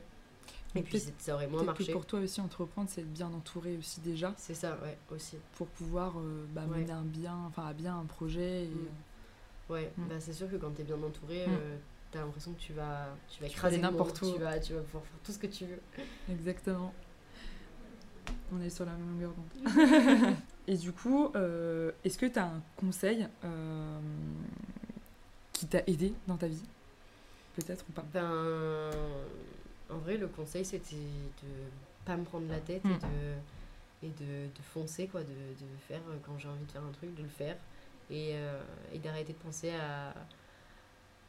Et 0.74 0.82
puis 0.82 1.02
ça 1.18 1.34
aurait 1.34 1.46
moins 1.46 1.62
marché. 1.62 1.92
pour 1.92 2.06
toi 2.06 2.20
aussi, 2.20 2.40
entreprendre, 2.40 2.88
c'est 2.90 3.02
être 3.02 3.12
bien 3.12 3.26
entouré 3.26 3.76
aussi 3.76 4.00
déjà. 4.00 4.34
C'est 4.36 4.54
ça, 4.54 4.78
ouais, 4.82 4.96
aussi. 5.10 5.36
Pour 5.56 5.66
pouvoir 5.66 6.18
euh, 6.18 6.46
bah, 6.52 6.62
mener 6.66 6.92
un 6.92 7.02
bien, 7.02 7.36
enfin, 7.46 7.66
à 7.66 7.72
bien 7.72 7.98
un 7.98 8.04
projet. 8.04 8.64
Et, 8.64 8.68
mm. 8.68 8.78
euh, 8.78 9.72
Ouais, 9.72 9.92
mm. 9.96 10.04
bah, 10.08 10.14
c'est 10.18 10.32
sûr 10.32 10.50
que 10.50 10.56
quand 10.56 10.70
tu 10.74 10.82
es 10.82 10.84
bien 10.84 10.96
entouré, 10.96 11.46
mm. 11.46 11.50
euh, 11.50 11.76
tu 12.10 12.18
as 12.18 12.20
l'impression 12.22 12.52
que 12.52 12.60
tu 12.60 12.72
vas, 12.72 13.08
tu 13.28 13.42
vas 13.42 13.48
écraser 13.48 13.78
n'importe 13.78 14.20
où. 14.22 14.32
Tu 14.32 14.40
vas, 14.40 14.58
tu 14.58 14.72
vas 14.74 14.80
pouvoir 14.80 15.04
faire 15.04 15.18
tout 15.24 15.32
ce 15.32 15.38
que 15.38 15.46
tu 15.46 15.66
veux. 15.66 15.80
Exactement. 16.30 16.92
On 18.52 18.60
est 18.60 18.70
sur 18.70 18.84
la 18.84 18.92
même 18.92 19.12
longueur 19.12 19.32
d'onde. 19.32 20.34
et 20.66 20.76
du 20.76 20.92
coup, 20.92 21.32
est-ce 22.04 22.18
que 22.18 22.26
tu 22.26 22.38
as 22.38 22.46
un 22.46 22.62
conseil 22.76 23.26
qui 25.52 25.66
t'a 25.66 25.82
aidé 25.86 26.12
dans 26.26 26.36
ta 26.36 26.48
vie? 26.48 26.62
Peut-être 27.56 27.84
ou 27.88 27.92
pas? 27.92 28.04
Ben, 28.12 28.90
en 29.92 29.98
vrai, 29.98 30.16
le 30.16 30.26
conseil, 30.28 30.64
c'était 30.64 30.94
de 30.96 31.48
pas 32.04 32.16
me 32.16 32.24
prendre 32.24 32.48
la 32.50 32.58
tête 32.60 32.82
et 32.84 32.88
Mm. 32.88 32.98
de, 32.98 34.06
et 34.06 34.08
de, 34.08 34.46
de 34.46 34.62
foncer, 34.74 35.06
quoi, 35.06 35.20
de, 35.20 35.26
de 35.26 35.76
faire 35.88 36.00
euh, 36.10 36.16
quand 36.26 36.36
j'ai 36.38 36.48
envie 36.48 36.64
de 36.64 36.72
faire 36.72 36.82
un 36.82 36.90
truc, 36.92 37.14
de 37.14 37.22
le 37.22 37.28
faire. 37.28 37.56
Et, 38.10 38.32
euh, 38.34 38.60
et 38.92 38.98
d'arrêter 38.98 39.32
de 39.32 39.38
penser 39.38 39.70
à, 39.70 40.08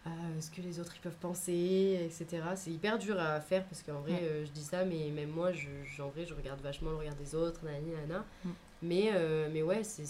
à 0.06 0.10
ce 0.42 0.50
que 0.52 0.60
les 0.62 0.80
autres 0.80 0.92
ils 0.96 1.02
peuvent 1.02 1.16
penser, 1.22 2.00
etc. 2.04 2.44
C'est 2.56 2.72
hyper 2.72 2.98
dur 2.98 3.18
à 3.20 3.40
faire 3.40 3.64
parce 3.66 3.84
qu'en 3.84 4.02
vrai, 4.02 4.20
euh, 4.24 4.44
je 4.46 4.52
dis 4.52 4.64
ça, 4.64 4.84
mais 4.84 5.10
même 5.12 5.30
moi, 5.30 5.52
je, 5.54 5.70
en 6.02 6.10
vrai, 6.10 6.26
je 6.26 6.34
regarde 6.34 6.60
vachement 6.62 6.90
le 6.90 6.98
regard 6.98 7.16
des 7.16 7.36
autres, 7.36 7.64
nani, 7.64 7.92
nana. 7.92 8.26
Mm. 8.44 8.50
Mais, 8.82 9.12
euh, 9.14 9.48
mais 9.54 9.62
ouais, 9.62 9.82
c'est 9.84 10.04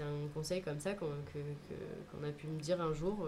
un 0.00 0.28
conseil 0.32 0.62
comme 0.62 0.78
ça 0.78 0.92
qu'on 0.94 1.06
a 1.06 2.30
pu 2.30 2.46
me 2.46 2.60
dire 2.60 2.80
un 2.80 2.92
jour. 2.92 3.26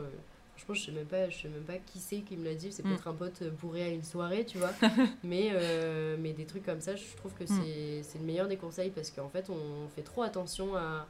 Franchement, 0.57 0.75
je 0.75 0.85
sais 0.87 0.93
même 0.93 1.07
pas, 1.07 1.29
je 1.31 1.43
sais 1.43 1.49
même 1.49 1.63
pas 1.65 1.77
qui 1.79 1.99
c'est 1.99 2.21
qui 2.21 2.37
me 2.37 2.45
l'a 2.45 2.55
dit. 2.55 2.73
C'est 2.73 2.85
Mm. 2.85 2.89
peut-être 2.91 3.09
un 3.09 3.15
pote 3.15 3.43
euh, 3.43 3.51
bourré 3.51 3.83
à 3.85 3.89
une 3.89 4.03
soirée, 4.03 4.45
tu 4.45 4.59
vois. 4.59 4.73
mais, 5.25 5.51
euh, 5.53 6.17
mais 6.19 6.33
des 6.33 6.45
trucs 6.47 6.65
comme 6.65 6.81
ça, 6.81 6.97
je 6.97 7.05
trouve 7.17 7.33
que 7.35 7.45
Mm. 7.45 7.47
c'est 7.63 8.03
c'est 8.03 8.19
le 8.19 8.25
meilleur 8.25 8.49
des 8.49 8.57
conseils 8.57 8.91
parce 8.91 9.11
qu'en 9.11 9.29
fait, 9.29 9.51
on 9.51 9.89
fait 9.95 10.03
trop 10.03 10.23
attention 10.23 10.77
à, 10.77 11.07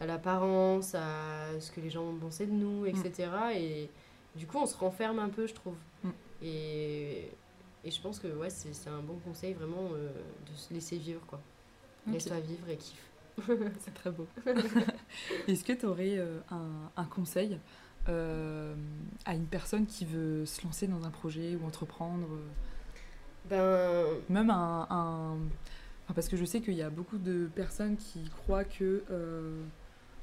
à 0.00 0.06
l'apparence, 0.06 0.94
à 0.94 1.58
ce 1.60 1.70
que 1.70 1.80
les 1.80 1.90
gens 1.90 2.04
vont 2.04 2.16
penser 2.18 2.46
de 2.46 2.52
nous, 2.52 2.86
etc. 2.86 3.28
Et 3.56 3.88
du 4.36 4.46
coup, 4.46 4.58
on 4.58 4.66
se 4.66 4.76
renferme 4.76 5.18
un 5.18 5.28
peu, 5.28 5.46
je 5.46 5.54
trouve. 5.54 5.76
Mm. 6.04 6.10
Et, 6.42 7.28
et 7.84 7.90
je 7.90 8.00
pense 8.00 8.18
que 8.18 8.28
ouais, 8.28 8.50
c'est 8.50 8.72
c'est 8.74 8.90
un 8.90 9.00
bon 9.00 9.18
conseil 9.24 9.54
vraiment 9.54 9.90
euh, 9.92 10.08
de 10.50 10.56
se 10.56 10.72
laisser 10.72 10.96
vivre, 10.98 11.20
quoi. 11.26 11.40
Laisse-toi 12.10 12.40
vivre 12.40 12.68
et 12.68 12.76
kiffe. 12.76 13.08
C'est 13.78 13.94
très 13.94 14.10
beau. 14.10 14.26
Est-ce 15.48 15.64
que 15.64 15.72
tu 15.72 15.86
aurais 15.86 16.18
un, 16.50 16.90
un 16.96 17.04
conseil 17.04 17.58
euh, 18.08 18.74
à 19.24 19.34
une 19.34 19.46
personne 19.46 19.86
qui 19.86 20.04
veut 20.04 20.44
se 20.46 20.62
lancer 20.64 20.86
dans 20.86 21.04
un 21.04 21.10
projet 21.10 21.56
ou 21.56 21.66
entreprendre 21.66 22.26
euh, 23.52 24.18
Ben, 24.28 24.34
Même 24.34 24.50
un. 24.50 24.86
un- 24.90 25.36
enfin, 26.04 26.14
parce 26.14 26.28
que 26.28 26.36
je 26.36 26.44
sais 26.44 26.60
qu'il 26.60 26.74
y 26.74 26.82
a 26.82 26.90
beaucoup 26.90 27.18
de 27.18 27.48
personnes 27.54 27.96
qui 27.96 28.24
croient 28.30 28.64
que 28.64 29.02
euh, 29.10 29.62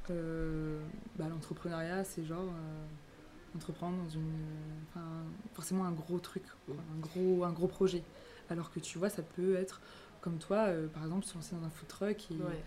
euh, 0.10 0.80
bah, 1.18 1.26
l'entrepreneuriat, 1.30 2.04
c'est 2.04 2.24
genre 2.26 2.46
entreprendre 3.56 3.98
dans 4.04 4.10
une. 4.10 4.32
enfin, 4.90 5.06
forcément 5.54 5.86
un 5.86 5.92
gros 5.92 6.20
truc, 6.20 6.44
quoi, 6.66 6.76
un, 6.96 7.00
gros, 7.00 7.44
un 7.44 7.52
gros 7.52 7.68
projet. 7.68 8.04
Alors 8.50 8.72
que 8.72 8.80
tu 8.80 8.98
vois, 8.98 9.10
ça 9.10 9.22
peut 9.22 9.56
être 9.56 9.82
comme 10.22 10.38
toi, 10.38 10.68
par 10.94 11.04
exemple, 11.04 11.26
se 11.26 11.36
lancer 11.36 11.56
dans 11.56 11.66
un 11.66 11.70
food 11.70 11.88
truck 11.88 12.32
et. 12.32 12.36
Ouais. 12.36 12.64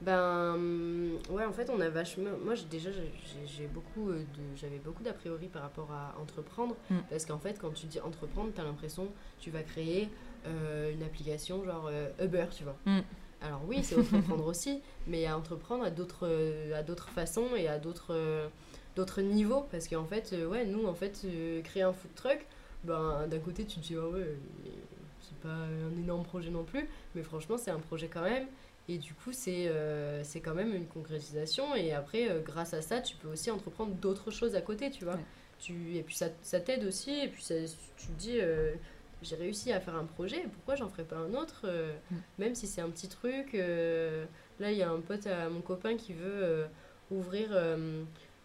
Ben 0.00 0.54
hum, 0.54 1.18
ouais 1.30 1.44
en 1.44 1.52
fait 1.52 1.68
on 1.68 1.78
a 1.80 1.88
vachement 1.90 2.30
moi 2.42 2.54
déjà 2.70 2.90
j'ai- 2.90 3.66
beaucoup 3.66 4.08
euh, 4.08 4.20
de 4.20 4.56
j'avais 4.56 4.78
beaucoup 4.78 5.02
d'a 5.02 5.12
priori 5.12 5.48
par 5.48 5.60
rapport 5.62 5.90
à 5.92 6.14
entreprendre 6.20 6.74
Mm. 6.90 6.96
parce 7.10 7.26
qu'en 7.26 7.38
fait 7.38 7.58
quand 7.60 7.72
tu 7.74 7.84
dis 7.86 8.00
entreprendre 8.00 8.50
t'as 8.54 8.64
l'impression 8.64 9.08
tu 9.40 9.50
vas 9.50 9.62
créer 9.62 10.08
euh, 10.46 10.90
une 10.92 11.02
application 11.02 11.62
genre 11.64 11.88
euh, 11.92 12.08
Uber 12.24 12.46
tu 12.50 12.64
vois 12.64 12.76
Mm. 12.86 13.00
alors 13.42 13.60
oui 13.68 13.80
c'est 13.82 13.94
entreprendre 13.98 14.46
aussi 14.52 14.80
mais 15.06 15.26
à 15.26 15.36
entreprendre 15.36 15.84
à 15.84 15.90
d'autres 15.90 16.26
à 16.74 16.82
d'autres 16.82 17.10
façons 17.10 17.48
et 17.54 17.68
à 17.68 17.78
d'autres 17.78 18.48
d'autres 18.96 19.20
niveaux 19.20 19.66
parce 19.70 19.86
qu'en 19.86 20.06
fait 20.06 20.34
ouais 20.50 20.64
nous 20.64 20.86
en 20.86 20.94
fait 20.94 21.26
créer 21.64 21.82
un 21.82 21.92
food 21.92 22.14
truck 22.14 22.46
ben 22.84 23.26
d'un 23.28 23.38
côté 23.38 23.66
tu 23.66 23.80
te 23.80 23.86
dis 23.86 23.96
ah 24.00 24.08
ouais 24.08 24.34
c'est 25.20 25.36
pas 25.40 25.48
un 25.50 25.94
énorme 26.02 26.22
projet 26.24 26.48
non 26.50 26.64
plus 26.64 26.88
mais 27.14 27.22
franchement 27.22 27.58
c'est 27.58 27.70
un 27.70 27.78
projet 27.80 28.08
quand 28.08 28.22
même 28.22 28.46
et 28.90 28.98
du 28.98 29.14
coup, 29.14 29.30
c'est 29.32 29.68
euh, 29.68 30.24
c'est 30.24 30.40
quand 30.40 30.54
même 30.54 30.74
une 30.74 30.86
concrétisation. 30.86 31.76
Et 31.76 31.92
après, 31.92 32.28
euh, 32.28 32.40
grâce 32.40 32.74
à 32.74 32.82
ça, 32.82 33.00
tu 33.00 33.14
peux 33.14 33.28
aussi 33.28 33.48
entreprendre 33.52 33.92
d'autres 33.94 34.32
choses 34.32 34.56
à 34.56 34.60
côté, 34.60 34.90
tu 34.90 35.04
vois. 35.04 35.14
Ouais. 35.14 35.24
Tu, 35.60 35.94
et 35.94 36.02
puis 36.02 36.16
ça, 36.16 36.26
ça 36.42 36.58
t'aide 36.58 36.84
aussi. 36.84 37.12
Et 37.12 37.28
puis 37.28 37.40
ça, 37.40 37.54
tu 37.96 38.06
te 38.08 38.12
dis, 38.18 38.40
euh, 38.40 38.72
j'ai 39.22 39.36
réussi 39.36 39.72
à 39.72 39.78
faire 39.78 39.94
un 39.94 40.06
projet, 40.06 40.44
pourquoi 40.52 40.74
j'en 40.74 40.88
ferais 40.88 41.04
pas 41.04 41.18
un 41.18 41.34
autre 41.34 41.66
Mm. 42.10 42.16
Même 42.38 42.54
si 42.56 42.66
c'est 42.66 42.80
un 42.80 42.90
petit 42.90 43.06
truc. 43.06 43.52
là, 43.52 44.72
il 44.72 44.76
y 44.76 44.82
a 44.82 44.90
un 44.90 45.00
pote 45.00 45.28
à 45.28 45.48
mon 45.48 45.60
copain 45.60 45.96
qui 45.96 46.12
veut 46.12 46.66
ouvrir 47.12 47.50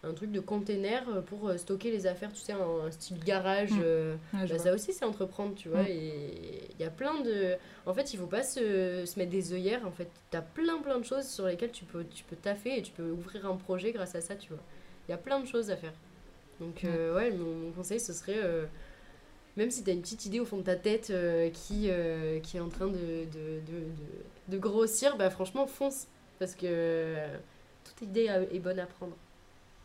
un 0.08 0.14
truc 0.14 0.30
de 0.32 0.40
container 0.40 1.04
pour 1.26 1.48
euh, 1.48 1.56
stocker 1.56 1.90
les 1.90 2.06
affaires, 2.06 2.32
tu 2.32 2.40
sais, 2.40 2.54
en 2.54 2.80
un 2.86 2.90
style 2.90 3.18
garage. 3.24 3.72
Mm. 3.72 3.80
euh, 3.82 4.16
Ouais, 4.34 4.46
bah, 4.46 4.58
ça 4.58 4.72
aussi, 4.74 4.92
c'est 4.92 5.04
entreprendre, 5.04 5.54
tu 5.54 5.68
vois. 5.68 5.82
Mm. 5.82 5.86
Et 5.88 6.68
il 6.72 6.80
y 6.80 6.84
a 6.84 6.90
plein 6.90 7.20
de. 7.22 7.54
En 7.86 7.94
fait, 7.94 8.12
il 8.14 8.18
faut 8.18 8.26
pas 8.26 8.42
se, 8.42 9.04
se 9.06 9.18
mettre 9.18 9.30
des 9.30 9.52
œillères. 9.52 9.86
En 9.86 9.90
fait, 9.92 10.08
tu 10.30 10.36
as 10.36 10.42
plein, 10.42 10.78
plein 10.82 10.98
de 10.98 11.04
choses 11.04 11.26
sur 11.26 11.46
lesquelles 11.46 11.72
tu 11.72 11.84
peux, 11.84 12.04
tu 12.04 12.24
peux 12.24 12.36
taffer 12.36 12.78
et 12.78 12.82
tu 12.82 12.92
peux 12.92 13.10
ouvrir 13.10 13.46
un 13.46 13.56
projet 13.56 13.92
grâce 13.92 14.14
à 14.14 14.20
ça, 14.20 14.34
tu 14.36 14.48
vois. 14.50 14.62
Il 15.08 15.12
y 15.12 15.14
a 15.14 15.18
plein 15.18 15.40
de 15.40 15.46
choses 15.46 15.70
à 15.70 15.76
faire. 15.76 15.92
Donc, 16.60 16.84
euh, 16.84 17.14
ouais, 17.14 17.30
mon, 17.32 17.54
mon 17.66 17.72
conseil, 17.72 18.00
ce 18.00 18.12
serait. 18.12 18.40
euh, 18.42 18.64
même 19.56 19.70
si 19.70 19.82
tu 19.84 19.90
as 19.90 19.92
une 19.94 20.02
petite 20.02 20.26
idée 20.26 20.40
au 20.40 20.44
fond 20.44 20.58
de 20.58 20.62
ta 20.64 20.76
tête 20.76 21.08
euh, 21.10 21.48
qui, 21.50 21.86
euh, 21.90 22.40
qui 22.40 22.58
est 22.58 22.60
en 22.60 22.68
train 22.68 22.88
de, 22.88 22.92
de, 22.92 23.60
de, 23.66 23.78
de, 23.80 24.52
de 24.54 24.58
grossir, 24.58 25.16
bah 25.16 25.30
franchement, 25.30 25.66
fonce. 25.66 26.06
Parce 26.38 26.54
que 26.54 26.66
euh, 26.66 27.38
toute 27.84 28.02
idée 28.06 28.26
est 28.52 28.58
bonne 28.58 28.78
à 28.78 28.86
prendre. 28.86 29.16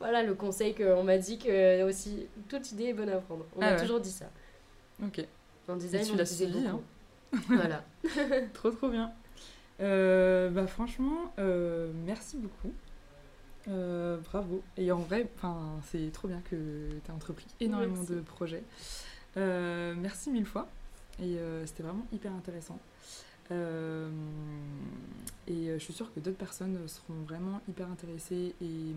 Voilà 0.02 0.24
le 0.24 0.34
conseil 0.34 0.74
qu'on 0.76 1.04
m'a 1.04 1.18
dit 1.18 1.38
que 1.38 1.84
aussi, 1.84 2.28
toute 2.50 2.72
idée 2.72 2.86
est 2.86 2.94
bonne 2.94 3.10
à 3.10 3.18
prendre. 3.20 3.46
On 3.56 3.62
Ah 3.62 3.66
m'a 3.72 3.76
ouais. 3.76 3.82
toujours 3.82 4.00
dit 4.00 4.12
ça. 4.12 4.26
Ok. 5.04 5.26
En 5.68 5.76
design, 5.78 6.04
tu 6.06 6.12
on 6.12 6.16
disait 6.16 6.26
suivi, 6.48 6.68
beaucoup. 6.68 6.84
voilà. 7.48 7.84
Trop 8.54 8.72
trop 8.72 8.90
bien. 8.90 9.12
Euh, 9.80 10.50
bah 10.50 10.68
franchement, 10.68 11.34
euh, 11.40 11.92
merci 12.06 12.38
beaucoup. 12.38 12.72
Euh, 13.68 14.18
bravo. 14.18 14.62
Et 14.78 14.92
en 14.92 14.98
vrai, 15.00 15.28
c'est 15.92 16.12
trop 16.12 16.28
bien 16.28 16.42
que 16.50 16.90
tu 17.06 17.12
as 17.12 17.14
entrepris 17.14 17.46
énormément 17.60 17.96
Merci. 17.98 18.14
de 18.14 18.22
projets. 18.22 18.64
Merci 19.36 20.30
mille 20.32 20.46
fois. 20.46 20.68
Et 21.22 21.38
c'était 21.66 21.84
vraiment 21.84 22.06
hyper 22.12 22.32
intéressant. 22.34 22.80
Euh, 23.52 24.10
et 25.48 25.68
je 25.74 25.78
suis 25.84 25.94
sûre 25.94 26.14
que 26.14 26.20
d'autres 26.20 26.38
personnes 26.38 26.78
seront 26.88 27.22
vraiment 27.28 27.60
hyper 27.68 27.88
intéressées 27.90 28.56
et 28.62 28.94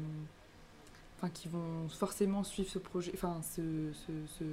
enfin 1.16 1.28
qui 1.30 1.48
vont 1.48 1.88
forcément 1.88 2.42
suivre 2.44 2.68
ce 2.70 2.78
projet, 2.78 3.12
enfin 3.14 3.40
ce, 3.42 3.62
ce, 3.92 4.12
ce- 4.38 4.44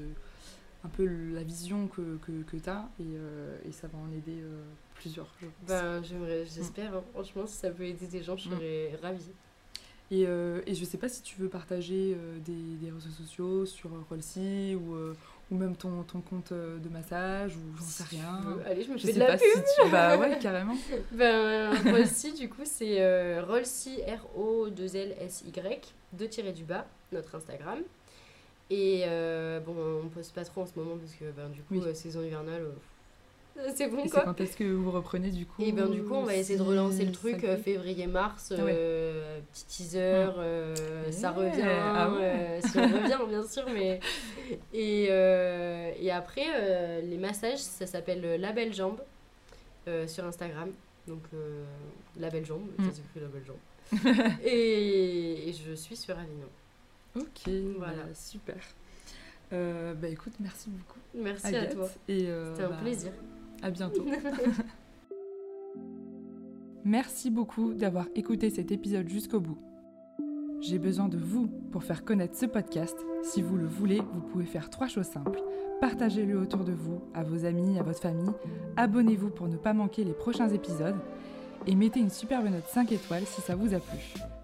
un 0.84 0.90
peu 0.90 1.06
la 1.06 1.44
vision 1.44 1.88
que, 1.88 2.18
que, 2.26 2.42
que 2.44 2.58
tu 2.58 2.70
as 2.70 2.90
et, 3.00 3.04
euh, 3.16 3.58
et 3.66 3.72
ça 3.72 3.88
va 3.88 4.00
en 4.00 4.12
aider 4.12 4.42
euh, 4.42 4.64
plusieurs. 4.96 5.28
je 5.40 5.46
pense. 5.46 5.68
Ben, 5.68 6.02
j'aimerais, 6.04 6.46
j'espère. 6.46 6.96
hein. 6.96 7.04
Franchement, 7.14 7.46
si 7.46 7.56
ça 7.58 7.70
peut 7.70 7.84
aider 7.84 8.08
des 8.08 8.24
gens, 8.24 8.36
je 8.38 8.50
Mm. 8.50 8.52
serais 8.54 8.96
ravie. 9.02 9.32
Et, 10.10 10.26
euh, 10.28 10.62
et 10.66 10.74
je 10.76 10.84
sais 10.84 10.98
pas 10.98 11.08
si 11.08 11.22
tu 11.22 11.40
veux 11.40 11.48
partager 11.50 12.16
euh, 12.18 12.38
des, 12.40 12.76
des 12.78 12.92
réseaux 12.92 13.10
sociaux 13.12 13.66
sur 13.66 13.92
Rollsy 14.10 14.76
ou, 14.76 14.96
ou 15.52 15.56
même 15.56 15.76
ton, 15.76 16.04
ton 16.04 16.22
compte 16.22 16.52
euh, 16.54 16.80
de 16.80 16.88
massage 16.90 17.56
ou 17.58 17.78
j'en 17.78 17.84
sais 17.86 18.04
rien. 18.10 18.42
Allez, 18.66 18.84
je 18.84 18.92
me 18.92 18.98
Je 18.98 19.08
fais 19.08 19.14
de 19.14 19.20
la 19.20 19.34
pub. 19.34 19.42
si 19.42 19.84
tu. 19.84 19.90
Bah 19.92 20.18
ouais, 20.18 20.38
carrément. 20.42 20.76
Ben, 21.12 21.74
Rolsy, 21.92 22.34
du 22.34 22.48
coup, 22.50 22.62
c'est 22.64 23.02
euh, 23.02 23.44
Rolsy, 23.46 24.00
R-O-2-L-S-Y, 24.08 25.94
deux 26.14 26.28
tirés 26.28 26.54
du 26.54 26.64
bas, 26.64 26.86
notre 27.12 27.36
Instagram. 27.36 27.80
Et 28.70 29.04
euh, 29.06 29.60
bon, 29.60 29.76
on 30.06 30.08
poste 30.08 30.34
pas 30.34 30.46
trop 30.46 30.62
en 30.62 30.66
ce 30.66 30.72
moment 30.80 30.96
parce 30.98 31.14
que 31.14 31.26
ben, 31.32 31.50
du 31.50 31.62
coup, 31.62 31.74
Oui. 31.76 31.82
euh, 31.86 31.94
saison 31.94 32.22
hivernale, 32.22 32.64
c'est 33.76 33.88
bon 33.90 34.00
Et 34.00 34.04
c'est 34.04 34.10
quoi. 34.12 34.22
quand 34.24 34.40
est-ce 34.42 34.56
que 34.58 34.64
vous 34.64 34.92
reprenez 34.92 35.30
du 35.30 35.46
coup 35.46 35.62
Et 35.62 35.72
ben 35.72 35.88
du 35.90 36.04
coup, 36.04 36.14
on 36.16 36.24
va 36.24 36.36
essayer 36.36 36.58
de 36.58 36.64
relancer 36.64 37.06
le 37.06 37.12
truc 37.12 37.44
euh, 37.44 37.58
février-mars, 37.58 38.54
Ah 38.58 38.64
ouais. 38.64 38.72
euh, 38.76 39.40
petit 39.52 39.66
teaser, 39.66 40.00
euh, 40.38 41.12
ça 41.12 41.32
revient, 41.32 41.62
Ah 41.64 42.10
ouais. 42.12 42.20
euh, 42.22 42.60
si 42.62 42.78
on 42.78 42.82
revient 42.84 43.20
bien 43.30 43.46
sûr, 43.48 43.66
mais 43.74 44.00
et, 44.74 45.08
euh, 45.12 45.92
et 46.00 46.12
après 46.12 46.46
euh, 46.56 47.02
les 47.02 47.18
massages, 47.18 47.60
ça 47.60 47.86
s'appelle 47.88 48.40
La 48.40 48.52
Belle 48.52 48.74
Jambe 48.74 49.00
euh, 49.88 50.08
sur 50.08 50.26
Instagram, 50.26 50.70
donc 51.08 51.22
euh, 51.34 51.64
La 52.20 52.30
Belle 52.30 52.46
Jambe, 52.46 52.62
Mm. 52.78 52.86
ça 52.86 52.92
s'écrit 52.96 53.20
La 53.20 53.28
Belle 53.28 53.44
Jambe, 53.46 54.38
et, 54.46 55.50
et 55.50 55.54
je 55.54 55.74
suis 55.74 55.96
sur 55.98 56.18
Avignon. 56.18 56.48
Ok, 57.18 57.52
Voilà. 57.78 57.94
bah, 58.04 58.10
super. 58.16 58.56
Euh, 59.54 59.94
bah 59.96 60.08
écoute, 60.08 60.32
merci 60.40 60.70
beaucoup. 60.70 61.00
Merci 61.14 61.48
Agathe. 61.48 61.72
à 61.72 61.76
toi, 61.76 61.90
Et 62.08 62.28
euh, 62.28 62.52
c'était 62.54 62.64
un 62.66 62.70
bah, 62.70 62.78
plaisir. 62.82 63.12
À 63.62 63.70
bientôt. 63.70 64.06
Merci 66.84 67.30
beaucoup 67.30 67.74
d'avoir 67.74 68.08
écouté 68.16 68.50
cet 68.50 68.72
épisode 68.72 69.08
jusqu'au 69.08 69.40
bout. 69.40 69.60
J'ai 70.62 70.80
besoin 70.80 71.08
de 71.08 71.18
vous 71.18 71.48
pour 71.72 71.84
faire 71.84 72.04
connaître 72.04 72.36
ce 72.36 72.46
podcast. 72.46 72.98
Si 73.24 73.42
vous 73.42 73.58
le 73.58 73.66
voulez, 73.66 74.02
vous 74.14 74.22
pouvez 74.22 74.46
faire 74.46 74.70
trois 74.70 74.88
choses 74.88 75.08
simples. 75.08 75.42
Partagez-le 75.80 76.38
autour 76.40 76.64
de 76.64 76.72
vous, 76.72 77.02
à 77.16 77.24
vos 77.24 77.46
amis, 77.46 77.80
à 77.80 77.84
votre 77.84 78.00
famille. 78.00 78.32
Abonnez-vous 78.78 79.30
pour 79.30 79.48
ne 79.48 79.58
pas 79.58 79.74
manquer 79.74 80.04
les 80.04 80.14
prochains 80.14 80.50
épisodes. 80.50 80.98
Et 81.66 81.76
mettez 81.76 82.00
une 82.00 82.10
superbe 82.10 82.46
note 82.46 82.68
5 82.68 82.92
étoiles 82.92 83.26
si 83.26 83.42
ça 83.42 83.56
vous 83.56 83.74
a 83.74 83.80
plu. 83.80 83.98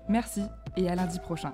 Merci 0.09 0.41
et 0.75 0.89
à 0.89 0.95
lundi 0.95 1.19
prochain. 1.19 1.53